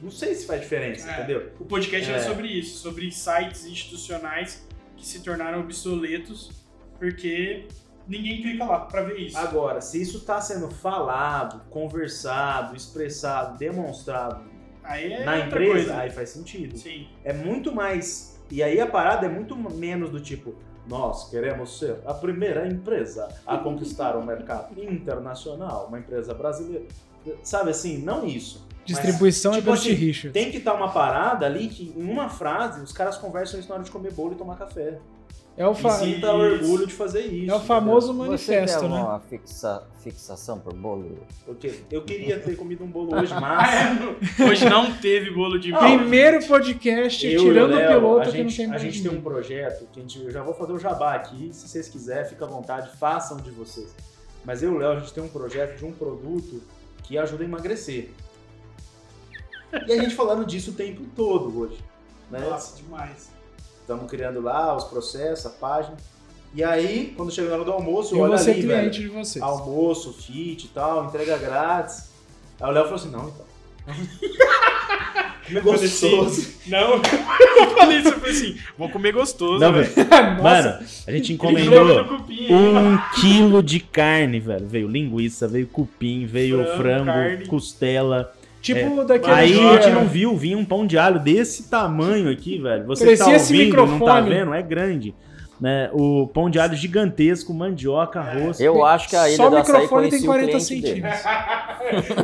não 0.01 0.09
sei 0.09 0.33
se 0.33 0.45
faz 0.47 0.61
diferença, 0.61 1.09
É. 1.11 1.13
entendeu? 1.17 1.49
O 1.59 1.65
podcast 1.65 2.09
é. 2.09 2.15
É. 2.15 2.19
sobre 2.21 2.47
isso, 2.47 2.77
sobre 2.77 3.11
sites 3.11 3.65
institucionais 3.65 4.65
que 4.95 5.05
se 5.05 5.19
tornaram 5.19 5.59
obsoletos 5.59 6.49
porque 6.97 7.65
ninguém 8.07 8.41
clica 8.41 8.63
lá 8.65 8.79
pra 8.79 9.03
ver 9.03 9.17
isso. 9.19 9.37
Agora, 9.37 9.81
se 9.81 10.01
isso 10.01 10.17
está 10.19 10.39
sendo 10.41 10.69
falado, 10.69 11.61
conversado, 11.69 12.75
expressado, 12.75 13.57
demonstrado 13.57 14.48
Aí 14.89 15.13
é 15.13 15.23
na 15.23 15.39
empresa, 15.39 15.71
coisa. 15.71 15.97
aí 15.97 16.09
faz 16.09 16.29
sentido. 16.29 16.75
Sim. 16.75 17.07
É 17.23 17.31
muito 17.31 17.73
mais. 17.73 18.41
E 18.49 18.63
aí 18.63 18.81
a 18.81 18.87
parada 18.87 19.27
é 19.27 19.29
muito 19.29 19.55
menos 19.55 20.09
do 20.09 20.19
tipo, 20.19 20.55
nós 20.87 21.29
queremos 21.29 21.77
ser 21.77 21.97
a 22.05 22.13
primeira 22.15 22.67
empresa 22.67 23.29
a 23.45 23.57
conquistar 23.59 24.17
o 24.17 24.25
mercado 24.25 24.83
internacional, 24.83 25.85
uma 25.87 25.99
empresa 25.99 26.33
brasileira. 26.33 26.85
Sabe 27.43 27.69
assim, 27.69 27.99
não 27.99 28.25
isso. 28.25 28.67
Mas 28.79 28.97
Distribuição 28.97 29.51
tipo 29.51 29.69
é 29.69 29.73
assim, 29.73 29.91
Richard. 29.93 30.33
Tem 30.33 30.49
que 30.49 30.57
estar 30.57 30.73
uma 30.73 30.91
parada 30.91 31.45
ali 31.45 31.67
que, 31.67 31.93
em 31.95 32.09
uma 32.09 32.27
frase, 32.27 32.81
os 32.81 32.91
caras 32.91 33.17
conversam 33.17 33.59
isso 33.59 33.69
na 33.69 33.75
hora 33.75 33.83
de 33.83 33.91
comer 33.91 34.11
bolo 34.11 34.33
e 34.33 34.35
tomar 34.35 34.57
café. 34.57 34.97
É 35.59 35.67
o, 35.67 35.73
E 35.73 35.75
fa- 35.75 35.89
sinta 35.91 36.27
Isso. 36.27 36.35
orgulho 36.37 36.87
de 36.87 36.93
fazer 36.93 37.19
isso. 37.25 37.51
é 37.51 37.53
o 37.53 37.59
famoso 37.59 38.13
Você 38.13 38.17
manifesto, 38.53 38.79
tem 38.79 38.89
né? 38.89 38.97
alguma 38.97 39.19
fixa, 39.19 39.83
fixação 40.01 40.57
por 40.57 40.73
bolo? 40.73 41.01
entendeu? 41.05 41.23
Eu, 41.47 41.55
que- 41.55 41.81
eu 41.91 42.01
queria 42.03 42.39
ter 42.39 42.55
comido 42.55 42.81
um 42.85 42.87
bolo 42.87 43.13
hoje, 43.13 43.33
Ah, 43.35 43.41
mas. 43.41 44.39
é? 44.39 44.43
Hoje 44.45 44.69
não 44.69 44.95
teve 44.95 45.29
bolo 45.31 45.59
de 45.59 45.73
milho. 45.73 45.79
Primeiro 45.99 46.41
podcast 46.47 47.27
Eu 47.27 47.41
e 47.41 47.43
tirando 47.43 47.73
o 47.73 47.87
piloto 47.87 48.21
a 48.29 48.31
que 48.31 48.37
gente, 48.37 48.49
não 48.51 48.55
tem 48.55 48.65
A 48.65 48.69
mais 48.69 48.81
gente 48.81 49.03
tem 49.03 49.11
um 49.11 49.21
projeto 49.21 49.85
que 49.91 49.99
a 49.99 50.01
gente, 50.01 50.23
eu 50.23 50.31
já 50.31 50.41
vou 50.41 50.53
fazer 50.53 50.71
o 50.71 50.79
jabá 50.79 51.13
aqui, 51.15 51.49
se 51.51 51.67
vocês 51.67 51.89
quiserem, 51.89 52.29
fica 52.29 52.45
à 52.45 52.47
vontade, 52.47 52.97
façam 52.97 53.35
de 53.35 53.51
vocês. 53.51 53.93
Mas 54.45 54.63
eu 54.63 54.71
e 54.71 54.75
o 54.75 54.77
Léo, 54.77 54.91
a 54.93 54.99
gente 55.01 55.11
tem 55.13 55.21
um 55.21 55.27
projeto 55.27 55.77
de 55.77 55.83
um 55.83 55.91
produto 55.91 56.63
que 57.03 57.17
ajuda 57.17 57.43
a 57.43 57.45
emagrecer. 57.45 58.11
E 59.85 59.91
a 59.91 59.97
gente 60.01 60.15
falando 60.15 60.45
disso 60.45 60.71
o 60.71 60.73
tempo 60.73 61.03
todo 61.13 61.59
hoje. 61.59 61.77
Né? 62.31 62.39
Nossa, 62.49 62.77
demais. 62.81 63.29
Estamos 63.89 64.07
criando 64.07 64.39
lá 64.39 64.77
os 64.77 64.83
processos, 64.83 65.47
a 65.47 65.49
página. 65.49 65.97
E 66.53 66.63
aí, 66.63 67.11
quando 67.17 67.31
chega 67.31 67.49
na 67.49 67.55
hora 67.55 67.65
do 67.65 67.71
almoço, 67.71 68.13
Eu 68.15 68.19
olha 68.19 68.29
vou 68.29 68.37
ser 68.37 68.51
ali, 68.51 68.61
cliente 68.61 68.75
velho, 68.77 68.91
de 68.91 69.07
vocês. 69.07 69.41
almoço, 69.43 70.13
fit 70.13 70.65
e 70.65 70.69
tal, 70.69 71.05
entrega 71.05 71.35
grátis. 71.39 72.11
Aí 72.61 72.69
o 72.69 72.71
Léo 72.71 72.83
falou 72.83 72.97
assim, 72.99 73.09
não, 73.09 73.29
então. 73.29 73.45
Comer 75.63 75.73
assim, 75.73 76.11
gostoso. 76.11 76.53
Não, 76.67 77.01
eu 77.01 77.69
falei 77.75 77.97
isso, 77.97 78.09
eu 78.09 78.19
falei 78.19 78.31
assim, 78.31 78.57
vou 78.77 78.89
comer 78.89 79.11
gostoso, 79.11 79.59
Não, 79.59 79.73
velho. 79.73 79.89
Mano, 80.43 80.85
a 81.07 81.11
gente 81.11 81.33
encomendou 81.33 82.03
um 82.51 82.95
quilo 83.19 83.63
de 83.63 83.79
carne, 83.79 84.39
velho. 84.39 84.67
Veio 84.67 84.87
linguiça, 84.87 85.47
veio 85.47 85.65
cupim, 85.65 86.27
veio 86.27 86.63
Frango, 86.63 86.77
frango, 86.77 87.05
carne. 87.05 87.47
costela. 87.47 88.35
Tipo 88.61 89.03
daquele 89.05 89.33
Aí 89.33 89.59
a 89.59 89.81
gente 89.81 89.93
não 89.93 90.05
viu, 90.05 90.35
vinha 90.35 90.57
um 90.57 90.65
pão 90.65 90.85
de 90.85 90.97
alho 90.97 91.19
desse 91.19 91.69
tamanho 91.69 92.29
aqui, 92.29 92.59
velho. 92.59 92.85
Você 92.87 93.05
Parecia 93.05 93.25
tá 93.25 93.31
esse 93.33 93.53
ouvindo, 93.53 93.75
não 93.77 93.85
tá 93.85 93.93
microfone. 93.93 94.29
vendo, 94.29 94.53
é 94.53 94.61
grande. 94.61 95.15
Né? 95.59 95.89
O 95.91 96.25
pão 96.27 96.49
de 96.49 96.57
alho 96.57 96.73
gigantesco, 96.73 97.53
mandioca, 97.53 98.21
arroz. 98.21 98.61
Eu 98.61 98.85
acho 98.85 99.09
que 99.09 99.15
a 99.15 99.27
Ilha 99.27 99.35
Só 99.35 99.49
o 99.49 99.55
microfone 99.55 100.09
tem 100.09 100.21
conhecia 100.21 100.21
o 100.21 100.33
40 100.33 100.51
cliente 100.51 100.81
dele. 100.81 101.11
centímetros. 101.11 101.21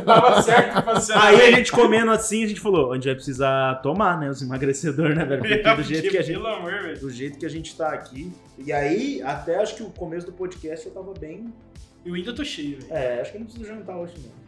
Tava 0.06 0.42
certo 0.42 0.82
pra 0.82 1.00
ser 1.00 1.12
Aí 1.18 1.40
a 1.42 1.50
gente 1.50 1.70
comendo 1.72 2.10
assim, 2.12 2.44
a 2.44 2.48
gente 2.48 2.60
falou, 2.60 2.92
a 2.92 2.94
gente 2.94 3.04
vai 3.04 3.14
precisar 3.14 3.74
tomar, 3.82 4.18
né? 4.18 4.30
Os 4.30 4.40
emagrecedores, 4.40 5.14
né, 5.16 5.24
velho? 5.26 5.42
Porque 5.42 5.74
do 5.74 5.82
jeito 5.84 6.08
que 6.08 6.18
a 6.18 6.22
gente 6.22 7.00
do 7.00 7.10
jeito 7.10 7.38
que 7.38 7.44
a 7.46 7.50
gente 7.50 7.76
tá 7.76 7.88
aqui. 7.90 8.32
E 8.58 8.72
aí, 8.72 9.20
até 9.22 9.56
acho 9.58 9.74
que 9.76 9.82
o 9.82 9.90
começo 9.90 10.24
do 10.26 10.32
podcast 10.32 10.86
eu 10.86 10.92
tava 10.92 11.12
bem. 11.18 11.52
Eu 12.06 12.14
ainda 12.14 12.32
tô 12.34 12.42
cheio, 12.42 12.78
velho. 12.80 12.86
É, 12.90 13.20
acho 13.20 13.32
que 13.32 13.36
eu 13.36 13.40
não 13.40 13.46
preciso 13.46 13.68
jantar 13.68 13.98
hoje, 13.98 14.14
não. 14.22 14.45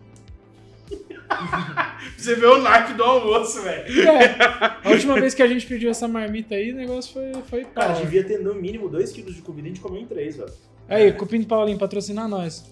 Você 2.16 2.34
vê 2.34 2.46
o 2.46 2.58
naipe 2.62 2.94
do 2.94 3.02
almoço, 3.04 3.62
velho. 3.62 4.08
É, 4.08 4.36
a 4.84 4.90
última 4.90 5.14
vez 5.20 5.34
que 5.34 5.42
a 5.42 5.46
gente 5.46 5.66
pediu 5.66 5.90
essa 5.90 6.08
marmita 6.08 6.54
aí, 6.54 6.72
o 6.72 6.76
negócio 6.76 7.12
foi, 7.12 7.32
foi 7.48 7.64
Cara, 7.66 7.92
pau. 7.92 8.02
devia 8.02 8.24
ter 8.24 8.38
no 8.40 8.54
mínimo 8.54 8.88
2 8.88 9.12
quilos 9.12 9.34
de 9.34 9.42
comida 9.42 9.68
e 9.68 9.70
a 9.70 9.74
gente 9.74 9.82
comeu 9.82 10.00
em 10.00 10.06
3, 10.06 10.36
velho. 10.36 10.52
Aí, 10.88 11.12
Cupim 11.12 11.42
Paulinho, 11.44 11.78
patrocinar 11.78 12.28
nós. 12.28 12.64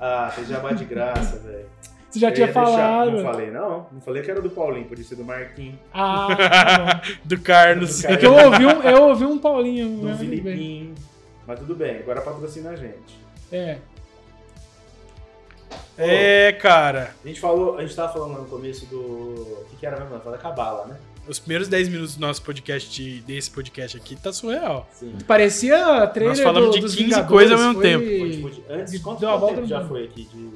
Ah, 0.00 0.30
fez 0.34 0.48
jabá 0.48 0.72
de 0.72 0.84
graça, 0.84 1.38
velho. 1.38 1.66
Você 2.10 2.18
já 2.20 2.28
Eu 2.28 2.34
tinha 2.34 2.46
ia 2.46 2.52
deixar- 2.52 2.66
falado. 2.72 3.10
Não 3.12 3.22
falei, 3.24 3.50
não. 3.50 3.86
Não 3.92 4.00
falei 4.00 4.22
que 4.22 4.30
era 4.30 4.40
do 4.40 4.48
Paulinho, 4.50 4.86
podia 4.86 5.04
ser 5.04 5.16
do 5.16 5.24
Marquinhos, 5.24 5.74
Ah, 5.92 6.28
tá. 6.34 7.02
Do 7.24 7.38
Carlos. 7.40 8.02
Do 8.02 8.08
É 8.08 8.16
que 8.16 8.24
eu 8.26 8.32
ouvi 8.34 8.64
um, 8.66 8.82
eu 8.82 9.02
ouvi 9.04 9.24
um 9.24 9.38
Paulinho. 9.38 9.88
do 9.98 10.04
mas 10.06 10.18
tudo 10.18 10.28
bem. 10.30 10.40
Filipinho. 10.40 10.94
Mas 11.46 11.58
tudo 11.58 11.74
bem, 11.74 11.96
agora 11.98 12.20
patrocina 12.22 12.70
a 12.70 12.76
gente. 12.76 13.18
É. 13.52 13.78
É, 15.98 16.52
cara. 16.52 17.14
A 17.24 17.28
gente 17.28 17.40
falou, 17.40 17.78
a 17.78 17.82
gente 17.82 17.94
tava 17.94 18.12
falando 18.12 18.32
lá 18.32 18.38
no 18.40 18.46
começo 18.46 18.86
do. 18.86 18.98
O 18.98 19.66
que, 19.70 19.76
que 19.76 19.86
era 19.86 19.96
mesmo? 19.98 20.18
Falando 20.20 20.36
da 20.36 20.42
cabala, 20.42 20.86
né? 20.86 20.96
Os 21.28 21.38
primeiros 21.40 21.66
10 21.68 21.88
minutos 21.88 22.14
do 22.16 22.20
nosso 22.20 22.40
podcast, 22.42 23.20
desse 23.26 23.50
podcast 23.50 23.96
aqui, 23.96 24.14
tá 24.14 24.32
surreal. 24.32 24.88
Sim. 24.92 25.12
Parecia 25.26 26.06
trailer 26.08 26.36
Nós 26.36 26.40
falamos 26.44 26.68
do, 26.70 26.74
de 26.74 26.80
dos 26.80 26.92
15 26.94 27.04
Vingadores, 27.04 27.30
coisas 27.30 27.52
ao 27.52 27.58
mesmo 27.66 27.74
foi- 27.74 27.82
tempo. 27.90 28.04
Gente 28.04 28.42
podia- 28.42 28.64
Antes, 28.76 28.92
de- 28.92 28.98
quanto, 29.00 29.20
deu 29.20 29.28
quanto 29.30 29.54
tempo 29.56 29.66
já 29.66 29.78
mundo. 29.80 29.88
foi 29.88 30.04
aqui 30.04 30.24
de 30.24 30.50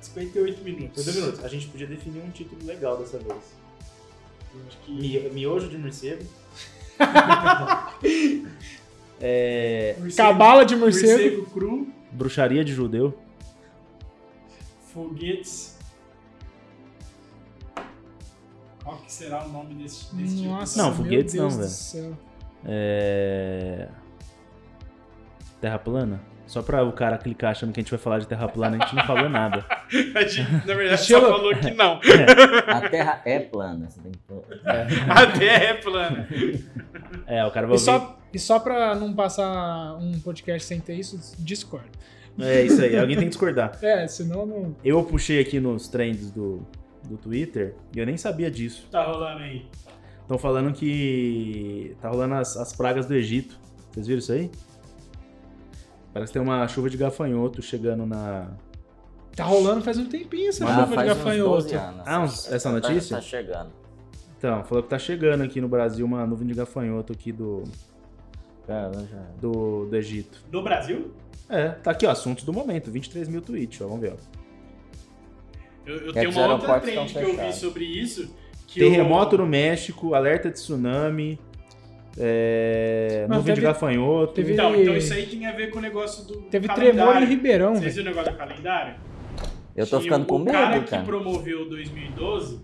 58 0.00 0.64
minutos. 0.64 1.04
30 1.04 1.20
minutos? 1.20 1.44
A 1.44 1.48
gente 1.48 1.66
podia 1.68 1.86
definir 1.86 2.22
um 2.22 2.30
título 2.30 2.60
legal 2.66 2.96
dessa 2.96 3.18
vez. 3.18 3.36
Acho 4.66 4.78
que- 4.84 4.92
Mi- 4.92 5.30
Miojo 5.32 5.68
de 5.68 5.78
morcego. 5.78 6.24
é, 9.20 9.96
Cabala 10.16 10.64
de 10.64 10.76
morcego. 10.76 11.12
Morcego 11.22 11.46
cru, 11.50 11.88
bruxaria 12.10 12.64
de 12.64 12.72
judeu. 12.72 13.16
Foguetes. 14.92 15.78
Qual 18.82 18.96
que 18.98 19.12
será 19.12 19.44
o 19.44 19.48
nome 19.48 19.74
desse, 19.74 20.14
desse 20.14 20.36
tipo? 20.38 20.48
Nossa, 20.48 20.78
Não, 20.78 20.86
meu 20.88 20.96
foguetes 20.96 21.34
Deus 21.34 21.56
não, 21.94 22.02
velho. 22.02 22.18
É... 22.64 23.88
Terra 25.60 25.78
plana? 25.78 26.20
Só 26.46 26.62
pra 26.62 26.82
o 26.82 26.92
cara 26.92 27.16
clicar 27.16 27.52
achando 27.52 27.72
que 27.72 27.78
a 27.78 27.82
gente 27.82 27.90
vai 27.90 27.98
falar 28.00 28.18
de 28.18 28.26
terra 28.26 28.48
plana, 28.48 28.76
a 28.76 28.80
gente 28.80 28.96
não 28.96 29.04
falou 29.06 29.28
nada. 29.28 29.64
A 30.16 30.22
gente, 30.26 30.50
na 30.66 30.74
verdade, 30.74 31.02
só 31.02 31.20
falou 31.20 31.54
que 31.54 31.70
não. 31.72 32.00
A 32.66 32.88
Terra 32.88 33.22
é 33.24 33.38
plana. 33.38 33.88
A 35.08 35.26
terra 35.38 35.64
é 35.64 35.74
plana. 35.74 36.28
É, 37.26 37.44
o 37.44 37.50
cara 37.52 37.66
vai 37.68 37.76
E 37.76 37.78
ouvir. 37.78 37.84
só, 37.84 38.18
e 38.32 38.38
só 38.38 38.58
pra 38.58 38.94
não 38.96 39.12
passar 39.12 39.94
um 40.00 40.18
podcast 40.20 40.66
sem 40.66 40.80
ter 40.80 40.94
isso, 40.94 41.36
Discord. 41.38 41.88
É 42.38 42.62
isso 42.62 42.80
aí, 42.80 42.96
alguém 42.98 43.16
tem 43.16 43.24
que 43.26 43.30
discordar. 43.30 43.78
É, 43.82 44.06
senão 44.06 44.46
não. 44.46 44.76
Eu 44.84 45.02
puxei 45.04 45.40
aqui 45.40 45.58
nos 45.60 45.88
trends 45.88 46.30
do, 46.30 46.60
do 47.08 47.16
Twitter 47.16 47.74
e 47.94 47.98
eu 47.98 48.06
nem 48.06 48.16
sabia 48.16 48.50
disso. 48.50 48.86
Tá 48.90 49.04
rolando 49.04 49.42
aí. 49.42 49.66
Estão 50.22 50.38
falando 50.38 50.72
que 50.72 51.96
tá 52.00 52.08
rolando 52.08 52.34
as, 52.34 52.56
as 52.56 52.72
pragas 52.72 53.06
do 53.06 53.14
Egito. 53.14 53.58
Vocês 53.90 54.06
viram 54.06 54.18
isso 54.20 54.32
aí? 54.32 54.50
Parece 56.12 56.32
que 56.32 56.38
tem 56.38 56.42
uma 56.46 56.66
chuva 56.68 56.88
de 56.90 56.96
gafanhoto 56.96 57.60
chegando 57.62 58.06
na. 58.06 58.48
Tá 59.36 59.44
rolando 59.44 59.82
faz 59.82 59.96
um 59.98 60.06
tempinho 60.06 60.48
essa 60.48 60.64
Ah, 60.66 60.84
chuva 60.84 60.96
de 60.96 61.04
gafanhoto. 61.08 61.50
12 61.62 61.74
anos. 61.74 62.02
Ah, 62.06 62.20
uns- 62.20 62.50
essa 62.52 62.68
Tá- 62.68 62.74
notícia? 62.74 63.16
Tá, 63.16 63.22
chegando. 63.22 63.70
Então, 64.38 64.64
falou 64.64 64.82
que 64.82 64.88
tá 64.88 64.98
chegando 64.98 65.42
aqui 65.42 65.60
no 65.60 65.68
Brasil 65.68 66.04
uma 66.06 66.26
nuvem 66.26 66.46
de 66.46 66.54
gafanhoto 66.54 67.12
aqui 67.12 67.30
do. 67.32 67.64
Cara, 68.66 68.92
já. 69.10 69.22
do, 69.40 69.86
do 69.86 69.96
Egito. 69.96 70.42
No 70.50 70.62
Brasil? 70.62 71.12
É, 71.50 71.68
tá 71.70 71.90
aqui, 71.90 72.06
ó, 72.06 72.10
assuntos 72.10 72.44
do 72.44 72.52
momento, 72.52 72.90
23 72.90 73.28
mil 73.28 73.42
tweets, 73.42 73.80
ó, 73.80 73.86
vamos 73.88 74.00
ver. 74.02 74.12
Ó. 74.12 74.16
Eu, 75.86 75.96
eu 76.06 76.12
tenho 76.12 76.30
uma 76.30 76.52
outra 76.54 76.78
trend 76.80 77.12
que 77.12 77.18
eu 77.18 77.36
vi 77.36 77.52
sobre 77.52 77.84
isso. 77.84 78.34
Que 78.66 78.78
Terremoto 78.80 79.34
eu... 79.34 79.40
no 79.40 79.46
México, 79.46 80.14
alerta 80.14 80.48
de 80.48 80.54
tsunami, 80.54 81.38
é, 82.16 83.22
Mano, 83.28 83.40
nuvem 83.40 83.54
de 83.54 83.60
teve- 83.60 83.72
gafanhoto. 83.72 84.32
teve- 84.34 84.52
Então, 84.52 84.76
então 84.76 84.96
isso 84.96 85.12
aí 85.12 85.26
tem 85.26 85.46
a 85.46 85.52
ver 85.52 85.70
com 85.70 85.78
o 85.78 85.82
negócio 85.82 86.24
do 86.24 86.42
Teve 86.42 86.68
calendário. 86.68 86.96
tremor 87.04 87.22
em 87.22 87.26
Ribeirão, 87.26 87.74
Vocês 87.76 87.96
viram 87.96 88.12
o 88.12 88.14
negócio 88.14 88.32
do 88.32 88.38
calendário? 88.38 88.94
Eu 89.76 89.86
tô 89.86 89.98
Tinha 89.98 90.02
ficando 90.02 90.26
com 90.26 90.36
o 90.36 90.38
medo, 90.38 90.52
cara 90.52 90.80
cara. 90.84 91.02
que 91.02 91.08
promoveu 91.08 91.62
o 91.62 91.68
2012, 91.68 92.60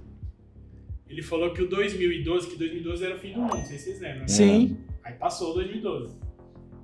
ele 1.09 1.23
falou 1.23 1.53
que 1.53 1.63
o 1.63 1.69
2012, 1.69 2.49
que 2.51 2.57
2012 2.57 3.05
era 3.05 3.15
o 3.15 3.19
fim 3.19 3.33
do 3.33 3.41
mundo, 3.41 3.57
não 3.57 3.65
sei 3.65 3.79
se 3.79 3.85
vocês 3.85 4.01
lembram. 4.01 4.21
né? 4.21 4.29
Sim. 4.29 4.77
Aí 5.03 5.15
passou 5.15 5.53
o 5.53 5.55
2012. 5.55 6.15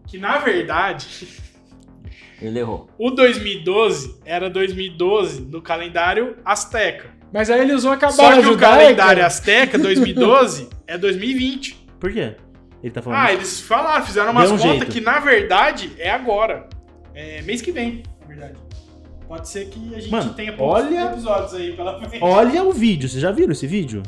Que 0.06 0.18
na 0.18 0.38
verdade, 0.38 1.06
Ele 2.40 2.58
errou. 2.58 2.88
o 2.98 3.10
2012 3.10 4.20
era 4.24 4.48
2012 4.50 5.42
no 5.42 5.62
calendário 5.62 6.36
Azteca. 6.44 7.10
Mas 7.32 7.48
aí 7.50 7.60
ele 7.60 7.72
usou 7.72 7.92
a 7.92 7.94
Só 7.94 8.00
cabala 8.08 8.42
que 8.42 8.48
o 8.48 8.58
calendário 8.58 9.24
Azteca 9.24 9.78
2012 9.80 10.68
é 10.86 10.98
2020. 10.98 11.86
Por 11.98 12.12
quê? 12.12 12.34
Ele 12.82 12.92
tá 12.92 13.00
falando. 13.00 13.20
Ah, 13.20 13.32
eles 13.32 13.60
falaram, 13.60 14.04
fizeram 14.04 14.32
umas 14.32 14.48
Deu 14.48 14.54
um 14.54 14.58
contas 14.58 14.78
jeito. 14.78 14.92
que 14.92 15.00
na 15.00 15.20
verdade 15.20 15.92
é 15.98 16.10
agora. 16.10 16.68
É 17.14 17.40
mês 17.42 17.62
que 17.62 17.70
vem, 17.70 18.02
na 18.20 18.26
verdade. 18.26 18.54
Pode 19.28 19.48
ser 19.48 19.66
que 19.68 19.94
a 19.94 20.00
gente 20.00 20.10
Mano, 20.10 20.34
tenha 20.34 20.52
poucos 20.52 20.84
olha- 20.84 21.04
episódios 21.12 21.54
aí 21.54 21.72
pela 21.74 21.98
frente. 22.00 22.22
Olha 22.22 22.62
o 22.64 22.72
vídeo, 22.72 23.08
vocês 23.08 23.22
já 23.22 23.30
viram 23.30 23.52
esse 23.52 23.66
vídeo? 23.66 24.02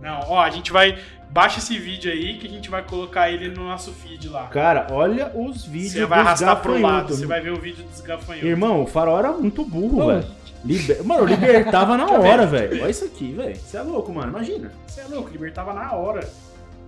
Não, 0.00 0.20
ó, 0.28 0.40
a 0.40 0.50
gente 0.50 0.70
vai. 0.72 0.96
Baixa 1.30 1.58
esse 1.58 1.78
vídeo 1.78 2.10
aí 2.10 2.38
que 2.38 2.46
a 2.46 2.50
gente 2.50 2.70
vai 2.70 2.82
colocar 2.82 3.30
ele 3.30 3.48
no 3.48 3.64
nosso 3.64 3.92
feed 3.92 4.28
lá. 4.28 4.46
Cara, 4.46 4.86
olha 4.90 5.30
os 5.34 5.64
vídeos 5.64 5.92
Você 5.92 6.06
vai 6.06 6.18
dos 6.20 6.26
arrastar 6.26 6.62
pro 6.62 6.80
lado, 6.80 7.14
você 7.14 7.26
vai 7.26 7.40
ver 7.40 7.52
o 7.52 7.60
vídeo 7.60 7.84
dos 7.84 8.00
gafanhotos. 8.00 8.48
Irmão, 8.48 8.82
o 8.82 8.86
farol 8.86 9.18
era 9.18 9.32
muito 9.32 9.64
burro, 9.64 10.06
velho. 10.06 10.26
Liber... 10.64 11.04
Mano, 11.04 11.20
eu 11.20 11.26
libertava 11.26 11.96
na 11.96 12.10
hora, 12.10 12.46
velho. 12.46 12.82
Olha 12.82 12.90
isso 12.90 13.04
aqui, 13.04 13.32
velho. 13.32 13.56
Você 13.56 13.76
é 13.76 13.82
louco, 13.82 14.12
mano. 14.12 14.30
Imagina. 14.30 14.72
Você 14.86 15.00
é 15.00 15.04
louco, 15.04 15.30
libertava 15.30 15.72
na 15.74 15.92
hora. 15.92 16.28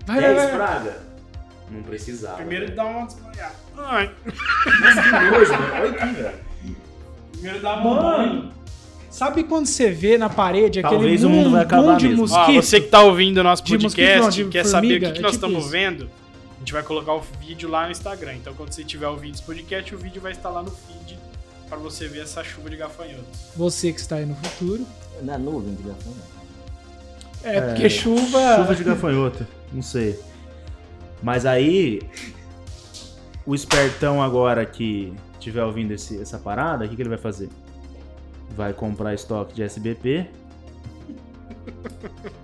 Vai, 0.06 0.20
vai, 0.20 0.34
vai. 0.34 0.54
praga. 0.54 0.98
Não 1.70 1.82
precisava. 1.82 2.36
Primeiro 2.36 2.64
velho. 2.64 2.76
dá 2.76 2.84
uma 2.84 3.06
desmaiada. 3.06 3.54
Ai. 3.76 4.10
Mas 4.80 4.94
que 4.94 5.10
nojo, 5.10 5.52
velho. 5.52 5.74
Olha 5.74 5.90
aqui, 5.90 6.12
velho. 6.14 6.38
Primeiro 7.32 7.60
dá 7.60 7.76
uma 7.76 8.02
banho. 8.02 8.57
Sabe 9.18 9.42
quando 9.42 9.66
você 9.66 9.90
vê 9.90 10.16
na 10.16 10.28
parede 10.28 10.78
aquele 10.78 10.94
Talvez 10.94 11.24
o 11.24 11.28
mundo 11.28 11.50
vai 11.50 11.62
acabar 11.62 11.82
mundo 11.82 11.98
de 11.98 12.08
mesmo. 12.08 12.28
Ó, 12.30 12.52
você 12.52 12.80
que 12.80 12.86
tá 12.86 13.02
ouvindo 13.02 13.38
o 13.38 13.42
nosso 13.42 13.62
mosquito, 13.62 13.82
podcast 13.82 14.42
não, 14.44 14.50
quer 14.50 14.64
saber 14.64 14.86
o 14.86 14.90
formiga, 14.90 15.06
que, 15.08 15.12
que 15.14 15.18
é 15.18 15.22
nós 15.22 15.32
tipo 15.32 15.44
estamos 15.46 15.64
isso. 15.64 15.72
vendo, 15.72 16.04
a 16.54 16.58
gente 16.60 16.72
vai 16.72 16.82
colocar 16.84 17.14
o 17.14 17.20
vídeo 17.40 17.68
lá 17.68 17.86
no 17.86 17.90
Instagram. 17.90 18.34
Então, 18.34 18.54
quando 18.54 18.70
você 18.72 18.82
estiver 18.82 19.08
ouvindo 19.08 19.34
esse 19.34 19.42
podcast, 19.42 19.92
o 19.92 19.98
vídeo 19.98 20.22
vai 20.22 20.30
estar 20.30 20.50
lá 20.50 20.62
no 20.62 20.70
feed 20.70 21.18
pra 21.68 21.76
você 21.78 22.06
ver 22.06 22.20
essa 22.22 22.44
chuva 22.44 22.70
de 22.70 22.76
gafanhotos. 22.76 23.40
Você 23.56 23.92
que 23.92 23.98
está 23.98 24.16
aí 24.16 24.24
no 24.24 24.36
futuro. 24.36 24.86
Na 25.22 25.36
nuvem 25.36 25.74
de 25.74 25.82
gafanhoto. 25.82 26.38
É, 27.42 27.60
porque 27.60 27.90
chuva. 27.90 28.56
Chuva 28.56 28.74
de 28.76 28.84
gafanhoto. 28.84 29.44
Não 29.72 29.82
sei. 29.82 30.16
Mas 31.20 31.44
aí, 31.44 32.00
o 33.44 33.52
espertão 33.52 34.22
agora 34.22 34.64
que 34.64 35.12
estiver 35.34 35.64
ouvindo 35.64 35.90
esse- 35.92 36.20
essa 36.22 36.38
parada, 36.38 36.84
o 36.84 36.88
que, 36.88 36.94
que 36.94 37.02
ele 37.02 37.08
vai 37.08 37.18
fazer? 37.18 37.48
Vai 38.56 38.72
comprar 38.72 39.14
estoque 39.14 39.54
de 39.54 39.62
SBP, 39.62 40.26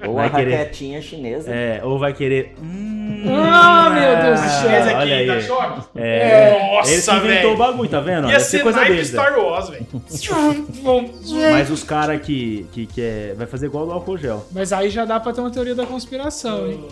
Ou 0.07 0.14
Vai 0.14 0.26
a 0.26 0.30
querer- 0.30 0.57
raquetinha 0.57 1.00
chinesa. 1.02 1.50
é, 1.50 1.80
ou 1.82 1.98
vai 1.98 2.12
querer. 2.12 2.55
Hum, 2.62 3.24
Ah, 3.26 3.88
meu 3.90 4.22
Deus 4.22 4.40
do 4.40 4.46
ah, 4.46 4.48
céu. 4.50 4.70
Esse 4.70 4.88
aqui 4.90 4.94
olha 5.02 5.16
aí. 5.16 5.26
tá 5.26 5.40
choque? 5.40 5.88
É, 5.96 6.50
Nossa, 6.76 6.90
ele 6.92 7.02
que 7.02 7.11
inventou 7.11 7.24
o 7.24 7.57
velho. 7.57 7.57
bagulho, 7.57 7.88
tá 7.90 8.00
vendo? 8.00 8.30
Ia 8.30 8.38
ser 8.40 8.61
coisa 8.62 8.78
naipe 8.80 8.92
velho. 8.96 9.07
Star 9.07 9.38
Wars, 9.38 9.68
velho. 9.70 9.86
Mas 11.52 11.70
os 11.70 11.82
caras 11.82 12.20
que, 12.20 12.66
que, 12.72 12.86
que 12.86 13.00
é, 13.02 13.34
vai 13.36 13.46
fazer 13.46 13.66
igual 13.66 13.86
do 13.86 13.92
álcool 13.92 14.18
gel. 14.18 14.44
Mas 14.52 14.72
aí 14.72 14.90
já 14.90 15.05
dá 15.07 15.18
pra 15.18 15.32
ter 15.32 15.40
uma 15.40 15.50
teoria 15.50 15.74
da 15.74 15.86
conspiração, 15.86 16.66
hein? 16.70 16.84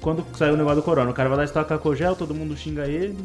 Quando 0.00 0.24
saiu 0.36 0.54
o 0.54 0.56
negócio 0.56 0.76
do 0.76 0.82
corona, 0.82 1.10
o 1.10 1.14
cara 1.14 1.28
vai 1.30 1.38
lá 1.38 1.44
estocar 1.44 1.72
álcool 1.78 1.96
gel, 1.96 2.14
todo 2.14 2.34
mundo 2.34 2.54
xinga 2.56 2.86
ele. 2.86 3.16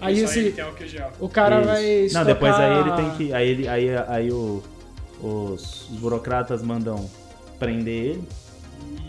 Aí 0.00 0.20
esse- 0.20 0.60
álcool 0.60 0.86
gel. 0.86 1.10
O 1.18 1.28
cara 1.28 1.58
Isso. 1.60 1.66
vai. 1.68 1.82
Não, 1.82 2.04
estocar- 2.04 2.24
depois 2.26 2.54
aí 2.54 2.78
ele 2.80 2.92
tem 2.92 3.10
que. 3.16 3.32
Aí, 3.34 3.48
ele, 3.48 3.68
aí, 3.68 3.88
aí 4.08 4.30
o, 4.32 4.62
os, 5.22 5.88
os 5.90 5.98
burocratas 5.98 6.62
mandam 6.62 7.08
prender 7.58 8.04
ele. 8.12 8.28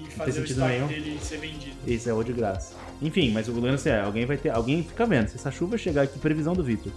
E 0.07 0.11
fazer 0.11 0.31
o 0.31 0.33
sentido 0.33 0.51
estoque 0.51 0.71
nenhum. 0.73 0.87
dele 0.87 1.19
ser 1.21 1.37
vendido. 1.37 1.75
Isso 1.85 2.09
é 2.09 2.13
o 2.13 2.23
de 2.23 2.33
graça. 2.33 2.73
Enfim, 3.01 3.31
mas 3.31 3.47
o 3.47 3.59
lance 3.59 3.87
é, 3.89 4.01
alguém 4.01 4.25
vai 4.25 4.37
ter. 4.37 4.49
Alguém 4.49 4.83
fica 4.83 5.05
vendo. 5.05 5.27
Se 5.29 5.35
essa 5.35 5.51
chuva 5.51 5.77
chegar 5.77 6.01
aqui, 6.03 6.17
previsão 6.19 6.53
do 6.53 6.63
Vitor. 6.63 6.91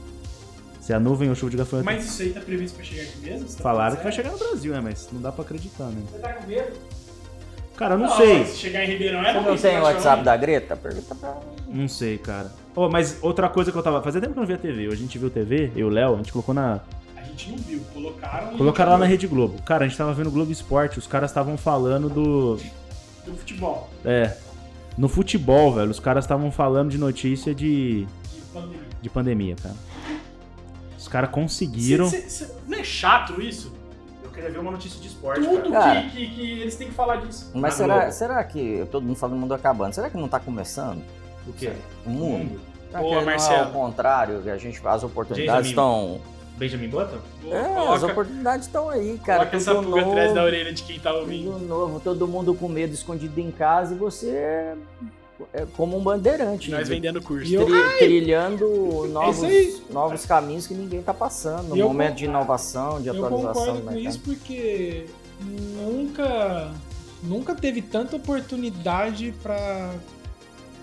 Se 0.80 0.93
a 0.93 0.99
nuvem 0.99 1.28
ou 1.28 1.34
chuva 1.36 1.51
de 1.51 1.57
gafanhoto. 1.59 1.84
Mas 1.84 2.05
isso 2.05 2.22
aí 2.22 2.30
tá 2.30 2.40
previsto 2.40 2.74
pra 2.74 2.84
chegar 2.84 3.03
aqui 3.03 3.18
mesmo? 3.20 3.47
Tá 3.47 3.62
Falaram 3.62 3.95
que 3.97 4.03
vai 4.03 4.11
chegar 4.11 4.32
no 4.32 4.38
Brasil, 4.38 4.72
né? 4.72 4.80
Mas 4.80 5.09
não 5.12 5.20
dá 5.20 5.30
pra 5.30 5.45
acreditar, 5.45 5.84
né? 5.84 6.03
Você 6.11 6.18
tá 6.18 6.32
com 6.32 6.47
medo? 6.49 6.72
Cara, 7.76 7.95
eu 7.95 7.99
não, 7.99 8.09
Não, 8.09 8.16
sei. 8.16 8.45
Se 8.47 8.57
chegar 8.59 8.84
em 8.84 8.88
Ribeirão 8.88 9.20
é 9.24 9.32
Você 9.32 9.49
não 9.49 9.57
tem 9.57 9.78
o 9.78 9.82
WhatsApp 9.82 10.24
da 10.24 10.36
Greta? 10.36 10.76
Pergunta 10.76 11.14
pra 11.14 11.28
ela. 11.28 11.43
Não 11.68 11.86
sei, 11.88 12.18
cara. 12.18 12.51
Oh, 12.75 12.89
mas 12.89 13.18
outra 13.23 13.49
coisa 13.49 13.70
que 13.70 13.77
eu 13.79 13.83
tava. 13.83 14.03
Fazia 14.03 14.20
tempo 14.20 14.33
que 14.33 14.39
eu 14.39 14.43
não 14.43 14.47
via 14.47 14.57
TV. 14.59 14.87
Hoje 14.89 14.97
a 14.97 15.01
gente 15.03 15.18
viu 15.18 15.29
TV, 15.31 15.70
eu 15.77 15.81
e 15.81 15.85
o 15.85 15.89
Léo, 15.91 16.14
a 16.14 16.16
gente 16.18 16.33
colocou 16.33 16.55
na. 16.55 16.81
A 17.16 17.23
gente 17.23 17.51
não 17.51 17.59
viu, 17.59 17.81
colocaram. 17.93 18.55
e 18.55 18.57
Colocaram 18.59 18.93
lá 18.93 18.99
na. 18.99 19.07
Rede 19.07 19.27
Globo. 19.27 19.61
Cara, 19.62 19.85
a 19.85 19.89
gente 19.89 19.97
tava 19.99 20.12
vendo 20.14 20.29
o 20.29 20.31
Globo 20.31 20.51
Esporte, 20.51 20.99
os 20.99 21.07
caras 21.07 21.31
estavam 21.31 21.57
falando 21.57 22.09
do. 22.09 22.57
Do 23.27 23.35
futebol. 23.37 23.89
É. 24.05 24.35
No 24.97 25.09
futebol, 25.09 25.73
velho, 25.75 25.91
os 25.91 26.01
caras 26.01 26.25
estavam 26.25 26.51
falando 26.51 26.91
de 26.91 26.99
notícia 26.99 27.55
de, 27.55 28.05
De 28.05 28.41
pandemia. 28.53 28.81
de 29.03 29.11
pandemia, 29.11 29.57
cara. 29.62 29.75
Os 30.99 31.09
caras 31.09 31.31
conseguiram. 31.31 32.09
Cê- 32.09 32.23
cê- 32.23 32.45
cê- 32.47 32.53
não 32.68 32.79
é 32.79 32.85
chato 32.85 33.41
isso? 33.41 33.73
Eu 34.23 34.31
queria 34.31 34.51
ver 34.51 34.59
uma 34.59 34.70
notícia 34.70 35.01
de 35.01 35.09
esporte. 35.09 35.41
Tudo 35.47 35.70
Cara. 35.70 36.03
que, 36.03 36.11
que, 36.11 36.35
que 36.35 36.61
eles 36.61 36.75
têm 36.77 36.89
que 36.89 36.95
falar 36.95 37.16
disso. 37.16 37.51
Mas 37.55 37.75
será, 37.75 38.11
será 38.11 38.43
que. 38.45 38.87
Todo 38.91 39.03
mundo 39.05 39.16
fala 39.16 39.35
do 39.35 39.39
mundo 39.39 39.53
acabando. 39.55 39.95
Será 39.95 40.09
que 40.11 40.16
não 40.16 40.29
tá 40.29 40.41
começando? 40.41 41.03
O 41.47 41.53
quê? 41.53 41.72
O 42.07 42.11
mundo? 42.11 42.61
Será 42.88 43.01
Boa, 43.03 43.20
é 43.22 43.24
Marcelo. 43.24 43.64
ao 43.64 43.70
contrário? 43.72 44.43
Que 44.43 44.51
a 44.51 44.57
gente, 44.59 44.80
as 44.86 45.03
oportunidades 45.03 45.68
Benjamin. 45.68 45.68
estão. 45.70 46.20
Benjamin 46.59 46.88
Button? 46.88 47.16
É, 47.51 47.88
as 47.95 48.03
oportunidades 48.03 48.66
estão 48.66 48.88
aí, 48.90 49.18
cara. 49.24 49.38
coloca 49.40 49.57
essa 49.57 49.74
pulga 49.74 50.01
atrás 50.03 50.22
novo, 50.28 50.34
da 50.34 50.45
orelha 50.45 50.72
de 50.72 50.82
quem 50.82 51.01
tá 51.01 51.12
ouvindo. 51.12 51.59
novo, 51.59 51.99
todo 52.01 52.28
mundo 52.28 52.55
com 52.55 52.68
medo 52.68 52.93
escondido 52.93 53.40
em 53.40 53.51
casa 53.51 53.95
e 53.95 53.99
você 53.99 54.28
é, 54.30 54.74
é 55.55 55.66
como 55.76 55.97
um 55.97 56.01
bandeirante. 56.03 56.70
Nós 56.70 56.86
vendendo 56.88 57.22
curso. 57.22 57.53
Eu- 57.53 57.64
Tri- 57.66 57.99
trilhando 57.99 58.66
novos, 59.11 59.82
novos 59.90 60.26
caminhos 60.26 60.66
que 60.66 60.74
ninguém 60.74 61.03
tá 61.03 61.14
passando. 61.14 61.70
No 61.70 61.76
eu 61.76 61.88
momento 61.88 62.16
de 62.16 62.26
concordo. 62.26 62.38
inovação, 62.45 63.01
de 63.01 63.09
Eu 63.09 63.14
atualização 63.14 63.53
concordo 63.55 63.72
do 63.72 63.80
com 63.86 63.90
mercado. 63.95 64.09
isso 64.11 64.20
porque 64.20 65.07
nunca, 65.40 66.70
nunca 67.22 67.55
teve 67.55 67.80
tanta 67.82 68.16
oportunidade 68.16 69.34
para 69.43 69.90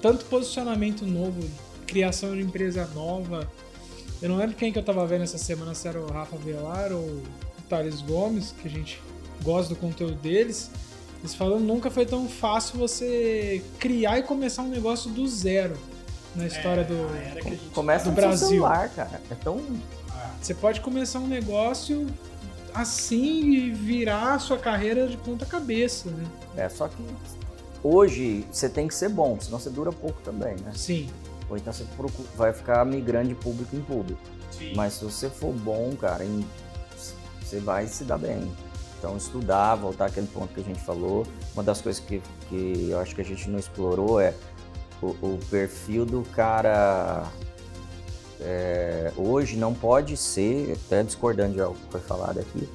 tanto 0.01 0.25
posicionamento 0.25 1.05
novo, 1.05 1.41
criação 1.87 2.35
de 2.35 2.41
empresa 2.41 2.85
nova. 2.93 3.47
Eu 4.21 4.29
não 4.29 4.37
lembro 4.37 4.55
quem 4.55 4.71
que 4.71 4.77
eu 4.79 4.83
tava 4.83 5.05
vendo 5.07 5.23
essa 5.23 5.37
semana, 5.37 5.73
se 5.73 5.87
era 5.87 5.99
o 5.99 6.11
Rafa 6.11 6.35
Velar 6.37 6.91
ou 6.91 6.99
o 6.99 7.23
Thales 7.69 8.01
Gomes, 8.01 8.53
que 8.61 8.67
a 8.67 8.71
gente 8.71 9.01
gosta 9.43 9.73
do 9.73 9.79
conteúdo 9.79 10.15
deles. 10.15 10.69
Eles 11.21 11.35
falam 11.35 11.59
nunca 11.59 11.89
foi 11.91 12.05
tão 12.05 12.27
fácil 12.29 12.77
você 12.79 13.61
criar 13.77 14.19
e 14.19 14.23
começar 14.23 14.61
um 14.63 14.69
negócio 14.69 15.09
do 15.11 15.27
zero 15.27 15.77
na 16.35 16.47
história 16.47 16.83
do. 16.83 16.95
que 17.41 17.47
a 17.47 17.51
gente- 17.51 17.69
Começa 17.73 18.05
do 18.09 18.11
Brasil. 18.15 18.47
celular, 18.47 18.89
cara. 18.89 19.21
É 19.29 19.35
tão 19.35 19.61
Ah, 20.11 20.31
Você 20.41 20.53
pode 20.53 20.81
começar 20.81 21.19
um 21.19 21.27
negócio 21.27 22.07
assim 22.73 23.51
e 23.51 23.71
virar 23.71 24.33
a 24.35 24.39
sua 24.39 24.57
carreira 24.57 25.07
de 25.07 25.17
ponta 25.17 25.45
cabeça, 25.45 26.09
né? 26.09 26.25
É, 26.57 26.69
só 26.69 26.87
que 26.87 26.95
hoje 27.83 28.45
você 28.51 28.67
tem 28.69 28.87
que 28.87 28.93
ser 28.95 29.09
bom, 29.09 29.37
senão 29.39 29.59
você 29.59 29.69
dura 29.69 29.91
pouco 29.91 30.21
também, 30.21 30.55
né? 30.63 30.71
Sim. 30.75 31.09
Ou 31.49 31.57
então 31.57 31.73
você 31.73 31.83
procu- 31.97 32.25
vai 32.35 32.53
ficar 32.53 32.85
migrando 32.85 33.29
de 33.29 33.35
público 33.35 33.75
em 33.75 33.81
público. 33.81 34.21
sim. 34.51 34.73
Mas 34.75 34.93
se 34.93 35.03
você 35.05 35.29
for 35.29 35.51
bom, 35.53 35.91
cara, 35.99 36.23
em- 36.23 36.45
você 37.41 37.59
vai 37.59 37.87
se 37.87 38.03
dar 38.03 38.17
bem. 38.17 38.51
Então 38.99 39.15
estudar, 39.17 39.75
voltar 39.75 40.05
àquele 40.07 40.27
ponto 40.27 40.53
que 40.53 40.59
a 40.59 40.63
gente 40.63 40.79
falou. 40.81 41.25
Uma 41.53 41.63
das 41.63 41.81
coisas 41.81 42.01
que, 42.01 42.21
que 42.49 42.89
eu 42.89 42.99
acho 42.99 43.15
que 43.15 43.21
a 43.21 43.25
gente 43.25 43.49
não 43.49 43.57
explorou 43.57 44.19
é 44.19 44.33
o, 45.01 45.07
o 45.21 45.39
perfil 45.49 46.05
do 46.05 46.21
cara 46.35 47.25
é, 48.41 49.11
hoje 49.17 49.57
não 49.57 49.73
pode 49.73 50.15
ser, 50.17 50.73
até 50.85 51.03
discordando 51.03 51.53
de 51.53 51.61
algo 51.61 51.75
que 51.77 51.91
foi 51.91 52.01
falado 52.01 52.39
aqui, 52.39 52.69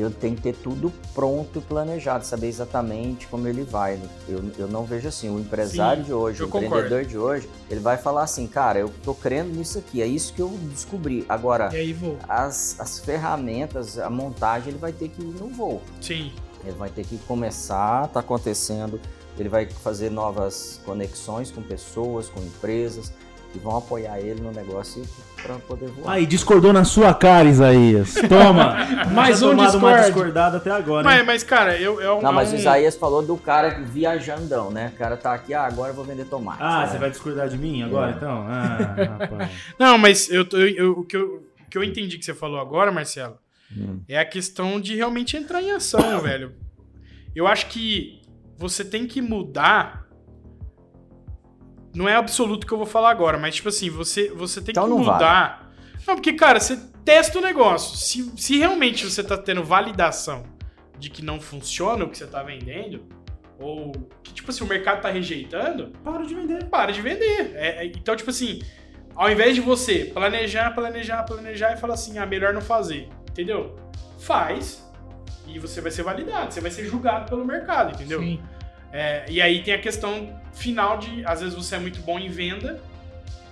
eu 0.00 0.10
tenho 0.10 0.36
que 0.36 0.42
ter 0.42 0.54
tudo 0.54 0.92
pronto 1.14 1.58
e 1.58 1.62
planejado, 1.62 2.24
saber 2.24 2.48
exatamente 2.48 3.26
como 3.26 3.48
ele 3.48 3.62
vai. 3.62 4.00
Eu, 4.28 4.42
eu 4.58 4.68
não 4.68 4.84
vejo 4.84 5.08
assim, 5.08 5.28
o 5.28 5.38
empresário 5.38 6.02
Sim, 6.02 6.06
de 6.06 6.12
hoje, 6.12 6.42
o 6.42 6.48
concordo. 6.48 6.66
empreendedor 6.66 7.04
de 7.04 7.18
hoje, 7.18 7.48
ele 7.70 7.80
vai 7.80 7.96
falar 7.96 8.22
assim, 8.22 8.46
cara, 8.46 8.78
eu 8.78 8.92
tô 9.02 9.14
crendo 9.14 9.54
nisso 9.54 9.78
aqui, 9.78 10.00
é 10.02 10.06
isso 10.06 10.32
que 10.32 10.40
eu 10.40 10.48
descobri. 10.72 11.24
Agora, 11.28 11.68
aí 11.68 11.96
as, 12.28 12.78
as 12.78 12.98
ferramentas, 12.98 13.98
a 13.98 14.10
montagem, 14.10 14.68
ele 14.68 14.78
vai 14.78 14.92
ter 14.92 15.08
que 15.08 15.20
ir 15.20 15.34
no 15.34 15.48
voo. 15.48 15.82
Sim. 16.00 16.32
Ele 16.64 16.76
vai 16.76 16.90
ter 16.90 17.04
que 17.04 17.18
começar, 17.18 18.08
tá 18.08 18.20
acontecendo 18.20 19.00
ele 19.40 19.48
vai 19.48 19.66
fazer 19.66 20.10
novas 20.10 20.80
conexões 20.84 21.50
com 21.50 21.62
pessoas, 21.62 22.28
com 22.28 22.40
empresas 22.40 23.12
que 23.52 23.58
vão 23.58 23.76
apoiar 23.78 24.18
ele 24.20 24.40
no 24.40 24.52
negócio 24.52 25.02
para 25.42 25.54
poder 25.56 25.88
voar. 25.88 26.14
Aí, 26.14 26.26
discordou 26.26 26.72
na 26.72 26.84
sua 26.84 27.14
cara, 27.14 27.48
Isaías. 27.48 28.14
Toma! 28.28 28.76
Mais 29.14 29.40
um 29.42 29.50
tomado 29.50 29.78
uma 29.78 29.88
Discord. 29.92 30.04
discordada 30.12 30.56
até 30.58 30.70
agora, 30.70 31.04
Mas, 31.04 31.24
mas, 31.26 31.42
cara, 31.42 31.76
eu, 31.80 32.00
eu 32.00 32.20
Não, 32.20 32.32
mas 32.32 32.48
é 32.48 32.52
o 32.52 32.56
um- 32.56 32.60
Isaías 32.60 32.96
falou 32.96 33.22
do 33.22 33.36
cara 33.36 33.80
viajandão, 33.80 34.70
né? 34.70 34.92
O 34.94 34.98
cara 34.98 35.16
tá 35.16 35.32
aqui, 35.32 35.54
ah, 35.54 35.62
agora 35.64 35.90
eu 35.92 35.94
vou 35.94 36.04
vender 36.04 36.24
tomate. 36.26 36.58
Ah, 36.62 36.80
né? 36.80 36.86
você 36.88 36.98
vai 36.98 37.10
discordar 37.10 37.48
de 37.48 37.56
mim 37.56 37.82
agora, 37.82 38.12
É. 38.12 38.14
então? 38.16 38.44
Ah, 38.48 38.94
rapaz. 39.20 39.50
Não, 39.78 39.96
mas 39.96 40.28
eu, 40.30 40.44
tô- 40.44 40.58
eu- 40.58 40.92
o, 40.98 41.04
que 41.04 41.16
eu, 41.16 41.42
o 41.66 41.70
que 41.70 41.78
eu 41.78 41.84
entendi 41.84 42.18
que 42.18 42.24
você 42.24 42.34
falou 42.34 42.60
agora, 42.60 42.90
Marcelo, 42.92 43.36
Hum. 43.76 44.00
é 44.08 44.18
a 44.18 44.24
questão 44.24 44.80
de 44.80 44.96
realmente 44.96 45.36
entrar 45.36 45.62
em 45.62 45.70
ação, 45.70 46.20
velho. 46.20 46.52
Eu 47.34 47.46
acho 47.46 47.66
que 47.66 48.20
você 48.56 48.84
tem 48.84 49.06
que 49.06 49.20
mudar. 49.22 50.07
Não 51.94 52.08
é 52.08 52.14
absoluto 52.14 52.64
o 52.64 52.66
que 52.66 52.72
eu 52.72 52.78
vou 52.78 52.86
falar 52.86 53.10
agora, 53.10 53.38
mas 53.38 53.56
tipo 53.56 53.68
assim, 53.68 53.90
você, 53.90 54.28
você 54.28 54.60
tem 54.60 54.72
Então 54.72 54.84
que 54.84 54.90
não 54.90 54.98
mudar. 54.98 55.72
Não, 56.06 56.14
porque, 56.14 56.32
cara, 56.32 56.60
você 56.60 56.78
testa 57.04 57.38
o 57.38 57.42
negócio. 57.42 57.96
Se, 57.96 58.32
se 58.36 58.58
realmente 58.58 59.04
você 59.04 59.22
tá 59.22 59.36
tendo 59.36 59.62
validação 59.64 60.44
de 60.98 61.10
que 61.10 61.24
não 61.24 61.40
funciona 61.40 62.04
o 62.04 62.08
que 62.08 62.18
você 62.18 62.26
tá 62.26 62.42
vendendo, 62.42 63.04
ou 63.58 63.92
que, 64.22 64.32
tipo 64.32 64.50
assim, 64.50 64.64
o 64.64 64.66
mercado 64.66 65.02
tá 65.02 65.10
rejeitando, 65.10 65.92
Para 66.04 66.24
de 66.24 66.34
vender. 66.34 66.64
para 66.66 66.92
de 66.92 67.00
vender. 67.00 67.52
É, 67.54 67.84
é, 67.84 67.86
então, 67.86 68.14
tipo 68.14 68.30
assim, 68.30 68.60
ao 69.14 69.30
invés 69.30 69.54
de 69.54 69.60
você 69.60 70.04
planejar, 70.06 70.70
planejar, 70.70 71.22
planejar 71.24 71.74
e 71.74 71.76
falar 71.76 71.94
assim, 71.94 72.18
ah, 72.18 72.26
melhor 72.26 72.54
não 72.54 72.60
fazer, 72.60 73.08
entendeu? 73.30 73.76
Faz 74.18 74.86
e 75.46 75.58
você 75.58 75.80
vai 75.80 75.90
ser 75.90 76.02
validado, 76.02 76.52
você 76.52 76.60
vai 76.60 76.70
ser 76.70 76.84
julgado 76.86 77.28
pelo 77.28 77.44
mercado, 77.44 77.94
entendeu? 77.94 78.20
Sim. 78.20 78.40
É, 78.92 79.24
e 79.28 79.40
aí 79.40 79.62
tem 79.62 79.74
a 79.74 79.80
questão 79.80 80.28
final 80.52 80.98
de, 80.98 81.24
às 81.26 81.40
vezes 81.40 81.54
você 81.54 81.76
é 81.76 81.78
muito 81.78 82.00
bom 82.00 82.18
em 82.18 82.28
venda, 82.28 82.80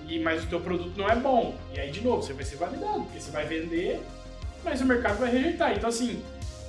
e 0.09 0.19
mas 0.19 0.45
o 0.45 0.47
teu 0.47 0.61
produto 0.61 0.97
não 0.97 1.09
é 1.09 1.17
bom. 1.17 1.55
E 1.75 1.81
aí, 1.81 1.91
de 1.91 2.01
novo, 2.01 2.23
você 2.23 2.33
vai 2.33 2.45
ser 2.45 2.57
validado, 2.57 3.03
porque 3.03 3.21
você 3.21 3.31
vai 3.31 3.45
vender, 3.45 4.01
mas 4.65 4.81
o 4.81 4.87
mercado 4.87 5.19
vai 5.19 5.31
rejeitar. 5.31 5.73
Então, 5.73 5.89
assim, 5.89 6.23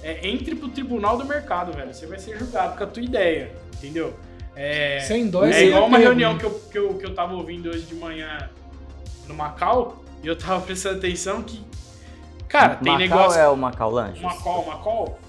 é, 0.03 0.27
entre 0.27 0.55
pro 0.55 0.69
tribunal 0.69 1.17
do 1.17 1.25
mercado, 1.25 1.71
velho. 1.73 1.93
Você 1.93 2.05
vai 2.05 2.19
ser 2.19 2.37
julgado 2.37 2.77
com 2.77 2.83
a 2.83 2.87
tua 2.87 3.03
ideia, 3.03 3.51
entendeu? 3.75 4.13
É, 4.55 4.99
Sem 5.01 5.29
dó 5.29 5.45
é 5.45 5.65
igual 5.65 5.85
uma 5.85 5.99
reunião 5.99 6.33
né? 6.33 6.39
que 6.39 6.45
eu, 6.45 6.51
que, 6.71 6.77
eu, 6.77 6.93
que 6.95 7.05
eu 7.05 7.13
tava 7.13 7.33
ouvindo 7.35 7.69
hoje 7.69 7.83
de 7.83 7.93
manhã 7.93 8.49
no 9.27 9.35
Macau, 9.35 10.03
e 10.23 10.27
eu 10.27 10.35
tava 10.35 10.61
prestando 10.65 10.97
atenção 10.97 11.43
que, 11.43 11.63
cara, 12.47 12.75
tem 12.75 12.93
Macau 12.93 13.07
negócio... 13.07 13.39
é 13.39 13.47
o 13.47 13.55
Macau 13.55 13.91
Lanches? 13.91 14.21
Macau, 14.21 14.65
Macau? 14.65 15.19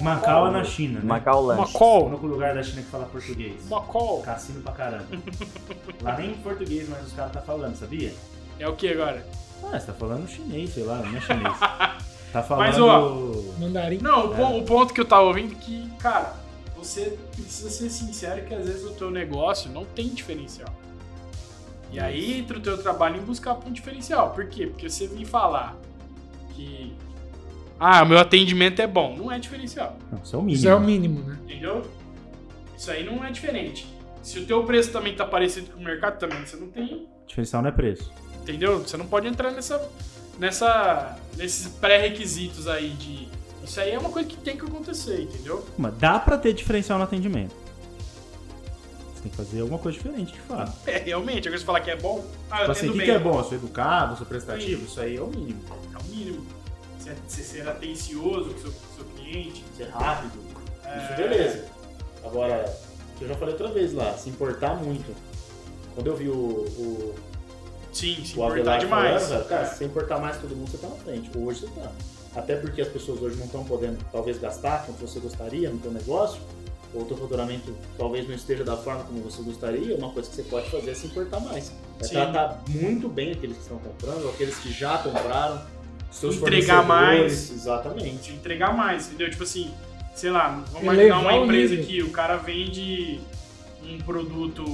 Macau 0.00 0.48
é 0.48 0.50
na 0.50 0.64
China, 0.64 1.00
né? 1.00 1.04
Macau 1.06 1.42
Lanches. 1.44 1.70
O 1.70 1.72
Macau, 1.74 2.06
único 2.06 2.26
lugar 2.26 2.54
da 2.54 2.62
China 2.62 2.82
que 2.82 2.88
fala 2.88 3.04
português. 3.06 3.68
Macau. 3.68 4.20
Cassino 4.22 4.60
pra 4.62 4.72
caramba. 4.72 5.06
Lá 6.02 6.16
nem 6.18 6.30
em 6.30 6.34
português, 6.34 6.88
mas 6.88 7.06
os 7.06 7.12
caras 7.12 7.32
tá 7.32 7.40
falando, 7.40 7.76
sabia? 7.76 8.12
É 8.58 8.68
o 8.68 8.74
que 8.76 8.88
agora? 8.88 9.26
Ah, 9.72 9.78
você 9.78 9.86
tá 9.86 9.92
falando 9.94 10.28
chinês, 10.28 10.74
sei 10.74 10.84
lá, 10.84 10.96
não 10.98 11.16
é 11.16 11.20
chinês. 11.20 11.56
Tá 12.34 12.42
falando. 12.42 12.66
Mas, 12.66 12.80
ó, 12.80 13.60
Mandarim. 13.60 13.98
Não, 13.98 14.26
o, 14.32 14.34
pon- 14.34 14.58
o 14.58 14.64
ponto 14.64 14.92
que 14.92 15.00
eu 15.00 15.04
tava 15.04 15.22
ouvindo 15.22 15.52
é 15.52 15.54
que, 15.54 15.88
cara, 16.00 16.34
você 16.76 17.16
precisa 17.32 17.70
ser 17.70 17.88
sincero 17.88 18.44
que 18.44 18.52
às 18.52 18.66
vezes 18.66 18.84
o 18.84 18.90
teu 18.94 19.08
negócio 19.08 19.70
não 19.70 19.84
tem 19.84 20.08
diferencial. 20.08 20.68
E 21.92 22.00
aí 22.00 22.40
entra 22.40 22.58
o 22.58 22.60
teu 22.60 22.76
trabalho 22.76 23.18
em 23.18 23.24
buscar 23.24 23.56
um 23.64 23.70
diferencial. 23.70 24.30
Por 24.30 24.46
quê? 24.48 24.66
Porque 24.66 24.90
você 24.90 25.06
vir 25.06 25.24
falar 25.24 25.76
ah, 27.78 28.02
o 28.02 28.06
meu 28.06 28.18
atendimento 28.18 28.80
é 28.80 28.86
bom, 28.86 29.16
não 29.16 29.30
é 29.30 29.38
diferencial, 29.38 29.98
Não, 30.10 30.20
isso 30.22 30.34
é 30.34 30.38
o 30.38 30.42
mínimo. 30.42 30.58
Isso 30.58 30.68
é 30.68 30.74
o 30.74 30.80
mínimo, 30.80 31.20
né? 31.20 31.38
entendeu? 31.44 31.82
Isso 32.76 32.90
aí 32.90 33.04
não 33.04 33.24
é 33.24 33.30
diferente. 33.30 33.86
Se 34.22 34.38
o 34.38 34.46
teu 34.46 34.64
preço 34.64 34.90
também 34.90 35.14
tá 35.14 35.24
parecido 35.24 35.70
com 35.70 35.80
o 35.80 35.84
mercado 35.84 36.18
também, 36.18 36.44
você 36.44 36.56
não 36.56 36.68
tem 36.68 37.06
Diferencial 37.26 37.62
não 37.62 37.68
é 37.68 37.72
preço. 37.72 38.12
Entendeu? 38.42 38.78
Você 38.78 38.96
não 38.96 39.06
pode 39.06 39.26
entrar 39.26 39.50
nessa, 39.50 39.90
nessa, 40.38 41.18
nesses 41.36 41.68
pré-requisitos 41.68 42.68
aí 42.68 42.90
de. 42.90 43.28
Isso 43.64 43.80
aí 43.80 43.92
é 43.92 43.98
uma 43.98 44.10
coisa 44.10 44.28
que 44.28 44.36
tem 44.36 44.56
que 44.56 44.64
acontecer, 44.64 45.22
entendeu? 45.22 45.66
Mas 45.78 45.96
dá 45.96 46.18
pra 46.18 46.36
ter 46.36 46.52
diferencial 46.52 46.98
no 46.98 47.04
atendimento. 47.04 47.54
Você 49.14 49.22
tem 49.22 49.30
que 49.30 49.36
fazer 49.36 49.60
alguma 49.62 49.78
coisa 49.78 49.96
diferente 49.96 50.34
de 50.34 50.40
fato. 50.40 50.72
É, 50.86 50.98
realmente. 50.98 51.48
Agora 51.48 51.58
você 51.58 51.64
falar 51.64 51.80
que 51.80 51.90
é 51.90 51.96
bom, 51.96 52.24
ah, 52.50 52.56
eu 52.56 52.60
Tipo 52.60 52.72
assim, 52.72 52.88
o 52.90 52.92
que, 52.92 53.02
que 53.02 53.10
é 53.10 53.18
bom? 53.18 53.38
Eu 53.38 53.44
sou 53.44 53.54
educado, 53.54 54.12
eu 54.12 54.16
sou 54.18 54.26
prestativo? 54.26 54.84
Isso 54.84 55.00
aí 55.00 55.16
é 55.16 55.22
o 55.22 55.28
mínimo. 55.28 55.60
É 55.94 55.98
o 55.98 56.14
mínimo. 56.14 56.46
Você, 57.04 57.14
você 57.28 57.42
ser 57.42 57.68
atencioso 57.68 58.50
com 58.50 58.56
o 58.56 58.60
seu, 58.62 58.72
seu 58.96 59.04
cliente. 59.16 59.64
Ser 59.76 59.88
rápido. 59.90 60.38
É. 60.84 61.04
Isso 61.04 61.16
beleza. 61.16 61.64
Agora, 62.24 62.64
que 63.18 63.24
eu 63.24 63.28
já 63.28 63.34
falei 63.34 63.52
outra 63.54 63.68
vez 63.68 63.92
lá, 63.92 64.14
se 64.16 64.30
importar 64.30 64.74
muito. 64.76 65.14
Quando 65.94 66.06
eu 66.08 66.16
vi 66.16 66.28
o, 66.28 66.34
o, 66.34 67.14
Sim, 67.92 68.24
se 68.24 68.38
o 68.38 68.44
importar 68.44 68.78
demais. 68.78 69.22
falando, 69.24 69.48
cara, 69.48 69.62
É. 69.62 69.66
se 69.66 69.76
você 69.78 69.84
importar 69.84 70.18
mais 70.18 70.38
todo 70.38 70.56
mundo, 70.56 70.70
você 70.70 70.78
tá 70.78 70.88
na 70.88 70.96
frente. 70.96 71.30
Hoje 71.36 71.60
você 71.60 71.66
tá. 71.80 71.92
Até 72.34 72.56
porque 72.56 72.80
as 72.82 72.88
pessoas 72.88 73.22
hoje 73.22 73.36
não 73.36 73.46
estão 73.46 73.64
podendo, 73.64 74.04
talvez, 74.10 74.38
gastar 74.38 74.84
como 74.86 74.98
você 74.98 75.20
gostaria 75.20 75.70
no 75.70 75.80
seu 75.80 75.92
negócio, 75.92 76.40
ou 76.92 77.02
o 77.02 77.04
teu 77.04 77.16
faturamento 77.16 77.72
talvez 77.96 78.26
não 78.26 78.34
esteja 78.34 78.64
da 78.64 78.76
forma 78.76 79.04
como 79.04 79.20
você 79.20 79.40
gostaria, 79.42 79.96
uma 79.96 80.10
coisa 80.10 80.28
que 80.28 80.34
você 80.36 80.42
pode 80.42 80.68
fazer 80.68 80.90
é 80.90 80.94
se 80.94 81.06
importar 81.06 81.38
mais. 81.40 81.70
É 82.00 82.04
Sim. 82.04 82.10
tratar 82.14 82.62
muito 82.68 83.08
bem 83.08 83.30
aqueles 83.32 83.56
que 83.56 83.62
estão 83.62 83.78
comprando, 83.78 84.24
ou 84.24 84.30
aqueles 84.30 84.56
que 84.58 84.72
já 84.72 84.98
compraram, 84.98 85.62
seus 86.14 86.36
Entregar 86.36 86.86
mais. 86.86 87.50
Exatamente. 87.50 88.30
de 88.30 88.32
entregar 88.34 88.74
mais, 88.74 89.08
entendeu? 89.08 89.30
Tipo 89.30 89.42
assim, 89.42 89.74
sei 90.14 90.30
lá, 90.30 90.48
vamos 90.70 90.88
Elevar 90.88 90.94
imaginar 90.94 91.18
uma 91.18 91.32
empresa 91.34 91.74
nível. 91.74 91.86
que 91.86 92.02
o 92.02 92.10
cara 92.10 92.36
vende 92.36 93.20
um 93.82 93.98
produto, 93.98 94.64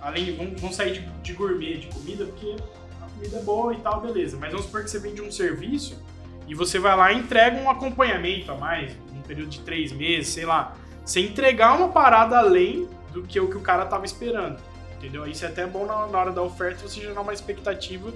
além, 0.00 0.34
vamos, 0.34 0.60
vamos 0.60 0.74
sair 0.74 0.94
de, 0.94 1.00
de 1.22 1.32
gourmet, 1.34 1.76
de 1.76 1.88
comida, 1.88 2.24
porque 2.24 2.56
a 3.00 3.06
comida 3.06 3.36
é 3.36 3.42
boa 3.42 3.74
e 3.74 3.76
tal, 3.76 4.00
beleza. 4.00 4.36
Mas 4.40 4.50
vamos 4.50 4.66
supor 4.66 4.82
que 4.82 4.90
você 4.90 4.98
vende 4.98 5.20
um 5.20 5.30
serviço 5.30 6.02
e 6.48 6.54
você 6.54 6.78
vai 6.78 6.96
lá 6.96 7.12
e 7.12 7.18
entrega 7.18 7.58
um 7.58 7.70
acompanhamento 7.70 8.50
a 8.50 8.56
mais, 8.56 8.92
um 9.14 9.20
período 9.20 9.50
de 9.50 9.60
três 9.60 9.92
meses, 9.92 10.28
sei 10.28 10.46
lá. 10.46 10.74
Você 11.04 11.20
entregar 11.20 11.76
uma 11.76 11.88
parada 11.88 12.38
além 12.38 12.88
do 13.12 13.22
que 13.22 13.38
o 13.38 13.48
que 13.48 13.56
o 13.58 13.60
cara 13.60 13.84
tava 13.84 14.06
esperando, 14.06 14.58
entendeu? 14.96 15.26
Isso 15.26 15.44
é 15.44 15.48
até 15.48 15.66
bom 15.66 15.84
na, 15.84 16.06
na 16.06 16.18
hora 16.18 16.30
da 16.32 16.40
oferta 16.42 16.88
você 16.88 17.00
gerar 17.00 17.20
uma 17.20 17.34
expectativa 17.34 18.10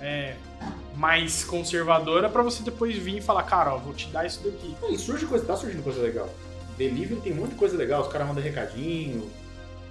é, 0.00 0.36
mais 0.98 1.44
conservadora 1.44 2.28
pra 2.28 2.42
você 2.42 2.60
depois 2.62 2.96
vir 2.96 3.18
e 3.18 3.20
falar, 3.20 3.44
cara, 3.44 3.72
ó, 3.72 3.78
vou 3.78 3.94
te 3.94 4.08
dar 4.08 4.26
isso 4.26 4.40
daqui. 4.42 4.76
E 4.90 4.98
surge 4.98 5.26
coisa, 5.26 5.44
tá 5.44 5.56
surgindo 5.56 5.82
coisa 5.82 6.02
legal. 6.02 6.28
Delivery 6.76 7.20
tem 7.20 7.32
muita 7.32 7.54
coisa 7.54 7.76
legal, 7.76 8.02
os 8.02 8.08
caras 8.08 8.26
mandam 8.26 8.42
recadinho, 8.42 9.30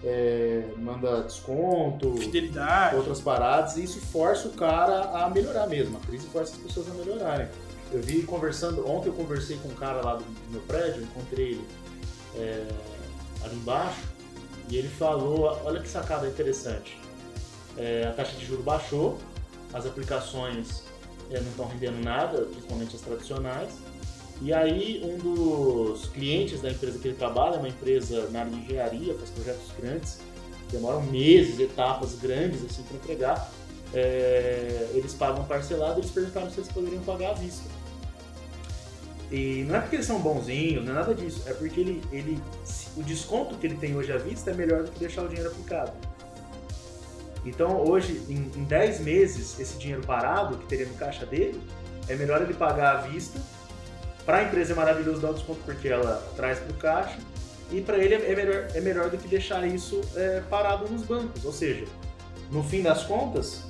é, 0.04 0.64
manda 0.78 1.22
desconto, 1.22 2.18
Fidelidade. 2.18 2.98
outras 2.98 3.22
paradas, 3.22 3.78
e 3.78 3.86
isso 3.86 4.02
força 4.02 4.50
o 4.50 4.52
cara 4.52 5.24
a 5.24 5.30
melhorar 5.30 5.66
mesmo. 5.68 5.98
A 5.98 6.06
crise 6.06 6.28
força 6.28 6.56
as 6.56 6.62
pessoas 6.62 6.90
a 6.90 6.94
melhorarem. 6.94 7.48
Eu 7.92 8.02
vi 8.02 8.24
conversando, 8.24 8.86
ontem 8.90 9.08
eu 9.08 9.14
conversei 9.14 9.56
com 9.58 9.70
um 9.70 9.76
cara 9.76 10.02
lá 10.02 10.16
do, 10.16 10.24
do 10.24 10.52
meu 10.52 10.62
prédio, 10.62 11.04
encontrei 11.04 11.52
ele 11.52 11.68
é, 12.36 12.68
ali 13.46 13.56
embaixo, 13.56 14.02
e 14.70 14.76
ele 14.76 14.90
falou, 14.90 15.58
olha 15.64 15.80
que 15.80 15.88
sacada 15.88 16.28
interessante. 16.28 17.00
É, 17.78 18.08
a 18.10 18.12
taxa 18.12 18.36
de 18.36 18.46
juros 18.46 18.66
baixou, 18.66 19.18
as 19.74 19.86
aplicações 19.86 20.87
não 21.30 21.50
estão 21.50 21.68
rendendo 21.68 22.04
nada, 22.04 22.44
principalmente 22.44 22.96
as 22.96 23.02
tradicionais. 23.02 23.72
E 24.42 24.54
aí 24.54 25.02
um 25.04 25.18
dos 25.18 26.06
clientes 26.10 26.62
da 26.62 26.70
empresa 26.70 27.00
que 27.00 27.08
ele 27.08 27.18
trabalha, 27.18 27.56
é 27.56 27.60
uma 27.60 27.70
empresa 27.70 28.30
na 28.30 28.42
área 28.42 28.52
de 28.52 28.60
engenharia, 28.60 29.16
faz 29.16 29.30
projetos 29.32 29.72
grandes, 29.80 30.20
demoram 30.72 31.02
meses, 31.04 31.60
etapas 31.60 32.16
grandes 32.16 32.64
assim 32.64 32.84
para 32.84 32.98
entregar. 32.98 33.52
É, 33.94 34.90
eles 34.94 35.14
pagam 35.14 35.46
parcelado, 35.46 36.00
eles 36.00 36.12
perguntaram 36.12 36.52
se 36.52 36.60
eles 36.60 36.72
poderiam 36.72 37.02
pagar 37.04 37.32
à 37.32 37.34
vista. 37.34 37.70
E 39.32 39.66
não 39.68 39.76
é 39.76 39.82
porque 39.82 39.98
eles 39.98 40.06
são 40.06 40.20
bonzinhos, 40.20 40.86
não 40.86 40.92
é 40.92 40.96
nada 40.96 41.14
disso, 41.14 41.44
é 41.46 41.54
porque 41.54 41.80
ele, 41.80 42.02
ele, 42.12 42.42
o 42.96 43.04
desconto 43.04 43.56
que 43.56 43.68
ele 43.68 43.76
tem 43.76 43.96
hoje 43.96 44.12
à 44.12 44.18
vista 44.18 44.52
é 44.52 44.54
melhor 44.54 44.84
do 44.84 44.92
que 44.92 45.00
deixar 45.00 45.24
o 45.24 45.28
dinheiro 45.28 45.50
aplicado. 45.50 45.92
Então 47.46 47.84
hoje, 47.86 48.22
em, 48.30 48.52
em 48.60 48.64
10 48.64 49.02
meses, 49.02 49.60
esse 49.60 49.78
dinheiro 49.78 50.02
parado 50.06 50.58
que 50.58 50.66
teria 50.66 50.86
no 50.86 50.94
caixa 50.96 51.26
dele, 51.26 51.62
é 52.08 52.16
melhor 52.16 52.42
ele 52.42 52.54
pagar 52.54 52.98
à 52.98 53.02
vista. 53.02 53.40
Para 54.26 54.40
a 54.40 54.44
empresa 54.44 54.74
é 54.74 54.76
maravilhoso 54.76 55.22
dar 55.22 55.32
o 55.32 55.34
desconto 55.34 55.62
porque 55.66 55.88
ela 55.88 56.22
traz 56.36 56.60
para 56.60 56.72
o 56.72 56.76
caixa. 56.76 57.18
E 57.72 57.82
para 57.82 57.98
ele 57.98 58.16
é 58.16 58.36
melhor, 58.36 58.68
é 58.74 58.82
melhor 58.82 59.10
do 59.10 59.18
que 59.18 59.28
deixar 59.28 59.66
isso 59.68 60.02
é, 60.16 60.42
parado 60.50 60.90
nos 60.90 61.04
bancos. 61.04 61.44
Ou 61.44 61.52
seja, 61.52 61.86
no 62.50 62.64
fim 62.64 62.82
das 62.82 63.04
contas, 63.04 63.64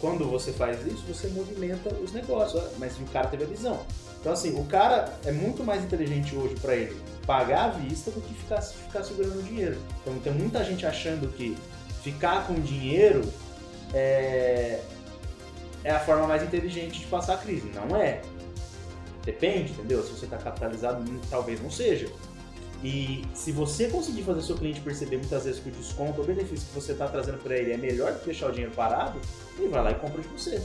quando 0.00 0.28
você 0.28 0.52
faz 0.52 0.84
isso, 0.86 1.04
você 1.06 1.28
movimenta 1.28 1.92
os 1.94 2.12
negócios. 2.12 2.62
Mas 2.78 2.98
o 2.98 3.04
cara 3.04 3.28
teve 3.28 3.44
a 3.44 3.46
visão. 3.46 3.84
Então, 4.20 4.32
assim, 4.32 4.58
o 4.58 4.64
cara 4.64 5.12
é 5.24 5.32
muito 5.32 5.62
mais 5.62 5.84
inteligente 5.84 6.34
hoje 6.34 6.54
para 6.56 6.74
ele 6.74 6.96
pagar 7.26 7.66
à 7.66 7.68
vista 7.68 8.10
do 8.10 8.20
que 8.20 8.34
ficar, 8.34 8.60
ficar 8.60 9.04
segurando 9.04 9.38
o 9.38 9.42
dinheiro. 9.42 9.78
Então, 10.00 10.18
tem 10.18 10.32
muita 10.32 10.64
gente 10.64 10.84
achando 10.86 11.28
que 11.28 11.56
ficar 12.04 12.46
com 12.46 12.54
dinheiro 12.54 13.22
é, 13.94 14.80
é 15.82 15.90
a 15.90 16.00
forma 16.00 16.26
mais 16.26 16.42
inteligente 16.42 17.00
de 17.00 17.06
passar 17.06 17.34
a 17.34 17.38
crise. 17.38 17.70
Não 17.74 17.96
é. 17.96 18.20
Depende, 19.24 19.72
entendeu? 19.72 20.02
Se 20.02 20.12
você 20.12 20.26
está 20.26 20.36
capitalizado, 20.36 21.00
hum, 21.00 21.18
talvez 21.30 21.60
não 21.62 21.70
seja. 21.70 22.12
E 22.82 23.24
se 23.32 23.50
você 23.50 23.88
conseguir 23.88 24.22
fazer 24.22 24.42
seu 24.42 24.56
cliente 24.56 24.82
perceber 24.82 25.16
muitas 25.16 25.44
vezes 25.44 25.58
que 25.58 25.70
o 25.70 25.72
desconto 25.72 26.20
ou 26.20 26.26
benefício 26.26 26.68
que 26.68 26.74
você 26.74 26.92
está 26.92 27.08
trazendo 27.08 27.38
para 27.38 27.56
ele 27.56 27.72
é 27.72 27.78
melhor 27.78 28.12
do 28.12 28.18
que 28.18 28.26
deixar 28.26 28.48
o 28.48 28.52
dinheiro 28.52 28.74
parado, 28.74 29.18
ele 29.58 29.68
vai 29.68 29.82
lá 29.82 29.92
e 29.92 29.94
compra 29.94 30.20
de 30.20 30.28
você. 30.28 30.62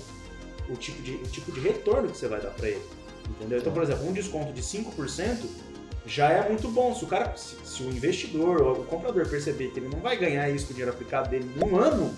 O 0.68 0.76
tipo 0.76 1.02
de, 1.02 1.14
o 1.14 1.28
tipo 1.28 1.52
de 1.54 1.62
retorno 1.62 2.10
que 2.10 2.18
você 2.18 2.28
vai 2.28 2.42
dar 2.42 2.50
para 2.50 2.68
ele. 2.68 2.86
Entendeu? 3.30 3.60
Então, 3.60 3.72
por 3.72 3.84
exemplo, 3.84 4.06
um 4.06 4.12
desconto 4.12 4.52
de 4.52 4.62
5% 4.62 5.46
já 6.10 6.30
é 6.30 6.48
muito 6.48 6.68
bom. 6.70 6.94
Se 6.94 7.04
o 7.04 7.08
cara, 7.08 7.36
se, 7.36 7.56
se, 7.64 7.84
o 7.84 7.90
investidor 7.90 8.62
ou 8.62 8.82
o 8.82 8.86
comprador 8.86 9.28
perceber 9.30 9.70
que 9.70 9.80
ele 9.80 9.90
não 9.90 10.00
vai 10.00 10.18
ganhar 10.18 10.50
isso 10.50 10.66
com 10.66 10.72
o 10.72 10.74
dinheiro 10.74 10.92
aplicado 10.92 11.30
dele 11.30 11.50
em 11.56 11.64
um 11.64 11.78
ano, 11.78 12.14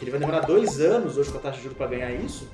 ele 0.00 0.10
vai 0.10 0.20
demorar 0.20 0.40
dois 0.40 0.80
anos 0.80 1.16
hoje 1.16 1.30
com 1.30 1.38
a 1.38 1.40
taxa 1.40 1.56
de 1.56 1.62
juros 1.62 1.78
para 1.78 1.88
ganhar 1.88 2.12
isso, 2.12 2.48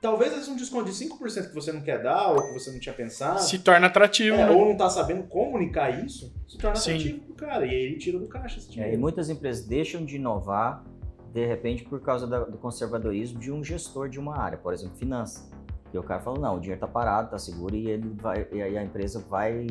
talvez 0.00 0.36
esse 0.36 0.50
um 0.50 0.56
desconto 0.56 0.84
de 0.84 0.92
5% 0.92 1.48
que 1.48 1.54
você 1.54 1.72
não 1.72 1.80
quer 1.80 2.02
dar 2.02 2.30
ou 2.30 2.42
que 2.42 2.52
você 2.52 2.70
não 2.70 2.78
tinha 2.78 2.94
pensado. 2.94 3.40
Se 3.40 3.58
torna 3.58 3.86
atrativo. 3.86 4.36
É, 4.36 4.46
né? 4.46 4.50
Ou 4.50 4.64
não 4.64 4.72
está 4.72 4.88
sabendo 4.88 5.24
comunicar 5.24 6.04
isso, 6.04 6.32
se 6.48 6.58
torna 6.58 6.76
Sim. 6.76 6.92
atrativo 6.92 7.20
pro 7.20 7.34
cara. 7.34 7.66
E 7.66 7.70
aí 7.70 7.76
ele 7.76 7.96
tira 7.96 8.18
do 8.18 8.26
caixa 8.26 8.58
esse 8.58 8.80
É, 8.80 8.94
e 8.94 8.96
muitas 8.96 9.28
empresas 9.28 9.66
deixam 9.66 10.04
de 10.04 10.16
inovar, 10.16 10.84
de 11.32 11.44
repente, 11.44 11.84
por 11.84 12.00
causa 12.00 12.26
do 12.26 12.56
conservadorismo 12.58 13.38
de 13.38 13.52
um 13.52 13.62
gestor 13.62 14.08
de 14.08 14.18
uma 14.18 14.38
área, 14.38 14.56
por 14.56 14.72
exemplo, 14.72 14.96
finanças. 14.96 15.50
E 15.96 15.98
o 15.98 16.02
cara 16.02 16.20
falou, 16.20 16.38
não, 16.38 16.56
o 16.56 16.60
dinheiro 16.60 16.80
tá 16.80 16.86
parado, 16.86 17.30
tá 17.30 17.38
seguro, 17.38 17.74
e 17.74 17.88
ele 17.88 18.14
vai, 18.20 18.46
e 18.52 18.62
aí 18.62 18.78
a 18.78 18.82
empresa 18.82 19.24
vai 19.28 19.66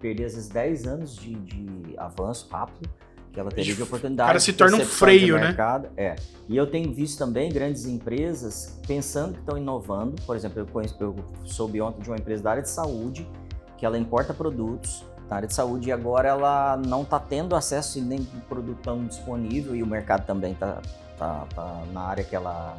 perder 0.00 0.24
às 0.24 0.34
vezes 0.34 0.48
10 0.48 0.86
anos 0.86 1.16
de, 1.16 1.34
de 1.34 1.94
avanço 1.98 2.48
rápido 2.50 2.88
que 3.32 3.38
ela 3.38 3.50
teria 3.50 3.74
de 3.74 3.82
oportunidade. 3.82 4.26
O 4.26 4.30
cara 4.30 4.40
se 4.40 4.52
torna 4.52 4.78
um 4.78 4.84
freio, 4.84 5.38
né? 5.38 5.54
É. 5.96 6.16
E 6.48 6.56
eu 6.56 6.66
tenho 6.66 6.92
visto 6.92 7.18
também 7.18 7.52
grandes 7.52 7.86
empresas 7.86 8.80
pensando 8.86 9.34
que 9.34 9.40
estão 9.40 9.56
inovando. 9.56 10.20
Por 10.22 10.34
exemplo, 10.34 10.60
eu, 10.60 10.66
conheço, 10.66 10.96
eu 10.98 11.14
soube 11.44 11.80
ontem 11.80 12.02
de 12.02 12.10
uma 12.10 12.16
empresa 12.16 12.42
da 12.42 12.50
área 12.50 12.62
de 12.62 12.70
saúde 12.70 13.28
que 13.76 13.86
ela 13.86 13.98
importa 13.98 14.34
produtos 14.34 15.04
da 15.28 15.36
área 15.36 15.46
de 15.46 15.54
saúde 15.54 15.90
e 15.90 15.92
agora 15.92 16.28
ela 16.30 16.76
não 16.78 17.02
está 17.02 17.20
tendo 17.20 17.54
acesso 17.54 18.00
nem 18.02 18.24
produto 18.48 18.80
tão 18.82 19.04
disponível 19.06 19.76
e 19.76 19.82
o 19.82 19.86
mercado 19.86 20.26
também 20.26 20.52
está 20.52 20.80
tá, 21.18 21.46
tá 21.54 21.82
na 21.92 22.00
área 22.00 22.24
que 22.24 22.34
ela 22.34 22.76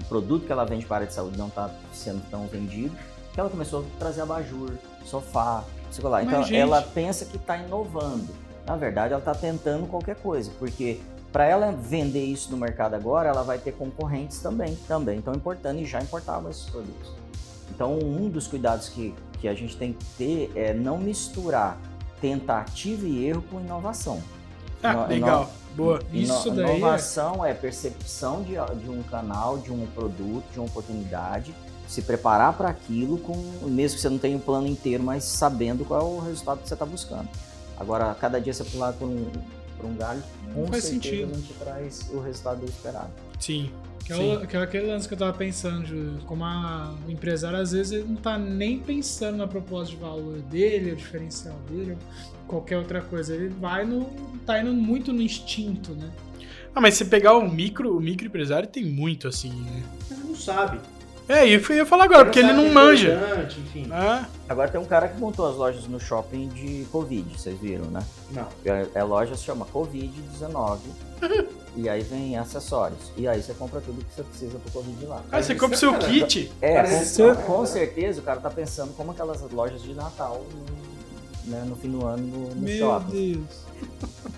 o 0.00 0.04
produto 0.04 0.46
que 0.46 0.52
ela 0.52 0.64
vende 0.64 0.86
para 0.86 0.96
a 0.96 0.98
área 0.98 1.06
de 1.08 1.14
saúde 1.14 1.36
não 1.36 1.48
está 1.48 1.70
sendo 1.92 2.22
tão 2.30 2.46
vendido, 2.46 2.96
que 3.32 3.40
ela 3.40 3.50
começou 3.50 3.80
a 3.80 3.98
trazer 3.98 4.22
abajur, 4.22 4.72
sofá, 5.04 5.64
sei 5.90 6.04
lá. 6.04 6.22
Então 6.22 6.40
Mas, 6.40 6.52
ela 6.52 6.82
pensa 6.82 7.24
que 7.24 7.36
está 7.36 7.56
inovando. 7.56 8.28
Na 8.66 8.76
verdade, 8.76 9.12
ela 9.12 9.20
está 9.20 9.34
tentando 9.34 9.86
qualquer 9.86 10.16
coisa, 10.16 10.50
porque 10.58 11.00
para 11.32 11.44
ela 11.44 11.70
vender 11.72 12.24
isso 12.24 12.50
no 12.50 12.56
mercado 12.56 12.94
agora, 12.94 13.28
ela 13.28 13.42
vai 13.42 13.58
ter 13.58 13.72
concorrentes 13.72 14.40
também, 14.40 14.76
também 14.86 15.18
estão 15.18 15.34
importando 15.34 15.80
e 15.80 15.86
já 15.86 16.00
importavam 16.00 16.50
esses 16.50 16.68
produtos. 16.68 17.12
Então, 17.70 17.98
um 17.98 18.28
dos 18.28 18.46
cuidados 18.46 18.88
que, 18.88 19.14
que 19.40 19.46
a 19.46 19.54
gente 19.54 19.76
tem 19.76 19.92
que 19.92 20.04
ter 20.16 20.52
é 20.54 20.72
não 20.72 20.98
misturar 20.98 21.78
tentativa 22.20 23.06
e 23.06 23.26
erro 23.26 23.42
com 23.42 23.60
inovação. 23.60 24.22
Ah, 24.82 24.92
no, 24.94 25.06
legal. 25.06 25.44
No, 25.44 25.58
Boa. 25.78 26.00
Isso 26.12 26.50
daí. 26.50 26.70
É 26.70 26.76
inovação 26.76 27.44
é... 27.44 27.50
é 27.50 27.54
percepção 27.54 28.42
de, 28.42 28.54
de 28.82 28.90
um 28.90 29.02
canal, 29.04 29.58
de 29.58 29.72
um 29.72 29.86
produto, 29.86 30.44
de 30.52 30.58
uma 30.58 30.66
oportunidade, 30.66 31.54
se 31.86 32.02
preparar 32.02 32.52
para 32.54 32.68
aquilo, 32.68 33.18
com, 33.18 33.36
mesmo 33.62 33.96
que 33.96 34.02
você 34.02 34.08
não 34.08 34.18
tenha 34.18 34.36
o 34.36 34.40
um 34.40 34.42
plano 34.42 34.66
inteiro, 34.66 35.02
mas 35.02 35.24
sabendo 35.24 35.84
qual 35.84 36.00
é 36.00 36.04
o 36.04 36.18
resultado 36.18 36.60
que 36.60 36.68
você 36.68 36.74
está 36.74 36.84
buscando. 36.84 37.28
Agora, 37.78 38.14
cada 38.14 38.40
dia 38.40 38.52
você 38.52 38.64
pular 38.64 38.92
por 38.92 39.06
um, 39.06 39.30
por 39.76 39.86
um 39.86 39.94
galho, 39.94 40.22
com 40.52 40.66
faz 40.66 40.84
sentido. 40.84 41.32
não 41.32 41.40
te 41.40 41.52
traz 41.54 42.10
o 42.12 42.20
resultado 42.20 42.64
esperado. 42.64 43.10
Sim. 43.38 43.70
Que 44.04 44.12
é, 44.12 44.46
que 44.46 44.56
é 44.56 44.60
aquele 44.60 44.86
lance 44.86 45.06
que 45.06 45.14
eu 45.14 45.18
tava 45.18 45.36
pensando, 45.36 46.18
como 46.24 46.44
a, 46.44 46.94
o 47.06 47.10
empresário 47.10 47.58
às 47.58 47.72
vezes 47.72 47.92
ele 47.92 48.04
não 48.04 48.16
tá 48.16 48.38
nem 48.38 48.78
pensando 48.78 49.36
na 49.36 49.46
proposta 49.46 49.94
de 49.94 50.00
valor 50.00 50.38
dele, 50.42 50.92
o 50.92 50.96
diferencial 50.96 51.56
dele, 51.68 51.96
qualquer 52.46 52.78
outra 52.78 53.02
coisa. 53.02 53.34
Ele 53.34 53.48
vai 53.48 53.84
no. 53.84 54.06
tá 54.46 54.60
indo 54.60 54.72
muito 54.72 55.12
no 55.12 55.20
instinto, 55.20 55.92
né? 55.92 56.10
Ah, 56.74 56.80
mas 56.80 56.94
se 56.94 57.04
pegar 57.04 57.36
o 57.36 57.50
micro, 57.50 57.96
o 57.96 58.00
microempresário 58.00 58.68
tem 58.68 58.84
muito 58.84 59.28
assim, 59.28 59.52
né? 59.62 59.82
Ele 60.10 60.20
não 60.28 60.36
sabe. 60.36 60.80
É, 61.28 61.46
eu 61.46 61.60
ia 61.70 61.84
falar 61.84 62.04
agora, 62.04 62.24
porque 62.24 62.38
ele 62.38 62.52
não 62.52 62.66
é 62.66 62.70
manja. 62.70 63.46
Enfim. 63.58 63.88
Ah. 63.92 64.26
Agora 64.48 64.70
tem 64.70 64.80
um 64.80 64.84
cara 64.86 65.08
que 65.08 65.20
montou 65.20 65.46
as 65.46 65.56
lojas 65.56 65.86
no 65.86 66.00
shopping 66.00 66.48
de 66.48 66.86
Covid, 66.90 67.38
vocês 67.38 67.58
viram, 67.60 67.84
né? 67.86 68.02
Não. 68.30 68.48
É, 68.64 68.86
é 68.94 69.02
loja 69.04 69.36
se 69.36 69.44
chama 69.44 69.66
Covid-19. 69.66 70.78
e 71.76 71.88
aí 71.88 72.00
vem 72.02 72.38
acessórios. 72.38 73.12
E 73.14 73.28
aí 73.28 73.42
você 73.42 73.52
compra 73.52 73.80
tudo 73.80 74.02
que 74.02 74.14
você 74.14 74.22
precisa 74.22 74.58
pro 74.58 74.72
Covid 74.72 75.04
lá. 75.04 75.22
Ah, 75.30 75.42
você 75.42 75.54
compra 75.54 75.76
o 75.76 75.78
seu 75.78 75.98
kit? 75.98 76.50
É, 76.62 76.82
com, 76.82 77.34
com, 77.42 77.66
certeza 77.66 78.20
o 78.20 78.24
cara 78.24 78.40
tá 78.40 78.48
pensando 78.50 78.94
como 78.96 79.10
aquelas 79.10 79.42
lojas 79.52 79.82
de 79.82 79.92
Natal 79.92 80.46
né, 81.44 81.64
no 81.66 81.76
fim 81.76 81.90
do 81.90 82.06
ano 82.06 82.26
no, 82.26 82.54
no 82.54 82.60
Meu 82.60 82.78
shopping. 82.78 83.32
Deus. 83.32 83.68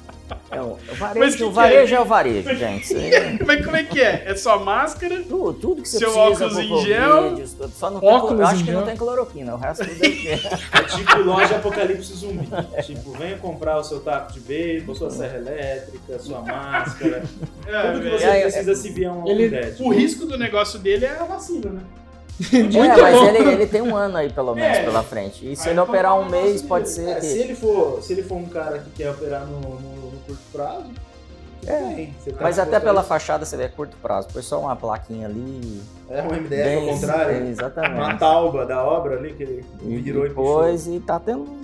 É, 0.50 0.60
o 0.60 0.76
varejo, 0.98 1.46
o 1.46 1.50
varejo 1.52 1.94
é? 1.94 1.96
é? 1.96 2.00
o 2.00 2.04
varejo, 2.04 2.54
gente. 2.56 2.94
Mas 3.46 3.64
como 3.64 3.76
é 3.76 3.84
que 3.84 4.00
é? 4.00 4.24
É 4.26 4.34
só 4.34 4.58
máscara? 4.58 5.22
Tudo, 5.28 5.52
tudo 5.54 5.82
que 5.82 5.88
você 5.88 5.98
Seu 5.98 6.12
precisa. 6.12 6.46
óculos 6.46 6.58
em 6.58 6.82
gel? 6.86 7.46
Só 7.72 7.90
não 7.90 8.02
óculos 8.04 8.36
tem, 8.38 8.46
acho 8.46 8.58
que 8.64 8.70
gel. 8.70 8.80
não 8.80 8.86
tem 8.86 8.96
cloroquina, 8.96 9.54
o 9.54 9.58
resto 9.58 9.84
tudo 9.86 10.04
é 10.04 10.08
É 10.80 10.82
tipo 10.84 11.18
loja 11.18 11.56
apocalipse 11.56 12.14
zumbi. 12.14 12.48
tipo, 12.84 13.12
venha 13.12 13.36
comprar 13.38 13.78
o 13.78 13.84
seu 13.84 14.00
taco 14.00 14.32
de 14.32 14.40
beijo, 14.40 14.94
sua 14.94 15.10
serra 15.10 15.36
elétrica, 15.36 16.18
sua 16.18 16.40
máscara. 16.40 17.22
É, 17.66 17.90
tudo 17.92 18.02
que 18.02 18.10
você 18.10 18.24
É, 18.24 18.42
precisa 18.42 18.74
se 18.74 18.90
vier 18.90 19.10
um 19.10 19.26
Ele- 19.28 19.48
Dead. 19.48 19.76
O 19.80 19.90
risco 19.90 20.26
do 20.26 20.36
negócio 20.38 20.78
dele 20.78 21.06
é 21.06 21.10
a 21.18 21.24
vacina, 21.24 21.70
né? 21.70 21.80
É, 22.54 22.56
Muito 22.62 23.02
mas 23.02 23.14
bom. 23.18 23.26
ele, 23.26 23.50
ele 23.52 23.66
tem 23.66 23.82
um 23.82 23.94
ano 23.94 24.16
aí, 24.16 24.30
pelo 24.32 24.54
menos, 24.54 24.78
É. 24.78 24.82
pela 24.82 25.02
frente. 25.02 25.46
E 25.52 25.54
se 25.54 25.68
Aí 25.68 25.74
ele 25.74 25.80
operar 25.80 26.18
um 26.18 26.26
mês, 26.26 26.62
pode 26.62 26.88
ser 26.88 27.06
É, 27.10 27.20
se 27.20 27.34
que... 27.34 27.38
ele 27.40 27.54
for, 27.54 28.02
se 28.02 28.14
ele 28.14 28.22
for 28.22 28.36
um 28.36 28.46
cara 28.48 28.78
que 28.78 28.88
quer 28.92 29.10
operar 29.10 29.44
no- 29.46 29.60
no 29.60 29.99
curto 30.30 30.42
prazo, 30.52 30.90
É. 31.66 31.80
bem. 31.94 32.14
Tá 32.24 32.36
Mas 32.40 32.58
até 32.58 32.80
pela 32.80 33.00
isso. 33.00 33.08
fachada 33.08 33.44
você 33.44 33.56
vê 33.56 33.64
é 33.64 33.68
curto 33.68 33.96
prazo. 34.00 34.28
Foi 34.30 34.42
só 34.42 34.60
uma 34.60 34.74
plaquinha 34.76 35.26
ali. 35.26 35.82
É 36.08 36.22
um 36.22 36.32
MDF 36.34 36.48
bem- 36.64 36.88
ao 36.90 36.94
contrário. 36.94 37.36
é, 37.36 37.48
exatamente. 37.48 37.94
Uma 37.94 38.16
tauba 38.16 38.66
da 38.66 38.82
obra 38.84 39.16
ali 39.16 39.34
que 39.34 39.42
ele 39.42 39.64
virou 39.82 40.24
e 40.24 40.28
depois 40.28 40.86
e 40.86 40.98
tá 41.00 41.20
tendo. 41.20 41.60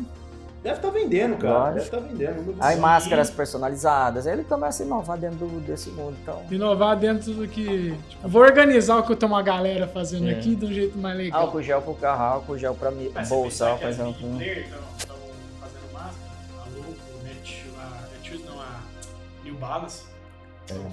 Deve 0.63 0.77
estar 0.79 0.91
vendendo, 0.91 1.37
cara. 1.37 1.71
Lógico. 1.71 1.75
Deve 1.75 1.85
estar 1.85 2.01
vendendo. 2.01 2.37
não 2.39 2.45
duvido. 2.45 2.65
Aí 2.65 2.77
máscaras 2.77 3.31
personalizadas. 3.31 4.27
Aí 4.27 4.33
ele 4.33 4.43
começa 4.43 4.83
a 4.83 4.87
inovar 4.87 5.17
dentro 5.17 5.47
do- 5.47 5.61
desse 5.61 5.91
mundo. 5.91 6.17
Então. 6.21 6.43
Inovar 6.51 6.97
dentro 6.97 7.33
do 7.35 7.47
que. 7.47 7.95
Tipo, 8.09 8.29
vou 8.29 8.43
organizar 8.43 8.97
o 8.99 9.05
que 9.05 9.13
eu 9.13 9.17
tenho 9.17 9.31
uma 9.31 9.43
galera 9.43 9.87
fazendo 9.87 10.29
É. 10.29 10.33
aqui 10.33 10.57
de 10.57 10.67
um 10.67 10.73
jeito 10.73 10.99
mais 10.99 11.17
legal. 11.17 11.43
Álcool 11.43 11.63
gel 11.63 11.81
pro 11.83 11.95
carro, 11.95 12.23
álcool 12.35 12.59
gel 12.59 12.75
pra 12.75 12.91
mi- 12.91 13.13
bolsa, 13.29 13.67
você 13.77 13.87
pensar 13.87 14.07
que 14.13 14.23
fazer 14.23 14.69
New 19.57 19.59
Balance. 19.59 20.03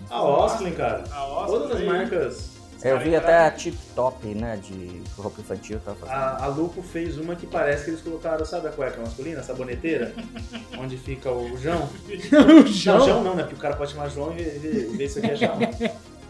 A 0.10 0.24
Oslin, 0.24 0.72
cara. 0.72 1.04
A 1.12 1.26
Oslin 1.26 1.60
Todas 1.60 1.78
as 1.78 1.84
marcas. 1.84 2.54
Eu 2.84 3.00
vi 3.00 3.16
até 3.16 3.48
a 3.48 3.52
Tip 3.52 3.78
Top, 3.96 4.28
né? 4.28 4.58
De 4.62 5.02
roupa 5.18 5.40
infantil, 5.40 5.80
tá 5.80 5.96
fazendo. 5.96 6.16
A, 6.16 6.44
a 6.44 6.48
Lupo 6.48 6.82
fez 6.82 7.18
uma 7.18 7.34
que 7.34 7.48
parece 7.48 7.86
que 7.86 7.92
eles 7.92 8.02
colocaram, 8.02 8.46
sabe 8.46 8.68
a 8.68 8.72
cueca 8.72 9.02
masculina, 9.02 9.40
a 9.40 9.44
saboneteira? 9.44 10.14
onde 10.78 10.98
fica 10.98 11.32
o 11.32 11.58
João. 11.58 11.84
o 11.88 12.36
Não, 12.36 12.68
João. 12.68 13.06
João 13.06 13.24
não, 13.24 13.36
né? 13.36 13.44
Porque 13.44 13.56
o 13.56 13.60
cara 13.60 13.76
pode 13.78 13.92
chamar 13.92 14.10
João 14.10 14.34
e 14.34 14.44
ver, 14.44 14.98
ver 14.98 15.06
isso 15.06 15.20
aqui 15.20 15.32
é 15.32 15.36
chamar. 15.38 15.70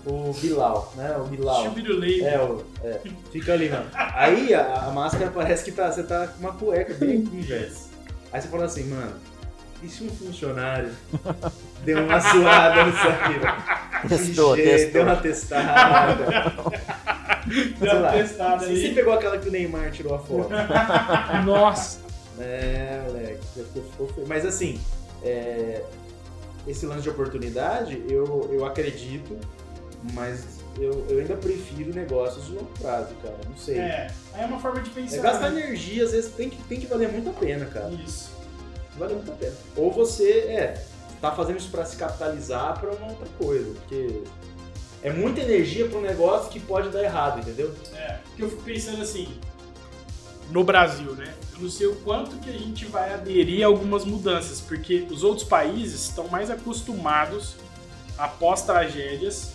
O 0.06 0.32
Bilal, 0.34 0.94
né? 0.96 1.18
O 1.18 1.24
Bilal. 1.24 1.64
Chubirulei. 1.64 2.24
É, 2.24 2.40
o, 2.40 2.64
é, 2.84 3.00
fica 3.32 3.54
ali, 3.54 3.70
mano. 3.70 3.90
Aí 3.94 4.54
a, 4.54 4.84
a 4.84 4.92
máscara 4.92 5.32
parece 5.32 5.64
que 5.64 5.72
tá, 5.72 5.92
você 5.92 6.04
tá 6.04 6.28
com 6.28 6.40
uma 6.40 6.54
cueca 6.54 6.94
bem 6.94 7.24
aqui, 7.24 7.42
velho. 7.42 7.72
Aí 8.32 8.42
você 8.42 8.48
fala 8.48 8.66
assim, 8.66 8.84
mano, 8.84 9.14
e 9.84 9.90
se 9.90 10.04
um 10.04 10.10
funcionário 10.10 10.90
deu 11.84 12.04
uma 12.06 12.20
suada 12.22 12.86
nisso 12.86 13.08
aqui? 13.08 14.08
Testou, 14.08 14.56
Ixi, 14.58 14.64
testou. 14.66 14.92
Deu 14.94 15.04
uma 15.04 15.16
testada. 15.18 16.54
Deu 17.80 17.92
uma 17.92 18.00
lá. 18.00 18.12
testada 18.12 18.66
Se 18.66 18.78
você 18.80 18.86
aí. 18.88 18.96
pegou 18.96 19.14
aquela 19.14 19.38
que 19.38 19.50
o 19.50 19.52
Neymar 19.52 19.92
tirou 19.92 20.16
a 20.16 20.20
foto. 20.20 20.50
Nossa. 21.46 22.00
É, 22.40 23.02
moleque, 23.06 23.40
já 23.56 23.64
ficou, 23.64 23.84
ficou 23.84 24.08
feio. 24.08 24.28
Mas 24.28 24.46
assim, 24.46 24.80
é, 25.24 25.84
esse 26.68 26.86
lance 26.86 27.02
de 27.04 27.10
oportunidade, 27.10 28.04
eu, 28.10 28.50
eu 28.52 28.66
acredito, 28.66 29.38
mas 30.14 30.44
eu, 30.80 31.06
eu 31.10 31.20
ainda 31.20 31.36
prefiro 31.36 31.94
negócios 31.94 32.46
de 32.48 32.54
longo 32.54 32.72
prazo, 32.80 33.14
cara. 33.22 33.36
Não 33.48 33.56
sei. 33.58 33.78
É, 33.78 34.08
aí 34.34 34.42
é 34.44 34.46
uma 34.46 34.60
forma 34.60 34.82
de 34.82 34.90
É, 34.90 34.94
pensar. 34.94 35.22
gastar 35.22 35.50
né? 35.52 35.62
energia, 35.62 36.04
às 36.04 36.12
vezes, 36.12 36.32
tem 36.34 36.50
que, 36.50 36.58
tem 36.64 36.80
que 36.80 36.88
valer 36.88 37.10
muito 37.12 37.30
a 37.30 37.34
pena, 37.34 37.66
cara. 37.66 37.92
Isso. 37.92 38.33
Vale 38.98 39.16
muito 39.16 39.32
a 39.32 39.36
pena. 39.36 39.56
Ou 39.76 39.92
você, 39.92 40.30
é, 40.30 40.86
tá 41.22 41.32
fazendo 41.32 41.60
isso 41.60 41.70
pra 41.70 41.86
se 41.86 41.96
capitalizar 41.96 42.80
pra 42.80 42.92
uma 42.92 43.08
outra 43.08 43.28
coisa, 43.38 43.74
porque 43.80 44.24
é 45.02 45.12
muita 45.12 45.42
energia 45.42 45.88
pra 45.88 46.00
um 46.00 46.02
negócio 46.02 46.50
que 46.50 46.60
pode 46.60 46.90
dar 46.90 47.04
errado, 47.04 47.40
entendeu? 47.40 47.74
É, 47.94 48.20
porque 48.26 48.44
eu 48.44 48.50
fico 48.50 48.64
pensando 48.64 49.02
assim, 49.02 49.28
no 50.50 50.64
Brasil, 50.64 51.14
né? 51.14 51.34
Eu 51.54 51.62
não 51.62 51.70
sei 51.70 51.88
o 51.88 51.96
quanto 51.98 52.36
que 52.38 52.50
a 52.50 52.54
gente 52.54 52.86
vai 52.86 53.14
aderir 53.14 53.64
a 53.64 53.68
algumas 53.68 54.06
mudanças, 54.06 54.60
porque 54.62 55.08
os 55.10 55.24
outros 55.24 55.48
países 55.48 56.04
estão 56.04 56.28
mais 56.28 56.50
acostumados, 56.50 57.56
após 58.18 58.62
tragédias, 58.62 59.54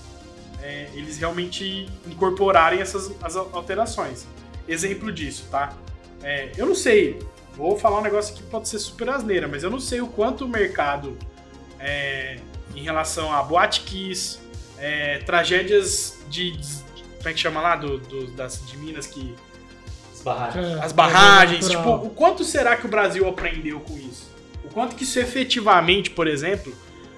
é, 0.63 0.89
eles 0.95 1.19
realmente 1.19 1.89
incorporarem 2.07 2.81
essas 2.81 3.13
as 3.23 3.37
alterações. 3.37 4.27
Exemplo 4.67 5.13
disso, 5.13 5.45
tá? 5.51 5.75
É, 6.23 6.51
eu 6.57 6.67
não 6.67 6.75
sei, 6.75 7.19
vou 7.59 7.77
falar 7.77 7.99
um 7.99 8.03
negócio 8.03 8.35
que 8.35 8.43
pode 8.45 8.69
ser 8.69 8.79
super 8.79 9.11
asneira, 9.11 9.47
mas 9.49 9.63
eu 9.63 9.71
não 9.71 9.81
sei 9.81 10.01
o 10.01 10.07
quanto 10.07 10.45
o 10.45 10.49
mercado 10.49 11.19
é, 11.79 12.39
em 12.75 12.83
relação 12.83 13.33
a 13.33 13.43
Boate 13.43 13.81
Kiss, 13.83 14.39
é, 14.79 15.19
tragédias 15.19 16.19
de, 16.31 16.53
de- 16.53 16.79
Como 17.19 17.29
é 17.29 17.33
que 17.33 17.41
chama 17.41 17.61
lá? 17.61 17.75
Do, 17.77 17.99
do- 17.99 18.27
das, 18.29 18.65
de 18.67 18.77
Minas 18.79 19.07
que. 19.07 19.35
As 20.15 20.23
barragens. 20.23 20.67
É, 20.67 20.81
As 20.85 20.93
barragens. 20.93 21.67
Tipo, 21.69 21.79
natural. 21.91 22.05
o 22.07 22.11
quanto 22.11 22.45
será 22.45 22.77
que 22.77 22.87
o 22.87 22.89
Brasil 22.89 23.29
aprendeu 23.29 23.81
com 23.81 23.97
isso? 23.99 24.31
O 24.65 24.69
quanto 24.69 24.95
que 24.95 25.03
isso 25.05 25.19
efetivamente, 25.19 26.11
por 26.11 26.27
exemplo, 26.29 26.73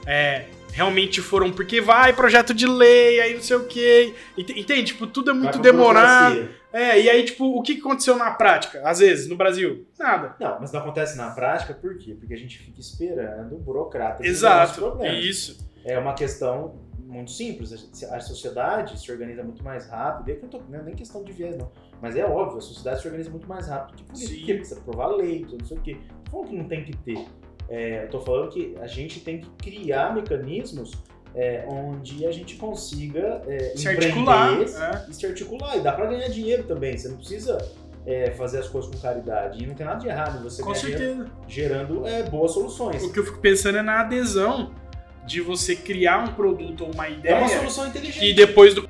é, 0.06 0.46
realmente 0.72 1.20
foram. 1.20 1.50
Porque 1.52 1.80
vai 1.82 2.12
projeto 2.14 2.54
de 2.54 2.66
lei, 2.66 3.20
aí 3.20 3.34
não 3.34 3.42
sei 3.42 3.56
o 3.56 3.64
quê. 3.66 4.14
ent- 4.38 4.50
Entende? 4.56 4.84
Tipo, 4.84 5.06
tudo 5.06 5.30
é 5.30 5.34
muito 5.34 5.58
demorado. 5.58 6.48
É, 6.72 7.00
e 7.00 7.10
aí, 7.10 7.24
tipo, 7.24 7.58
o 7.58 7.62
que 7.62 7.78
aconteceu 7.78 8.16
na 8.16 8.30
prática? 8.30 8.80
Às 8.88 9.00
vezes, 9.00 9.28
no 9.28 9.36
Brasil? 9.36 9.86
Nada. 9.98 10.36
Não, 10.38 10.60
mas 10.60 10.70
não 10.72 10.80
acontece 10.80 11.16
na 11.16 11.30
prática, 11.30 11.74
por 11.74 11.96
quê? 11.98 12.14
Porque 12.18 12.32
a 12.32 12.36
gente 12.36 12.58
fica 12.58 12.80
esperando 12.80 13.56
o 13.56 13.58
burocrata 13.58 14.24
Exato. 14.24 14.98
Isso. 15.04 15.68
É 15.84 15.98
uma 15.98 16.14
questão 16.14 16.78
muito 17.10 17.30
simples. 17.32 17.72
A 18.04 18.20
sociedade 18.20 18.98
se 18.98 19.10
organiza 19.10 19.42
muito 19.42 19.64
mais 19.64 19.88
rápido. 19.88 20.28
E 20.28 20.32
aqui 20.32 20.44
eu 20.44 20.50
não 20.50 20.50
tô, 20.50 20.70
não 20.70 20.78
é 20.78 20.82
nem 20.82 20.94
questão 20.94 21.24
de 21.24 21.32
viés, 21.32 21.56
não. 21.56 21.70
Mas 22.00 22.16
é 22.16 22.24
óbvio, 22.24 22.58
a 22.58 22.60
sociedade 22.60 23.00
se 23.00 23.06
organiza 23.06 23.30
muito 23.30 23.48
mais 23.48 23.66
rápido 23.66 24.02
que. 24.04 24.18
Sim. 24.18 24.36
Porque 24.36 24.54
precisa 24.54 24.80
aprovar 24.80 25.08
lei, 25.08 25.44
tudo 25.44 25.58
não 25.58 25.66
sei 25.66 25.76
o 25.76 25.80
quê. 25.80 25.96
Falando 26.30 26.48
que 26.48 26.56
não 26.56 26.68
tem 26.68 26.84
que 26.84 26.96
ter. 26.98 27.26
É, 27.68 28.04
eu 28.04 28.10
tô 28.10 28.20
falando 28.20 28.50
que 28.50 28.74
a 28.80 28.86
gente 28.86 29.20
tem 29.20 29.40
que 29.40 29.50
criar 29.58 30.14
mecanismos 30.14 30.92
é, 31.34 31.64
onde 31.68 32.26
a 32.26 32.32
gente 32.32 32.56
consiga 32.56 33.42
é, 33.46 33.72
Se 33.76 33.88
articular. 33.88 34.52
é. 34.60 35.04
e 35.08 35.14
se 35.14 35.26
articular. 35.26 35.76
E 35.76 35.80
dá 35.80 35.92
pra 35.92 36.06
ganhar 36.06 36.28
dinheiro 36.28 36.64
também. 36.64 36.96
Você 36.96 37.08
não 37.08 37.16
precisa 37.16 37.58
é, 38.06 38.30
fazer 38.32 38.58
as 38.58 38.68
coisas 38.68 38.90
com 38.90 38.98
caridade. 39.00 39.62
E 39.62 39.66
não 39.66 39.74
tem 39.74 39.86
nada 39.86 40.00
de 40.00 40.08
errado 40.08 40.42
você 40.42 40.62
Com 40.62 40.74
certeza. 40.74 41.26
gerando 41.46 42.06
é, 42.06 42.22
boas 42.24 42.52
soluções. 42.52 43.02
O 43.02 43.12
que 43.12 43.18
eu 43.20 43.24
fico 43.24 43.38
pensando 43.38 43.78
é 43.78 43.82
na 43.82 44.00
adesão 44.00 44.72
de 45.26 45.40
você 45.40 45.76
criar 45.76 46.18
um 46.24 46.32
produto 46.34 46.84
ou 46.84 46.92
uma 46.92 47.06
É 47.06 47.12
ideia 47.12 47.36
uma 47.38 47.48
solução 47.48 47.86
inteligente. 47.86 48.24
e 48.24 48.32
depois 48.34 48.74
do. 48.74 48.88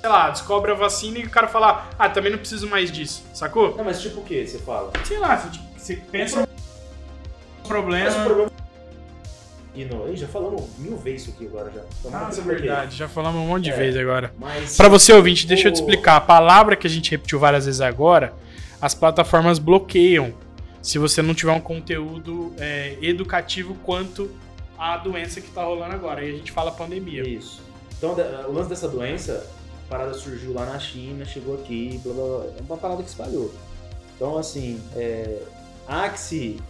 Sei 0.00 0.08
lá, 0.08 0.30
descobre 0.30 0.72
a 0.72 0.74
vacina 0.74 1.18
e 1.20 1.24
o 1.24 1.30
cara 1.30 1.46
fala, 1.46 1.88
ah, 1.96 2.08
também 2.08 2.32
não 2.32 2.38
preciso 2.38 2.66
mais 2.66 2.90
disso, 2.90 3.22
sacou? 3.32 3.76
Não, 3.76 3.84
mas 3.84 4.00
tipo 4.00 4.20
o 4.20 4.24
que 4.24 4.44
você 4.44 4.58
fala? 4.58 4.90
Sei 5.04 5.16
lá, 5.16 5.36
você, 5.36 5.50
tipo, 5.50 5.64
você 5.78 5.94
pensa 6.10 6.40
no 6.40 6.48
problema. 7.68 8.06
Mas 8.06 8.16
o 8.16 8.24
problema. 8.24 8.50
E 9.74 9.84
no, 9.86 10.12
Ih, 10.12 10.16
já 10.16 10.28
falamos 10.28 10.62
mil 10.78 10.96
vezes 10.98 11.22
isso 11.22 11.30
aqui 11.30 11.46
agora 11.46 11.70
já. 11.74 11.80
Então, 12.00 12.10
Ah, 12.14 12.30
é 12.36 12.40
verdade, 12.42 12.96
já 12.96 13.08
falamos 13.08 13.40
um 13.40 13.46
monte 13.46 13.64
de 13.64 13.70
É. 13.70 13.76
vezes 13.76 13.98
agora. 14.00 14.32
Mas. 14.38 14.76
Pra 14.76 14.88
você 14.88 15.12
ouvinte, 15.12 15.46
deixa 15.46 15.68
eu 15.68 15.72
te 15.72 15.76
O- 15.76 15.80
explicar. 15.80 16.16
A 16.16 16.20
palavra 16.20 16.76
que 16.76 16.86
a 16.86 16.90
gente 16.90 17.10
repetiu 17.10 17.38
várias 17.38 17.64
vezes 17.64 17.80
agora, 17.80 18.34
as 18.80 18.94
plataformas 18.94 19.58
bloqueiam 19.58 20.34
se 20.82 20.98
você 20.98 21.22
não 21.22 21.32
tiver 21.34 21.52
um 21.52 21.60
conteúdo 21.60 22.52
é, 22.58 22.98
educativo 23.00 23.74
quanto 23.82 24.30
à 24.78 24.96
doença 24.98 25.40
que 25.40 25.48
tá 25.50 25.62
rolando 25.64 25.94
agora. 25.94 26.20
Aí 26.20 26.28
a 26.30 26.36
gente 26.36 26.52
fala 26.52 26.70
pandemia. 26.72 27.26
Isso. 27.26 27.62
Então, 27.96 28.14
o 28.48 28.52
lance 28.52 28.68
dessa 28.68 28.88
doença, 28.88 29.46
a 29.86 29.88
parada 29.90 30.12
surgiu 30.12 30.52
lá 30.52 30.66
na 30.66 30.78
China, 30.78 31.24
chegou 31.24 31.54
aqui, 31.54 31.98
blá 32.04 32.12
blá 32.12 32.24
blá. 32.24 32.44
É 32.58 32.62
uma 32.68 32.76
parada 32.76 33.02
que 33.02 33.08
espalhou. 33.08 33.54
Então, 34.16 34.36
assim, 34.36 34.80
é, 34.96 35.38
há 35.88 36.08
que 36.08 36.18
se 36.20 36.60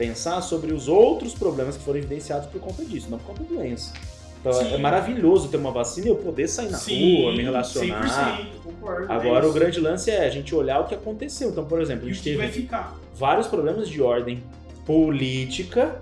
pensar 0.00 0.40
sobre 0.40 0.72
os 0.72 0.88
outros 0.88 1.34
problemas 1.34 1.76
que 1.76 1.84
foram 1.84 1.98
evidenciados 1.98 2.48
por 2.48 2.58
conta 2.58 2.82
disso, 2.82 3.10
não 3.10 3.18
por 3.18 3.26
conta 3.26 3.42
da 3.42 3.50
doença. 3.50 3.92
Então, 4.40 4.50
Sim. 4.54 4.72
é 4.72 4.78
maravilhoso 4.78 5.48
ter 5.48 5.58
uma 5.58 5.70
vacina 5.70 6.06
e 6.06 6.08
eu 6.08 6.16
poder 6.16 6.48
sair 6.48 6.70
na 6.70 6.78
rua, 6.78 7.32
me 7.36 7.42
relacionar. 7.42 8.38
100%, 8.38 8.62
concordo. 8.64 9.12
Agora, 9.12 9.44
é 9.44 9.48
o 9.48 9.52
grande 9.52 9.78
lance 9.78 10.10
é 10.10 10.24
a 10.24 10.30
gente 10.30 10.54
olhar 10.54 10.80
o 10.80 10.84
que 10.86 10.94
aconteceu. 10.94 11.50
Então, 11.50 11.66
por 11.66 11.82
exemplo, 11.82 12.06
a 12.06 12.08
gente 12.10 12.22
teve 12.22 12.66
vários 13.14 13.46
problemas 13.46 13.90
de 13.90 14.00
ordem 14.00 14.42
política 14.86 16.00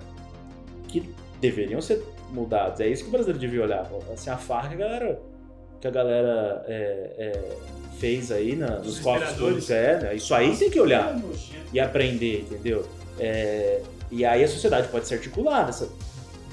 que 0.87 1.13
deveriam 1.41 1.81
ser 1.83 2.01
mudados. 2.31 2.79
É 2.79 2.87
isso 2.87 3.03
que 3.03 3.09
o 3.09 3.13
brasileiro 3.13 3.41
devia 3.41 3.65
olhar. 3.65 3.91
Assim, 4.13 4.31
a 4.31 4.37
farra 4.37 4.69
que 4.69 4.75
a 4.75 4.79
galera, 4.79 5.21
que 5.81 5.89
a 5.89 5.91
galera 5.91 6.65
é, 6.69 7.15
é, 7.19 7.57
fez 7.99 8.31
aí 8.31 8.55
na, 8.55 8.79
Os 8.79 8.87
nos 8.87 8.99
cofres 9.01 9.33
públicos. 9.33 9.71
É, 9.73 9.99
né? 10.01 10.15
Isso 10.15 10.33
aí 10.33 10.57
tem 10.57 10.71
que 10.71 10.79
olhar 10.79 11.17
É 11.17 11.59
e 11.73 11.81
aprender, 11.81 12.47
entendeu? 12.49 12.87
É, 13.19 13.83
e 14.11 14.25
aí 14.25 14.43
a 14.43 14.49
sociedade 14.49 14.89
pode 14.89 15.07
se 15.07 15.15
articular 15.15 15.65
dessa, 15.65 15.89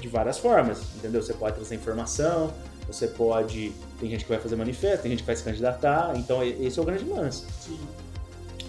de 0.00 0.08
várias 0.08 0.38
formas, 0.38 0.82
entendeu? 0.96 1.22
Você 1.22 1.32
pode 1.32 1.56
trazer 1.56 1.74
informação, 1.74 2.52
você 2.86 3.06
pode. 3.06 3.72
Tem 3.98 4.10
gente 4.10 4.24
que 4.24 4.30
vai 4.30 4.40
fazer 4.40 4.56
manifesto, 4.56 5.02
tem 5.02 5.10
gente 5.10 5.20
que 5.20 5.26
vai 5.26 5.36
se 5.36 5.42
candidatar, 5.42 6.12
então 6.16 6.42
esse 6.42 6.78
é 6.78 6.82
o 6.82 6.84
grande 6.84 7.04
lance 7.04 7.44
Sim. 7.60 7.78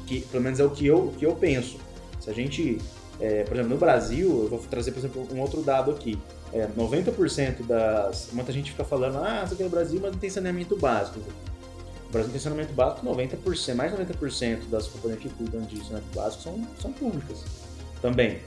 que 0.05 0.21
pelo 0.21 0.43
menos 0.43 0.59
é 0.59 0.63
o 0.63 0.69
que 0.69 0.85
eu, 0.85 0.97
o 0.97 1.13
que 1.13 1.25
eu 1.25 1.35
penso. 1.35 1.77
Se 2.19 2.29
a 2.29 2.33
gente, 2.33 2.77
é, 3.19 3.43
por 3.43 3.53
exemplo, 3.53 3.69
no 3.69 3.77
Brasil, 3.77 4.43
eu 4.43 4.49
vou 4.49 4.59
trazer, 4.59 4.91
por 4.91 4.99
exemplo, 4.99 5.27
um 5.31 5.39
outro 5.41 5.61
dado 5.61 5.91
aqui. 5.91 6.17
É, 6.53 6.65
90% 6.65 7.65
das. 7.65 8.29
Muita 8.31 8.53
gente 8.53 8.71
fica 8.71 8.85
falando, 8.85 9.17
ah, 9.17 9.41
isso 9.43 9.53
aqui 9.53 9.63
no 9.63 9.69
Brasil, 9.69 9.99
mas 10.01 10.13
não 10.13 10.19
tem 10.19 10.29
saneamento 10.29 10.77
básico. 10.77 11.19
O 12.07 12.11
Brasil 12.11 12.31
tem 12.31 12.39
saneamento 12.39 12.73
básico, 12.73 13.05
90%, 13.05 13.75
mais 13.75 13.91
de 13.91 14.01
90% 14.01 14.69
das 14.69 14.87
companhias 14.87 15.19
que 15.19 15.29
cuidam 15.29 15.61
de 15.63 15.77
saneamento 15.79 16.15
básico 16.15 16.41
são, 16.41 16.67
são 16.79 16.93
públicas 16.93 17.66
também. 18.01 18.39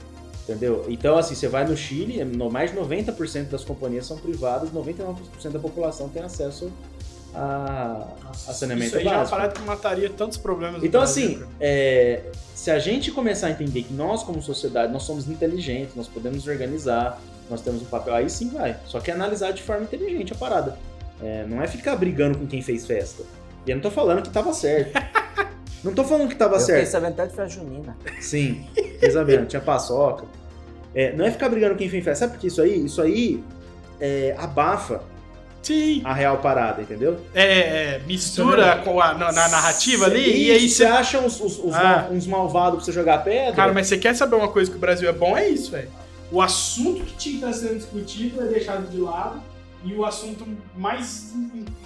Entendeu? 0.43 0.85
Então, 0.89 1.17
assim, 1.17 1.35
você 1.35 1.47
vai 1.47 1.65
no 1.67 1.77
Chile, 1.77 2.23
no- 2.25 2.49
mais 2.49 2.71
de 2.71 2.77
90% 2.77 3.49
das 3.49 3.63
companhias 3.63 4.05
são 4.07 4.17
privadas, 4.17 4.69
99% 4.71 5.15
da 5.51 5.59
população 5.59 6.09
tem 6.09 6.23
acesso 6.23 6.71
a, 7.33 8.07
a 8.27 8.33
saneamento 8.53 8.87
Isso 8.87 8.97
aí 8.97 9.03
já 9.05 9.09
é 9.11 9.13
uma 9.13 9.19
básico. 9.19 9.37
parada 9.37 9.53
que 9.53 9.61
mataria 9.61 10.09
tantos 10.09 10.37
problemas. 10.37 10.83
Então, 10.83 11.01
assim, 11.01 11.41
é, 11.59 12.23
se 12.55 12.69
a 12.71 12.79
gente 12.79 13.11
começar 13.11 13.47
a 13.47 13.51
entender 13.51 13.83
que 13.83 13.93
nós, 13.93 14.23
como 14.23 14.41
sociedade, 14.41 14.91
nós 14.91 15.03
somos 15.03 15.29
inteligentes, 15.29 15.95
nós 15.95 16.07
podemos 16.07 16.39
nos 16.39 16.47
organizar, 16.47 17.21
nós 17.49 17.61
temos 17.61 17.81
um 17.83 17.85
papel, 17.85 18.13
aí 18.15 18.29
sim 18.29 18.49
vai. 18.49 18.75
Só 18.85 18.99
que 18.99 19.11
é 19.11 19.13
analisar 19.13 19.51
de 19.51 19.61
forma 19.61 19.83
inteligente 19.83 20.33
a 20.33 20.35
parada. 20.35 20.77
É, 21.21 21.45
não 21.47 21.61
é 21.61 21.67
ficar 21.67 21.95
brigando 21.95 22.37
com 22.37 22.47
quem 22.47 22.61
fez 22.61 22.85
festa. 22.85 23.23
E 23.65 23.69
eu 23.69 23.75
não 23.75 23.81
tô 23.83 23.91
falando 23.91 24.23
que 24.23 24.29
tava 24.29 24.51
certo. 24.53 24.91
não 25.83 25.93
tô 25.93 26.03
falando 26.03 26.29
que 26.29 26.35
tava 26.35 26.55
Eu 26.55 26.59
fiquei 26.59 26.75
certo. 26.75 26.91
sabendo 26.91 27.13
até 27.13 27.25
de 27.27 27.35
festa 27.35 27.49
junina. 27.59 27.97
Sim, 28.19 28.65
fiquei 28.75 29.11
sabendo, 29.11 29.45
tinha 29.47 29.61
paçoca. 29.61 30.25
É, 30.93 31.13
não 31.15 31.25
é 31.25 31.31
ficar 31.31 31.49
brigando 31.49 31.73
com 31.73 31.79
quem 31.79 31.89
fez 31.89 32.03
festa. 32.03 32.25
Sabe 32.25 32.33
por 32.37 32.41
que 32.41 32.47
isso 32.47 32.61
aí? 32.61 32.85
Isso 32.85 33.01
aí 33.01 33.43
é, 33.99 34.35
abafa 34.37 35.01
Sim. 35.61 36.01
a 36.03 36.13
real 36.13 36.37
parada, 36.39 36.81
entendeu? 36.81 37.17
É, 37.33 37.45
é, 37.95 38.01
mistura 38.05 38.77
com 38.83 38.99
a, 38.99 39.13
na, 39.13 39.31
na 39.31 39.47
narrativa 39.47 40.05
ali 40.05 40.19
Isso, 40.19 40.37
e 40.37 40.51
aí 40.51 40.69
você 40.69 40.75
você. 40.75 40.85
acha 40.85 41.19
uns, 41.19 41.39
uns- 41.39 41.59
uns 41.59 41.73
Ah. 41.75 41.83
mal- 41.83 42.11
uns 42.11 42.27
malvados 42.27 42.75
pra 42.77 42.85
você 42.85 42.91
jogar 42.91 43.23
pedra? 43.23 43.53
Cara, 43.55 43.71
mas 43.73 43.87
você 43.87 43.97
quer 43.97 44.15
saber 44.15 44.35
uma 44.35 44.47
coisa 44.49 44.69
que 44.69 44.77
o 44.77 44.79
Brasil 44.79 45.07
é 45.09 45.13
bom? 45.13 45.37
É 45.37 45.47
isso, 45.47 45.71
velho. 45.71 45.89
O 46.31 46.41
assunto 46.41 47.03
que 47.05 47.13
tinha 47.15 47.39
que 47.39 47.45
estar 47.45 47.53
sendo 47.67 47.77
discutido 47.77 48.41
é 48.41 48.45
deixado 48.47 48.89
de 48.89 48.97
lado 48.99 49.41
e 49.83 49.93
o 49.93 50.03
assunto 50.05 50.45
mais 50.75 51.33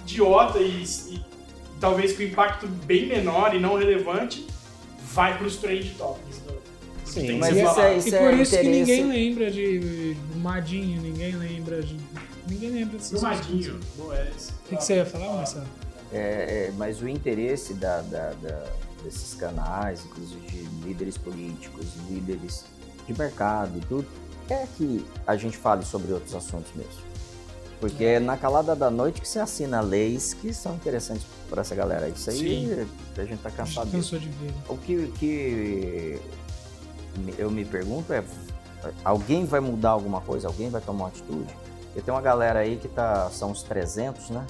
idiota 0.02 0.58
e, 0.58 0.82
e 1.10 1.20
talvez 1.80 2.16
com 2.16 2.22
impacto 2.22 2.66
bem 2.66 3.06
menor 3.06 3.54
e 3.54 3.60
não 3.60 3.76
relevante 3.76 4.46
vai 5.12 5.36
para 5.36 5.46
os 5.46 5.56
trade 5.56 5.90
topics. 5.98 6.38
do- 6.38 6.56
Sim, 7.04 7.20
que 7.20 7.26
tem 7.28 7.34
que 7.34 7.40
mas 7.40 7.56
isso 7.56 7.80
é- 7.80 7.94
E 7.94 7.98
Isso 7.98 8.10
por 8.18 8.34
isso 8.34 8.50
que 8.50 8.62
interesse. 8.62 8.70
ninguém 9.02 9.04
lembra 9.08 9.50
de 9.50 10.16
Madinho, 10.36 11.00
ninguém 11.00 11.36
lembra 11.36 11.82
de. 11.82 11.96
Ninguém 12.48 12.70
lembra 12.70 12.98
dessas 12.98 13.22
é 14.12 14.32
isso. 14.36 14.52
O 14.64 14.68
que, 14.68 14.76
que 14.76 14.84
você 14.84 14.96
ia 14.96 15.06
falar, 15.06 15.32
Marcelo? 15.34 15.66
É, 16.12 16.68
é, 16.68 16.72
mas 16.76 17.00
o 17.02 17.08
interesse 17.08 17.74
da, 17.74 18.00
da- 18.02 18.32
da- 18.34 18.66
desses 19.02 19.34
canais, 19.34 20.04
inclusive 20.04 20.40
de 20.48 20.62
líderes 20.86 21.16
políticos, 21.16 21.86
líderes 22.08 22.64
de 23.06 23.16
mercado 23.16 23.78
e 23.78 23.80
tudo, 23.82 24.06
é 24.50 24.66
que 24.76 25.04
a 25.26 25.36
gente 25.36 25.56
fale 25.56 25.84
sobre 25.84 26.12
outros 26.12 26.34
assuntos 26.34 26.72
mesmo. 26.74 27.05
Porque 27.80 28.04
é 28.04 28.18
na 28.18 28.36
calada 28.38 28.74
da 28.74 28.90
noite 28.90 29.20
que 29.20 29.28
você 29.28 29.38
assina 29.38 29.80
leis 29.82 30.32
que 30.32 30.52
são 30.54 30.74
interessantes 30.76 31.26
para 31.50 31.60
essa 31.60 31.74
galera. 31.74 32.08
Isso 32.08 32.30
aí 32.30 32.38
Sim. 32.38 32.72
a 32.72 32.76
gente 32.76 32.88
tá 33.14 33.22
A 33.22 33.24
gente 33.24 33.56
cansado 33.56 33.90
disso. 33.90 33.96
cansou 34.12 34.18
de 34.18 34.28
ver. 34.30 34.54
O 34.68 34.76
que, 34.78 34.96
o 34.96 35.12
que 35.12 36.20
me- 37.18 37.34
eu 37.36 37.50
me 37.50 37.64
pergunto 37.66 38.12
é: 38.14 38.24
alguém 39.04 39.44
vai 39.44 39.60
mudar 39.60 39.90
alguma 39.90 40.20
coisa? 40.22 40.48
Alguém 40.48 40.70
vai 40.70 40.80
tomar 40.80 41.04
uma 41.04 41.08
atitude? 41.08 41.54
Porque 41.86 42.00
tem 42.00 42.14
uma 42.14 42.22
galera 42.22 42.60
aí 42.60 42.76
que 42.78 42.88
tá, 42.88 43.28
são 43.30 43.50
os 43.50 43.62
300, 43.62 44.30
né? 44.30 44.46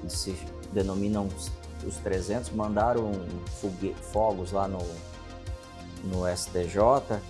Que 0.00 0.12
se 0.12 0.34
denominam 0.72 1.28
os, 1.28 1.52
os 1.86 1.96
300, 1.98 2.50
mandaram 2.50 3.12
fogue- 3.60 3.94
fogos 4.12 4.50
lá 4.50 4.66
no, 4.66 4.78
no 6.04 6.26
STJ. 6.36 7.20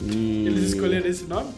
E, 0.00 0.46
Eles 0.46 0.70
escolheram 0.72 1.06
esse 1.06 1.24
nome? 1.24 1.50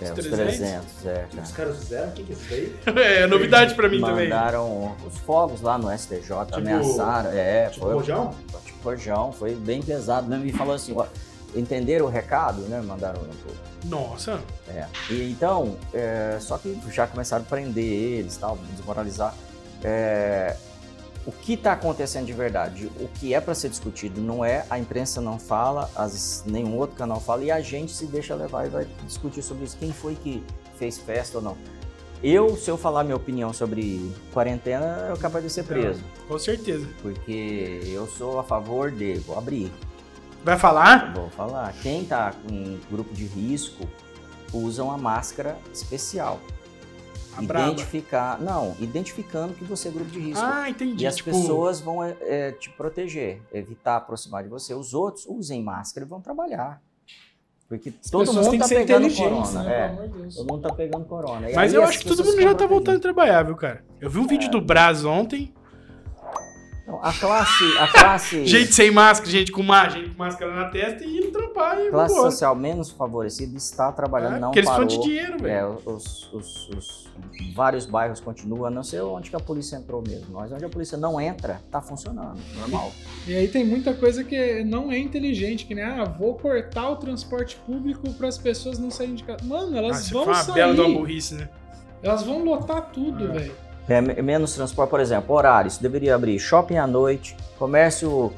É, 0.00 0.12
os 0.12 0.18
os 0.18 0.26
300? 0.26 0.56
300, 0.56 1.06
é, 1.06 1.14
cara. 1.30 1.42
os 1.42 1.50
caras 1.52 1.78
fizeram? 1.78 2.08
O 2.08 2.12
que 2.12 2.22
que 2.24 2.32
é 2.32 2.34
isso 2.34 2.46
daí? 2.50 2.76
É 3.22 3.26
novidade 3.26 3.74
pra 3.74 3.88
mim 3.88 4.00
também. 4.00 4.28
Mandaram 4.28 4.94
os 5.06 5.16
fogos 5.18 5.60
lá 5.60 5.78
no 5.78 5.90
STJ, 5.96 6.32
ameaçaram. 6.52 7.30
É, 7.32 7.68
tipo 7.70 7.86
foi. 7.86 7.94
rojão? 7.94 8.34
Tipo 8.64 8.78
rojão, 8.88 9.32
foi 9.32 9.54
bem 9.54 9.82
pesado 9.82 10.26
mesmo. 10.28 10.44
E 10.46 10.52
falou 10.52 10.74
assim: 10.74 10.92
ó, 10.96 11.06
entenderam 11.54 12.06
o 12.06 12.08
recado, 12.08 12.62
né? 12.62 12.80
Mandaram 12.80 13.20
pro- 13.20 13.88
Nossa. 13.88 14.40
É. 14.68 14.86
E, 15.10 15.30
então, 15.30 15.76
é, 15.94 16.36
só 16.40 16.58
que 16.58 16.78
já 16.90 17.06
começaram 17.06 17.44
a 17.44 17.46
prender 17.48 17.84
eles, 17.84 18.36
tal, 18.36 18.58
desmoralizar. 18.76 19.34
É, 19.84 20.56
o 21.26 21.32
que 21.32 21.54
está 21.54 21.72
acontecendo 21.72 22.26
de 22.26 22.32
verdade. 22.32 22.90
O 23.00 23.08
que 23.08 23.34
é 23.34 23.40
para 23.40 23.54
ser 23.54 23.68
discutido 23.68 24.20
não 24.20 24.44
é, 24.44 24.64
a 24.70 24.78
imprensa 24.78 25.20
não 25.20 25.38
fala, 25.38 25.90
as, 25.96 26.44
nenhum 26.46 26.76
outro 26.76 26.96
canal 26.96 27.20
fala, 27.20 27.42
e 27.42 27.50
a 27.50 27.60
gente 27.60 27.92
se 27.92 28.06
deixa 28.06 28.34
levar 28.34 28.66
e 28.66 28.70
vai 28.70 28.86
discutir 29.04 29.42
sobre 29.42 29.64
isso. 29.64 29.76
Quem 29.76 29.92
foi 29.92 30.14
que 30.14 30.42
fez 30.78 30.98
festa 30.98 31.38
ou 31.38 31.44
não? 31.44 31.56
Eu, 32.22 32.56
se 32.56 32.70
eu 32.70 32.78
falar 32.78 33.04
minha 33.04 33.16
opinião 33.16 33.52
sobre 33.52 34.10
quarentena, 34.32 35.08
eu 35.10 35.16
capaz 35.16 35.44
de 35.44 35.50
ser 35.50 35.64
preso. 35.64 36.02
Com 36.26 36.38
certeza. 36.38 36.88
Porque 37.02 37.82
eu 37.86 38.06
sou 38.06 38.38
a 38.38 38.44
favor 38.44 38.90
de. 38.90 39.14
Vou 39.18 39.36
abrir. 39.36 39.70
Vai 40.42 40.58
falar? 40.58 41.12
Vou 41.12 41.28
falar. 41.28 41.74
Quem 41.82 42.02
está 42.02 42.32
em 42.50 42.80
grupo 42.90 43.12
de 43.12 43.26
risco 43.26 43.86
usa 44.52 44.82
uma 44.82 44.96
máscara 44.96 45.58
especial. 45.74 46.40
A 47.36 47.42
identificar. 47.42 48.40
Não, 48.40 48.74
identificando 48.80 49.54
que 49.54 49.64
você 49.64 49.88
é 49.88 49.90
grupo 49.90 50.10
de 50.10 50.18
risco. 50.18 50.44
Ah, 50.44 50.68
entendi. 50.68 51.04
E 51.04 51.06
as 51.06 51.16
tipo, 51.16 51.30
pessoas 51.30 51.80
vão 51.80 52.02
é, 52.02 52.16
é, 52.20 52.52
te 52.52 52.70
proteger, 52.70 53.42
evitar 53.52 53.96
aproximar 53.96 54.42
de 54.42 54.48
você. 54.48 54.74
Os 54.74 54.94
outros 54.94 55.26
usem 55.26 55.62
máscara 55.62 56.06
e 56.06 56.08
vão 56.08 56.20
trabalhar. 56.20 56.80
Porque 57.68 57.92
As 58.02 58.10
todo 58.10 58.32
mundo 58.32 58.58
tá 58.58 58.68
ser 58.68 58.76
pegando 58.76 59.14
corona. 59.14 59.62
né? 59.64 59.74
é. 59.74 60.08
Todo 60.34 60.52
mundo 60.52 60.68
tá 60.68 60.74
pegando 60.74 61.04
corona. 61.04 61.50
E 61.50 61.54
Mas 61.54 61.72
aí 61.72 61.80
eu 61.80 61.84
acho 61.84 61.98
que 61.98 62.04
todo 62.06 62.24
mundo 62.24 62.34
já 62.34 62.50
ficam 62.50 62.54
tá 62.54 62.66
voltando 62.66 62.96
a 62.96 63.00
trabalhar, 63.00 63.42
viu, 63.42 63.56
cara? 63.56 63.84
Eu 64.00 64.08
vi 64.08 64.18
um 64.18 64.26
vídeo 64.26 64.50
do 64.50 64.60
Braz 64.60 65.04
ontem. 65.04 65.52
Não, 66.86 67.02
a 67.02 67.12
classe, 67.12 67.64
a 67.78 67.88
classe, 67.88 68.46
Gente 68.46 68.72
sem 68.72 68.90
máscara, 68.92 69.28
gente 69.30 69.50
com 69.50 69.62
máscara, 69.62 70.00
gente 70.04 70.14
com 70.14 70.18
máscara 70.22 70.54
na 70.54 70.68
testa 70.68 71.04
e 71.04 71.18
indo 71.18 71.32
trampar 71.32 71.80
e 71.80 71.90
classe 71.90 72.14
vambora. 72.14 72.30
social 72.30 72.54
menos 72.54 72.90
favorecida 72.92 73.56
está 73.56 73.90
trabalhando, 73.90 74.36
É, 74.36 74.38
não 74.38 74.48
porque 74.50 74.60
eles 74.60 74.70
parou. 74.70 74.86
de 74.86 75.00
dinheiro, 75.00 75.36
velho. 75.38 75.52
É, 75.52 75.66
os, 75.90 76.32
os- 76.32 76.68
os- 76.68 77.06
vários 77.54 77.86
bairros 77.86 78.20
continuam, 78.20 78.66
a 78.66 78.70
não 78.70 78.84
sei 78.84 79.00
onde 79.00 79.30
que 79.30 79.36
a 79.36 79.40
polícia 79.40 79.74
entrou 79.76 80.00
mesmo. 80.06 80.26
Mas 80.34 80.52
onde 80.52 80.64
a 80.64 80.68
polícia 80.68 80.96
não 80.96 81.20
entra, 81.20 81.60
tá 81.72 81.80
funcionando, 81.80 82.38
normal. 82.56 82.92
E 83.26 83.34
aí 83.34 83.48
tem 83.48 83.64
muita 83.64 83.92
coisa 83.92 84.22
que 84.22 84.62
não 84.62 84.92
é 84.92 84.98
inteligente, 84.98 85.64
que 85.66 85.74
nem, 85.74 85.82
ah, 85.82 86.04
vou 86.04 86.34
cortar 86.34 86.88
o 86.90 86.96
transporte 86.96 87.56
público 87.66 88.12
para 88.12 88.28
as 88.28 88.38
pessoas 88.38 88.78
não 88.78 88.90
saírem 88.92 89.16
de 89.16 89.24
casa. 89.24 89.42
Mano, 89.44 89.74
Ah, 89.74 89.78
elas 89.78 89.96
você 90.04 90.14
vão 90.14 90.22
uma 90.24 90.44
bela 90.44 90.72
de 90.74 90.80
uma 90.80 90.86
sair. 90.88 90.98
burrice, 90.98 91.34
né? 91.34 91.48
Elas 92.02 92.22
vão 92.22 92.44
lotar 92.44 92.90
tudo, 92.92 93.24
É. 93.24 93.32
velho. 93.32 93.65
É, 93.88 94.00
me- 94.00 94.20
menos 94.22 94.54
transporte, 94.54 94.90
por 94.90 95.00
exemplo, 95.00 95.34
horários. 95.34 95.78
Deveria 95.78 96.14
abrir 96.14 96.38
shopping 96.38 96.76
à 96.76 96.86
noite, 96.86 97.36
comércio 97.58 98.32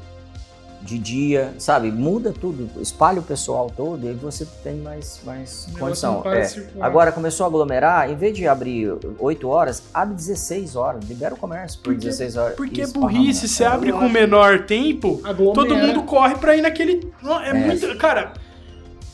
de 0.81 0.97
dia, 0.97 1.53
sabe? 1.57 1.91
Muda 1.91 2.31
tudo, 2.31 2.69
espalha 2.81 3.19
o 3.19 3.23
pessoal 3.23 3.69
todo 3.75 4.05
e 4.05 4.09
aí 4.09 4.13
você 4.13 4.45
tem 4.63 4.75
mais, 4.77 5.19
mais 5.25 5.67
O 5.73 5.77
condição. 5.77 6.23
É. 6.25 6.47
Agora 6.79 7.11
começou 7.11 7.43
a 7.43 7.47
aglomerar, 7.47 8.09
em 8.09 8.15
vez 8.15 8.33
de 8.37 8.47
abrir 8.47 8.95
8 9.19 9.49
horas, 9.49 9.83
abre 9.93 10.15
16 10.15 10.77
horas, 10.77 11.03
libera 11.03 11.33
o 11.33 11.37
comércio 11.37 11.79
por 11.79 11.93
Porque- 11.93 12.05
16 12.05 12.37
horas. 12.37 12.55
Porque 12.55 12.79
é 12.81 12.83
Isso, 12.85 12.93
burrice, 12.93 13.47
você 13.49 13.63
é. 13.65 13.67
abre 13.67 13.91
com 13.91 14.07
menor 14.07 14.65
tempo, 14.65 15.19
Aglomera. 15.25 15.53
todo 15.53 15.75
mundo 15.75 16.03
corre 16.03 16.35
pra 16.35 16.55
ir 16.55 16.61
naquele. 16.61 17.11
Não, 17.21 17.41
É, 17.41 17.49
É. 17.49 17.53
muito. 17.53 17.97
Cara, 17.97 18.33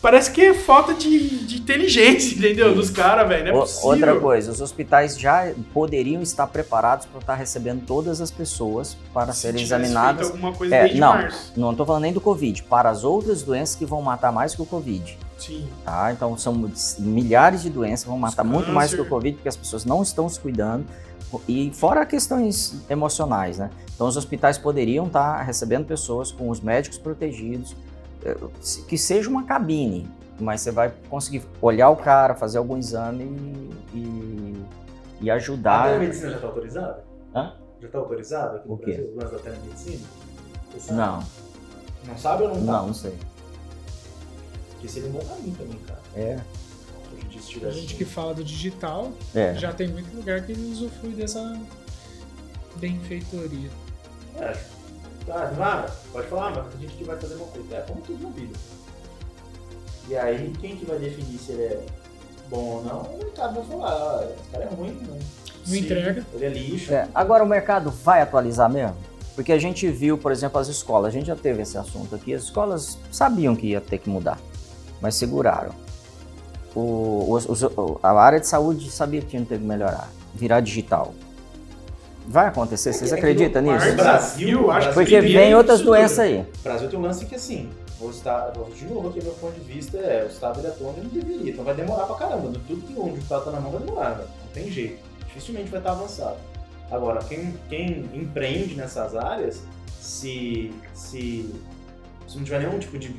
parece 0.05 0.29
que 0.29 0.39
é 0.39 0.53
falta 0.53 0.93
de, 0.93 1.45
de 1.47 1.57
inteligência, 1.57 2.35
entendeu? 2.37 2.75
Dos 2.75 2.91
caras, 2.91 3.27
velho. 3.27 3.45
Não 3.51 3.57
é 3.57 3.59
possível. 3.61 3.89
Outra 3.89 4.19
coisa, 4.19 4.51
os 4.51 4.61
hospitais 4.61 5.17
já 5.17 5.51
poderiam 5.73 6.21
estar 6.21 6.45
preparados 6.45 7.07
para 7.07 7.19
estar 7.21 7.33
recebendo 7.33 7.83
todas 7.87 8.21
as 8.21 8.29
pessoas 8.29 8.95
para 9.11 9.33
Se 9.33 9.39
serem 9.41 9.63
examinadas. 9.63 10.27
alguma 10.29 10.53
coisa 10.53 10.75
É, 10.75 10.93
não. 10.93 11.07
março. 11.13 11.53
Não 11.57 11.71
estou 11.71 11.87
falando 11.87 12.03
nem 12.03 12.13
do 12.13 12.21
Covid, 12.21 12.61
para 12.63 12.87
as 12.91 13.03
outras 13.03 13.41
doenças 13.41 13.75
que 13.75 13.83
vão 13.83 13.99
matar 13.99 14.31
mais 14.31 14.53
que 14.53 14.61
o 14.61 14.65
Covid. 14.67 15.17
Sim. 15.39 15.67
Tá? 15.83 16.11
Então 16.11 16.37
são 16.37 16.69
milhares 16.99 17.63
de 17.63 17.71
doenças 17.71 18.03
que 18.03 18.09
vão 18.09 18.19
matar 18.19 18.45
Os 18.45 18.51
muito 18.51 18.71
mais 18.71 18.93
que 18.93 19.01
o. 19.01 19.05
Covid, 19.05 19.37
porque 19.37 19.49
as 19.49 19.57
pessoas 19.57 19.85
não 19.85 20.03
estão 20.03 20.29
se 20.29 20.39
cuidando. 20.39 20.85
E 21.47 21.71
fora 21.73 22.05
questões 22.05 22.75
emocionais, 22.87 23.57
né? 23.57 23.71
Então 23.95 24.07
os 24.07 24.15
hospitais 24.15 24.59
poderiam 24.59 25.07
estar 25.07 25.41
recebendo 25.41 25.85
pessoas 25.85 26.31
com 26.31 26.49
os 26.49 26.61
médicos 26.61 26.99
protegidos, 26.99 27.75
que 28.87 28.97
seja 28.97 29.29
uma 29.29 29.43
cabine, 29.43 30.09
mas 30.39 30.61
você 30.61 30.71
vai 30.71 30.91
conseguir 31.09 31.43
olhar 31.61 31.89
o 31.89 31.95
cara, 31.95 32.35
fazer 32.35 32.57
algum 32.57 32.77
exame 32.77 33.23
e, 33.93 33.97
e, 33.97 34.65
e 35.21 35.29
A 35.31 35.35
ajudar. 35.35 35.85
telemedicina 35.85 36.29
já 36.29 36.35
está 36.35 36.47
autorizada? 36.47 37.03
Hã? 37.33 37.53
Já 37.81 37.87
está 37.87 37.97
autorizada 37.99 38.57
aqui 38.57 38.67
no 38.67 38.73
O 38.73 38.77
quê? 38.77 38.91
Brasil? 38.93 39.11
O 39.13 39.19
lance 39.19 39.31
da 39.33 39.39
telemedicina? 39.39 40.07
Sabe? 40.79 40.97
Não, 40.97 41.23
Não 42.07 42.17
sabe 42.17 42.43
ou 42.43 42.49
não 42.49 42.55
tá? 42.65 42.71
não, 42.71 42.87
não 42.87 42.93
sei. 42.93 43.13
Porque 44.71 44.87
seria 44.89 45.09
um 45.09 45.13
bom 45.13 45.19
caminho 45.25 45.55
também, 45.55 45.79
cara. 45.87 45.99
É, 46.15 46.39
A 47.65 47.69
gente 47.71 47.95
que 47.95 48.03
fala 48.05 48.33
do 48.33 48.43
digital, 48.43 49.11
é. 49.33 49.53
já 49.55 49.71
tem 49.73 49.87
muito 49.87 50.13
lugar 50.15 50.41
que 50.41 50.51
usufrui 50.51 51.13
dessa 51.13 51.57
benfeitoria. 52.77 53.69
É. 54.37 54.57
Ah, 55.29 55.51
nada, 55.57 55.91
pode 56.11 56.27
falar, 56.27 56.51
mas 56.51 56.73
a 56.73 56.77
gente 56.77 56.95
que 56.95 57.03
vai 57.03 57.17
fazer 57.17 57.35
uma 57.35 57.47
coisa. 57.47 57.75
É, 57.75 57.81
como 57.81 58.01
tudo 58.01 58.23
na 58.23 58.29
vida. 58.29 58.53
E 60.07 60.15
aí, 60.15 60.53
quem 60.61 60.75
que 60.77 60.85
vai 60.85 60.99
definir 60.99 61.39
se 61.39 61.51
ele 61.53 61.63
é 61.63 61.85
bom 62.49 62.75
ou 62.77 62.83
não? 62.83 63.01
O 63.01 63.17
mercado 63.17 63.55
vai 63.55 63.65
falar, 63.65 63.91
ah, 63.91 64.27
esse 64.39 64.49
cara 64.51 64.63
é 64.65 64.67
ruim, 64.67 64.91
né? 64.91 65.19
Não 65.67 65.75
entrega. 65.75 66.23
ele 66.33 66.45
é 66.45 66.49
lixo. 66.49 66.93
É, 66.93 67.07
Agora 67.15 67.43
o 67.43 67.47
mercado 67.47 67.89
vai 67.89 68.21
atualizar 68.21 68.69
mesmo? 68.69 68.95
Porque 69.33 69.51
a 69.51 69.57
gente 69.59 69.89
viu, 69.89 70.15
por 70.17 70.31
exemplo, 70.31 70.59
as 70.59 70.67
escolas, 70.67 71.07
a 71.07 71.11
gente 71.11 71.25
já 71.25 71.35
teve 71.35 71.63
esse 71.63 71.75
assunto 71.77 72.13
aqui, 72.15 72.33
as 72.33 72.43
escolas 72.43 72.97
sabiam 73.11 73.55
que 73.55 73.67
ia 73.67 73.81
ter 73.81 73.97
que 73.97 74.09
mudar, 74.09 74.39
mas 75.01 75.15
seguraram. 75.15 75.73
O, 76.75 77.25
os- 77.31 77.47
os- 77.49 77.63
a 78.03 78.11
área 78.11 78.39
de 78.39 78.47
saúde 78.47 78.91
sabia 78.91 79.21
que 79.21 79.27
tinha 79.27 79.43
que 79.45 79.57
melhorar, 79.57 80.09
virar 80.33 80.59
digital. 80.61 81.13
Vai 82.27 82.47
acontecer, 82.47 82.91
vocês 82.91 83.11
É 83.11 83.15
que 83.15 83.21
acreditam 83.21 83.61
no 83.61 83.71
nisso? 83.71 83.95
Brasil, 83.95 84.71
acho 84.71 84.87
que 84.89 84.93
Porque 84.93 85.21
vem 85.21 85.55
outras 85.55 85.81
doenças 85.81 86.19
aí. 86.19 86.45
O 86.59 86.63
Brasil 86.63 86.89
tem 86.89 86.99
um 86.99 87.01
lance 87.03 87.25
que 87.25 87.35
assim, 87.35 87.69
o 87.99 88.09
Estado, 88.09 88.65
de 88.73 88.85
novo 88.85 89.09
aqui, 89.09 89.23
meu 89.23 89.33
ponto 89.33 89.53
de 89.53 89.73
vista 89.73 89.97
é, 89.97 90.23
o 90.23 90.27
Estado 90.27 90.59
ele 90.59 90.67
atua 90.67 90.89
onde 90.89 91.01
não 91.01 91.09
deveria, 91.09 91.51
então 91.51 91.63
vai 91.63 91.75
demorar 91.75 92.05
pra 92.05 92.15
caramba, 92.15 92.51
tudo 92.67 92.81
que 92.81 92.99
onde 92.99 93.19
o 93.19 93.21
Estado 93.21 93.45
tá 93.45 93.51
na 93.51 93.59
mão 93.59 93.71
vai 93.71 93.81
demorar, 93.81 94.11
velho. 94.13 94.29
não 94.43 94.51
tem 94.53 94.71
jeito, 94.71 95.03
dificilmente 95.27 95.69
vai 95.69 95.79
estar 95.79 95.91
avançado. 95.91 96.37
Agora, 96.91 97.23
quem, 97.23 97.53
quem 97.69 98.09
empreende 98.13 98.75
nessas 98.75 99.15
áreas, 99.15 99.63
se, 99.99 100.71
se, 100.93 101.49
se 102.27 102.37
não 102.37 102.43
tiver 102.43 102.59
nenhum 102.59 102.77
tipo 102.79 102.97
de 102.97 103.15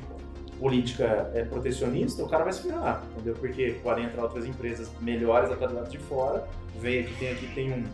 política 0.59 1.31
é, 1.35 1.45
protecionista, 1.45 2.23
o 2.23 2.28
cara 2.28 2.45
vai 2.45 2.53
se 2.53 2.62
ferrar, 2.62 3.03
entendeu? 3.12 3.35
Porque 3.35 3.77
podem 3.83 4.05
entrar 4.05 4.23
outras 4.23 4.47
empresas 4.47 4.89
melhores 5.01 5.51
até 5.51 5.66
do 5.66 5.74
lado 5.74 5.91
de 5.91 5.99
fora, 5.99 6.47
veio 6.81 7.03
aqui, 7.03 7.15
tem 7.19 7.31
aqui, 7.33 7.55
tem 7.55 7.73
um, 7.73 7.85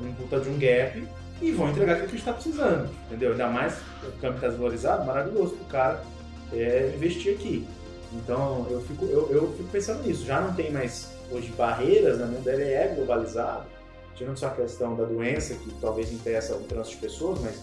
um 0.00 0.12
puta 0.14 0.40
de 0.40 0.48
um 0.48 0.58
gap, 0.58 1.06
e 1.40 1.52
vão 1.52 1.70
entregar 1.70 1.92
aquilo 1.92 2.08
que 2.08 2.14
a 2.14 2.18
gente 2.18 2.28
está 2.28 2.32
precisando, 2.32 2.90
entendeu? 3.06 3.32
Ainda 3.32 3.48
mais 3.48 3.74
o 4.02 4.12
câmbio 4.20 4.36
está 4.36 4.48
desvalorizado, 4.48 5.06
maravilhoso 5.06 5.54
para 5.54 5.64
o 5.64 5.68
cara 5.68 6.04
é, 6.52 6.92
investir 6.94 7.34
aqui. 7.34 7.66
Então 8.12 8.66
eu 8.70 8.80
fico, 8.82 9.04
eu, 9.06 9.30
eu 9.30 9.54
fico 9.56 9.68
pensando 9.70 10.06
nisso. 10.06 10.24
Já 10.24 10.40
não 10.40 10.52
tem 10.52 10.70
mais 10.70 11.08
hoje 11.30 11.48
barreiras, 11.56 12.18
né? 12.18 12.26
o 12.26 12.28
mundo 12.28 12.48
é 12.48 12.92
globalizado, 12.94 13.66
tirando 14.14 14.36
só 14.36 14.48
a 14.48 14.50
questão 14.50 14.96
da 14.96 15.04
doença 15.04 15.54
que 15.54 15.72
talvez 15.80 16.12
impeça 16.12 16.54
o 16.54 16.64
trânsito 16.64 16.96
de 16.96 17.02
pessoas, 17.02 17.40
mas 17.40 17.60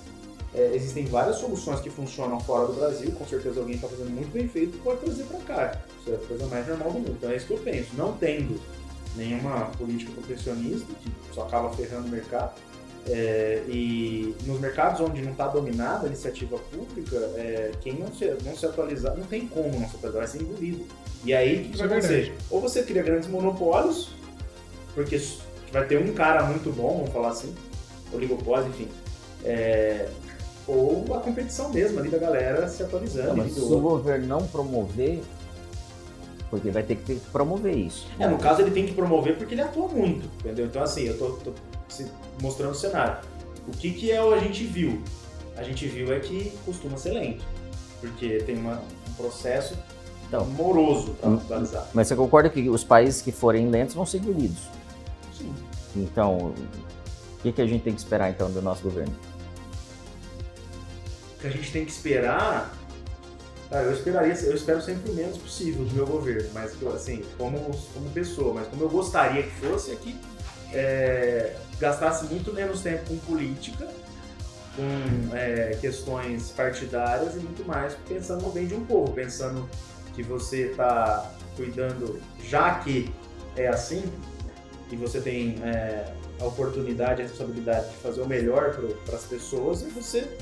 é, 0.55 0.73
existem 0.73 1.05
várias 1.05 1.35
soluções 1.35 1.79
que 1.81 1.89
funcionam 1.89 2.39
fora 2.39 2.67
do 2.67 2.73
Brasil, 2.73 3.11
com 3.11 3.25
certeza 3.27 3.59
alguém 3.59 3.75
está 3.75 3.87
fazendo 3.87 4.09
muito 4.09 4.31
bem 4.31 4.47
feito 4.47 4.77
pode 4.79 5.01
trazer 5.01 5.23
para 5.25 5.39
cá. 5.39 5.81
Isso 5.99 6.11
é 6.11 6.15
a 6.15 6.27
coisa 6.27 6.47
mais 6.47 6.67
normal 6.67 6.91
do 6.91 6.99
mundo. 6.99 7.15
Então 7.17 7.29
é 7.29 7.35
isso 7.35 7.45
que 7.45 7.53
eu 7.53 7.59
penso. 7.59 7.89
Não 7.95 8.13
tendo 8.13 8.59
nenhuma 9.17 9.71
política 9.77 10.11
protecionista 10.13 10.87
que 11.03 11.11
só 11.33 11.43
acaba 11.43 11.69
ferrando 11.71 12.07
o 12.07 12.09
mercado, 12.09 12.53
é, 13.09 13.63
e 13.67 14.35
nos 14.45 14.59
mercados 14.59 14.99
onde 14.99 15.21
não 15.21 15.31
está 15.31 15.47
dominada 15.47 16.05
a 16.05 16.07
iniciativa 16.07 16.57
pública, 16.57 17.15
é, 17.35 17.71
quem 17.81 17.93
não 17.93 18.13
se, 18.13 18.25
não 18.43 18.55
se 18.55 18.65
atualizar, 18.65 19.15
não 19.15 19.25
tem 19.25 19.47
como 19.47 19.79
não 19.79 19.89
se 19.89 19.95
atualizar, 19.95 20.13
vai 20.13 20.27
ser 20.27 20.41
engolido. 20.41 20.85
E 21.23 21.33
aí, 21.33 21.55
o 21.55 21.57
que, 21.57 21.63
que 21.63 21.75
Isso 21.75 21.77
vai 21.79 21.87
é 21.87 21.91
acontecer? 21.91 22.21
verdade. 22.21 22.45
Ou 22.51 22.61
você 22.61 22.83
cria 22.83 23.01
grandes 23.01 23.29
monopólios, 23.29 24.09
porque 24.93 25.21
vai 25.71 25.85
ter 25.85 25.97
um 25.97 26.13
cara 26.13 26.43
muito 26.43 26.69
bom, 26.75 26.97
vamos 26.97 27.11
falar 27.11 27.29
assim, 27.29 27.55
oligopólio, 28.11 28.67
enfim, 28.69 28.89
é, 29.43 30.09
ou 30.67 31.05
a 31.13 31.19
competição 31.19 31.69
mesmo 31.69 31.99
ali 31.99 32.09
da 32.09 32.17
galera 32.17 32.67
se 32.67 32.83
atualizando. 32.83 33.29
Não, 33.29 33.35
e 33.35 33.37
mas 33.37 33.53
se 33.53 33.59
o 33.61 33.79
governo 33.79 34.27
não 34.27 34.45
promover, 34.47 35.23
porque 36.49 36.69
vai 36.71 36.83
ter 36.83 36.95
que 36.95 37.03
ter- 37.03 37.19
promover 37.31 37.75
isso. 37.75 38.07
É, 38.19 38.27
no 38.27 38.37
caso 38.37 38.61
ele 38.61 38.71
tem 38.71 38.85
que 38.85 38.93
promover 38.93 39.37
porque 39.37 39.53
ele 39.53 39.61
atua 39.61 39.87
muito, 39.87 40.25
entendeu? 40.39 40.65
Então 40.65 40.81
assim, 40.81 41.03
eu 41.03 41.17
tô, 41.17 41.29
tô 41.31 41.53
mostrando 42.41 42.71
o 42.71 42.75
cenário. 42.75 43.17
O 43.67 43.71
que 43.71 43.91
que 43.91 44.11
é 44.11 44.23
o 44.23 44.33
a 44.33 44.39
gente 44.39 44.63
viu? 44.63 45.01
A 45.57 45.63
gente 45.63 45.87
viu 45.87 46.13
é 46.13 46.19
que 46.19 46.51
costuma 46.65 46.97
ser 46.97 47.11
lento, 47.11 47.43
porque 47.99 48.37
tem 48.45 48.55
uma- 48.57 48.81
um 49.09 49.13
processo 49.13 49.75
Então. 50.27 50.45
moroso 50.45 51.11
para 51.19 51.29
Hum. 51.29 51.35
atualizar. 51.37 51.87
Mas 51.93 52.07
você 52.07 52.15
concorda 52.15 52.49
que 52.49 52.69
os 52.69 52.83
países 52.83 53.21
que 53.21 53.31
forem 53.31 53.69
lentos 53.69 53.95
vão 53.95 54.05
ser 54.05 54.17
engolidos? 54.19 54.59
Sim. 55.37 55.53
Então, 55.95 56.37
o 56.37 57.41
que, 57.41 57.51
que 57.51 57.61
a 57.61 57.65
gente 57.67 57.83
tem 57.83 57.93
que 57.93 57.99
esperar 57.99 58.29
então 58.29 58.49
do 58.51 58.61
nosso 58.61 58.83
governo? 58.83 59.13
O 61.35 61.39
que 61.41 61.47
a 61.47 61.49
gente 61.49 61.71
tem 61.71 61.85
que 61.85 61.91
esperar, 61.91 62.75
cara, 63.69 63.83
eu 63.83 63.93
esperaria, 63.93 64.33
eu 64.33 64.55
espero 64.55 64.81
sempre 64.81 65.11
o 65.11 65.13
menos 65.15 65.37
possível 65.37 65.85
do 65.85 65.93
meu 65.93 66.05
governo, 66.05 66.49
mas 66.53 66.71
assim, 66.93 67.23
como, 67.37 67.59
como 67.93 68.09
pessoa, 68.11 68.53
mas 68.53 68.67
como 68.67 68.83
eu 68.83 68.89
gostaria 68.89 69.43
que 69.43 69.51
fosse 69.51 69.91
é 69.91 69.95
que 69.95 70.19
é, 70.73 71.55
gastasse 71.79 72.25
muito 72.25 72.53
menos 72.53 72.81
tempo 72.81 73.05
com 73.05 73.17
política 73.19 73.87
com 74.77 75.35
é, 75.35 75.75
questões 75.81 76.51
partidárias 76.51 77.35
e 77.35 77.39
muito 77.39 77.65
mais 77.65 77.95
pensando 78.07 78.43
no 78.43 78.51
bem 78.51 78.67
de 78.67 78.75
um 78.75 78.85
povo, 78.85 79.11
pensando 79.11 79.67
que 80.13 80.21
você 80.21 80.67
está 80.67 81.33
cuidando, 81.55 82.21
já 82.43 82.75
que 82.75 83.11
é 83.55 83.67
assim, 83.67 84.03
e 84.91 84.95
você 84.95 85.19
tem 85.19 85.55
é, 85.63 86.13
a 86.39 86.45
oportunidade 86.45 87.21
a 87.21 87.25
responsabilidade 87.25 87.89
de 87.89 87.95
fazer 87.97 88.21
o 88.21 88.27
melhor 88.27 88.75
para 89.03 89.15
as 89.15 89.23
pessoas, 89.23 89.81
e 89.81 89.85
você 89.85 90.37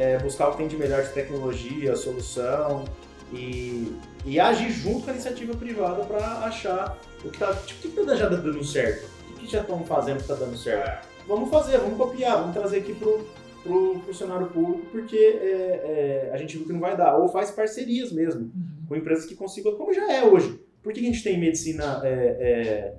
é, 0.00 0.18
buscar 0.18 0.48
o 0.48 0.52
que 0.52 0.56
tem 0.58 0.68
de 0.68 0.78
melhor 0.78 1.02
de 1.02 1.10
tecnologia, 1.10 1.94
solução 1.94 2.86
e, 3.30 3.94
e 4.24 4.40
agir 4.40 4.70
junto 4.70 5.04
com 5.04 5.10
a 5.10 5.12
iniciativa 5.12 5.54
privada 5.54 6.02
para 6.04 6.26
achar 6.46 6.98
o 7.22 7.28
que 7.28 7.36
está 7.36 7.54
tipo, 7.54 7.86
o 7.88 7.90
que 7.90 8.06
tá 8.06 8.16
já 8.16 8.26
dando 8.26 8.64
certo, 8.64 9.06
o 9.30 9.34
que 9.34 9.46
já 9.46 9.60
estão 9.60 9.84
fazendo 9.84 10.16
que 10.16 10.22
está 10.22 10.34
dando 10.34 10.56
certo. 10.56 11.06
Vamos 11.28 11.50
fazer, 11.50 11.76
vamos 11.78 11.98
copiar, 11.98 12.38
vamos 12.38 12.54
trazer 12.54 12.78
aqui 12.78 12.94
pro, 12.94 13.26
pro 13.62 14.00
funcionário 14.06 14.46
público, 14.46 14.86
porque 14.90 15.16
é, 15.16 16.28
é, 16.28 16.30
a 16.32 16.36
gente 16.38 16.56
viu 16.56 16.66
que 16.66 16.72
não 16.72 16.80
vai 16.80 16.96
dar. 16.96 17.18
Ou 17.18 17.28
faz 17.28 17.50
parcerias 17.50 18.10
mesmo, 18.10 18.40
Uhum. 18.40 18.86
com 18.88 18.96
empresas 18.96 19.26
que 19.26 19.34
consigam, 19.34 19.76
como 19.76 19.92
já 19.92 20.10
é 20.10 20.24
hoje. 20.24 20.58
Por 20.82 20.94
que 20.94 21.00
a 21.00 21.02
gente 21.02 21.22
tem 21.22 21.38
medicina 21.38 22.00
é, 22.02 22.08
é, 22.08 22.94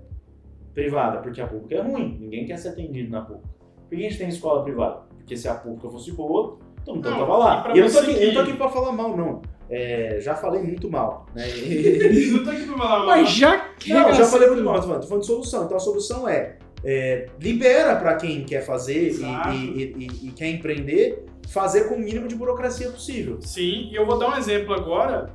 privada? 0.76 1.18
Porque 1.20 1.42
a 1.42 1.48
pública 1.48 1.76
é 1.76 1.82
ruim, 1.82 2.20
ninguém 2.22 2.46
quer 2.46 2.58
ser 2.58 2.70
atendido 2.70 3.10
na 3.10 3.22
pública. 3.22 3.50
Por 3.90 3.98
que 3.98 4.06
a 4.06 4.10
gente 4.10 4.20
tem 4.20 4.30
escola 4.30 4.64
privada? 4.64 5.02
Porque 5.18 5.36
se 5.36 5.48
a 5.48 5.56
pública 5.56 5.90
fosse 5.90 6.12
boa, 6.12 6.60
todo 6.86 6.96
mundo 6.96 7.10
Não, 7.10 7.18
tava 7.20 7.38
lá. 7.38 7.62
pra 7.62 7.76
E 7.76 7.80
eu 7.80 7.86
não 7.86 7.92
tô 7.92 8.00
aqui, 8.00 8.14
que- 8.14 8.20
eu 8.24 8.28
não 8.28 8.34
tô 8.34 8.40
aqui 8.42 8.54
pra 8.54 8.70
falar 8.70 8.92
mal, 8.92 9.16
não. 9.18 9.42
É, 9.70 10.20
já 10.22 10.36
falei 10.36 10.62
muito 10.62 10.90
mal. 10.92 11.26
Né? 11.34 11.46
Não 12.34 12.44
tô 12.44 12.50
aqui 12.50 12.66
pra 12.66 12.78
falar 12.78 13.06
Mas 13.06 13.30
já 13.30 13.58
que 13.80 13.94
Não, 13.94 14.14
já 14.14 14.26
falei 14.26 14.50
muito 14.50 14.64
mal, 14.66 14.76
tô 14.76 14.82
falando, 14.82 15.02
tô 15.02 15.08
falando 15.08 15.22
de 15.22 15.28
solução. 15.28 15.64
Então 15.64 15.78
a 15.78 15.80
solução 15.80 16.28
é, 16.28 16.58
é, 16.84 17.28
libera 17.40 17.96
para 17.96 18.16
quem 18.16 18.44
quer 18.44 18.66
fazer 18.66 19.12
e, 19.14 19.24
e- 19.24 19.96
e- 19.98 20.28
e 20.28 20.32
quer 20.32 20.48
empreender, 20.50 21.26
fazer 21.48 21.86
com 21.88 21.96
o 21.96 22.00
mínimo 22.00 22.28
de 22.28 22.36
burocracia 22.36 22.90
possível. 22.92 23.38
Sim, 23.42 23.88
e 23.90 23.96
eu 23.96 24.06
vou 24.06 24.20
dar 24.20 24.32
um 24.32 24.38
exemplo 24.38 24.74
agora 24.74 25.32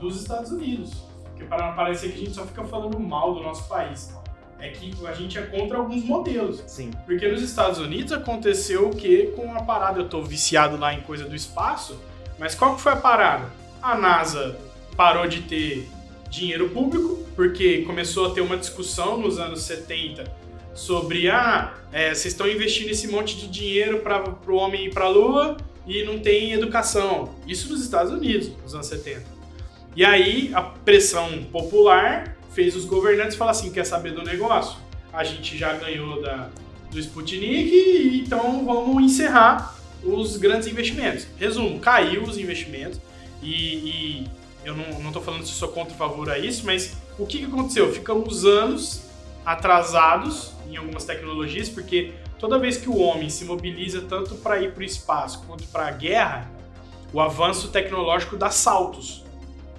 dos 0.00 0.20
Estados 0.20 0.50
Unidos. 0.50 1.04
Porque 1.30 1.44
para 1.44 1.68
não 1.68 1.76
parecer 1.76 2.08
que 2.08 2.14
a 2.14 2.18
gente 2.24 2.32
só 2.34 2.44
fica 2.44 2.64
falando 2.64 2.98
mal 2.98 3.34
do 3.34 3.40
nosso 3.42 3.68
país. 3.68 4.12
É 4.58 4.68
que 4.70 4.94
a 5.06 5.12
gente 5.12 5.38
é 5.38 5.42
contra 5.42 5.78
alguns 5.78 6.02
modelos. 6.04 6.62
Sim. 6.66 6.90
Porque 7.04 7.28
nos 7.28 7.42
Estados 7.42 7.78
Unidos 7.78 8.12
aconteceu 8.12 8.88
o 8.88 8.96
que 8.96 9.32
com 9.36 9.54
a 9.54 9.62
parada? 9.62 10.00
Eu 10.00 10.08
tô 10.08 10.22
viciado 10.22 10.76
lá 10.76 10.94
em 10.94 11.00
coisa 11.02 11.24
do 11.24 11.36
espaço, 11.36 12.00
mas 12.38 12.54
qual 12.54 12.74
que 12.74 12.80
foi 12.80 12.92
a 12.92 12.96
parada? 12.96 13.50
A 13.82 13.96
NASA 13.96 14.56
parou 14.96 15.26
de 15.26 15.42
ter 15.42 15.88
dinheiro 16.30 16.70
público, 16.70 17.24
porque 17.34 17.82
começou 17.82 18.26
a 18.26 18.30
ter 18.34 18.40
uma 18.40 18.56
discussão 18.56 19.18
nos 19.18 19.38
anos 19.38 19.62
70 19.62 20.24
sobre 20.74 21.30
ah, 21.30 21.74
é, 21.92 22.08
vocês 22.08 22.34
estão 22.34 22.48
investindo 22.48 22.90
esse 22.90 23.08
monte 23.08 23.36
de 23.36 23.48
dinheiro 23.48 24.00
para 24.00 24.22
o 24.46 24.56
homem 24.56 24.86
ir 24.86 24.90
para 24.92 25.06
a 25.06 25.08
Lua 25.08 25.56
e 25.86 26.04
não 26.04 26.18
tem 26.18 26.52
educação. 26.52 27.34
Isso 27.46 27.70
nos 27.70 27.82
Estados 27.82 28.12
Unidos, 28.12 28.50
nos 28.62 28.74
anos 28.74 28.86
70. 28.86 29.24
E 29.94 30.04
aí 30.04 30.50
a 30.52 30.60
pressão 30.60 31.44
popular 31.44 32.35
fez 32.56 32.74
os 32.74 32.86
governantes 32.86 33.36
falar 33.36 33.50
assim, 33.50 33.70
quer 33.70 33.84
saber 33.84 34.12
do 34.12 34.22
negócio? 34.22 34.78
A 35.12 35.22
gente 35.22 35.58
já 35.58 35.74
ganhou 35.74 36.22
da, 36.22 36.48
do 36.90 36.98
Sputnik, 36.98 38.22
então 38.24 38.64
vamos 38.64 39.04
encerrar 39.04 39.76
os 40.02 40.38
grandes 40.38 40.66
investimentos. 40.66 41.26
Resumo, 41.36 41.78
caiu 41.78 42.22
os 42.22 42.38
investimentos 42.38 42.98
e, 43.42 43.52
e 43.52 44.30
eu 44.64 44.74
não, 44.74 45.12
tô 45.12 45.20
falando 45.20 45.46
se 45.46 45.52
sou 45.52 45.68
contra 45.68 45.92
ou 45.92 45.98
favor 45.98 46.30
a 46.30 46.38
isso, 46.38 46.64
mas 46.64 46.96
o 47.18 47.26
que, 47.26 47.40
que 47.40 47.44
aconteceu? 47.44 47.92
Ficamos 47.92 48.46
anos 48.46 49.02
atrasados 49.44 50.52
em 50.66 50.78
algumas 50.78 51.04
tecnologias, 51.04 51.68
porque 51.68 52.14
toda 52.38 52.58
vez 52.58 52.78
que 52.78 52.88
o 52.88 52.96
homem 52.96 53.28
se 53.28 53.44
mobiliza 53.44 54.00
tanto 54.08 54.34
para 54.36 54.62
ir 54.62 54.72
para 54.72 54.80
o 54.80 54.84
espaço 54.84 55.44
quanto 55.46 55.64
para 55.64 55.88
a 55.88 55.90
guerra, 55.90 56.50
o 57.12 57.20
avanço 57.20 57.68
tecnológico 57.68 58.34
dá 58.34 58.48
saltos. 58.48 59.25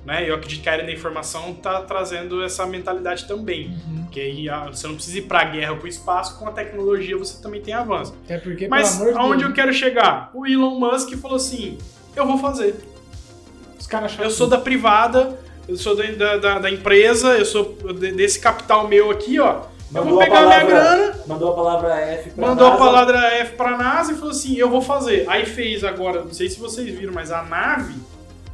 Né? 0.08 0.28
Eu 0.30 0.36
acredito 0.36 0.64
que 0.64 0.70
a 0.70 0.72
área 0.72 0.86
da 0.86 0.92
informação 0.92 1.52
está 1.52 1.82
trazendo 1.82 2.42
essa 2.42 2.66
mentalidade 2.66 3.28
também. 3.28 3.68
Uhum. 3.88 4.04
Porque 4.06 4.22
aí 4.22 4.48
você 4.72 4.88
não 4.88 4.96
precisa 4.96 5.18
ir 5.18 5.24
para 5.24 5.42
a 5.42 5.44
guerra 5.44 5.72
ou 5.74 5.78
para 5.80 5.86
o 5.86 5.90
espaço, 5.90 6.40
com 6.40 6.48
a 6.48 6.52
tecnologia 6.52 7.18
você 7.18 7.42
também 7.42 7.62
tem 7.62 7.74
avanço. 7.74 8.16
Até 8.24 8.38
porque, 8.38 8.70
Mas 8.70 8.96
pelo 8.96 9.10
amor 9.10 9.14
de 9.14 9.20
aonde 9.20 9.38
Deus, 9.40 9.50
eu 9.50 9.54
quero 9.56 9.74
chegar? 9.74 10.32
O 10.34 10.48
Elon 10.48 10.80
Musk 10.80 11.14
falou 11.18 11.36
assim: 11.36 11.78
eu 12.16 12.26
vou 12.26 12.38
fazer. 12.38 12.76
os 13.78 13.86
caras 13.86 14.12
acharam 14.14 14.30
Eu 14.30 14.32
sou 14.32 14.48
da 14.48 14.58
privada, 14.58 15.38
eu 15.68 15.76
sou 15.76 15.94
da, 15.94 16.04
da, 16.06 16.38
da- 16.38 16.60
da 16.60 16.72
empresa, 16.72 17.38
eu 17.38 17.44
sou 17.46 17.78
de- 18.00 18.14
desse 18.14 18.40
capital 18.40 18.88
meu 18.88 19.12
aqui, 19.12 19.40
ó. 19.42 19.64
Eu 19.94 20.04
vou 20.04 20.06
Mandou 20.06 20.22
a 20.22 20.24
pegar 20.24 20.40
minha 20.42 20.52
palavra- 20.52 20.74
grana, 20.98 21.16
Mandou 21.28 21.52
a 21.52 21.56
palavra 21.56 21.96
F 22.02 22.30
pra 22.32 22.48
mandou 22.48 22.66
a 22.68 22.70
NASA. 22.72 22.84
palavra 22.84 23.18
F 23.40 23.56
pra 23.58 23.78
NASA 23.78 24.12
e 24.14 24.16
falou 24.16 24.32
assim: 24.32 24.56
eu 24.56 24.70
vou 24.70 24.82
fazer. 24.82 25.26
Aí 25.28 25.46
fez 25.46 25.84
agora, 25.84 26.24
não 26.24 26.34
sei 26.34 26.50
se 26.50 26.58
vocês 26.60 26.88
viram, 26.98 27.12
mas 27.14 27.30
a 27.30 27.44
nave 27.44 27.94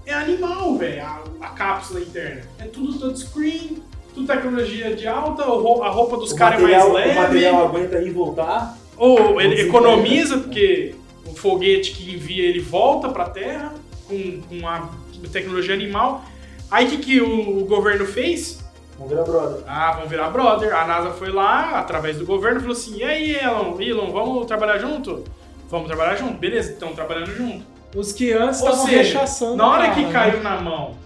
é 0.06 0.14
animal, 0.14 0.76
velho. 0.76 1.02
A, 1.04 1.24
a 1.42 1.48
cápsula 1.50 2.02
interna. 2.02 2.42
É 2.60 2.66
tudo 2.66 3.00
touchscreen, 3.00 3.82
tudo 4.14 4.28
tecnologia 4.28 4.96
de 4.96 5.08
alta, 5.08 5.44
a 5.44 5.90
roupa 5.90 6.18
dos 6.18 6.34
caras 6.34 6.60
é 6.60 6.64
mais 6.64 6.92
leve. 6.92 7.12
O 7.12 7.16
material 7.16 7.66
aguenta 7.68 7.98
ir 8.00 8.08
e 8.08 8.12
voltar. 8.12 8.78
Ou 8.98 9.42
ele 9.42 9.62
economiza, 9.62 10.38
porque 10.38 10.96
o 11.26 11.34
foguete 11.36 11.92
que 11.92 12.14
envia 12.14 12.46
ele 12.46 12.60
volta 12.60 13.10
pra 13.10 13.26
Terra 13.26 13.74
com, 14.08 14.42
com 14.42 14.68
a 14.68 14.90
tecnologia 15.32 15.74
animal. 15.74 16.24
Aí 16.70 16.86
o 16.86 16.90
que, 16.90 16.98
que 16.98 17.22
o 17.22 17.66
governo 17.66 18.06
fez? 18.06 18.64
Vamos 18.98 19.10
virar 19.10 19.24
brother. 19.24 19.64
Ah, 19.68 19.92
vamos 19.94 20.10
virar 20.10 20.30
brother. 20.30 20.76
A 20.76 20.86
NASA 20.86 21.12
foi 21.12 21.32
lá, 21.32 21.80
através 21.80 22.18
do 22.18 22.26
governo, 22.26 22.60
falou 22.60 22.74
assim: 22.74 22.98
e 22.98 23.04
aí, 23.04 23.36
Elon, 23.36 23.80
Elon, 23.80 24.12
vamos 24.12 24.46
trabalhar 24.46 24.78
junto? 24.78 25.24
Vamos 25.70 25.88
trabalhar 25.88 26.16
junto. 26.16 26.38
Beleza, 26.38 26.72
estão 26.72 26.94
trabalhando 26.94 27.36
junto. 27.36 27.73
Os 27.96 28.12
que 28.12 28.32
antes 28.34 28.62
Ou 28.62 28.68
estavam 28.70 28.86
seja, 28.88 28.98
rechaçando. 28.98 29.56
Na 29.56 29.68
hora 29.68 29.84
cara, 29.84 29.96
que 29.96 30.02
né? 30.02 30.12
caiu 30.12 30.42
na 30.42 30.60
mão 30.60 30.98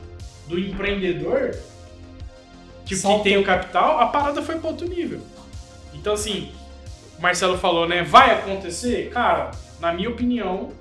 do 0.47 0.57
empreendedor, 0.57 1.55
que, 2.85 2.95
que 2.95 3.23
tem 3.23 3.38
o 3.38 3.43
capital, 3.43 3.99
a 3.99 4.07
parada 4.07 4.41
foi 4.41 4.55
para 4.57 4.69
outro 4.69 4.88
nível. 4.88 5.19
Então, 5.93 6.14
assim, 6.14 6.51
o 7.18 7.22
Marcelo 7.22 7.57
falou, 7.57 7.88
né? 7.88 8.03
Vai 8.03 8.31
acontecer? 8.31 9.09
Cara, 9.09 9.51
na 9.80 9.91
minha 9.91 10.09
opinião, 10.09 10.72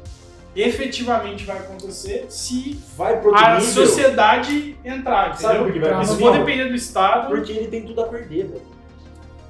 efetivamente 0.54 1.44
vai 1.44 1.58
acontecer 1.58 2.26
se 2.28 2.80
Vai 2.96 3.14
a 3.14 3.58
nível. 3.58 3.60
sociedade 3.72 4.76
entrar, 4.84 5.36
Sabe 5.36 5.54
entendeu? 5.54 5.64
por 5.64 5.72
que 5.72 5.80
vai 5.80 5.90
pro 5.90 6.06
Não 6.06 6.16
vou 6.18 6.32
depender 6.32 6.68
do 6.68 6.74
Estado. 6.74 7.28
Porque 7.28 7.52
ele 7.52 7.68
tem 7.68 7.82
tudo 7.82 8.00
a 8.02 8.06
perder, 8.06 8.46
velho. 8.46 8.76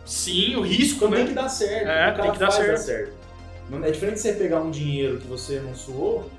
Sim, 0.04 0.56
o 0.56 0.62
risco, 0.62 1.04
Então 1.04 1.10
tem 1.10 1.24
né? 1.24 1.28
que 1.28 1.34
dar 1.34 1.48
certo. 1.48 1.88
É, 1.88 2.10
o 2.10 2.10
cara 2.16 2.22
tem 2.22 2.32
que 2.32 2.38
dar 2.38 2.50
faz 2.50 2.80
certo. 2.80 3.12
Não 3.68 3.84
é 3.84 3.90
diferente 3.90 4.14
de 4.16 4.20
você 4.22 4.32
pegar 4.34 4.60
um 4.60 4.70
dinheiro 4.70 5.18
que 5.18 5.26
você 5.26 5.58
não 5.60 5.74
suou 5.74 6.30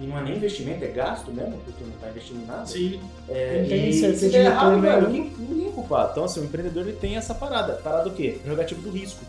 e 0.00 0.06
não 0.06 0.18
é 0.18 0.22
nem 0.22 0.36
investimento, 0.36 0.84
é 0.84 0.88
gasto 0.88 1.32
mesmo, 1.32 1.58
porque 1.64 1.82
não 1.82 1.90
tá 1.92 2.08
investindo 2.08 2.42
em 2.42 2.46
nada. 2.46 2.66
Sim. 2.66 3.00
É, 3.28 3.66
tem 3.68 3.88
e 3.88 3.92
se 3.92 4.12
de 4.12 4.28
der 4.28 4.46
errado, 4.46 4.76
retorno 4.76 4.80
velho, 4.80 5.08
ninguém, 5.08 5.32
ninguém 5.38 5.68
é 5.68 5.72
culpado. 5.72 6.10
Então, 6.12 6.24
assim, 6.24 6.40
o 6.40 6.44
empreendedor 6.44 6.84
ele 6.86 6.96
tem 6.96 7.16
essa 7.16 7.34
parada. 7.34 7.74
Parada 7.74 8.04
do 8.04 8.10
quê? 8.12 8.38
Jogativo 8.46 8.80
do 8.80 8.90
risco. 8.90 9.24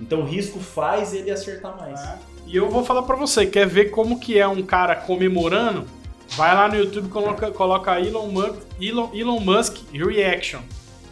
Então 0.00 0.20
o 0.20 0.24
risco 0.24 0.58
faz 0.58 1.12
ele 1.12 1.30
acertar 1.30 1.76
mais. 1.76 2.00
É. 2.00 2.18
E 2.46 2.56
eu 2.56 2.70
vou 2.70 2.82
falar 2.82 3.02
pra 3.02 3.14
você, 3.14 3.44
quer 3.44 3.66
ver 3.66 3.90
como 3.90 4.18
que 4.18 4.38
é 4.38 4.48
um 4.48 4.62
cara 4.62 4.94
comemorando? 4.94 5.86
Vai 6.30 6.54
lá 6.54 6.68
no 6.68 6.76
YouTube 6.76 7.06
e 7.06 7.10
coloca, 7.10 7.50
coloca 7.50 8.00
Elon, 8.00 8.28
Musk, 8.28 8.56
Elon, 8.80 9.08
Elon 9.12 9.40
Musk 9.40 9.76
Reaction. 9.92 10.60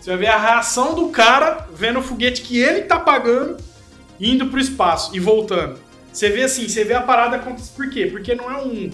Você 0.01 0.11
vai 0.11 0.19
ver 0.19 0.27
a 0.29 0.39
reação 0.39 0.95
do 0.95 1.09
cara 1.09 1.67
vendo 1.75 1.99
o 1.99 2.03
foguete 2.03 2.43
que 2.43 2.59
ele 2.59 2.83
tá 2.83 2.99
pagando 2.99 3.57
indo 4.21 4.47
pro 4.47 4.61
espaço 4.61 5.15
e 5.15 5.21
voltando. 5.21 5.79
Você 6.17 6.31
vê 6.31 6.45
assim, 6.45 6.67
você 6.67 6.83
vê 6.83 6.95
a 6.95 7.03
parada 7.03 7.37
acontecer. 7.37 7.73
Por 7.77 7.91
quê? 7.91 8.07
Porque 8.07 8.35
não 8.35 8.51
é 8.51 8.57
um 8.57 8.91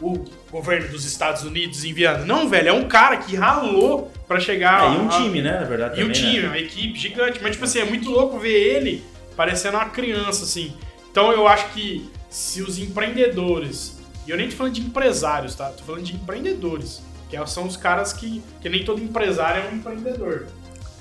o 0.00 0.24
governo 0.50 0.88
dos 0.88 1.04
Estados 1.04 1.42
Unidos 1.44 1.84
enviando. 1.84 2.24
Não, 2.24 2.48
velho, 2.48 2.70
é 2.70 2.72
um 2.72 2.88
cara 2.88 3.18
que 3.18 3.36
ralou 3.36 4.10
pra 4.26 4.40
chegar. 4.40 4.90
É, 4.90 4.94
e 4.94 4.98
um 4.98 5.08
time, 5.08 5.42
né, 5.42 5.60
na 5.60 5.66
verdade. 5.66 6.00
e 6.00 6.02
um 6.02 6.08
né? 6.08 6.12
time, 6.14 6.46
uma 6.46 6.58
equipe 6.58 6.98
gigante. 6.98 7.40
Mas, 7.42 7.52
tipo 7.52 7.64
assim, 7.66 7.80
é 7.80 7.84
muito 7.84 8.10
louco 8.10 8.38
ver 8.38 8.54
ele 8.54 9.04
parecendo 9.36 9.76
uma 9.76 9.90
criança, 9.90 10.44
assim. 10.44 10.72
Então 11.10 11.30
eu 11.30 11.46
acho 11.46 11.68
que 11.74 12.10
se 12.30 12.62
os 12.62 12.78
empreendedores, 12.78 14.00
e 14.26 14.30
eu 14.30 14.36
nem 14.38 14.48
tô 14.48 14.56
falando 14.56 14.72
de 14.72 14.80
empresários, 14.80 15.54
tá? 15.54 15.68
Tô 15.68 15.84
falando 15.84 16.02
de 16.02 16.14
empreendedores, 16.14 17.02
que 17.28 17.36
é- 17.36 17.46
são 17.46 17.66
os 17.66 17.76
caras 17.76 18.14
que, 18.14 18.42
que 18.62 18.70
nem 18.70 18.82
todo 18.82 19.00
empresário 19.02 19.62
é 19.62 19.68
um 19.70 19.76
empreendedor. 19.76 20.46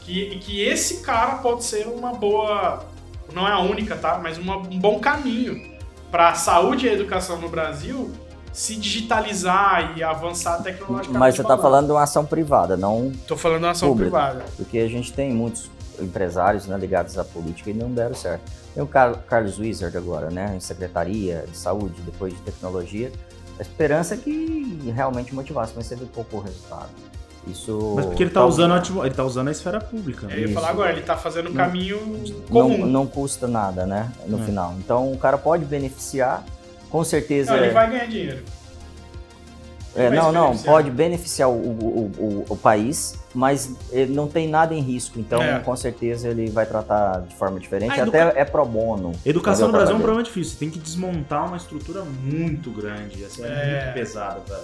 Que, 0.01 0.37
que 0.39 0.61
esse 0.61 1.01
cara 1.01 1.35
pode 1.35 1.63
ser 1.63 1.87
uma 1.87 2.13
boa, 2.13 2.85
não 3.33 3.47
é 3.47 3.51
a 3.51 3.59
única, 3.59 3.95
tá? 3.95 4.19
Mas 4.21 4.37
uma- 4.37 4.57
um 4.57 4.79
bom 4.79 4.99
caminho 4.99 5.71
para 6.11 6.29
a 6.29 6.33
saúde 6.35 6.85
e 6.85 6.89
a 6.89 6.93
educação 6.93 7.39
no 7.39 7.47
Brasil 7.49 8.11
se 8.53 8.75
digitalizar 8.75 9.93
e 9.97 10.03
avançar 10.03 10.61
tecnologicamente. 10.61 11.17
Mas 11.17 11.35
você 11.35 11.41
está 11.41 11.57
falando. 11.57 11.85
de 11.85 11.91
uma 11.93 12.03
ação 12.03 12.25
privada, 12.25 12.75
não 12.75 13.11
Tô 13.27 13.37
falando 13.37 13.59
de 13.59 13.65
uma 13.65 13.71
ação 13.71 13.89
Público. 13.89 14.11
privada. 14.11 14.43
porque 14.57 14.77
a 14.79 14.87
gente 14.89 15.13
tem 15.13 15.31
muitos 15.31 15.69
empresários 15.99 16.65
né, 16.67 16.77
ligados 16.77 17.17
à 17.17 17.23
política 17.23 17.69
e 17.69 17.73
não 17.73 17.91
deram 17.91 18.15
certo. 18.15 18.41
Tem 18.73 18.81
o 18.83 18.87
Car- 18.87 19.17
Carlos 19.27 19.57
Wizard 19.59 19.95
agora, 19.95 20.29
né, 20.29 20.53
em 20.55 20.59
Secretaria 20.59 21.45
de 21.49 21.55
Saúde, 21.55 22.01
depois 22.01 22.33
de 22.33 22.39
Tecnologia. 22.41 23.11
A 23.59 23.61
esperança 23.61 24.15
é 24.15 24.17
que 24.17 24.91
realmente 24.95 25.33
motivasse, 25.35 25.73
mas 25.75 25.87
teve 25.87 26.05
pouco 26.05 26.39
resultado. 26.39 26.89
Isso. 27.47 27.93
Mas 27.95 28.05
porque 28.05 28.23
ele 28.23 28.29
tá, 28.29 28.45
usando, 28.45 28.73
a, 28.73 29.05
ele 29.05 29.15
tá 29.15 29.23
usando 29.23 29.47
a 29.47 29.51
esfera 29.51 29.79
pública. 29.81 30.27
né? 30.27 30.35
Eu 30.35 30.39
ia 30.39 30.45
Isso. 30.45 30.53
falar 30.53 30.69
agora, 30.69 30.91
ele 30.91 31.01
tá 31.01 31.17
fazendo 31.17 31.47
um 31.49 31.53
Não- 31.53 31.57
caminho 31.65 31.99
não, 32.49 32.69
comum. 32.69 32.85
não 32.85 33.07
custa 33.07 33.47
nada, 33.47 33.85
né? 33.85 34.11
No 34.27 34.39
É. 34.39 34.45
final. 34.45 34.75
Então 34.77 35.11
o 35.11 35.17
cara 35.17 35.37
pode 35.37 35.65
beneficiar, 35.65 36.43
com 36.89 37.03
certeza. 37.03 37.51
Não, 37.51 37.57
ele 37.57 37.67
é- 37.67 37.73
vai 37.73 37.89
ganhar 37.89 38.05
dinheiro. 38.05 38.43
É, 39.93 40.09
não, 40.09 40.31
não, 40.31 40.43
beneficiar. 40.45 40.73
pode 40.73 40.89
beneficiar 40.91 41.49
o, 41.49 41.53
o, 41.53 42.11
o, 42.17 42.45
o 42.47 42.55
país, 42.55 43.15
mas 43.33 43.71
ele 43.91 44.13
não 44.13 44.25
tem 44.25 44.47
nada 44.47 44.73
em 44.73 44.79
risco, 44.79 45.19
então 45.19 45.41
É. 45.43 45.59
com 45.59 45.75
certeza 45.75 46.29
ele 46.29 46.49
vai 46.49 46.65
tratar 46.65 47.23
de 47.27 47.35
forma 47.35 47.59
diferente, 47.59 47.99
Ah, 47.99 48.03
até 48.05 48.19
é 48.39 48.45
pro 48.45 48.63
bono. 48.65 49.11
Educação 49.25 49.67
no 49.67 49.73
Brasil 49.73 49.93
é 49.93 49.97
um 49.97 50.01
problema 50.01 50.23
difícil. 50.23 50.57
Tem 50.57 50.69
que 50.69 50.79
desmontar 50.79 51.45
uma 51.45 51.57
estrutura 51.57 52.03
muito 52.05 52.69
grande. 52.71 53.25
Assim, 53.25 53.43
é, 53.43 53.47
É. 53.47 53.81
muito 53.83 53.93
pesada, 53.95 54.39
cara. 54.47 54.63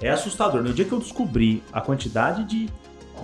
É 0.00 0.08
assustador. 0.10 0.62
No 0.62 0.72
dia 0.72 0.84
que 0.84 0.92
eu 0.92 0.98
descobri 0.98 1.62
a 1.72 1.80
quantidade 1.80 2.44
de, 2.44 2.68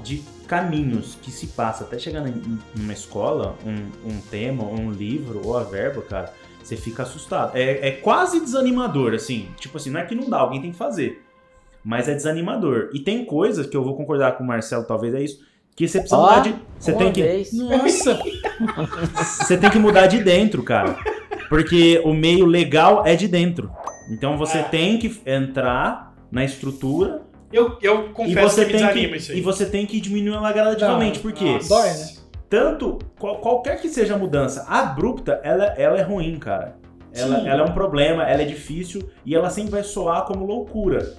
de 0.03 0.23
caminhos 0.47 1.17
que 1.23 1.31
se 1.31 1.49
passa 1.49 1.85
até 1.85 1.99
chegar 1.99 2.27
em- 2.27 2.59
numa 2.77 2.93
escola, 2.93 3.57
um, 3.65 4.11
um 4.11 4.21
tema, 4.21 4.65
um 4.65 4.91
livro 4.91 5.41
ou 5.45 5.57
a 5.57 5.63
verba, 5.63 6.03
cara, 6.03 6.33
você 6.63 6.77
fica 6.77 7.03
assustado. 7.05 7.57
É, 7.57 7.89
é 7.89 7.91
quase 7.93 8.41
desanimador, 8.41 9.15
assim. 9.15 9.49
Tipo 9.59 9.77
assim, 9.77 9.91
não 9.91 10.01
é 10.01 10.05
que 10.05 10.15
não 10.15 10.29
dá, 10.29 10.39
alguém 10.39 10.61
tem 10.61 10.73
que 10.73 10.77
fazer. 10.79 11.23
Mas 11.85 12.09
é 12.09 12.15
desanimador. 12.15 12.91
E 12.95 13.01
tem 13.01 13.25
coisas 13.25 13.67
que 13.67 13.77
eu 13.77 13.85
vou 13.85 13.95
concordar 13.97 14.33
com 14.37 14.43
o 14.43 14.47
Marcelo, 14.47 14.85
talvez 14.85 15.15
é 15.15 15.23
isso, 15.23 15.41
que 15.77 15.87
você 15.87 15.99
precisa 16.01 16.21
mudar 16.21 16.41
de. 16.41 16.55
Você 16.79 16.93
tem 16.95 17.13
que. 17.13 17.23
vez, 17.23 17.53
Nossa! 17.53 18.19
Você 19.43 19.57
tem 19.59 19.71
que 19.71 19.79
mudar 19.79 20.07
de 20.07 20.23
dentro, 20.23 20.63
cara. 20.63 20.97
Porque 21.49 22.01
o 22.05 22.15
meio 22.15 22.47
legal 22.47 23.05
é 23.07 23.15
de 23.17 23.27
dentro. 23.29 23.71
Então 24.11 24.37
você 24.39 24.59
É. 24.59 24.63
tem 24.63 24.99
que 24.99 25.21
entrar 25.27 26.14
na 26.35 26.45
estrutura 26.45 27.23
Eu, 27.53 27.79
eu 27.81 28.07
e 28.07 28.09
confesso 28.11 28.49
você, 28.57 28.65
que 28.67 28.73
me 28.73 28.79
tem 28.79 28.87
desanima 28.89 29.17
isso 29.17 29.27
que, 29.29 29.33
aí. 29.33 29.39
e 29.39 29.43
você 29.43 29.67
tem 29.67 29.87
que 29.87 30.01
diminuir 30.01 30.35
ela 30.37 30.53
gradativamente. 30.53 31.17
Não, 31.17 31.23
porque 31.23 31.45
nossa. 31.45 31.69
Dói, 31.69 31.89
né? 31.89 32.09
tanto, 32.51 32.99
qual- 33.19 33.39
qualquer 33.39 33.81
que 33.81 33.89
seja 33.89 34.15
a 34.15 34.19
mudança 34.19 34.65
abrupta, 34.69 35.41
ela, 35.43 35.65
ela 35.77 35.99
é 35.99 36.03
ruim, 36.03 36.39
cara. 36.39 36.77
Ela, 37.13 37.49
ela 37.49 37.63
é 37.63 37.65
um 37.65 37.73
problema, 37.73 38.25
ela 38.29 38.43
é 38.43 38.45
difícil 38.45 39.09
e 39.25 39.35
ela 39.37 39.49
sempre 39.49 39.71
vai 39.71 39.85
soar 39.85 40.25
como 40.25 40.45
loucura. 40.45 41.15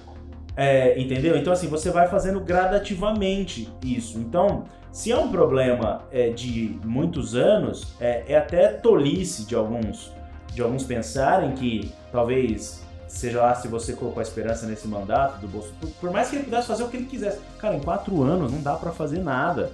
É, 0.54 0.98
entendeu? 1.00 1.36
Então, 1.36 1.52
assim, 1.52 1.68
você 1.68 1.90
vai 1.90 2.06
fazendo 2.08 2.40
gradativamente 2.40 3.68
isso. 3.84 4.18
Então, 4.18 4.64
se 4.92 5.10
é 5.12 5.16
um 5.18 5.28
problema 5.28 6.02
é, 6.10 6.30
de 6.30 6.78
muitos 6.84 7.34
anos, 7.34 7.94
é, 8.00 8.24
é 8.28 8.36
até 8.36 8.68
tolice 8.68 9.46
de 9.46 9.54
alguns, 9.54 10.12
de 10.54 10.62
alguns 10.62 10.84
pensarem 10.84 11.52
que 11.52 11.92
talvez, 12.12 12.82
seja 13.16 13.40
lá 13.40 13.54
se 13.54 13.68
você 13.68 13.92
colocou 13.92 14.20
a 14.20 14.22
esperança 14.22 14.66
nesse 14.66 14.86
mandato 14.88 15.40
do 15.40 15.48
Bolsonaro, 15.48 15.78
por, 15.80 15.88
por 16.00 16.10
mais 16.10 16.28
que 16.28 16.36
ele 16.36 16.44
pudesse 16.44 16.66
fazer 16.66 16.82
o 16.84 16.88
que 16.88 16.96
ele 16.96 17.06
quisesse. 17.06 17.38
Cara, 17.58 17.74
em 17.76 17.80
quatro 17.80 18.22
anos 18.22 18.50
não 18.52 18.60
dá 18.60 18.74
pra 18.74 18.92
fazer 18.92 19.18
nada. 19.22 19.70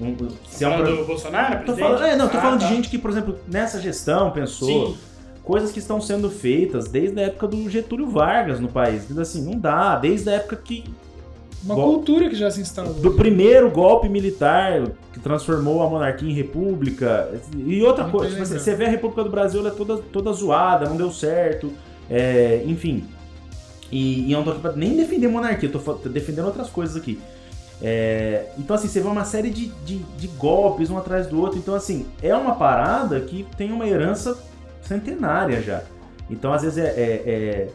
Um- 0.00 0.14
se 0.48 0.62
é 0.64 0.68
um 0.68 0.76
pro- 0.82 0.96
do 0.96 1.04
Bolsonaro, 1.06 1.64
Tô 1.64 1.74
falando, 1.76 2.04
é, 2.04 2.14
não, 2.16 2.28
tô 2.28 2.36
Ah, 2.36 2.40
falando 2.42 2.60
tá. 2.60 2.66
de 2.68 2.74
gente 2.74 2.88
que, 2.90 2.98
por 2.98 3.10
exemplo, 3.10 3.38
nessa 3.48 3.80
gestão 3.80 4.30
pensou 4.30 4.88
Sim. 4.88 4.96
coisas 5.42 5.72
que 5.72 5.78
estão 5.78 6.00
sendo 6.02 6.30
feitas 6.30 6.86
desde 6.88 7.18
a 7.18 7.22
época 7.24 7.48
do 7.48 7.68
Getúlio 7.70 8.10
Vargas 8.10 8.60
no 8.60 8.68
país. 8.68 9.10
Assim, 9.18 9.42
não 9.42 9.58
dá, 9.58 9.96
desde 9.96 10.28
a 10.28 10.34
época 10.34 10.56
que 10.56 10.84
Uma 11.64 11.74
cultura 11.74 12.28
que 12.28 12.36
já 12.36 12.50
se 12.50 12.60
instalou. 12.60 12.92
do 12.92 13.12
primeiro 13.14 13.70
golpe 13.70 14.06
militar 14.08 14.82
que 15.14 15.18
transformou 15.18 15.82
a 15.82 15.88
monarquia 15.88 16.28
em 16.30 16.34
república. 16.34 17.30
E 17.56 17.82
outra 17.82 18.04
Muito 18.04 18.18
coisa, 18.18 18.32
você, 18.34 18.42
lembrado. 18.42 18.58
você 18.60 18.74
vê 18.74 18.84
a 18.84 18.88
República 18.90 19.24
do 19.24 19.30
Brasil, 19.30 19.60
ela 19.60 19.70
é 19.70 19.72
toda, 19.72 19.96
toda 19.96 20.30
zoada, 20.32 20.86
não 20.88 20.96
deu 20.96 21.10
certo, 21.10 21.72
é, 22.10 22.62
enfim. 22.66 23.04
E, 23.90 24.28
e 24.28 24.32
eu 24.32 24.38
não 24.38 24.44
tô 24.44 24.50
aqui 24.52 24.60
pra 24.60 24.72
nem 24.72 24.96
defender 24.96 25.28
monarquia, 25.28 25.68
eu 25.68 25.72
tô, 25.72 25.94
tô 25.94 26.08
defendendo 26.08 26.46
outras 26.46 26.68
coisas 26.68 26.96
aqui. 26.96 27.20
É, 27.82 28.46
então, 28.58 28.74
assim, 28.74 28.88
você 28.88 29.00
vê 29.00 29.06
uma 29.06 29.24
série 29.24 29.50
de, 29.50 29.66
de, 29.84 29.98
de 29.98 30.28
golpes 30.28 30.90
um 30.90 30.96
atrás 30.96 31.26
do 31.26 31.40
outro. 31.40 31.58
Então, 31.58 31.74
assim, 31.74 32.06
é 32.22 32.34
uma 32.34 32.54
parada 32.54 33.20
que 33.20 33.46
tem 33.56 33.72
uma 33.72 33.86
herança 33.86 34.38
centenária 34.82 35.60
já. 35.62 35.82
Então, 36.30 36.52
às 36.52 36.62
vezes, 36.62 36.78
é, 36.78 36.88
é, 36.88 37.68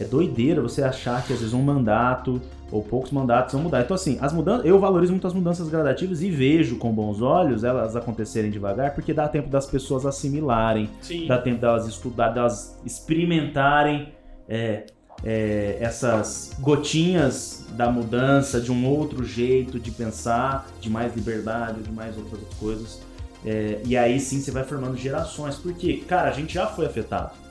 é, 0.00 0.02
é 0.02 0.04
doideira 0.04 0.62
você 0.62 0.82
achar 0.82 1.24
que, 1.24 1.32
às 1.32 1.40
vezes, 1.40 1.54
um 1.54 1.62
mandato 1.62 2.40
ou 2.72 2.82
poucos 2.82 3.10
mandatos 3.12 3.52
vão 3.52 3.62
mudar. 3.62 3.82
Então, 3.82 3.94
assim, 3.94 4.18
as 4.20 4.32
mudanças, 4.32 4.64
eu 4.64 4.80
valorizo 4.80 5.12
muito 5.12 5.26
as 5.26 5.34
mudanças 5.34 5.68
gradativas 5.68 6.22
e 6.22 6.30
vejo 6.30 6.78
com 6.78 6.90
bons 6.90 7.20
olhos 7.20 7.62
elas 7.62 7.94
acontecerem 7.94 8.50
devagar, 8.50 8.94
porque 8.94 9.12
dá 9.12 9.28
tempo 9.28 9.50
das 9.50 9.66
pessoas 9.66 10.06
assimilarem, 10.06 10.88
Sim. 11.02 11.26
dá 11.26 11.36
tempo 11.38 11.60
delas 11.60 11.86
estudar, 11.86 12.30
delas 12.30 12.80
experimentarem 12.84 14.08
é, 14.48 14.86
é, 15.22 15.76
essas 15.80 16.56
gotinhas 16.58 17.66
da 17.72 17.90
mudança, 17.90 18.60
de 18.60 18.72
um 18.72 18.86
outro 18.88 19.22
jeito 19.22 19.78
de 19.78 19.90
pensar, 19.90 20.66
de 20.80 20.88
mais 20.88 21.14
liberdade, 21.14 21.82
de 21.82 21.92
mais 21.92 22.16
outras 22.16 22.42
coisas. 22.58 23.02
É, 23.44 23.80
e 23.84 23.96
aí 23.96 24.18
sim 24.18 24.40
você 24.40 24.50
vai 24.50 24.64
formando 24.64 24.96
gerações, 24.96 25.56
porque, 25.56 25.98
cara, 25.98 26.30
a 26.30 26.32
gente 26.32 26.54
já 26.54 26.66
foi 26.66 26.86
afetado 26.86 27.41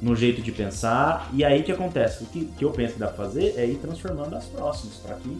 no 0.00 0.14
jeito 0.14 0.40
de 0.42 0.52
pensar, 0.52 1.28
e 1.32 1.44
aí 1.44 1.62
que 1.62 1.72
acontece? 1.72 2.24
O 2.24 2.26
que, 2.26 2.44
que 2.44 2.64
eu 2.64 2.70
penso 2.70 2.94
que 2.94 3.00
dá 3.00 3.08
pra 3.08 3.24
fazer 3.24 3.54
é 3.56 3.66
ir 3.66 3.76
transformando 3.76 4.36
as 4.36 4.44
próximas, 4.46 4.96
para 4.96 5.16
que 5.16 5.36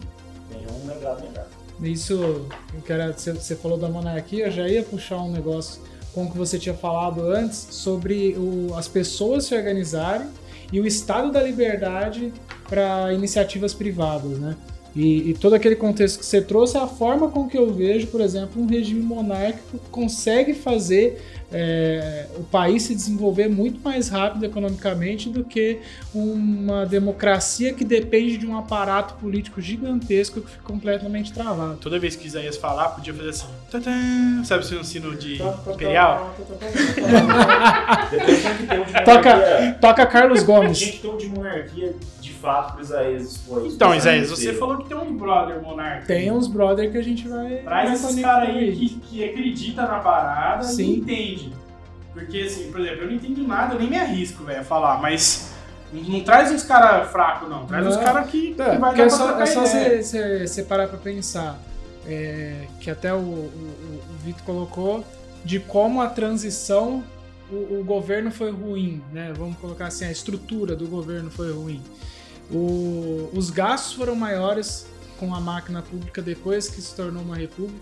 tenha 0.49 0.67
um 0.83 0.87
legado 0.87 1.21
melhor. 1.21 1.47
Isso, 1.81 2.45
você, 3.15 3.31
você 3.33 3.55
falou 3.55 3.77
da 3.77 3.87
monarquia, 3.87 4.47
eu 4.47 4.51
já 4.51 4.67
ia 4.67 4.83
puxar 4.83 5.17
um 5.17 5.31
negócio 5.31 5.81
com 6.13 6.25
o 6.25 6.31
que 6.31 6.37
você 6.37 6.59
tinha 6.59 6.75
falado 6.75 7.21
antes 7.21 7.67
sobre 7.71 8.35
o- 8.37 8.73
as 8.75 8.87
pessoas 8.87 9.45
se 9.45 9.55
organizarem 9.55 10.27
e 10.73 10.79
o 10.81 10.85
estado 10.85 11.31
da 11.31 11.41
liberdade 11.41 12.33
para 12.67 13.13
iniciativas 13.13 13.73
privadas, 13.73 14.37
né? 14.39 14.57
E, 14.95 15.29
e 15.29 15.33
todo 15.35 15.53
aquele 15.53 15.75
contexto 15.75 16.19
que 16.19 16.25
você 16.25 16.41
trouxe 16.41 16.75
é 16.75 16.79
a 16.79 16.87
forma 16.87 17.29
com 17.29 17.47
que 17.47 17.57
eu 17.57 17.71
vejo, 17.71 18.07
por 18.07 18.21
exemplo, 18.21 18.61
um 18.61 18.65
regime 18.65 19.01
monárquico 19.01 19.77
consegue 19.91 20.53
fazer 20.53 21.21
é, 21.51 22.27
o 22.37 22.43
país 22.43 22.83
se 22.83 22.93
desenvolver 22.95 23.47
muito 23.49 23.79
mais 23.83 24.09
rápido 24.09 24.45
economicamente 24.45 25.29
do 25.29 25.43
que 25.43 25.79
uma 26.13 26.85
democracia 26.85 27.73
que 27.73 27.83
depende 27.83 28.37
de 28.37 28.45
um 28.45 28.57
aparato 28.57 29.15
político 29.15 29.59
gigantesco 29.59 30.41
que 30.41 30.49
fica 30.51 30.63
completamente 30.63 31.33
travado. 31.33 31.77
Toda 31.77 31.97
vez 31.99 32.15
que 32.15 32.27
Isaías 32.27 32.55
falar, 32.57 32.89
podia 32.89 33.13
fazer 33.13 33.29
assim. 33.29 33.47
Tantã, 33.71 33.91
sabe 34.43 34.65
se 34.65 34.75
um 34.75 34.83
sino 34.83 35.15
de 35.15 35.39
imperial? 35.71 36.35
Um 38.99 39.03
Toca- 39.03 39.77
Toca 39.81 40.05
Carlos 40.05 40.43
Gomes. 40.43 41.01
Um 41.03 41.17
de 41.17 41.27
monarquia 41.27 41.95
fato 42.39 42.73
pro 42.73 42.81
Isaías 42.83 43.23
expor 43.23 43.65
isso. 43.65 43.75
Então, 43.75 43.89
Isso 43.89 43.97
Isaías, 44.07 44.29
não 44.29 44.35
você 44.35 44.43
sei. 44.43 44.53
falou 44.55 44.77
que 44.77 44.89
tem 44.89 44.97
um 44.97 45.15
brother 45.17 45.61
monarca. 45.61 46.05
Tem 46.05 46.31
uns 46.31 46.47
brother 46.47 46.91
que 46.91 46.97
a 46.97 47.03
gente 47.03 47.27
vai. 47.27 47.57
Traz 47.57 47.93
esses 48.03 48.19
caras 48.21 48.49
aí 48.49 48.71
que, 48.75 48.89
que 48.99 49.23
acredita 49.23 49.81
na 49.83 49.99
parada 49.99 50.63
Sim. 50.63 50.83
e 50.93 50.97
entende. 50.99 51.53
Porque, 52.13 52.39
assim, 52.39 52.71
por 52.71 52.81
exemplo, 52.81 53.01
eu 53.03 53.07
não 53.07 53.13
entendo 53.13 53.47
nada, 53.47 53.75
eu 53.75 53.79
nem 53.79 53.89
me 53.89 53.97
arrisco, 53.97 54.43
velho, 54.43 54.61
a 54.61 54.63
falar, 54.63 54.99
mas 55.01 55.51
não, 55.93 56.21
traz 56.21 56.51
uns 56.51 56.63
caras 56.63 57.09
fracos, 57.11 57.49
não. 57.49 57.65
Traz 57.65 57.83
Não. 57.85 57.91
uns 57.91 57.97
caras 57.97 58.29
que, 58.29 58.53
que 58.53 58.61
É, 58.61 58.77
vai 58.77 58.95
dar 58.95 59.03
é 59.03 59.09
só, 59.09 59.39
é 59.39 59.45
só 59.45 59.61
você- 59.65 60.63
parar 60.63 60.87
pra 60.87 60.97
pensar 60.97 61.59
é, 62.07 62.65
que 62.79 62.89
até 62.89 63.13
o, 63.13 63.17
o, 63.17 63.19
o- 63.21 64.01
o 64.13 64.25
Vitor 64.25 64.43
colocou 64.43 65.03
de 65.45 65.59
como 65.59 66.01
a 66.01 66.07
transição, 66.07 67.03
o, 67.51 67.79
o 67.79 67.83
governo 67.83 68.31
foi 68.31 68.51
ruim, 68.51 69.01
né? 69.13 69.31
Vamos 69.37 69.57
colocar 69.57 69.87
assim, 69.87 70.05
a 70.05 70.11
estrutura 70.11 70.75
do 70.75 70.87
governo 70.87 71.29
foi 71.31 71.51
ruim. 71.53 71.81
O- 72.51 73.29
os 73.33 73.49
gastos 73.49 73.93
foram 73.93 74.15
maiores 74.15 74.85
com 75.19 75.33
a 75.35 75.39
máquina 75.39 75.81
pública 75.81 76.21
depois 76.21 76.69
que 76.69 76.81
se 76.81 76.95
tornou 76.95 77.21
uma 77.21 77.35
república. 77.35 77.79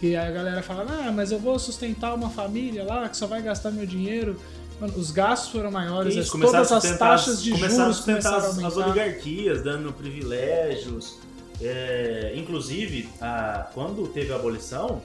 Que 0.00 0.16
aí 0.16 0.28
a 0.28 0.30
galera 0.32 0.62
fala, 0.62 0.86
ah, 0.88 1.12
mas 1.12 1.30
eu 1.30 1.38
vou 1.38 1.58
sustentar 1.58 2.12
uma 2.14 2.28
família 2.30 2.82
lá 2.84 3.08
que 3.08 3.16
só 3.16 3.26
vai 3.26 3.40
gastar 3.40 3.70
meu 3.70 3.86
dinheiro. 3.86 4.36
Mano, 4.80 4.94
os 4.96 5.12
gastos 5.12 5.50
foram 5.52 5.70
maiores, 5.70 6.16
Isso, 6.16 6.34
as- 6.36 6.42
todas 6.42 6.72
as 6.72 6.98
taxas 6.98 7.34
as- 7.34 7.42
de 7.42 7.50
juros 7.50 8.00
começaram 8.00 8.36
a 8.36 8.38
as, 8.38 8.58
as 8.58 8.58
aumentar. 8.58 8.88
oligarquias, 8.90 9.62
dando 9.62 9.92
privilégios. 9.92 11.18
É, 11.60 12.32
inclusive, 12.34 13.08
a- 13.20 13.68
quando 13.72 14.08
teve 14.08 14.32
a 14.32 14.36
abolição, 14.36 15.00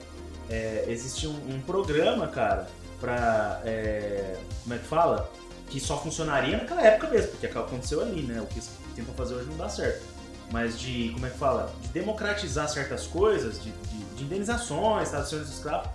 é, 0.50 0.84
existia 0.88 1.28
um, 1.28 1.54
um 1.54 1.60
programa, 1.60 2.26
cara, 2.26 2.66
pra. 3.00 3.60
é, 3.64 4.36
como 4.64 4.74
é 4.74 4.78
que 4.78 4.86
fala? 4.86 5.30
Que 5.70 5.78
só 5.78 5.96
funcionaria 6.02 6.56
naquela 6.56 6.82
época 6.82 7.08
mesmo, 7.08 7.30
porque 7.32 7.46
aconteceu 7.46 8.00
ali, 8.00 8.22
né? 8.22 8.40
O 8.40 8.46
que 8.46 8.60
tentam 8.98 9.14
fazer 9.14 9.34
hoje 9.34 9.46
não 9.48 9.56
dá 9.56 9.68
certo. 9.68 10.04
Mas 10.50 10.78
de, 10.80 11.10
como 11.12 11.26
é 11.26 11.30
que 11.30 11.38
fala? 11.38 11.72
De 11.82 11.88
democratizar 11.88 12.68
certas 12.68 13.06
coisas, 13.06 13.62
de, 13.62 13.70
de, 13.70 13.98
de 14.16 14.24
indenizações, 14.24 15.10
traduções 15.10 15.46
de 15.46 15.52
escravo, 15.54 15.88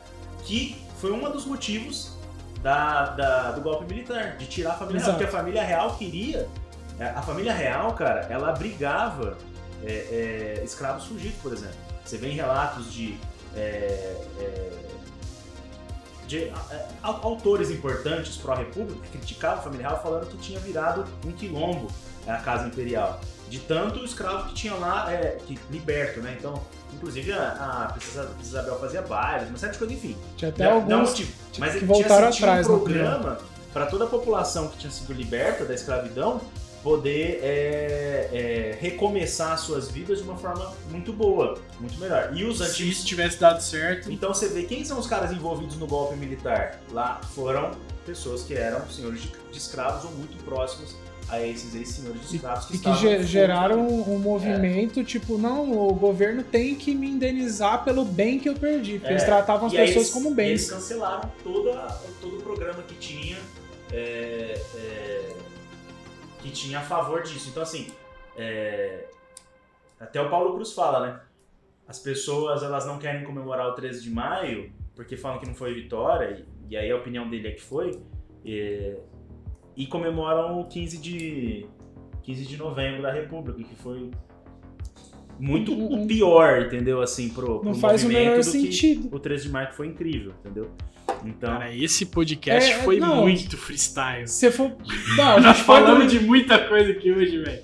que 0.43 0.83
foi 0.99 1.11
um 1.11 1.29
dos 1.31 1.45
motivos 1.45 2.11
da, 2.61 3.07
da- 3.07 3.51
do 3.51 3.61
golpe 3.61 3.85
militar, 3.85 4.37
de 4.37 4.45
tirar 4.45 4.71
a 4.71 4.75
família 4.75 4.99
real, 4.99 5.09
Exato. 5.09 5.17
porque 5.17 5.35
a 5.35 5.39
família 5.39 5.63
real 5.63 5.95
queria. 5.97 6.47
é, 6.99 7.05
A 7.09 7.21
família 7.21 7.51
real, 7.53 7.93
cara, 7.93 8.27
ela 8.29 8.49
abrigava 8.49 9.37
é, 9.83 10.57
é, 10.59 10.63
escravos 10.63 11.05
fugidos, 11.05 11.37
por 11.41 11.51
exemplo. 11.51 11.75
Você 12.05 12.17
vê 12.17 12.29
em 12.29 12.35
relatos 12.35 12.93
de. 12.93 13.17
é, 13.55 13.59
é, 14.39 14.83
de 16.27 16.43
é, 16.45 16.53
autores 17.01 17.69
importantes 17.69 18.37
pró-república 18.37 19.01
que 19.11 19.17
criticavam 19.17 19.59
a 19.59 19.61
família 19.61 19.87
real 19.89 20.01
falando 20.01 20.27
que 20.29 20.37
tinha 20.37 20.59
virado 20.59 21.05
um 21.25 21.31
quilombo 21.33 21.87
a 22.31 22.37
casa 22.37 22.67
imperial. 22.67 23.19
De 23.49 23.59
tanto 23.59 24.03
escravo 24.03 24.49
que 24.49 24.55
tinha 24.55 24.73
lá, 24.73 25.11
é, 25.11 25.37
que 25.45 25.59
liberto, 25.69 26.21
né? 26.21 26.35
Então, 26.39 26.61
inclusive 26.93 27.31
a, 27.33 27.85
a 27.87 27.93
Princesa 27.93 28.31
Isabel 28.41 28.79
fazia 28.79 29.01
bailes, 29.01 29.49
uma 29.49 29.57
série 29.57 29.73
de 29.73 29.77
coisas, 29.77 29.97
enfim. 29.97 30.17
Tinha 30.37 30.49
até 30.49 30.65
alguns 30.65 30.89
não, 30.89 31.13
tipo, 31.13 31.31
mas 31.59 31.75
que 31.75 31.85
voltaram 31.85 32.31
tinha, 32.31 32.49
atrás 32.49 32.65
tinha 32.65 32.77
um 32.77 32.79
programa 32.79 33.37
para 33.71 33.85
toda 33.85 34.05
a 34.05 34.07
população 34.07 34.67
que 34.69 34.77
tinha 34.77 34.91
sido 34.91 35.13
liberta 35.13 35.65
da 35.65 35.73
escravidão 35.73 36.41
poder 36.83 37.39
é, 37.41 38.29
é, 38.33 38.77
recomeçar 38.79 39.57
suas 39.57 39.89
vidas 39.89 40.17
de 40.17 40.25
uma 40.25 40.35
forma 40.35 40.73
muito 40.91 41.13
boa, 41.13 41.57
muito 41.79 41.97
melhor. 41.97 42.31
E 42.35 42.43
os 42.43 42.57
Se 42.57 42.63
antigos. 42.63 42.97
isso 42.97 43.05
tivesse 43.05 43.39
dado 43.39 43.61
certo. 43.61 44.11
Então 44.11 44.33
você 44.33 44.49
vê 44.49 44.63
quem 44.63 44.83
são 44.83 44.99
os 44.99 45.07
caras 45.07 45.31
envolvidos 45.31 45.77
no 45.77 45.87
golpe 45.87 46.15
militar? 46.17 46.81
Lá 46.91 47.21
foram 47.33 47.71
pessoas 48.05 48.43
que 48.43 48.53
eram 48.53 48.85
senhores 48.89 49.21
de, 49.21 49.29
de 49.29 49.57
escravos 49.57 50.03
ou 50.03 50.11
muito 50.11 50.37
próximos 50.43 50.93
a 51.29 51.41
esses 51.41 51.73
ex-senhores 51.75 52.29
de 52.29 52.35
escravos 52.35 52.65
que 52.65 52.75
E 52.75 52.79
que 52.79 52.93
ge- 52.95 53.23
geraram 53.23 53.87
um, 53.87 54.13
um 54.15 54.19
movimento, 54.19 55.03
tipo, 55.03 55.37
não, 55.37 55.71
o 55.87 55.93
governo 55.93 56.43
tem 56.43 56.75
que 56.75 56.93
me 56.93 57.09
indenizar 57.09 57.83
pelo 57.83 58.03
bem 58.05 58.39
que 58.39 58.49
eu 58.49 58.55
perdi. 58.55 58.93
Porque 58.99 59.07
É, 59.07 59.11
eles 59.11 59.23
tratavam 59.23 59.67
as 59.67 59.73
e 59.73 59.77
pessoas 59.77 59.95
eles- 59.95 60.09
como 60.11 60.25
e 60.25 60.43
Eles 60.43 60.61
bens. 60.61 60.69
cancelaram 60.71 61.31
toda, 61.43 61.81
todo 62.21 62.37
o 62.39 62.41
programa 62.41 62.83
que 62.83 62.95
tinha 62.95 63.37
é, 63.91 64.59
é, 64.75 65.35
que 66.41 66.49
tinha 66.51 66.79
a 66.79 66.81
favor 66.81 67.21
disso. 67.23 67.49
Então, 67.49 67.63
assim, 67.63 67.87
é, 68.37 69.05
até 69.99 70.19
o 70.21 70.29
Paulo 70.29 70.53
Cruz 70.55 70.73
fala, 70.73 71.07
né? 71.07 71.19
As 71.87 71.99
pessoas 71.99 72.63
elas 72.63 72.85
não 72.85 72.97
querem 72.97 73.23
comemorar 73.23 73.67
o 73.67 73.73
13 73.75 74.01
de 74.01 74.09
maio 74.09 74.71
porque 74.95 75.15
falam 75.17 75.39
que 75.39 75.45
não 75.47 75.53
foi 75.55 75.73
vitória, 75.73 76.45
e, 76.69 76.73
e 76.73 76.77
aí 76.77 76.91
a 76.91 76.95
opinião 76.95 77.29
dele 77.29 77.47
é 77.47 77.51
que 77.51 77.61
foi, 77.61 77.99
é, 78.45 78.97
e 79.75 79.85
comemoram 79.87 80.59
o 80.59 80.65
15 80.65 80.97
de, 80.99 81.65
15 82.23 82.45
de 82.45 82.57
novembro 82.57 83.01
da 83.01 83.11
República, 83.11 83.61
que 83.63 83.75
foi 83.75 84.11
muito 85.39 85.73
o 85.73 86.05
pior, 86.07 86.61
entendeu? 86.63 87.01
Assim, 87.01 87.29
pro, 87.29 87.59
pro 87.59 87.63
Não 87.69 87.75
faz 87.75 88.03
o 88.03 88.07
menor 88.07 88.33
do 88.33 88.37
que- 88.37 88.43
sentido. 88.43 89.09
o 89.15 89.19
13 89.19 89.43
de 89.45 89.49
maio 89.49 89.67
que 89.69 89.75
foi 89.75 89.87
incrível, 89.87 90.31
entendeu? 90.39 90.69
Então, 91.25 91.53
Cara, 91.53 91.73
esse 91.75 92.05
podcast 92.05 92.71
É, 92.71 92.77
foi 92.79 92.99
não. 92.99 93.21
muito 93.21 93.57
freestyle. 93.57 94.27
Se 94.27 94.51
for. 94.51 94.71
Não, 95.17 95.37
a 95.37 95.41
Nós 95.41 95.59
falamos 95.59 96.11
de 96.11 96.19
muita 96.19 96.59
coisa 96.67 96.91
aqui 96.91 97.11
hoje, 97.11 97.37
velho. 97.39 97.63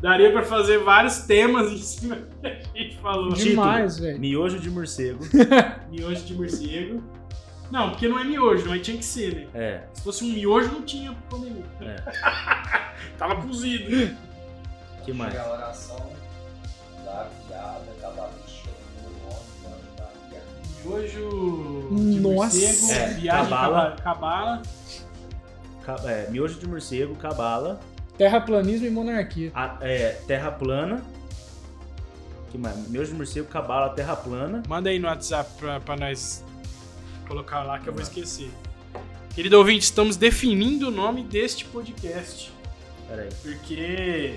Daria 0.00 0.30
pra 0.30 0.42
fazer 0.42 0.78
vários 0.78 1.18
temas 1.20 1.72
em 1.72 1.78
cima 1.78 2.16
do 2.16 2.26
que 2.40 2.46
a 2.46 2.78
gente 2.82 2.96
falou. 2.98 3.32
Demais, 3.32 3.98
velho. 3.98 4.18
miojo 4.20 4.58
de 4.60 4.70
morcego. 4.70 5.20
Miojo 5.90 6.24
de 6.24 6.34
morcego. 6.34 7.02
Não, 7.70 7.90
porque 7.90 8.08
não 8.08 8.18
é 8.18 8.24
miojo, 8.24 8.68
mas 8.68 8.80
tinha 8.82 8.96
que 8.96 9.04
ser, 9.04 9.34
né? 9.34 9.46
É, 9.54 9.82
Se 9.92 10.02
fosse 10.02 10.24
um 10.24 10.28
miojo, 10.32 10.70
não 10.72 10.82
tinha 10.82 11.12
problema. 11.28 11.62
é. 11.82 11.96
Tava 13.18 13.36
cozido. 13.42 14.16
que 15.04 15.12
mais? 15.12 15.36
a 15.36 15.52
oração 15.52 16.10
da 17.04 17.28
piada, 17.46 17.84
piada. 17.98 18.28
Miojo 20.84 21.88
de 21.90 22.20
Nossa. 22.20 22.56
morcego, 22.56 22.92
É, 22.92 23.08
viagem 23.14 23.50
cabala. 23.50 23.96
cabala. 24.02 24.62
Ca- 25.84 26.00
é, 26.06 26.30
miojo 26.30 26.58
de 26.60 26.66
morcego, 26.68 27.14
cabala, 27.16 27.80
Terraplanismo 28.16 28.86
e 28.86 28.90
monarquia. 28.90 29.50
a- 29.54 29.76
é, 29.80 30.12
terra 30.26 30.50
plana. 30.50 31.02
que 32.50 32.56
mais? 32.56 32.88
Miojo 32.88 33.10
de 33.10 33.16
morcego, 33.18 33.46
cabala, 33.48 33.90
terra 33.90 34.16
plana. 34.16 34.62
Manda 34.66 34.88
aí 34.88 34.98
no 34.98 35.06
WhatsApp 35.08 35.50
pra, 35.58 35.80
pra 35.80 35.96
nós 35.96 36.42
colocar 37.28 37.62
lá 37.62 37.78
que 37.78 37.88
eu 37.88 37.92
vou 37.92 38.02
esquecer. 38.02 38.50
Querido 39.34 39.58
ouvinte, 39.58 39.84
estamos 39.84 40.16
definindo 40.16 40.88
o 40.88 40.90
nome 40.90 41.22
deste 41.22 41.64
podcast. 41.66 42.50
Pera 43.06 43.22
aí. 43.22 43.28
Porque. 43.42 44.34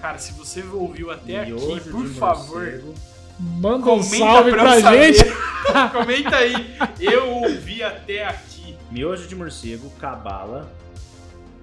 Cara, 0.00 0.18
se 0.18 0.32
você 0.32 0.62
ouviu 0.62 1.10
até 1.10 1.44
Miojo 1.44 1.76
aqui, 1.76 1.90
por 1.90 2.06
favor, 2.08 2.62
morcego. 2.62 2.94
Manda 3.38 3.76
um 3.78 3.82
comenta 3.82 4.18
salve 4.18 4.50
pra, 4.50 4.62
pra, 4.62 4.80
gente. 4.80 5.24
comenta 5.92 6.36
aí. 6.36 6.76
Eu 6.98 7.28
ouvi 7.28 7.82
até 7.82 8.24
aqui. 8.24 8.76
Miojo 8.90 9.28
de 9.28 9.36
morcego, 9.36 9.88
cabala, 10.00 10.72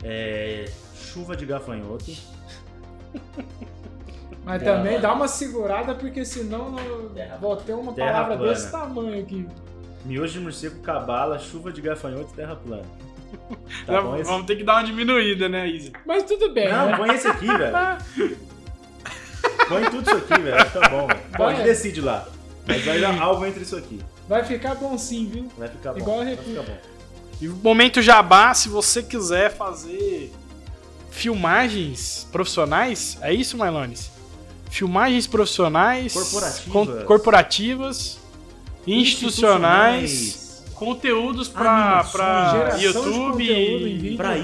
é, 0.04 0.72
chuva 0.96 1.36
de 1.36 1.46
gafanhoto. 1.46 2.12
Mas 4.46 4.64
Terra 4.64 4.78
também 4.78 5.02
dá 5.02 5.14
uma 5.14 5.28
segurada, 5.28 5.94
porque 5.94 6.24
senão 6.24 6.76
Terra 7.14 7.38
vou 7.38 7.58
ter 7.58 7.74
uma 7.74 7.92
Terra 7.92 8.14
palavra 8.14 8.38
plana. 8.38 8.54
desse 8.54 8.72
tamanho 8.72 9.22
aqui. 9.22 9.46
Miojo 10.08 10.34
de 10.34 10.40
morcego, 10.40 10.80
cabala, 10.82 11.38
chuva 11.38 11.72
de 11.72 11.82
gafanhoto 11.82 12.32
e 12.34 12.36
terra 12.36 12.56
plana. 12.56 12.86
Tá 13.86 13.92
Não, 13.94 14.04
bom 14.04 14.16
esse? 14.16 14.24
vamos 14.30 14.46
ter 14.48 14.56
que 14.56 14.64
dar 14.64 14.76
uma 14.76 14.84
diminuída, 14.86 15.50
né, 15.50 15.68
Isa? 15.68 15.92
Mas 16.06 16.24
tudo 16.24 16.50
bem, 16.54 16.70
Não, 16.72 16.86
né? 16.88 16.98
põe 16.98 17.10
esse 17.14 17.28
aqui, 17.28 17.46
velho. 17.46 18.38
Põe 19.68 19.84
tudo 19.90 20.02
isso 20.10 20.16
aqui, 20.18 20.42
velho. 20.42 20.56
Vai 20.56 20.66
ficar 20.66 20.90
bom, 20.90 21.08
velho. 21.08 21.20
Bom, 21.38 21.44
a 21.46 21.50
gente 21.50 21.58
Vai. 21.58 21.68
decide 21.68 22.00
lá. 22.02 22.26
Mas 22.66 22.86
vai 22.86 23.02
dar 23.02 23.20
algo 23.22 23.46
entre 23.46 23.64
isso 23.64 23.76
aqui. 23.76 24.00
Vai 24.30 24.44
ficar 24.46 24.76
bom 24.76 24.98
sim, 24.98 25.26
viu? 25.30 25.48
Vai 25.58 25.68
ficar 25.68 25.92
bom. 25.94 26.00
Igual 26.00 26.22
a 26.22 26.24
vai 26.24 26.38
ficar 26.38 26.62
bom. 26.64 26.78
E 27.42 27.50
o 27.50 27.56
momento 27.56 28.02
jabá, 28.02 28.54
se 28.54 28.70
você 28.70 29.04
quiser 29.04 29.52
fazer 29.56 30.32
filmagens 31.12 32.28
profissionais, 32.32 33.18
é 33.22 33.34
isso, 33.34 33.58
Mailones? 33.58 34.10
Filmagens 34.70 35.28
profissionais, 35.28 36.14
Corporativas. 36.14 36.72
con- 36.72 37.06
corporativas, 37.06 38.20
institucionais, 38.88 40.64
conteúdos 40.74 41.48
para 41.48 42.00
Animações, 42.00 42.12
para 42.12 42.78
YouTube, 42.78 43.44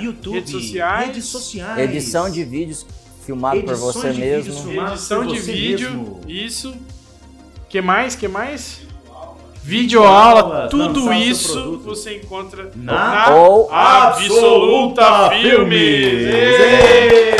YouTube, 0.04 0.36
Redes 0.36 0.52
sociais. 0.52 1.06
redes 1.08 1.26
sociais. 1.26 1.80
Edição 1.80 2.30
de 2.30 2.44
vídeos 2.44 2.86
filmado 3.26 3.62
por 3.64 3.76
você 3.76 4.12
de 4.12 4.20
mesmo. 4.20 4.72
edição 4.88 5.26
de 5.26 5.40
vídeo, 5.40 5.90
mesmo. 5.92 6.20
isso. 6.28 6.76
Que 7.70 7.82
mais? 7.82 8.16
Que 8.16 8.28
mais? 8.28 8.82
Videoaula, 9.64 10.68
tudo 10.68 11.14
isso 11.14 11.80
você 11.86 12.18
encontra 12.18 12.70
Na 12.76 13.34
Ou 13.34 13.72
Absoluta 13.72 15.30
Filmes. 15.30 16.28
Ê! 16.28 17.34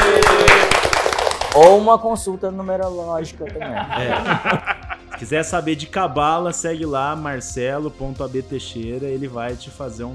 Ou 1.54 1.78
uma 1.78 2.00
consulta 2.00 2.50
numerológica 2.50 3.44
também. 3.46 3.68
É. 3.68 4.93
Se 5.14 5.20
quiser 5.20 5.44
saber 5.44 5.76
de 5.76 5.86
cabala, 5.88 6.52
segue 6.52 6.86
lá, 6.86 7.16
marcelo.abteixeira. 7.16 9.06
Ele 9.08 9.28
vai 9.28 9.56
te 9.56 9.70
fazer 9.70 10.04
um, 10.04 10.14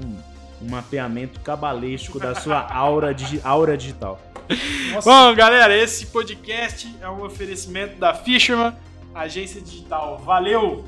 um 0.61 0.69
mapeamento 0.69 1.39
cabalístico 1.39 2.19
da 2.19 2.35
sua 2.35 2.59
aura, 2.71 3.13
digi- 3.13 3.41
aura 3.43 3.77
digital. 3.77 4.19
Nossa, 4.93 5.09
Bom, 5.09 5.35
galera, 5.35 5.75
esse 5.77 6.07
podcast 6.07 6.93
é 7.01 7.07
um 7.09 7.23
oferecimento 7.23 7.97
da 7.97 8.13
Fisherman, 8.13 8.73
agência 9.15 9.61
digital. 9.61 10.17
Valeu! 10.25 10.83